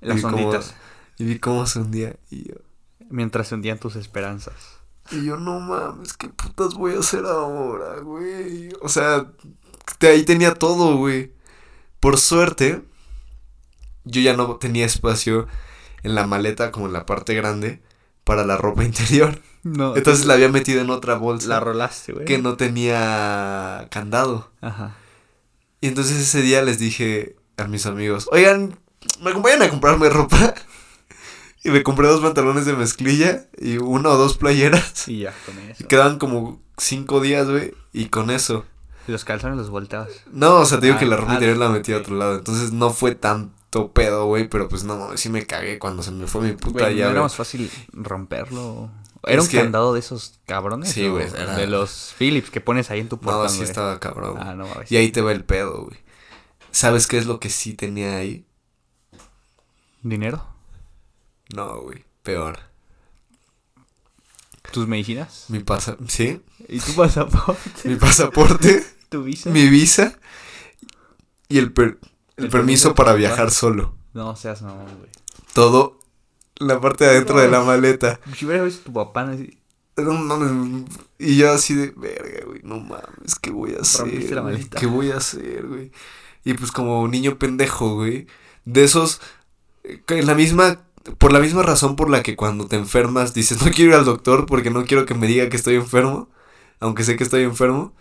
Las 0.01 0.21
y 0.21 0.25
onditas. 0.25 0.75
Y 1.19 1.25
vi 1.25 1.39
cómo 1.41 1.67
se 1.67 1.81
hundía. 1.81 2.17
Y 2.31 2.49
yo. 2.49 2.55
Mientras 3.09 3.49
se 3.49 3.57
hundían 3.57 3.79
tus 3.79 3.97
esperanzas. 3.97 4.55
Y 5.11 5.25
yo, 5.25 5.37
no 5.37 5.59
mames, 5.59 6.13
¿qué 6.13 6.29
putas 6.29 6.75
voy 6.75 6.95
a 6.95 7.01
hacer 7.01 7.25
ahora, 7.25 7.99
güey? 7.99 8.69
O 8.81 8.89
sea, 8.89 9.27
de 9.99 10.09
ahí 10.09 10.23
tenía 10.23 10.55
todo, 10.55 10.97
güey. 10.97 11.33
Por 11.99 12.19
suerte, 12.19 12.85
yo 14.05 14.21
ya 14.21 14.37
no 14.37 14.57
tenía 14.57 14.87
espacio 14.87 15.49
en 16.05 16.15
la 16.15 16.29
maleta 16.29 16.71
como 16.71 16.87
en 16.87 16.93
la 16.93 17.07
parte 17.07 17.35
grande 17.35 17.83
para 18.25 18.45
la 18.45 18.57
ropa 18.57 18.85
interior. 18.85 19.41
No. 19.63 19.95
Entonces 19.97 20.25
la 20.27 20.35
había 20.35 20.49
metido 20.49 20.81
en 20.81 20.89
otra 20.91 21.17
bolsa 21.17 21.49
La 21.49 21.61
rolaste, 21.61 22.13
güey. 22.13 22.25
que 22.25 22.39
no 22.39 22.57
tenía 22.57 23.89
candado. 23.91 24.51
Ajá. 24.61 24.95
Y 25.83 25.89
entonces 25.89 26.17
ese 26.19 26.41
día 26.43 26.63
les 26.63 26.79
dije 26.79 27.37
a 27.57 27.65
mis 27.65 27.85
amigos, 27.87 28.29
oigan, 28.33 28.79
¿me 29.21 29.31
acompañan 29.31 29.63
a 29.63 29.69
comprarme 29.71 30.09
ropa? 30.09 30.55
Y 31.63 31.69
me 31.69 31.83
compré 31.83 32.09
dos 32.09 32.23
pantalones 32.23 32.65
de 32.65 32.73
mezclilla 32.73 33.45
y 33.61 33.77
una 33.77 34.09
o 34.09 34.17
dos 34.17 34.39
playeras. 34.39 35.07
Y 35.09 35.19
ya, 35.19 35.35
con 35.45 35.59
eso. 35.59 35.83
Y 35.85 35.87
quedaban 35.89 36.19
como 36.19 36.59
cinco 36.79 37.21
días, 37.21 37.51
güey, 37.51 37.75
y 37.93 38.07
con 38.07 38.31
eso. 38.31 38.65
Y 39.07 39.13
los 39.13 39.27
calzones 39.27 39.59
los 39.59 39.69
volteabas. 39.69 40.09
No, 40.33 40.55
o 40.55 40.65
sea, 40.65 40.81
te 40.81 40.87
digo 40.87 40.97
Ah, 40.97 41.01
que 41.01 41.05
la 41.05 41.17
ropa 41.19 41.33
ah, 41.33 41.35
interior 41.35 41.59
la 41.59 41.69
metí 41.69 41.93
a 41.93 41.97
ok. 41.99 42.03
otro 42.03 42.17
lado. 42.17 42.37
Entonces 42.37 42.73
no 42.73 42.89
fue 42.89 43.15
tanto 43.71 43.93
pedo, 43.93 44.27
güey, 44.27 44.49
pero 44.49 44.69
pues 44.69 44.83
no, 44.85 45.17
sí 45.17 45.29
me 45.29 45.47
cagué 45.47 45.79
cuando 45.79 46.03
se 46.03 46.11
me 46.11 46.27
fue 46.27 46.43
mi 46.43 46.53
puta 46.53 46.85
Güey, 46.85 46.95
¿no 46.95 46.99
llave. 47.01 47.13
era 47.13 47.23
más 47.23 47.37
fácil 47.37 47.71
romperlo? 47.93 48.91
Era 49.25 49.39
Es 49.41 49.45
un 49.47 49.51
que- 49.51 49.59
candado 49.59 49.93
de 49.95 50.01
esos 50.01 50.41
cabrones. 50.47 50.91
Sí, 50.91 51.07
güey, 51.09 51.27
era- 51.29 51.57
De 51.57 51.67
los 51.69 52.15
Philips 52.19 52.51
que 52.51 52.61
pones 52.61 52.91
ahí 52.91 53.01
en 53.01 53.09
tu 53.09 53.19
portón, 53.19 53.45
No, 53.45 53.49
sí 53.49 53.63
estaba 53.63 54.01
cabrón. 54.01 54.39
Ah, 54.41 54.55
no 54.55 54.67
mames. 54.67 54.91
Y 54.91 54.97
ahí 54.97 55.13
te 55.13 55.21
va 55.21 55.31
el 55.33 55.45
pedo, 55.45 55.85
güey. 55.85 55.99
¿Sabes 56.73 57.07
qué 57.07 57.19
es 57.19 57.27
lo 57.27 57.39
que 57.39 57.49
sí 57.51 57.75
tenía 57.75 58.17
ahí? 58.17 58.45
¿Dinero? 60.03 60.45
No, 61.55 61.81
güey, 61.83 62.05
peor. 62.23 62.59
¿Tus 64.73 64.87
medicinas? 64.87 65.47
Mi 65.49 65.61
pasa... 65.61 65.97
¿Sí? 66.09 66.41
¿Y 66.69 66.79
tu 66.81 66.95
pasaporte? 66.95 67.61
Mi 67.89 67.97
pasaporte, 67.97 68.85
¿Tu 69.09 69.23
visa? 69.25 69.51
mi 69.51 69.69
visa 69.69 70.17
y 71.49 71.59
el, 71.59 71.73
per- 71.73 71.99
el, 72.37 72.45
El 72.45 72.51
permiso 72.51 72.89
permiso 72.91 72.95
para 72.95 73.13
viajar 73.15 73.51
solo. 73.51 73.95
No 74.15 74.35
seas 74.37 74.63
no, 74.63 74.75
güey. 74.75 75.11
Todo 75.55 75.99
la 76.57 76.81
parte 76.81 77.05
de 77.05 77.11
adentro 77.11 77.39
de 77.41 77.51
la 77.51 77.61
maleta. 77.63 78.21
Si 78.37 78.45
hubiera 78.47 78.63
visto 78.65 78.83
tu 78.85 78.93
papá, 78.93 79.25
no 79.25 79.37
sé- 79.37 79.57
No 79.97 80.13
mames. 80.15 80.85
Y 81.19 81.37
yo 81.37 81.53
así 81.53 81.75
de, 81.75 81.93
verga, 81.97 82.47
güey, 82.47 82.61
no 82.63 82.79
mames, 82.79 83.39
¿qué 83.41 83.51
voy 83.51 83.75
a 83.75 83.81
hacer? 83.83 84.31
La 84.33 84.43
maleta. 84.43 84.79
¿Qué 84.79 84.87
voy 84.87 85.11
a 85.11 85.17
hacer, 85.17 85.67
güey? 85.67 85.91
Y 86.45 86.55
pues 86.55 86.73
como 86.73 87.07
niño 87.09 87.39
pendejo, 87.39 87.95
güey, 87.97 88.27
de 88.65 88.85
esos, 88.85 89.21
eh, 89.85 90.01
en 90.09 90.27
la 90.27 90.35
misma, 90.35 90.81
por 91.19 91.33
la 91.33 91.41
misma 91.41 91.63
razón 91.63 91.97
por 91.97 92.09
la 92.11 92.23
que 92.23 92.35
cuando 92.37 92.67
te 92.67 92.77
enfermas 92.77 93.35
dices, 93.35 93.63
no 93.65 93.71
quiero 93.71 93.91
ir 93.93 93.97
al 93.99 94.05
doctor 94.07 94.47
porque 94.47 94.71
no 94.71 94.85
quiero 94.85 95.05
que 95.07 95.15
me 95.15 95.27
diga 95.27 95.49
que 95.51 95.57
estoy 95.57 95.75
enfermo, 95.77 96.29
aunque 96.79 97.05
sé 97.05 97.17
que 97.17 97.25
estoy 97.25 97.43
enfermo. 97.43 97.93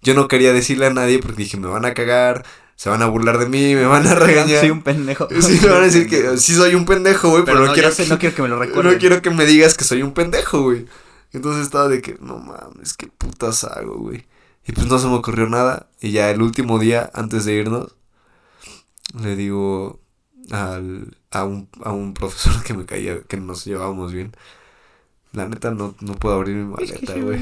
Yo 0.00 0.14
no 0.14 0.26
quería 0.26 0.52
decirle 0.52 0.86
a 0.86 0.92
nadie 0.92 1.18
porque 1.18 1.42
dije, 1.44 1.56
me 1.58 1.68
van 1.68 1.84
a 1.84 1.94
cagar, 1.94 2.44
se 2.76 2.88
van 2.90 3.02
a 3.02 3.06
burlar 3.06 3.38
de 3.38 3.46
mí, 3.48 3.74
me 3.74 3.84
van 3.84 4.06
a 4.06 4.14
regañar. 4.16 4.60
Soy 4.60 4.70
un 4.70 4.82
pendejo. 4.82 5.28
Sí, 5.40 5.58
me 5.62 5.68
van 5.68 5.82
a 5.82 5.84
decir 5.86 6.08
que 6.10 6.36
sí 6.38 6.54
soy 6.54 6.74
un 6.74 6.84
pendejo, 6.84 7.30
güey, 7.30 7.44
pero, 7.44 7.58
Pero 7.58 7.60
no, 7.60 7.66
no, 7.68 7.74
quiero 7.74 7.90
sé, 7.92 8.04
que- 8.04 8.08
no 8.10 8.18
quiero 8.18 8.34
que 8.36 8.42
me 8.42 8.48
lo 8.48 8.58
recuerden. 8.58 8.92
no 8.92 8.98
quiero 8.98 9.22
que 9.22 9.30
me 9.30 9.46
digas 9.46 9.76
que 9.76 9.84
soy 9.84 10.02
un 10.02 10.12
pendejo, 10.12 10.62
güey. 10.62 10.86
Entonces 11.32 11.62
estaba 11.62 11.88
de 11.88 12.02
que, 12.02 12.18
no 12.20 12.38
mames, 12.38 12.94
qué 12.94 13.06
putas 13.06 13.64
hago, 13.64 13.96
güey. 13.98 14.26
Y 14.66 14.72
pues 14.72 14.86
no 14.86 14.98
se 14.98 15.06
me 15.06 15.14
ocurrió 15.14 15.48
nada. 15.48 15.88
Y 16.00 16.10
ya 16.12 16.30
el 16.30 16.42
último 16.42 16.78
día, 16.78 17.10
antes 17.14 17.44
de 17.46 17.54
irnos, 17.54 17.96
le 19.20 19.34
digo 19.36 20.00
al, 20.50 21.16
a, 21.30 21.44
un, 21.44 21.68
a 21.82 21.92
un 21.92 22.14
profesor 22.14 22.62
que 22.62 22.74
me 22.74 22.84
caía, 22.84 23.20
que 23.22 23.36
nos 23.38 23.64
llevábamos 23.64 24.12
bien. 24.12 24.32
La 25.32 25.48
neta, 25.48 25.70
no, 25.70 25.94
no 26.00 26.14
puedo 26.14 26.34
abrir 26.36 26.54
mi 26.56 26.64
maleta, 26.70 27.14
güey. 27.14 27.40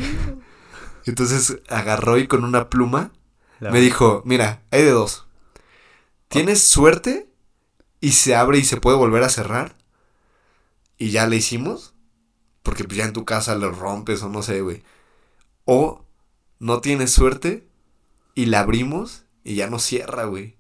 Entonces 1.07 1.59
agarró 1.69 2.19
y 2.19 2.27
con 2.29 2.45
una 2.45 2.69
pluma 2.69 3.11
La- 3.61 3.71
me 3.71 3.81
dijo, 3.81 4.23
mira, 4.25 4.63
hay 4.71 4.83
de 4.83 4.91
dos. 4.91 5.27
Tienes 6.29 6.63
suerte 6.63 7.29
y 8.01 8.13
se 8.13 8.35
abre 8.35 8.59
y 8.59 8.65
se 8.65 8.79
puede 8.79 8.97
volver 8.97 9.23
a 9.23 9.29
cerrar. 9.29 9.77
Y 10.99 11.11
ya 11.11 11.27
le 11.27 11.37
hicimos. 11.37 11.95
Porque 12.63 12.85
pues 12.85 12.99
ya 12.99 13.05
en 13.05 13.13
tu 13.15 13.25
casa 13.25 13.55
lo 13.55 13.71
rompes 13.73 14.23
o 14.23 14.29
no 14.29 14.43
sé, 14.43 14.61
güey. 14.61 14.83
O 15.65 16.05
no 16.59 16.81
tienes 16.81 17.11
suerte 17.11 17.67
y 18.35 18.47
la 18.47 18.61
abrimos 18.61 19.25
y 19.45 19.55
ya 19.55 19.69
no 19.71 19.79
cierra, 19.79 20.25
güey. 20.25 20.57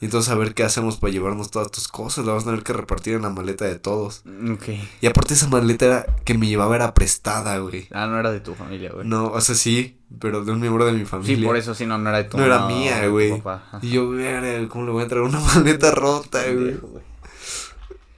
Y 0.00 0.04
entonces 0.04 0.30
a 0.30 0.36
ver 0.36 0.54
qué 0.54 0.62
hacemos 0.62 0.96
para 0.96 1.12
llevarnos 1.12 1.50
todas 1.50 1.72
tus 1.72 1.88
cosas. 1.88 2.24
La 2.24 2.30
vamos 2.32 2.44
a 2.46 2.50
tener 2.50 2.62
que 2.62 2.72
repartir 2.72 3.14
en 3.14 3.22
la 3.22 3.30
maleta 3.30 3.64
de 3.64 3.80
todos. 3.80 4.22
Ok. 4.52 4.68
Y 5.00 5.06
aparte 5.08 5.34
esa 5.34 5.48
maleta 5.48 5.84
era- 5.86 6.06
que 6.24 6.38
me 6.38 6.46
llevaba 6.46 6.76
era 6.76 6.94
prestada, 6.94 7.58
güey. 7.58 7.88
Ah, 7.90 8.06
no 8.06 8.18
era 8.20 8.30
de 8.30 8.38
tu 8.38 8.54
familia, 8.54 8.92
güey. 8.92 9.04
No, 9.08 9.26
o 9.26 9.40
sea, 9.40 9.56
sí, 9.56 9.98
pero 10.20 10.44
de 10.44 10.52
un 10.52 10.60
miembro 10.60 10.84
de 10.86 10.92
mi 10.92 11.04
familia. 11.04 11.36
sí, 11.36 11.42
por 11.44 11.56
eso 11.56 11.74
sí, 11.74 11.84
no, 11.84 11.98
no 11.98 12.08
era 12.10 12.18
de 12.18 12.24
tu 12.24 12.36
No 12.38 12.44
era 12.44 12.66
mía, 12.68 13.08
güey. 13.08 13.42
Y 13.82 13.90
yo, 13.90 14.08
verga, 14.10 14.68
¿cómo 14.68 14.84
le 14.84 14.92
voy 14.92 15.00
a 15.00 15.02
entrar 15.04 15.22
una 15.22 15.40
maleta 15.54 15.90
rota, 15.90 16.42
güey. 16.52 16.76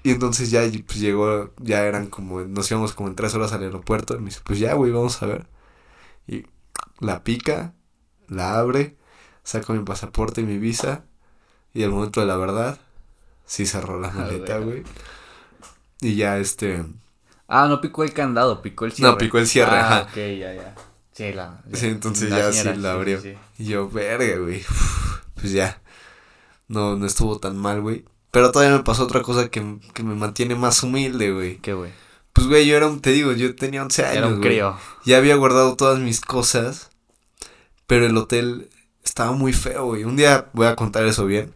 Y 0.02 0.10
entonces 0.10 0.50
ya 0.50 0.60
pues, 0.86 0.98
llegó, 0.98 1.50
ya 1.58 1.82
eran 1.84 2.06
como, 2.08 2.40
nos 2.42 2.70
íbamos 2.70 2.92
como 2.92 3.08
en 3.08 3.14
tres 3.16 3.34
horas 3.34 3.52
al 3.52 3.62
aeropuerto. 3.62 4.14
Y 4.16 4.18
me 4.18 4.26
dice, 4.26 4.40
pues 4.44 4.58
ya, 4.58 4.74
güey, 4.74 4.92
vamos 4.92 5.22
a 5.22 5.26
ver. 5.26 5.46
Y 6.26 6.44
la 7.00 7.22
pica, 7.24 7.74
la 8.28 8.58
abre, 8.58 8.96
saco 9.42 9.72
mi 9.74 9.82
pasaporte 9.82 10.40
y 10.42 10.44
mi 10.44 10.58
visa. 10.58 11.04
Y 11.74 11.82
al 11.82 11.90
momento 11.90 12.20
de 12.20 12.26
la 12.26 12.36
verdad, 12.36 12.78
sí 13.46 13.66
cerró 13.66 14.00
la 14.00 14.10
maleta, 14.10 14.58
güey. 14.58 14.82
Y 16.00 16.16
ya 16.16 16.38
este. 16.38 16.84
Ah, 17.46 17.66
no 17.68 17.80
picó 17.80 18.04
el 18.04 18.12
candado, 18.12 18.62
picó 18.62 18.86
el 18.86 18.92
cierre. 18.92 19.12
No, 19.12 19.18
picó 19.18 19.38
el 19.38 19.46
cierre, 19.46 19.76
ah, 19.76 19.86
ajá. 19.86 20.02
ok, 20.10 20.16
ya, 20.16 20.54
ya. 20.54 20.74
Sí, 21.12 21.32
la. 21.32 21.62
Sí, 21.72 21.86
entonces 21.86 22.30
ya 22.30 22.52
sí 22.52 22.68
la 22.76 22.92
abrió. 22.92 23.20
Y 23.58 23.64
yo, 23.64 23.88
verga, 23.88 24.38
güey. 24.38 24.62
Pues 25.34 25.52
ya. 25.52 25.80
No, 26.68 26.96
no 26.96 27.06
estuvo 27.06 27.38
tan 27.38 27.56
mal, 27.56 27.80
güey. 27.80 28.04
Pero 28.30 28.52
todavía 28.52 28.76
me 28.76 28.84
pasó 28.84 29.04
otra 29.04 29.22
cosa 29.22 29.48
que, 29.48 29.78
que 29.94 30.02
me 30.02 30.14
mantiene 30.14 30.54
más 30.54 30.82
humilde, 30.82 31.32
güey. 31.32 31.56
¿Qué, 31.58 31.72
güey? 31.72 31.92
Pues, 32.32 32.46
güey, 32.46 32.66
yo 32.66 32.76
era 32.76 32.86
un, 32.86 33.00
te 33.00 33.10
digo, 33.10 33.32
yo 33.32 33.54
tenía 33.56 33.82
11 33.82 34.04
años, 34.04 34.16
Era 34.16 34.26
un 34.28 34.40
crío. 34.40 34.76
Ya 35.04 35.16
había 35.16 35.34
guardado 35.36 35.76
todas 35.76 35.98
mis 35.98 36.20
cosas, 36.20 36.90
pero 37.86 38.06
el 38.06 38.16
hotel 38.16 38.70
estaba 39.04 39.32
muy 39.32 39.52
feo, 39.52 39.86
güey. 39.86 40.04
Un 40.04 40.16
día 40.16 40.48
voy 40.52 40.66
a 40.66 40.76
contar 40.76 41.06
eso 41.06 41.26
bien. 41.26 41.52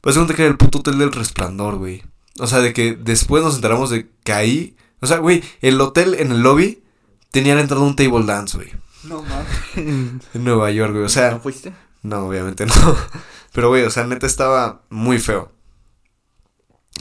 Pues 0.00 0.14
según 0.14 0.28
que 0.28 0.42
era 0.42 0.50
el 0.50 0.56
puto 0.56 0.78
hotel 0.78 0.98
del 0.98 1.12
resplandor, 1.12 1.76
güey. 1.76 2.02
O 2.38 2.46
sea, 2.46 2.60
de 2.60 2.72
que 2.72 2.94
después 2.94 3.42
nos 3.42 3.56
enteramos 3.56 3.90
de 3.90 4.08
que 4.24 4.32
ahí... 4.32 4.76
O 5.00 5.06
sea, 5.06 5.18
güey, 5.18 5.42
el 5.60 5.80
hotel 5.80 6.14
en 6.14 6.32
el 6.32 6.40
lobby 6.42 6.82
tenía 7.30 7.54
la 7.54 7.60
entrada 7.60 7.82
a 7.82 7.86
un 7.86 7.96
table 7.96 8.24
dance, 8.24 8.56
güey. 8.56 8.72
No 9.04 9.22
mames. 9.22 9.48
En 9.76 10.20
Nueva 10.44 10.70
York, 10.70 10.92
güey. 10.92 11.04
O 11.04 11.08
sea, 11.08 11.30
¿No 11.32 11.40
fuiste? 11.40 11.72
no, 12.02 12.26
obviamente 12.26 12.66
no. 12.66 12.72
Pero, 13.52 13.68
güey, 13.68 13.82
o 13.84 13.90
sea, 13.90 14.04
neta 14.04 14.26
estaba 14.26 14.82
muy 14.90 15.18
feo. 15.18 15.50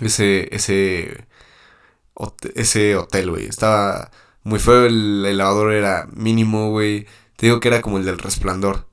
Ese, 0.02 0.54
ese, 0.54 1.26
hote- 2.14 2.52
ese 2.56 2.96
hotel, 2.96 3.30
güey. 3.32 3.46
Estaba 3.46 4.12
muy 4.44 4.60
feo. 4.60 4.86
El, 4.86 5.26
el 5.26 5.38
lavador 5.38 5.74
era 5.74 6.08
mínimo, 6.14 6.70
güey. 6.72 7.06
Te 7.38 7.48
digo 7.48 7.60
que 7.60 7.68
era 7.70 7.82
como 7.82 7.98
el 7.98 8.06
del 8.06 8.18
resplandor. 8.20 8.88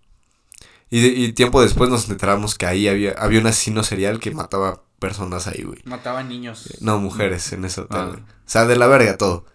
Y, 0.94 1.00
de- 1.00 1.08
y 1.08 1.32
tiempo 1.32 1.62
después 1.62 1.88
nos 1.88 2.06
enteramos 2.10 2.56
que 2.58 2.66
ahí 2.66 2.86
había, 2.86 3.12
había 3.12 3.40
un 3.40 3.46
asesino 3.46 3.82
serial 3.82 4.20
que 4.20 4.30
mataba 4.30 4.82
personas 4.98 5.46
ahí, 5.46 5.62
güey. 5.62 5.78
Mataban 5.84 6.28
niños. 6.28 6.68
No, 6.80 6.98
mujeres 6.98 7.50
en 7.54 7.64
ese 7.64 7.80
hotel, 7.80 7.98
Ah. 7.98 8.06
güey. 8.08 8.20
O 8.20 8.24
sea, 8.44 8.66
de 8.66 8.76
la 8.76 8.86
verga 8.88 9.16
todo. 9.16 9.46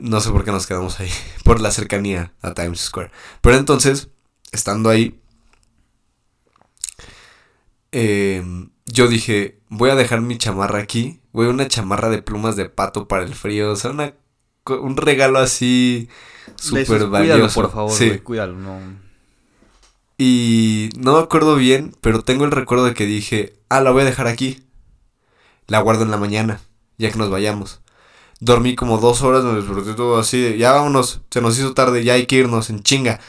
No 0.00 0.20
sé 0.22 0.30
por 0.30 0.44
qué 0.44 0.50
nos 0.50 0.66
quedamos 0.66 1.00
ahí. 1.00 1.10
Por 1.44 1.60
la 1.60 1.70
cercanía 1.70 2.32
a 2.40 2.54
Times 2.54 2.80
Square. 2.80 3.10
Pero 3.42 3.56
entonces, 3.56 4.08
estando 4.52 4.88
ahí, 4.88 5.20
eh, 7.92 8.42
yo 8.86 9.08
dije, 9.08 9.60
voy 9.68 9.90
a 9.90 9.94
dejar 9.96 10.20
mi 10.20 10.38
chamarra 10.38 10.78
aquí. 10.78 11.20
Güey, 11.32 11.48
una 11.48 11.68
chamarra 11.68 12.08
de 12.08 12.22
plumas 12.22 12.56
de 12.56 12.68
pato 12.68 13.06
para 13.08 13.24
el 13.24 13.34
frío. 13.34 13.72
O 13.72 13.76
sea, 13.76 13.90
una, 13.90 14.14
un 14.66 14.96
regalo 14.96 15.38
así 15.38 16.08
súper 16.56 16.86
Cuídalo, 16.86 17.10
valioso. 17.10 17.60
por 17.60 17.70
favor, 17.72 17.92
Sí. 17.92 18.06
güey. 18.06 18.18
Cuídalo, 18.20 18.56
no. 18.56 19.07
Y 20.20 20.90
no 20.98 21.12
me 21.12 21.20
acuerdo 21.20 21.54
bien, 21.54 21.94
pero 22.00 22.22
tengo 22.22 22.44
el 22.44 22.50
recuerdo 22.50 22.86
de 22.86 22.94
que 22.94 23.06
dije, 23.06 23.54
ah, 23.68 23.80
la 23.80 23.92
voy 23.92 24.02
a 24.02 24.06
dejar 24.06 24.26
aquí. 24.26 24.64
La 25.68 25.80
guardo 25.80 26.02
en 26.02 26.10
la 26.10 26.16
mañana, 26.16 26.60
ya 26.98 27.12
que 27.12 27.18
nos 27.18 27.30
vayamos. 27.30 27.82
Dormí 28.40 28.74
como 28.74 28.98
dos 28.98 29.22
horas, 29.22 29.44
me 29.44 29.54
desperté 29.54 29.94
todo 29.94 30.18
así, 30.18 30.56
ya 30.58 30.72
vámonos, 30.72 31.22
se 31.30 31.40
nos 31.40 31.56
hizo 31.56 31.72
tarde, 31.72 32.02
ya 32.02 32.14
hay 32.14 32.26
que 32.26 32.36
irnos 32.36 32.68
en 32.68 32.82
chinga. 32.82 33.20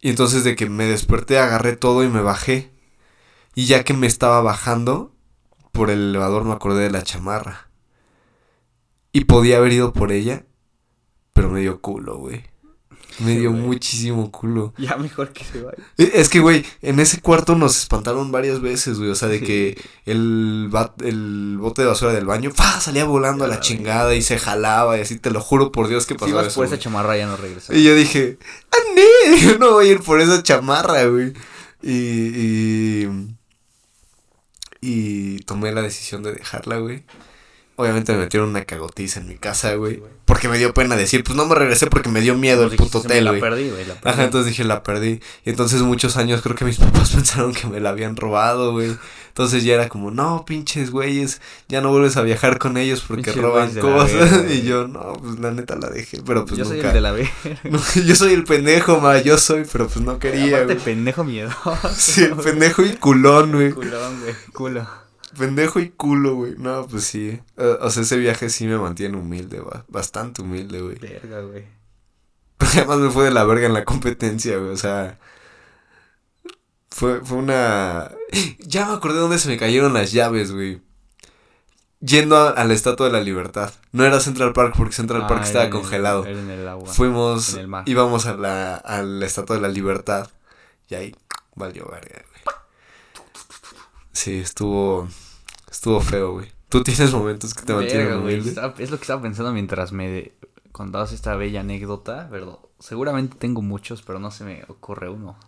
Y 0.00 0.10
entonces 0.10 0.44
de 0.44 0.54
que 0.54 0.68
me 0.68 0.86
desperté, 0.86 1.38
agarré 1.38 1.76
todo 1.76 2.04
y 2.04 2.08
me 2.08 2.22
bajé. 2.22 2.70
Y 3.54 3.66
ya 3.66 3.82
que 3.82 3.92
me 3.92 4.06
estaba 4.06 4.40
bajando, 4.42 5.12
por 5.72 5.90
el 5.90 6.10
elevador 6.10 6.44
me 6.44 6.52
acordé 6.52 6.84
de 6.84 6.90
la 6.90 7.02
chamarra. 7.02 7.68
Y 9.12 9.24
podía 9.24 9.56
haber 9.58 9.72
ido 9.72 9.92
por 9.92 10.12
ella, 10.12 10.46
pero 11.32 11.50
me 11.50 11.60
dio 11.60 11.80
culo, 11.80 12.18
güey. 12.18 12.51
Me 13.18 13.38
dio 13.38 13.52
muchísimo 13.52 14.30
culo. 14.30 14.72
Ya 14.78 14.96
mejor 14.96 15.32
que 15.32 15.44
se 15.44 15.60
vaya. 15.62 15.76
Eh, 15.98 16.12
Es 16.14 16.28
que, 16.28 16.40
güey, 16.40 16.64
en 16.80 16.98
ese 17.00 17.20
cuarto 17.20 17.54
nos 17.56 17.76
espantaron 17.78 18.32
varias 18.32 18.60
veces, 18.60 18.98
güey. 18.98 19.10
O 19.10 19.14
sea, 19.14 19.28
de 19.28 19.38
Sí. 19.40 19.44
que 19.44 19.80
el, 20.06 20.70
el 21.04 21.56
bote 21.58 21.82
de 21.82 21.88
basura 21.88 22.12
del 22.12 22.26
baño 22.26 22.50
¡fa! 22.52 22.80
salía 22.80 23.04
volando 23.04 23.44
a 23.44 23.48
la 23.48 23.60
chingada 23.60 24.14
y 24.14 24.22
se 24.22 24.38
jalaba 24.38 24.96
y 24.98 25.02
así, 25.02 25.18
te 25.18 25.30
lo 25.30 25.40
juro 25.40 25.72
por 25.72 25.88
Dios 25.88 26.06
que 26.06 26.14
Si 26.14 26.18
pasó 26.20 26.34
vas 26.34 26.46
eso, 26.48 26.54
por 26.56 26.66
esa 26.66 26.78
chamarra 26.78 27.16
ya 27.16 27.26
no 27.26 27.36
regresas. 27.36 27.74
Y 27.76 27.82
yo 27.84 27.94
dije, 27.94 28.38
¡ah, 28.70 28.76
nee! 28.94 29.40
Yo 29.40 29.58
no 29.58 29.72
voy 29.72 29.88
a 29.88 29.90
ir 29.92 30.00
por 30.00 30.20
esa 30.20 30.42
chamarra, 30.42 31.04
güey. 31.04 31.32
Y, 31.82 31.92
y, 33.02 33.08
y 34.80 35.38
tomé 35.40 35.72
la 35.72 35.82
decisión 35.82 36.22
de 36.22 36.32
dejarla, 36.32 36.78
güey. 36.78 37.04
Obviamente 37.76 38.12
me 38.12 38.18
metieron 38.18 38.50
una 38.50 38.64
cagotiza 38.64 39.20
en 39.20 39.28
mi 39.28 39.36
casa, 39.36 39.74
güey. 39.74 39.94
Sí, 39.94 40.00
güey. 40.00 40.12
Porque 40.32 40.48
me 40.48 40.56
dio 40.56 40.72
pena 40.72 40.96
decir, 40.96 41.22
pues 41.24 41.36
no 41.36 41.44
me 41.44 41.54
regresé 41.54 41.88
porque 41.88 42.08
me 42.08 42.22
dio 42.22 42.34
miedo 42.34 42.64
el 42.64 42.74
puto 42.74 43.02
"Se 43.02 43.08
me 43.08 43.14
hotel, 43.14 43.24
La 43.26 43.30
güey. 43.32 43.40
perdí, 43.42 43.68
güey. 43.68 43.84
La 43.84 43.94
perdí. 43.94 44.08
Ajá, 44.14 44.24
entonces 44.24 44.48
dije, 44.48 44.64
la 44.64 44.82
perdí. 44.82 45.20
Y 45.44 45.50
entonces 45.50 45.82
muchos 45.82 46.16
años 46.16 46.40
creo 46.42 46.56
que 46.56 46.64
mis 46.64 46.76
papás 46.78 47.10
pensaron 47.10 47.52
que 47.52 47.66
me 47.66 47.80
la 47.80 47.90
habían 47.90 48.16
robado, 48.16 48.72
güey. 48.72 48.96
Entonces 49.28 49.62
ya 49.64 49.74
era 49.74 49.88
como, 49.90 50.10
no, 50.10 50.44
pinches 50.46 50.90
güeyes, 50.90 51.40
ya 51.68 51.80
no 51.82 51.90
vuelves 51.90 52.16
a 52.16 52.22
viajar 52.22 52.58
con 52.58 52.76
ellos 52.78 53.04
porque 53.06 53.32
roban 53.32 53.74
cosas. 53.74 54.32
y 54.32 54.44
güey. 54.44 54.62
yo, 54.62 54.88
no, 54.88 55.12
pues 55.22 55.38
la 55.38 55.50
neta 55.50 55.76
la 55.76 55.90
dejé, 55.90 56.22
pero 56.26 56.46
pues 56.46 56.58
Yo 56.58 56.64
soy 56.64 56.76
nunca. 56.76 56.88
el 56.88 56.94
de 56.94 57.00
la 57.02 57.12
B. 57.12 57.30
No, 57.64 57.78
yo 58.06 58.16
soy 58.16 58.32
el 58.32 58.44
pendejo, 58.44 59.00
ma, 59.00 59.20
yo 59.20 59.36
soy, 59.36 59.64
pero 59.70 59.86
pues 59.86 60.02
no 60.04 60.18
quería, 60.18 60.64
güey. 60.64 60.78
pendejo 60.78 61.24
miedoso. 61.24 61.78
Sí, 61.94 62.26
pendejo 62.42 62.82
y 62.82 62.92
culón, 62.96 63.52
güey. 63.52 63.72
Culón, 63.72 64.20
güey. 64.22 64.34
Culo. 64.54 65.01
Pendejo 65.38 65.80
y 65.80 65.90
culo, 65.90 66.34
güey. 66.34 66.54
No, 66.58 66.86
pues 66.86 67.04
sí. 67.04 67.40
Eh, 67.56 67.76
O 67.80 67.90
sea, 67.90 68.02
ese 68.02 68.16
viaje 68.18 68.50
sí 68.50 68.66
me 68.66 68.78
mantiene 68.78 69.16
humilde, 69.16 69.60
ba- 69.60 69.84
bastante 69.88 70.42
humilde, 70.42 70.80
güey. 70.80 70.96
Verga, 70.98 71.40
güey. 71.40 71.64
Porque 72.58 72.78
además 72.78 72.98
me 72.98 73.10
fue 73.10 73.24
de 73.24 73.30
la 73.32 73.44
verga 73.44 73.66
en 73.66 73.74
la 73.74 73.84
competencia, 73.84 74.56
güey. 74.58 74.70
O 74.70 74.76
sea. 74.76 75.18
Fue, 76.90 77.20
fue 77.24 77.38
una. 77.38 78.10
Ya 78.58 78.86
me 78.86 78.92
acordé 78.94 79.18
dónde 79.18 79.38
se 79.38 79.48
me 79.48 79.56
cayeron 79.58 79.94
las 79.94 80.12
llaves, 80.12 80.52
güey. 80.52 80.82
Yendo 82.00 82.36
a, 82.36 82.50
a 82.50 82.64
la 82.64 82.74
Estatua 82.74 83.06
de 83.06 83.12
la 83.12 83.20
Libertad. 83.20 83.72
No 83.92 84.04
era 84.04 84.18
Central 84.20 84.52
Park 84.52 84.74
porque 84.76 84.92
Central 84.94 85.22
Ah, 85.22 85.26
Park 85.28 85.40
era 85.40 85.46
estaba 85.46 85.64
el- 85.66 85.70
congelado. 85.70 86.26
Era 86.26 86.38
en 86.38 86.50
el 86.50 86.68
agua. 86.68 86.92
Fuimos. 86.92 87.54
en 87.54 87.60
el 87.60 87.68
mar. 87.68 87.84
Íbamos 87.88 88.26
a 88.26 88.34
la, 88.34 88.74
a 88.76 89.02
la 89.02 89.24
Estatua 89.24 89.56
de 89.56 89.62
la 89.62 89.68
Libertad. 89.68 90.28
Y 90.88 90.94
ahí 90.96 91.16
valió 91.54 91.86
verga, 91.90 92.22
güey. 92.28 92.56
Sí, 94.12 94.38
estuvo. 94.38 95.08
Estuvo 95.72 96.00
feo, 96.00 96.32
güey. 96.32 96.52
Tú 96.68 96.82
tienes 96.82 97.12
momentos 97.12 97.54
que 97.54 97.62
te 97.62 97.72
mantienen 97.72 98.12
humilde. 98.12 98.50
Es 98.78 98.90
lo 98.90 98.98
que 98.98 99.02
estaba 99.02 99.22
pensando 99.22 99.52
mientras 99.52 99.90
me 99.90 100.32
contabas 100.70 101.12
esta 101.12 101.34
bella 101.34 101.60
anécdota, 101.60 102.28
¿verdad? 102.30 102.58
Seguramente 102.78 103.36
tengo 103.38 103.62
muchos, 103.62 104.02
pero 104.02 104.18
no 104.18 104.30
se 104.30 104.44
me 104.44 104.64
ocurre 104.68 105.08
uno. 105.08 105.38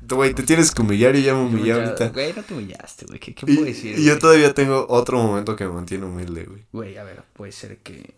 Güey, 0.00 0.32
te 0.32 0.42
tienes 0.42 0.72
que 0.72 0.80
humillar 0.80 1.16
y 1.16 1.22
ya 1.22 1.34
me 1.34 1.42
humillé 1.42 1.72
ahorita. 1.74 2.08
Güey, 2.10 2.32
no 2.32 2.42
te 2.42 2.54
humillaste, 2.54 3.06
güey. 3.06 3.20
¿Qué, 3.20 3.34
qué 3.34 3.46
puedo 3.46 3.64
decir? 3.64 3.98
y 3.98 4.04
yo 4.04 4.18
todavía 4.18 4.54
tengo 4.54 4.86
otro 4.88 5.22
momento 5.22 5.54
que 5.54 5.66
me 5.66 5.72
mantiene 5.72 6.06
humilde, 6.06 6.44
güey. 6.44 6.64
Güey, 6.72 6.96
a 6.96 7.04
ver, 7.04 7.22
puede 7.34 7.52
ser 7.52 7.78
que. 7.78 8.14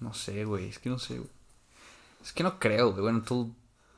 No 0.00 0.12
sé, 0.12 0.44
güey. 0.44 0.68
Es 0.68 0.80
que 0.80 0.90
no 0.90 0.98
sé, 0.98 1.18
güey. 1.18 1.30
Es 2.24 2.32
que 2.32 2.42
no 2.42 2.58
creo, 2.58 2.90
güey. 2.90 3.02
Bueno, 3.02 3.22
tú 3.22 3.54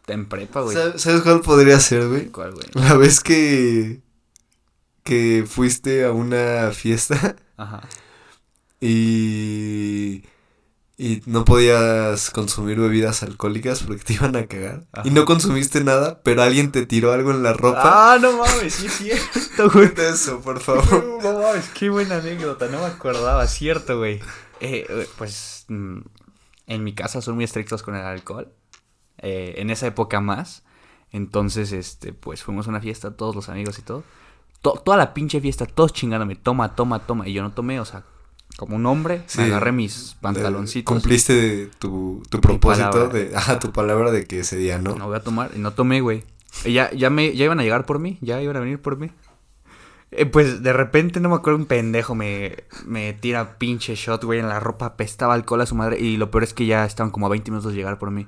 en 0.06 0.28
prepa, 0.28 0.60
güey. 0.60 0.76
¿Sabes 0.76 1.00
sabes 1.00 1.22
cuál 1.22 1.40
podría 1.40 1.78
ser, 1.80 2.06
güey? 2.08 2.26
¿Cuál, 2.26 2.52
güey? 2.52 2.66
La 2.74 2.94
vez 2.96 3.20
que. 3.20 4.00
Que 5.04 5.44
fuiste 5.46 6.04
a 6.04 6.12
una 6.12 6.70
fiesta 6.72 7.36
Ajá. 7.56 7.80
y. 8.80 10.24
y 10.96 11.22
no 11.26 11.44
podías 11.44 12.30
consumir 12.30 12.78
bebidas 12.78 13.22
alcohólicas 13.22 13.82
porque 13.82 14.04
te 14.04 14.12
iban 14.14 14.36
a 14.36 14.46
cagar. 14.46 14.86
Ajá. 14.92 15.06
Y 15.08 15.10
no 15.10 15.24
consumiste 15.24 15.82
nada, 15.82 16.22
pero 16.22 16.42
alguien 16.42 16.72
te 16.72 16.86
tiró 16.86 17.12
algo 17.12 17.30
en 17.30 17.42
la 17.42 17.52
ropa. 17.52 18.14
Ah, 18.14 18.18
no 18.20 18.36
mames, 18.38 18.74
sí 18.74 18.86
es 18.86 18.92
cierto, 18.92 19.70
güey. 19.70 19.92
Eso, 19.96 20.40
por 20.40 20.60
favor. 20.60 21.18
No 21.22 21.38
mames, 21.40 21.68
qué 21.70 21.90
buena 21.90 22.16
anécdota, 22.16 22.68
no 22.68 22.80
me 22.80 22.86
acordaba, 22.86 23.46
cierto, 23.46 23.98
güey. 23.98 24.20
Eh, 24.60 24.86
eh, 24.88 25.08
pues 25.16 25.64
mm, 25.68 25.98
en 26.66 26.84
mi 26.84 26.94
casa 26.94 27.20
son 27.20 27.34
muy 27.36 27.44
estrictos 27.44 27.82
con 27.82 27.94
el 27.94 28.02
alcohol. 28.02 28.52
Eh, 29.18 29.54
en 29.58 29.70
esa 29.70 29.86
época 29.86 30.20
más. 30.20 30.62
Entonces, 31.12 31.72
este, 31.72 32.12
pues 32.12 32.42
fuimos 32.42 32.66
a 32.66 32.70
una 32.70 32.80
fiesta, 32.80 33.16
todos 33.16 33.34
los 33.34 33.48
amigos 33.48 33.78
y 33.78 33.82
todo. 33.82 34.04
To- 34.62 34.80
toda 34.84 34.96
la 34.96 35.14
pinche 35.14 35.40
fiesta, 35.40 35.66
todos 35.66 35.92
chingándome, 35.92 36.36
toma, 36.36 36.74
toma, 36.74 36.98
toma. 37.06 37.26
Y 37.28 37.32
yo 37.32 37.42
no 37.42 37.52
tomé, 37.52 37.80
o 37.80 37.84
sea, 37.84 38.02
como 38.56 38.76
un 38.76 38.84
hombre, 38.86 39.22
Sí. 39.26 39.38
me 39.40 39.44
agarré 39.46 39.72
mis 39.72 40.16
pantaloncitos. 40.20 40.92
Cumpliste 40.92 41.70
tu, 41.78 42.22
tu 42.28 42.40
propósito 42.40 43.08
de. 43.08 43.32
Ajá, 43.36 43.58
tu 43.58 43.72
palabra 43.72 44.10
de 44.10 44.26
que 44.26 44.40
ese 44.40 44.56
día 44.56 44.78
no. 44.78 44.94
No 44.96 45.06
voy 45.06 45.16
a 45.16 45.20
tomar, 45.22 45.50
y 45.56 45.58
no 45.58 45.72
tomé, 45.72 46.00
güey. 46.00 46.24
Ya, 46.64 46.90
ya, 46.92 47.10
me, 47.10 47.34
ya 47.34 47.44
iban 47.44 47.60
a 47.60 47.62
llegar 47.62 47.86
por 47.86 47.98
mí, 48.00 48.18
ya 48.20 48.42
iban 48.42 48.56
a 48.56 48.60
venir 48.60 48.80
por 48.82 48.96
mí. 48.98 49.10
Eh, 50.10 50.26
pues 50.26 50.62
de 50.64 50.72
repente, 50.72 51.20
no 51.20 51.28
me 51.28 51.36
acuerdo, 51.36 51.58
un 51.60 51.66
pendejo 51.66 52.16
me, 52.16 52.64
me 52.84 53.12
tira 53.12 53.56
pinche 53.58 53.94
shot, 53.94 54.24
güey, 54.24 54.40
en 54.40 54.48
la 54.48 54.58
ropa, 54.58 54.86
apestaba 54.86 55.34
alcohol 55.34 55.60
a 55.60 55.66
su 55.66 55.76
madre. 55.76 56.00
Y 56.00 56.16
lo 56.16 56.30
peor 56.32 56.42
es 56.42 56.52
que 56.52 56.66
ya 56.66 56.84
estaban 56.84 57.12
como 57.12 57.26
a 57.26 57.28
20 57.28 57.50
minutos 57.52 57.70
de 57.72 57.78
llegar 57.78 57.98
por 57.98 58.10
mí. 58.10 58.26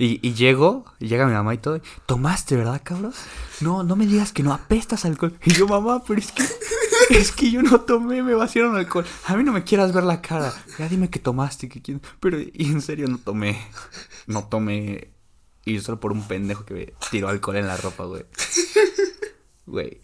Y, 0.00 0.20
y 0.26 0.34
llego, 0.34 0.84
y 1.00 1.08
llega 1.08 1.26
mi 1.26 1.32
mamá 1.32 1.54
y 1.54 1.58
todo. 1.58 1.80
¿Tomaste, 2.06 2.56
verdad, 2.56 2.80
cabrón? 2.84 3.12
No, 3.60 3.82
no 3.82 3.96
me 3.96 4.06
digas 4.06 4.32
que 4.32 4.44
no 4.44 4.52
apestas 4.52 5.04
alcohol. 5.04 5.36
Y 5.44 5.52
yo, 5.52 5.66
mamá, 5.66 6.04
pero 6.06 6.20
es 6.20 6.30
que, 6.30 6.44
es 7.10 7.32
que 7.32 7.50
yo 7.50 7.62
no 7.62 7.80
tomé, 7.80 8.22
me 8.22 8.34
vaciaron 8.34 8.76
alcohol. 8.76 9.04
A 9.26 9.36
mí 9.36 9.42
no 9.42 9.52
me 9.52 9.64
quieras 9.64 9.92
ver 9.92 10.04
la 10.04 10.22
cara. 10.22 10.54
Ya 10.78 10.88
dime 10.88 11.10
que 11.10 11.18
tomaste, 11.18 11.68
que 11.68 11.82
quién. 11.82 12.00
Pero, 12.20 12.38
y 12.40 12.66
en 12.66 12.80
serio, 12.80 13.08
no 13.08 13.18
tomé. 13.18 13.60
No 14.28 14.44
tomé 14.44 15.10
Y 15.64 15.74
yo 15.74 15.80
solo 15.80 15.98
por 15.98 16.12
un 16.12 16.28
pendejo 16.28 16.64
que 16.64 16.74
me 16.74 16.94
tiró 17.10 17.28
alcohol 17.28 17.56
en 17.56 17.66
la 17.66 17.76
ropa, 17.76 18.04
güey. 18.04 18.24
Güey. 19.66 20.00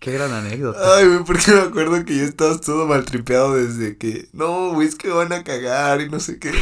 Qué 0.00 0.12
gran 0.12 0.32
anécdota. 0.32 0.96
Ay, 0.96 1.06
güey, 1.06 1.24
porque 1.24 1.52
me 1.52 1.60
acuerdo 1.60 2.04
que 2.06 2.16
ya 2.16 2.22
estabas 2.24 2.62
todo 2.62 2.86
maltripeado 2.86 3.54
desde 3.54 3.98
que. 3.98 4.28
No, 4.32 4.72
güey, 4.72 4.88
es 4.88 4.94
que 4.94 5.10
van 5.10 5.32
a 5.32 5.44
cagar 5.44 6.00
y 6.00 6.08
no 6.08 6.20
sé 6.20 6.38
qué. 6.38 6.52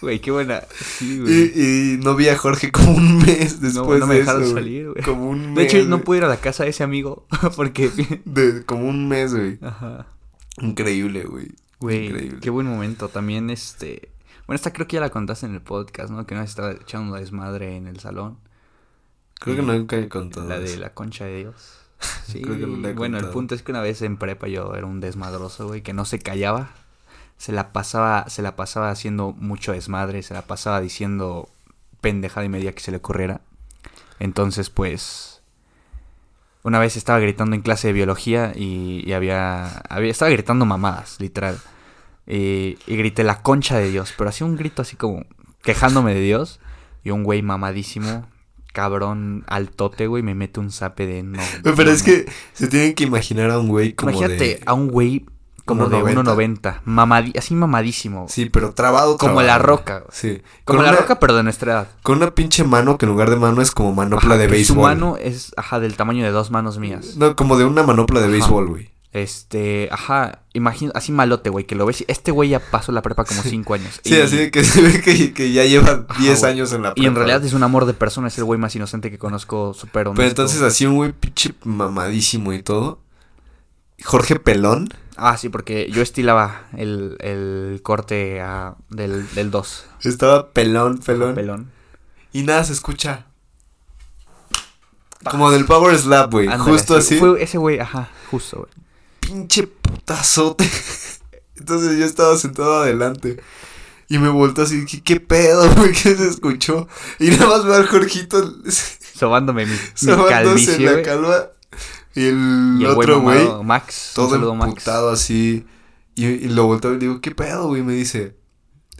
Güey, 0.00 0.20
qué 0.20 0.30
buena. 0.30 0.62
Sí, 0.80 1.18
güey. 1.20 1.52
Y, 1.54 1.94
y 1.94 1.96
no 1.98 2.14
vi 2.14 2.28
a 2.28 2.36
Jorge 2.38 2.70
como 2.72 2.92
un 2.92 3.18
mes 3.18 3.60
después 3.60 4.00
no, 4.00 4.06
no 4.06 4.06
me 4.06 4.14
de 4.14 4.20
dejaron 4.20 4.42
eso, 4.42 4.52
güey. 4.52 4.64
salir, 4.64 4.90
güey. 4.90 5.02
Como 5.02 5.28
un 5.28 5.54
mes. 5.54 5.72
De 5.72 5.78
hecho, 5.78 5.88
no 5.88 6.00
pude 6.02 6.18
ir 6.18 6.24
a 6.24 6.28
la 6.28 6.38
casa 6.40 6.64
de 6.64 6.70
ese 6.70 6.84
amigo 6.84 7.26
porque... 7.56 7.90
De, 8.24 8.64
como 8.64 8.88
un 8.88 9.08
mes, 9.08 9.34
güey. 9.34 9.58
Ajá. 9.62 10.06
Increíble, 10.60 11.24
güey. 11.24 11.48
Güey, 11.80 12.06
Increíble. 12.06 12.38
qué 12.40 12.50
buen 12.50 12.66
momento. 12.66 13.08
También, 13.08 13.50
este... 13.50 14.12
Bueno, 14.46 14.56
esta 14.56 14.72
creo 14.72 14.86
que 14.88 14.94
ya 14.94 15.00
la 15.00 15.10
contaste 15.10 15.46
en 15.46 15.54
el 15.54 15.60
podcast, 15.60 16.10
¿no? 16.10 16.26
Que 16.26 16.34
nos 16.34 16.48
estaba 16.48 16.72
echando 16.72 17.10
una 17.12 17.20
desmadre 17.20 17.76
en 17.76 17.86
el 17.86 18.00
salón. 18.00 18.38
Creo 19.40 19.56
que 19.56 19.62
nunca 19.62 19.96
he 19.96 20.08
contado. 20.08 20.48
La 20.48 20.58
de 20.58 20.64
eso. 20.66 20.80
la 20.80 20.94
concha 20.94 21.24
de 21.26 21.38
Dios. 21.38 21.80
Sí, 22.26 22.40
Creo 22.42 22.58
que 22.58 22.66
no 22.66 22.76
la 22.78 22.90
he 22.90 22.92
bueno, 22.94 23.18
el 23.18 23.26
punto 23.26 23.54
es 23.54 23.62
que 23.62 23.72
una 23.72 23.80
vez 23.80 24.02
en 24.02 24.16
prepa 24.16 24.48
yo 24.48 24.74
era 24.74 24.86
un 24.86 25.00
desmadroso, 25.00 25.66
güey, 25.68 25.82
que 25.82 25.92
no 25.92 26.04
se 26.04 26.18
callaba. 26.18 26.70
Se 27.38 27.52
la 27.52 27.72
pasaba, 27.72 28.28
se 28.28 28.42
la 28.42 28.56
pasaba 28.56 28.90
haciendo 28.90 29.32
mucho 29.32 29.72
desmadre, 29.72 30.22
se 30.22 30.34
la 30.34 30.42
pasaba 30.42 30.80
diciendo 30.80 31.48
pendejada 32.00 32.44
y 32.44 32.48
media 32.48 32.72
que 32.72 32.80
se 32.80 32.90
le 32.90 32.98
ocurriera. 32.98 33.40
Entonces, 34.18 34.70
pues, 34.70 35.40
una 36.62 36.78
vez 36.78 36.96
estaba 36.96 37.18
gritando 37.20 37.54
en 37.54 37.62
clase 37.62 37.88
de 37.88 37.92
biología 37.92 38.52
y, 38.54 39.02
y 39.06 39.12
había, 39.12 39.78
había, 39.88 40.10
estaba 40.10 40.30
gritando 40.30 40.66
mamadas, 40.66 41.20
literal. 41.20 41.58
Y, 42.26 42.76
y 42.86 42.96
grité 42.96 43.24
la 43.24 43.40
concha 43.42 43.78
de 43.78 43.90
Dios, 43.90 44.12
pero 44.18 44.30
hacía 44.30 44.46
un 44.46 44.56
grito 44.56 44.82
así 44.82 44.96
como 44.96 45.24
quejándome 45.62 46.14
de 46.14 46.20
Dios. 46.20 46.60
Y 47.04 47.10
un 47.10 47.22
güey 47.22 47.42
mamadísimo, 47.42 48.26
cabrón, 48.72 49.44
altote, 49.46 50.08
güey, 50.08 50.22
me 50.22 50.34
mete 50.34 50.60
un 50.60 50.70
zape 50.70 51.06
de 51.06 51.22
no. 51.22 51.40
Pero 51.62 51.84
no, 51.84 51.90
es 51.90 52.00
no. 52.00 52.06
que 52.06 52.26
se 52.52 52.66
tienen 52.66 52.94
que 52.94 53.04
imaginar 53.04 53.50
a 53.50 53.58
un 53.58 53.68
güey 53.68 53.92
como 53.94 54.10
Imagínate 54.10 54.44
de... 54.44 54.60
a 54.66 54.74
un 54.74 54.88
güey 54.88 55.24
como 55.68 55.88
de 55.88 55.98
1.90. 55.98 56.24
1.90, 56.24 56.80
mamadi 56.84 57.32
así 57.38 57.54
mamadísimo. 57.54 58.26
Sí, 58.28 58.46
pero 58.46 58.72
trabado, 58.74 59.16
Como 59.18 59.34
trabado, 59.34 59.46
la 59.46 59.58
roca. 59.58 60.02
Sí. 60.10 60.42
como 60.64 60.82
la 60.82 60.92
roca, 60.92 61.20
pero 61.20 61.36
de 61.36 61.42
nuestra 61.44 61.72
edad. 61.72 61.88
Con 62.02 62.16
una 62.18 62.34
pinche 62.34 62.64
mano 62.64 62.98
que 62.98 63.06
en 63.06 63.12
lugar 63.12 63.30
de 63.30 63.36
mano 63.36 63.62
es 63.62 63.70
como 63.70 63.94
manopla 63.94 64.30
Ajá, 64.30 64.38
de 64.38 64.46
béisbol. 64.48 64.74
Su 64.76 64.82
mano 64.82 65.16
es, 65.18 65.52
ajá, 65.56 65.78
del 65.78 65.96
tamaño 65.96 66.24
de 66.24 66.30
dos 66.30 66.50
manos 66.50 66.78
mías. 66.78 67.16
No, 67.16 67.36
como 67.36 67.56
de 67.56 67.64
una 67.64 67.82
manopla 67.84 68.18
de 68.20 68.26
Ajá. 68.26 68.32
béisbol, 68.32 68.66
güey. 68.68 68.90
Este, 69.10 69.88
ajá, 69.90 70.42
imagino, 70.52 70.92
así 70.94 71.12
malote, 71.12 71.48
güey, 71.48 71.64
que 71.64 71.74
lo 71.74 71.86
ves. 71.86 72.04
Este 72.08 72.30
güey 72.30 72.50
ya 72.50 72.60
pasó 72.60 72.92
la 72.92 73.00
prepa 73.00 73.24
como 73.24 73.40
cinco 73.42 73.72
años. 73.74 74.00
Sí, 74.04 74.14
y, 74.14 74.20
así 74.20 74.36
de 74.36 74.50
que 74.50 74.62
se 74.64 74.82
ve 74.82 75.00
que, 75.00 75.32
que 75.32 75.50
ya 75.50 75.64
lleva 75.64 76.04
Ajá, 76.08 76.20
10 76.20 76.40
güey. 76.40 76.52
años 76.52 76.72
en 76.74 76.82
la 76.82 76.92
Y 76.94 77.06
en 77.06 77.14
prepa, 77.14 77.26
realidad 77.26 77.44
es 77.46 77.54
un 77.54 77.62
amor 77.62 77.86
de 77.86 77.94
persona, 77.94 78.28
es 78.28 78.36
el 78.36 78.44
güey 78.44 78.60
más 78.60 78.76
inocente 78.76 79.10
que 79.10 79.18
conozco, 79.18 79.72
súper 79.72 80.08
honesto. 80.08 80.16
Pero 80.18 80.28
entonces 80.28 80.60
así 80.62 80.84
un 80.84 80.96
güey 80.96 81.12
pinche 81.12 81.54
mamadísimo 81.64 82.52
y 82.52 82.62
todo. 82.62 83.00
Jorge 84.04 84.38
Pelón. 84.38 84.88
Ah, 85.16 85.36
sí, 85.36 85.48
porque 85.48 85.90
yo 85.90 86.00
estilaba 86.00 86.68
el, 86.76 87.16
el 87.20 87.80
corte 87.82 88.40
del, 88.90 89.28
del 89.34 89.50
2. 89.50 89.86
Estaba 90.04 90.50
pelón, 90.52 90.98
pelón. 90.98 91.34
Pelón. 91.34 91.72
Y 92.32 92.44
nada 92.44 92.62
se 92.62 92.72
escucha. 92.72 93.26
Como 95.28 95.50
del 95.50 95.64
Power 95.64 95.98
Slap, 95.98 96.30
güey. 96.30 96.48
Justo 96.58 96.94
sí, 96.94 97.14
así. 97.14 97.16
Fue 97.18 97.42
ese 97.42 97.58
güey, 97.58 97.80
ajá, 97.80 98.08
justo, 98.30 98.58
güey. 98.58 98.70
Pinche 99.18 99.66
putazote. 99.66 100.70
Entonces 101.56 101.98
yo 101.98 102.04
estaba 102.04 102.36
sentado 102.36 102.82
adelante. 102.82 103.40
Y 104.08 104.18
me 104.18 104.28
volteó 104.28 104.64
así, 104.64 104.86
¿qué, 104.86 105.02
qué 105.02 105.20
pedo, 105.20 105.68
güey? 105.76 105.92
¿Qué 105.92 106.14
se 106.14 106.28
escuchó? 106.28 106.88
Y 107.18 107.30
nada 107.30 107.48
más 107.48 107.64
veo 107.64 107.74
al 107.74 107.88
Jorgito 107.88 108.54
Sobándome 109.14 109.66
mi, 109.66 109.72
mi 109.72 109.78
sobándose 109.94 110.28
calvicie, 110.30 110.74
en 110.76 110.84
la 110.84 111.02
calva. 111.02 111.50
Y 112.18 112.24
el, 112.26 112.76
Y 112.80 112.84
el 112.84 112.90
otro 112.90 113.20
güey, 113.20 113.46
Max. 113.62 114.12
todo 114.14 114.34
emputado 114.52 115.10
así. 115.10 115.64
Y, 116.16 116.26
y 116.26 116.48
lo 116.48 116.66
volteo 116.66 116.94
y 116.94 116.98
digo, 116.98 117.20
¿qué 117.20 117.30
pedo, 117.30 117.68
güey? 117.68 117.80
Y 117.82 117.84
me 117.84 117.92
dice, 117.92 118.36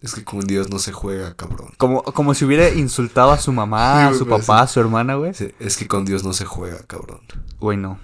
es 0.00 0.14
que 0.14 0.22
con 0.22 0.40
Dios 0.46 0.70
no 0.70 0.78
se 0.78 0.92
juega, 0.92 1.34
cabrón. 1.34 1.72
Como, 1.78 2.02
como 2.04 2.32
si 2.34 2.44
hubiera 2.44 2.68
insultado 2.70 3.32
a 3.32 3.38
su 3.38 3.52
mamá, 3.52 4.06
a 4.06 4.14
su 4.14 4.24
papá, 4.26 4.60
a 4.62 4.66
su 4.68 4.78
hermana, 4.78 5.16
güey. 5.16 5.32
Es 5.58 5.76
que 5.76 5.88
con 5.88 6.04
Dios 6.04 6.22
no 6.22 6.32
se 6.32 6.44
juega, 6.44 6.78
cabrón. 6.86 7.20
Güey, 7.58 7.76
no. 7.76 7.98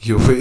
Yo, 0.00 0.18
güey, 0.20 0.38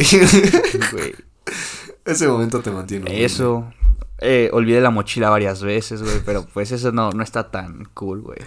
Güey. 0.91 1.15
ese 2.05 2.27
momento 2.27 2.59
te 2.61 2.69
mantiene. 2.69 3.05
humilde. 3.05 3.25
Eso. 3.25 3.73
Eh, 4.19 4.51
olvidé 4.53 4.79
la 4.79 4.91
mochila 4.91 5.31
varias 5.31 5.63
veces, 5.63 6.03
güey. 6.03 6.21
Pero 6.23 6.45
pues 6.45 6.71
eso 6.71 6.91
no, 6.91 7.09
no 7.11 7.23
está 7.23 7.49
tan 7.49 7.85
cool, 7.95 8.21
güey. 8.21 8.39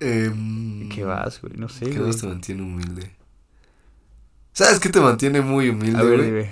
Em, 0.00 0.88
¿Qué 0.88 1.04
vas, 1.04 1.40
güey? 1.40 1.54
No 1.56 1.68
sé, 1.68 1.90
¿Qué 1.90 2.00
más 2.00 2.16
te 2.16 2.26
mantiene 2.26 2.62
humilde? 2.62 3.17
¿Sabes 4.58 4.80
qué 4.80 4.88
te 4.88 5.00
mantiene 5.00 5.40
muy 5.40 5.68
humilde, 5.68 6.00
A 6.00 6.02
ver, 6.02 6.16
güey? 6.16 6.26
dime. 6.32 6.50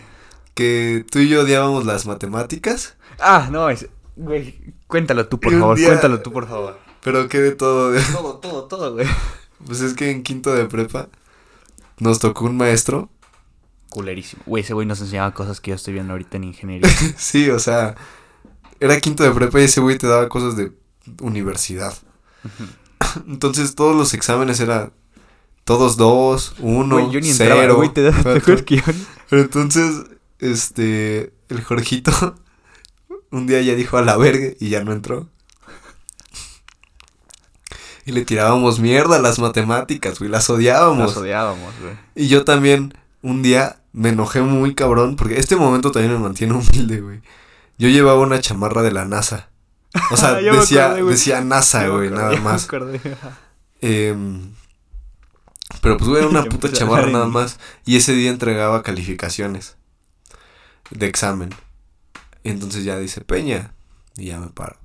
Que 0.55 1.05
tú 1.11 1.19
y 1.19 1.29
yo 1.29 1.41
odiábamos 1.43 1.85
las 1.85 2.07
matemáticas, 2.07 2.95
Ah, 3.19 3.49
no, 3.51 3.69
es. 3.69 3.89
Güey, 4.15 4.75
cuéntalo 4.87 5.27
tú, 5.27 5.41
por 5.41 5.53
Y 5.53 5.59
favor. 5.59 5.77
día- 5.77 5.89
Cuéntalo 5.89 6.21
tú, 6.23 6.33
por 6.33 6.47
favor. 6.47 6.79
pero 7.03 7.29
que 7.29 7.41
de 7.41 7.51
todo. 7.51 7.93
Todo, 8.13 8.35
todo, 8.39 8.65
todo, 8.67 8.93
güey. 8.95 9.09
Pues 9.67 9.81
es 9.81 9.95
que 9.95 10.13
en 10.13 10.23
quinto 10.23 10.55
de 10.55 10.67
prepa 10.67 11.09
nos 11.99 12.21
tocó 12.21 12.45
un 12.45 12.57
maestro. 12.57 13.11
Culerísimo. 13.91 14.45
Güey, 14.47 14.63
ese 14.63 14.73
güey 14.75 14.87
nos 14.87 15.01
enseñaba 15.01 15.35
cosas 15.35 15.61
que 15.61 15.71
yo 15.73 15.75
estoy 15.75 15.95
viendo 15.95 16.13
ahorita 16.13 16.37
en 16.37 16.45
ingeniería. 16.45 16.89
Sí, 17.19 17.51
o 17.51 17.59
sea, 17.59 17.97
era 18.79 19.01
quinto 19.01 19.25
de 19.25 19.33
prepa 19.33 19.61
y 19.61 19.65
ese 19.65 19.81
güey 19.81 19.99
te 19.99 20.07
daba 20.07 20.29
cosas 20.29 20.57
de 20.57 20.71
universidad. 21.23 21.93
Entonces 23.27 23.75
todos 23.75 23.97
los 23.97 24.15
exámenes 24.15 24.61
eran 24.61 24.93
todos 25.67 25.97
dos, 25.99 26.55
uno, 26.61 26.95
Güey, 26.99 27.11
yo 27.11 27.21
ni 27.21 27.33
cero. 27.33 27.57
entraba, 27.57 27.75
güey. 27.75 27.89
¿Te 27.93 28.03
das 28.03 28.17
¿te 28.17 28.23
cuatro. 28.23 28.41
acuerdas 28.41 28.65
que 28.65 28.77
yo 28.77 28.83
ni- 28.87 29.07
Pero 29.29 29.43
entonces, 29.43 30.05
este, 30.39 31.35
el 31.51 31.63
Jorgito 31.63 32.11
un 33.31 33.47
día 33.47 33.61
ya 33.61 33.75
dijo 33.75 33.99
a 33.99 34.03
la 34.03 34.17
verga 34.17 34.55
y 34.59 34.69
ya 34.71 34.83
no 34.85 34.93
entró. 34.93 35.29
Y 38.05 38.13
le 38.13 38.25
tirábamos 38.25 38.79
mierda 38.79 39.17
a 39.17 39.19
las 39.21 39.41
matemáticas, 39.41 40.19
güey, 40.21 40.31
las 40.31 40.49
odiábamos. 40.49 40.99
Nos 40.99 41.17
odiábamos, 41.17 41.75
güey. 41.83 41.97
Y 42.15 42.29
yo 42.29 42.45
también 42.45 42.95
un 43.23 43.43
día 43.43 43.81
me 43.93 44.11
enojé 44.11 44.43
muy 44.43 44.75
cabrón, 44.77 45.17
porque 45.17 45.41
este 45.41 45.57
momento 45.57 45.91
también 45.91 46.13
me 46.13 46.21
mantiene 46.21 46.55
humilde, 46.55 47.01
güey. 47.01 47.21
Yo 47.79 47.89
llevaba 47.89 48.21
una 48.21 48.41
chamarra 48.41 48.83
de 48.83 48.93
la 48.93 49.05
NASA. 49.05 49.51
O 50.13 50.17
sea, 50.17 50.35
decía, 50.35 50.93
acordé, 50.93 51.11
decía 51.11 51.41
NASA, 51.41 51.89
güey, 51.89 52.07
acordé, 52.07 52.11
nada 52.23 52.31
me 52.31 52.41
más. 52.41 52.69
Pero 55.81 55.97
pues, 55.97 56.09
güey, 56.09 56.21
era 56.23 56.31
una 56.31 56.45
puta 56.49 56.73
chamarra 56.73 57.11
nada 57.11 57.27
más. 57.27 57.59
Y 57.85 57.97
ese 57.97 58.13
día 58.13 58.31
entregaba 58.31 58.83
calificaciones 58.83 59.77
de 60.91 61.07
examen. 61.07 61.51
Y 62.43 62.51
entonces 62.51 62.85
ya 62.85 62.99
dice 62.99 63.21
Peña. 63.23 63.75
Y 64.17 64.27
ya 64.27 64.39
me 64.41 64.49
paro. 64.49 64.77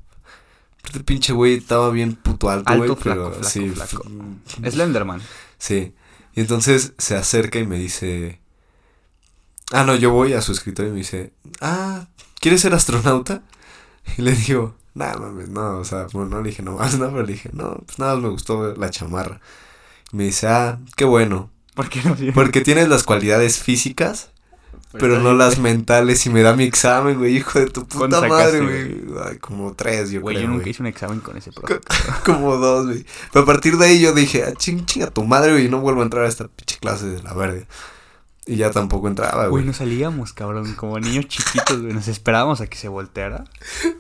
Este 0.84 1.00
pinche 1.02 1.32
güey 1.34 1.56
estaba 1.56 1.90
bien 1.92 2.16
puto 2.16 2.50
alto, 2.50 2.76
güey. 2.76 2.90
pero 3.02 3.32
flaco, 3.32 3.44
sí, 3.44 3.70
flaco. 3.70 4.04
f- 4.48 4.72
Slenderman. 4.72 5.22
Sí. 5.58 5.94
Y 6.34 6.42
entonces 6.42 6.94
se 6.98 7.16
acerca 7.16 7.60
y 7.60 7.68
me 7.68 7.78
dice. 7.78 8.42
Ah, 9.72 9.84
no, 9.84 9.96
yo 9.96 10.12
voy 10.12 10.34
a 10.34 10.42
su 10.42 10.52
escritorio 10.52 10.90
y 10.90 10.94
me 10.94 11.00
dice. 11.00 11.34
Ah, 11.62 12.08
¿quieres 12.40 12.62
ser 12.62 12.74
astronauta? 12.74 13.44
Y 14.18 14.24
le 14.24 14.32
digo, 14.32 14.76
nah, 14.96 15.14
mames, 15.16 15.50
no, 15.50 15.78
o 15.78 15.86
sea, 15.86 16.08
bueno, 16.12 16.32
no 16.32 16.42
le 16.42 16.50
dije 16.50 16.64
nomás, 16.64 16.98
no, 17.00 17.12
pero 17.12 17.22
le 17.24 17.34
dije, 17.34 17.52
no, 17.54 17.76
pues 17.86 18.00
nada 18.00 18.16
más 18.16 18.24
me 18.24 18.30
gustó 18.30 18.74
la 18.76 18.90
chamarra. 18.90 19.40
Me 20.12 20.26
dice, 20.26 20.48
ah, 20.48 20.80
qué 20.96 21.06
bueno, 21.06 21.50
¿Por 21.74 21.90
qué 21.90 22.02
no? 22.04 22.16
porque 22.34 22.62
tienes 22.62 22.90
las 22.90 23.04
cualidades 23.04 23.60
físicas, 23.60 24.32
Pues 24.92 25.00
pero 25.02 25.20
no 25.20 25.34
las 25.34 25.58
mentales. 25.58 26.26
Y 26.26 26.30
me 26.30 26.42
da 26.42 26.54
mi 26.56 26.66
examen, 26.66 27.18
güey, 27.18 27.38
hijo 27.38 27.60
de 27.60 27.68
tu 27.68 27.88
¿Cuánto 27.88 28.18
puta 28.18 28.28
madre, 28.28 28.60
güey. 28.60 29.02
Ay, 29.26 29.38
como 29.38 29.74
tres, 29.74 30.12
yo 30.12 30.20
Güey, 30.22 30.36
yo 30.36 30.40
creo, 30.42 30.50
nunca 30.50 30.64
güey. 30.64 30.72
hice 30.72 30.84
un 30.84 30.88
examen 30.88 31.20
con 31.22 31.38
ese 31.38 31.52
profe. 31.54 31.80
Como 32.26 32.58
dos, 32.58 32.88
güey. 32.88 33.06
Pero 33.32 33.44
a 33.44 33.46
partir 33.46 33.78
de 33.78 33.86
ahí 33.86 34.02
yo 34.02 34.14
dije, 34.14 34.44
ah, 34.44 34.54
ching, 34.58 34.86
chinga 34.86 35.10
tu 35.12 35.24
madre, 35.24 35.54
güey, 35.54 35.66
y 35.68 35.70
no 35.70 35.80
vuelvo 35.80 36.02
a 36.02 36.04
entrar 36.04 36.26
a 36.26 36.28
esta 36.28 36.48
pinche 36.50 36.78
clase 36.80 37.06
de 37.06 37.24
la 37.24 37.34
verga. 37.34 37.66
Y 38.46 38.58
ya 38.58 38.72
tampoco 38.72 39.08
entraba, 39.08 39.44
Güey, 39.44 39.50
güey. 39.50 39.66
nos 39.66 39.78
salíamos, 39.78 40.34
cabrón, 40.34 40.74
como 40.74 41.00
niños 41.00 41.28
chiquitos, 41.28 41.80
güey. 41.82 41.94
Nos 41.94 42.08
esperábamos 42.10 42.60
a 42.60 42.68
que 42.68 42.76
se 42.76 42.90
volteara. 42.90 43.46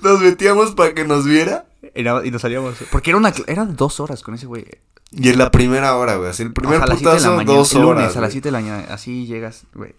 Nos 0.02 0.20
metíamos 0.20 0.72
para 0.72 0.94
que 0.94 1.06
nos 1.06 1.26
viera. 1.26 1.68
Y, 1.96 2.04
nos 2.04 2.42
salíamos. 2.42 2.76
Porque 2.92 3.12
era 3.12 3.18
una 3.18 3.32
eran 3.48 3.76
dos 3.78 4.00
horas 4.02 4.24
con 4.24 4.34
ese 4.34 4.48
güey. 4.48 4.66
Y 5.12 5.30
en 5.30 5.38
la 5.38 5.52
primera 5.52 5.96
hora, 5.96 6.16
güey. 6.16 6.30
Así 6.30 6.44
el 6.44 6.54
primer 6.54 6.78
Ajá, 6.78 6.86
de 6.86 6.92
la 6.94 6.98
putazo, 6.98 7.32
mañana. 7.36 7.58
dos 7.58 7.74
el 7.74 7.82
lunes 7.82 7.98
horas. 7.98 8.18
a 8.18 8.22
las 8.22 8.30
güey. 8.30 8.32
7 8.32 8.48
de 8.48 8.52
la 8.52 8.60
mañana. 8.62 8.94
Así 8.94 9.26
llegas, 9.28 9.64
güey. 9.74 9.94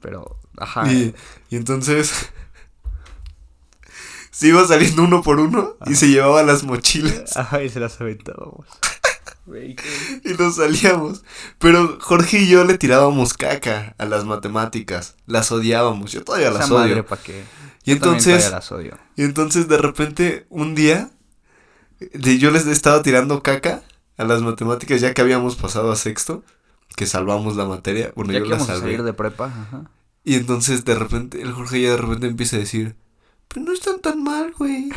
Pero, 0.00 0.36
ajá. 0.56 0.90
Y, 0.92 1.14
y 1.50 1.56
entonces. 1.56 2.12
se 4.30 4.48
iba 4.48 4.64
saliendo 4.66 5.02
uno 5.02 5.22
por 5.22 5.40
uno 5.40 5.74
y 5.86 5.94
se 5.96 6.08
llevaba 6.08 6.42
las 6.44 6.62
mochilas. 6.62 7.36
Ajá, 7.36 7.62
y 7.62 7.68
se 7.68 7.80
las 7.80 8.00
aventábamos. 8.00 8.66
Y 9.50 10.34
nos 10.38 10.56
salíamos. 10.56 11.24
Pero 11.58 11.96
Jorge 12.02 12.40
y 12.40 12.48
yo 12.48 12.64
le 12.64 12.76
tirábamos 12.76 13.32
caca 13.32 13.94
a 13.96 14.04
las 14.04 14.26
matemáticas. 14.26 15.14
Las 15.24 15.50
odiábamos. 15.50 16.12
Yo 16.12 16.22
todavía 16.22 16.50
Esa 16.50 16.58
las 16.58 16.70
madre, 16.70 16.92
odio. 16.92 17.06
¿pa' 17.06 17.16
qué? 17.16 17.44
Y 17.84 17.90
Yo 17.92 17.94
entonces. 17.94 18.34
todavía 18.34 18.50
las 18.50 18.70
odio. 18.72 18.98
Y 19.16 19.22
entonces 19.22 19.66
de 19.66 19.78
repente, 19.78 20.46
un 20.50 20.74
día, 20.74 21.08
de- 21.98 22.36
yo 22.38 22.50
les 22.50 22.66
estaba 22.66 23.00
tirando 23.02 23.42
caca 23.42 23.80
a 24.18 24.24
las 24.24 24.42
matemáticas 24.42 25.00
ya 25.00 25.14
que 25.14 25.22
habíamos 25.22 25.56
pasado 25.56 25.90
a 25.90 25.96
sexto, 25.96 26.44
que 26.96 27.06
salvamos 27.06 27.56
la 27.56 27.64
materia. 27.64 28.12
Bueno, 28.14 28.32
ya 28.32 28.40
yo 28.40 28.44
que 28.44 28.50
la 28.50 28.56
íbamos 28.56 28.68
a 28.70 28.74
salvé. 28.74 28.90
salir 28.92 29.02
de 29.04 29.12
prepa, 29.14 29.46
ajá. 29.46 29.90
Y 30.24 30.34
entonces 30.34 30.84
de 30.84 30.94
repente, 30.94 31.40
el 31.40 31.52
Jorge 31.52 31.80
ya 31.80 31.92
de 31.92 31.96
repente 31.96 32.26
empieza 32.26 32.56
a 32.56 32.58
decir, 32.58 32.96
pero 33.48 33.64
no 33.64 33.72
están 33.72 34.00
tan 34.00 34.22
mal, 34.22 34.52
güey. 34.58 34.90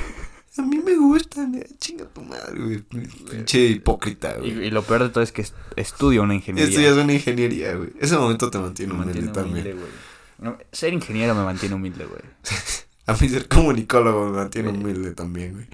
A 0.57 0.61
mí 0.63 0.79
me 0.79 0.97
gustan, 0.97 1.55
eh, 1.55 1.65
chinga 1.79 2.03
tu 2.05 2.21
madre, 2.23 2.59
güey. 2.61 2.79
Pinche 2.81 3.59
hipócrita, 3.67 4.35
Y, 4.43 4.53
güey. 4.53 4.67
y 4.67 4.71
lo 4.71 4.83
peor 4.83 5.03
de 5.03 5.09
todo 5.09 5.23
es 5.23 5.31
que 5.31 5.43
est- 5.43 5.55
estudio 5.77 6.23
una 6.23 6.35
ingeniería. 6.35 6.67
Esto 6.69 6.81
ya 6.81 6.89
es 6.89 6.97
una 6.97 7.13
ingeniería, 7.13 7.73
güey. 7.75 7.91
Ese 8.01 8.17
momento 8.17 8.51
te 8.51 8.59
mantiene 8.59 8.93
Me 8.93 8.99
humilde 9.03 9.21
mantiene 9.21 9.33
también. 9.33 9.65
humilde, 9.67 9.73
güey. 9.79 9.91
No, 10.39 10.57
ser 10.73 10.91
ingeniero 10.93 11.33
me 11.35 11.43
mantiene 11.45 11.75
humilde, 11.75 12.05
güey. 12.05 12.21
A 13.07 13.13
mí 13.13 13.29
ser 13.29 13.47
comunicólogo 13.47 14.25
me 14.29 14.37
mantiene 14.37 14.69
humilde 14.69 15.11
también, 15.11 15.53
güey. 15.53 15.67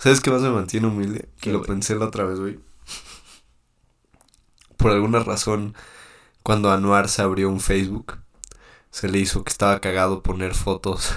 ¿Sabes 0.00 0.20
qué 0.20 0.30
más 0.30 0.40
me 0.42 0.50
mantiene 0.50 0.86
humilde? 0.86 1.28
¿Qué, 1.40 1.52
Lo 1.52 1.62
pensé 1.62 1.94
la 1.94 2.06
otra 2.06 2.24
vez, 2.24 2.40
güey. 2.40 2.58
Por 4.76 4.92
alguna 4.92 5.20
razón, 5.20 5.74
cuando 6.42 6.70
Anuar 6.72 7.08
se 7.08 7.20
abrió 7.22 7.50
un 7.50 7.60
Facebook, 7.60 8.18
se 8.90 9.08
le 9.08 9.18
hizo 9.18 9.44
que 9.44 9.50
estaba 9.50 9.80
cagado 9.80 10.22
poner 10.22 10.54
fotos 10.54 11.12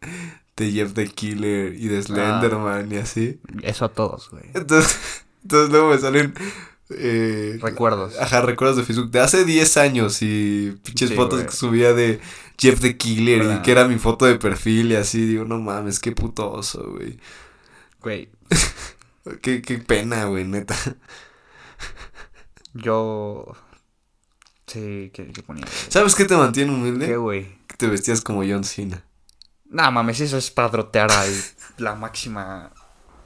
de 0.56 0.70
Jeff 0.72 0.94
the 0.94 1.08
Killer 1.08 1.74
y 1.74 1.88
Ah. 1.88 1.92
de 1.92 2.02
Slenderman 2.02 2.92
y 2.92 2.96
así. 2.96 3.40
Eso 3.62 3.84
a 3.86 3.88
todos, 3.92 4.30
güey. 4.30 4.44
Entonces, 4.54 5.24
entonces 5.42 5.70
luego 5.70 5.90
me 5.90 5.98
salen... 5.98 6.32
eh, 6.90 7.58
Recuerdos. 7.60 8.16
Ajá, 8.20 8.40
recuerdos 8.42 8.76
de 8.76 8.84
Facebook 8.84 9.10
de 9.10 9.18
hace 9.20 9.44
10 9.44 9.76
años 9.78 10.22
y 10.22 10.78
pinches 10.84 11.10
Sí, 11.10 11.16
fotos 11.16 11.42
que 11.42 11.50
subía 11.50 11.92
de 11.92 12.20
Jeff 12.56 12.80
the 12.80 12.96
Killer 12.96 13.56
y 13.58 13.62
que 13.62 13.72
era 13.72 13.88
mi 13.88 13.98
foto 13.98 14.26
de 14.26 14.36
perfil 14.38 14.92
y 14.92 14.94
así. 14.94 15.26
Digo, 15.26 15.44
no 15.44 15.58
mames, 15.58 15.98
qué 15.98 16.12
puto 16.12 16.52
oso, 16.52 16.92
güey. 16.92 17.18
Güey, 18.06 18.28
Qué, 19.42 19.60
qué 19.62 19.78
pena, 19.78 20.26
güey, 20.26 20.44
neta. 20.44 20.76
yo... 22.72 23.56
Sí, 24.68 25.10
¿qué, 25.12 25.32
qué 25.32 25.42
ponía? 25.42 25.64
¿Sabes 25.88 26.14
qué 26.14 26.24
te 26.24 26.36
mantiene 26.36 26.72
humilde? 26.72 27.04
¿Qué, 27.04 27.16
güey? 27.16 27.58
Que 27.66 27.76
te 27.76 27.88
vestías 27.88 28.20
como 28.20 28.42
John 28.42 28.62
Cena. 28.62 29.02
Nah, 29.64 29.90
mames, 29.90 30.20
eso 30.20 30.38
es 30.38 30.52
padrotear 30.52 31.10
a 31.10 31.24
la 31.78 31.96
máxima 31.96 32.70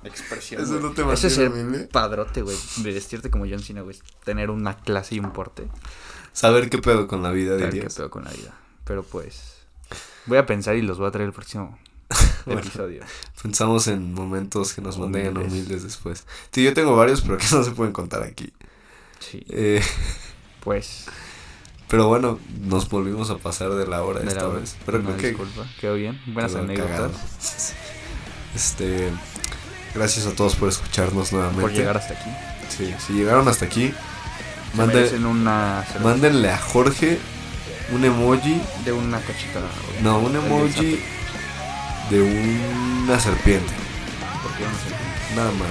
expresión. 0.02 0.62
Eso 0.62 0.78
güey. 0.80 0.82
no 0.82 0.92
te 0.92 1.02
Eso 1.02 1.26
es 1.26 1.38
mantiene 1.38 1.62
humilde. 1.68 1.88
padrote, 1.88 2.40
güey. 2.40 2.56
De 2.78 2.92
vestirte 2.94 3.30
como 3.30 3.44
John 3.46 3.60
Cena, 3.60 3.82
güey. 3.82 3.98
Tener 4.24 4.48
una 4.48 4.78
clase 4.78 5.16
y 5.16 5.18
un 5.20 5.34
porte. 5.34 5.68
Saber 6.32 6.70
qué 6.70 6.78
pedo 6.78 7.06
con 7.06 7.22
la 7.22 7.32
vida, 7.32 7.56
Ver 7.56 7.68
qué 7.70 7.82
pedo 7.94 8.08
con 8.08 8.24
la 8.24 8.30
vida. 8.30 8.58
Pero 8.84 9.02
pues. 9.02 9.58
Voy 10.24 10.38
a 10.38 10.46
pensar 10.46 10.76
y 10.76 10.80
los 10.80 10.96
voy 10.96 11.08
a 11.08 11.10
traer 11.10 11.26
el 11.26 11.34
próximo 11.34 11.78
Bueno. 12.46 12.60
episodio. 12.60 13.02
Pensamos 13.42 13.86
en 13.86 14.12
momentos 14.14 14.72
que 14.72 14.80
nos 14.82 14.98
mantengan 14.98 15.36
Humildes. 15.38 15.82
después. 15.84 16.24
Sí, 16.52 16.62
yo 16.64 16.74
tengo 16.74 16.96
varios, 16.96 17.20
pero 17.20 17.38
que 17.38 17.46
no 17.52 17.62
se 17.62 17.70
pueden 17.72 17.92
contar 17.92 18.22
aquí. 18.22 18.52
Sí. 19.20 19.44
Eh, 19.50 19.82
Pues. 20.64 21.06
pero 21.88 22.08
bueno, 22.08 22.38
nos 22.62 22.88
volvimos 22.88 23.30
a 23.30 23.38
pasar 23.38 23.70
de 23.74 23.86
la 23.86 24.02
hora 24.02 24.20
de 24.20 24.28
esta 24.28 24.42
la 24.42 24.48
vez. 24.48 24.76
Pero 24.86 24.98
una 24.98 25.06
creo 25.08 25.16
que 25.18 25.28
disculpa. 25.28 25.66
Quedó 25.80 25.94
bien. 25.94 26.20
Buenas 26.26 26.54
anécdotas. 26.54 27.74
Este, 28.54 29.10
gracias 29.94 30.26
a 30.26 30.32
todos 30.34 30.56
por 30.56 30.68
escucharnos 30.68 31.32
nuevamente. 31.32 31.62
Por 31.62 31.72
llegar 31.72 31.96
hasta 31.96 32.14
aquí. 32.14 32.30
Sí, 32.76 32.94
si 33.06 33.12
llegaron 33.14 33.46
hasta 33.48 33.64
aquí, 33.66 33.92
Se 34.72 34.76
mande- 34.76 34.94
merecen 34.94 35.26
una 35.26 35.84
mándenle 36.02 36.50
a 36.50 36.58
Jorge 36.58 37.18
un 37.92 38.04
emoji, 38.04 38.60
de 38.84 38.92
una 38.92 39.20
cachita. 39.20 39.60
güey. 39.60 40.02
no, 40.02 40.18
un 40.20 40.36
emoji 40.36 40.98
de 42.10 42.20
una 42.22 43.18
serpiente. 43.20 43.72
sapo, 43.72 44.40
porque 44.42 44.64
no 44.64 44.70
sé. 44.70 45.34
Nada 45.36 45.50
más. 45.52 45.68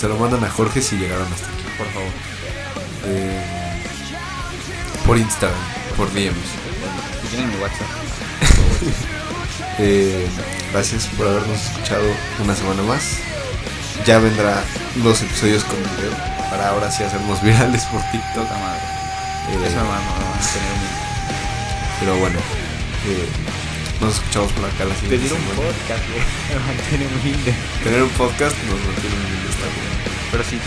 Se 0.00 0.06
lo 0.08 0.16
mandan 0.16 0.44
a 0.44 0.50
Jorge 0.50 0.80
si 0.82 0.96
llegaron 0.96 1.26
hasta 1.32 1.46
aquí. 1.46 1.64
Por 1.76 1.86
favor. 1.88 2.10
Eh, 3.06 3.42
por 5.06 5.18
Instagram, 5.18 5.58
por 5.96 6.12
DMs. 6.12 6.36
Si 7.22 7.28
tienen 7.28 7.48
mi 7.50 7.56
WhatsApp. 7.56 7.86
Eh, 9.80 10.26
gracias 10.72 11.06
por 11.16 11.28
habernos 11.28 11.62
escuchado 11.62 12.02
una 12.42 12.54
semana 12.54 12.82
más. 12.82 13.18
Ya 14.04 14.18
vendrá 14.18 14.62
los 15.02 15.22
episodios 15.22 15.62
con 15.64 15.76
video 15.76 16.10
para 16.50 16.70
ahora 16.70 16.90
sí 16.90 17.04
hacernos 17.04 17.40
virales 17.42 17.84
por 17.84 18.00
TikTok. 18.10 18.50
Madre. 18.50 18.82
Eh, 19.50 19.66
Eso 19.66 19.76
me 19.76 19.82
va 19.88 19.96
a 19.96 20.00
humilde. 20.00 20.88
pero 22.00 22.16
bueno, 22.18 22.38
eh, 23.06 23.28
nos 24.00 24.14
escuchamos 24.14 24.52
por 24.52 24.64
acá 24.64 24.84
la 24.84 24.94
siguiente 24.94 25.16
Pedir 25.18 25.32
un 25.32 25.40
semana. 25.40 25.56
podcast, 25.68 26.04
güey. 26.08 26.22
Me 26.48 26.58
mantiene 26.66 27.04
humilde. 27.14 27.54
Tener 27.84 28.02
un 28.02 28.10
podcast 28.10 28.56
nos 28.68 28.78
mantiene 28.80 29.14
humildes 29.16 29.56
también. 29.58 29.90
Pero 30.30 30.44
sí. 30.44 30.58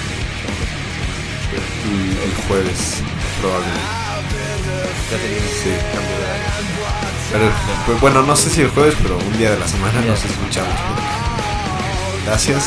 Y 1.52 1.94
el 2.24 2.34
jueves, 2.48 3.02
probablemente. 3.41 3.82
Ya 5.12 5.18
tenemos 5.18 5.52
Sí. 5.62 5.72
cambio 5.91 6.16
de 6.18 6.24
horario. 6.24 6.52
Pero, 7.32 7.52
pues, 7.86 8.02
bueno, 8.02 8.24
no 8.24 8.36
sé 8.36 8.49
si 8.49 8.62
el 8.62 8.70
jueves, 8.70 8.95
pero 9.02 9.18
un 9.18 9.38
día 9.38 9.52
de 9.52 9.60
la 9.60 9.68
semana 9.68 9.99
nos 10.02 10.20
la 10.24 10.30
escuchamos. 10.30 10.74
Gracias. 12.26 12.64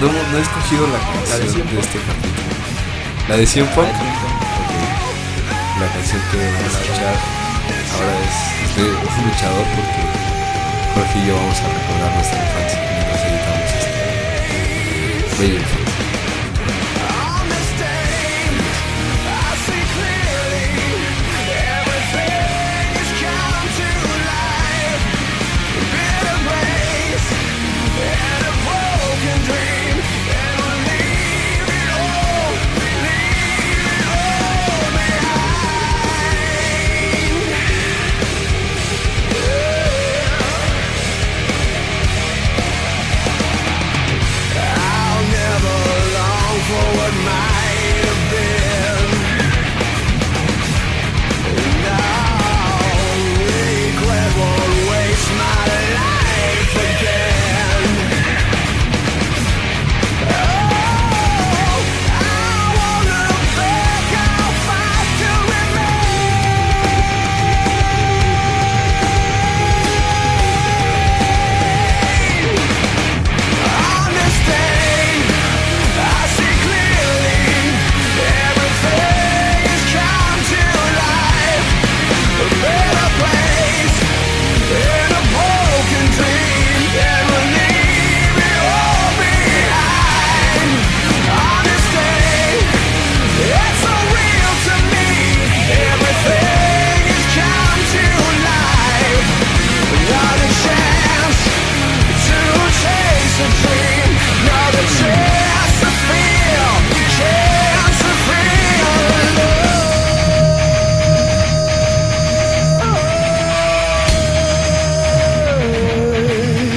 No, 0.00 0.06
no 0.06 0.38
he 0.38 0.42
escogido 0.42 0.86
la 0.86 0.98
La 0.98 1.38
canción 1.38 1.54
Cien 1.54 1.66
de 1.74 1.80
este 1.80 1.98
capítulo. 1.98 2.48
La 3.28 3.36
de 3.36 3.46
100 3.46 3.66
Punk. 3.68 3.86
Ok. 3.88 3.94
La 5.80 5.86
canción 5.92 6.20
que 6.30 6.36
vamos 6.36 6.74
a 6.74 6.80
escuchar 6.82 7.14
ahora 7.94 8.12
es 8.24 9.18
un 9.18 9.24
luchador 9.28 9.66
porque 9.74 10.02
Jorge 10.94 11.18
y 11.18 11.26
yo 11.26 11.34
vamos 11.34 11.60
a 11.60 11.68
recordar 11.68 12.14
nuestra 12.14 12.38
infancia 12.38 12.78
mientras 12.92 13.20
editamos 13.24 13.70
este 13.80 15.42
bello 15.42 15.81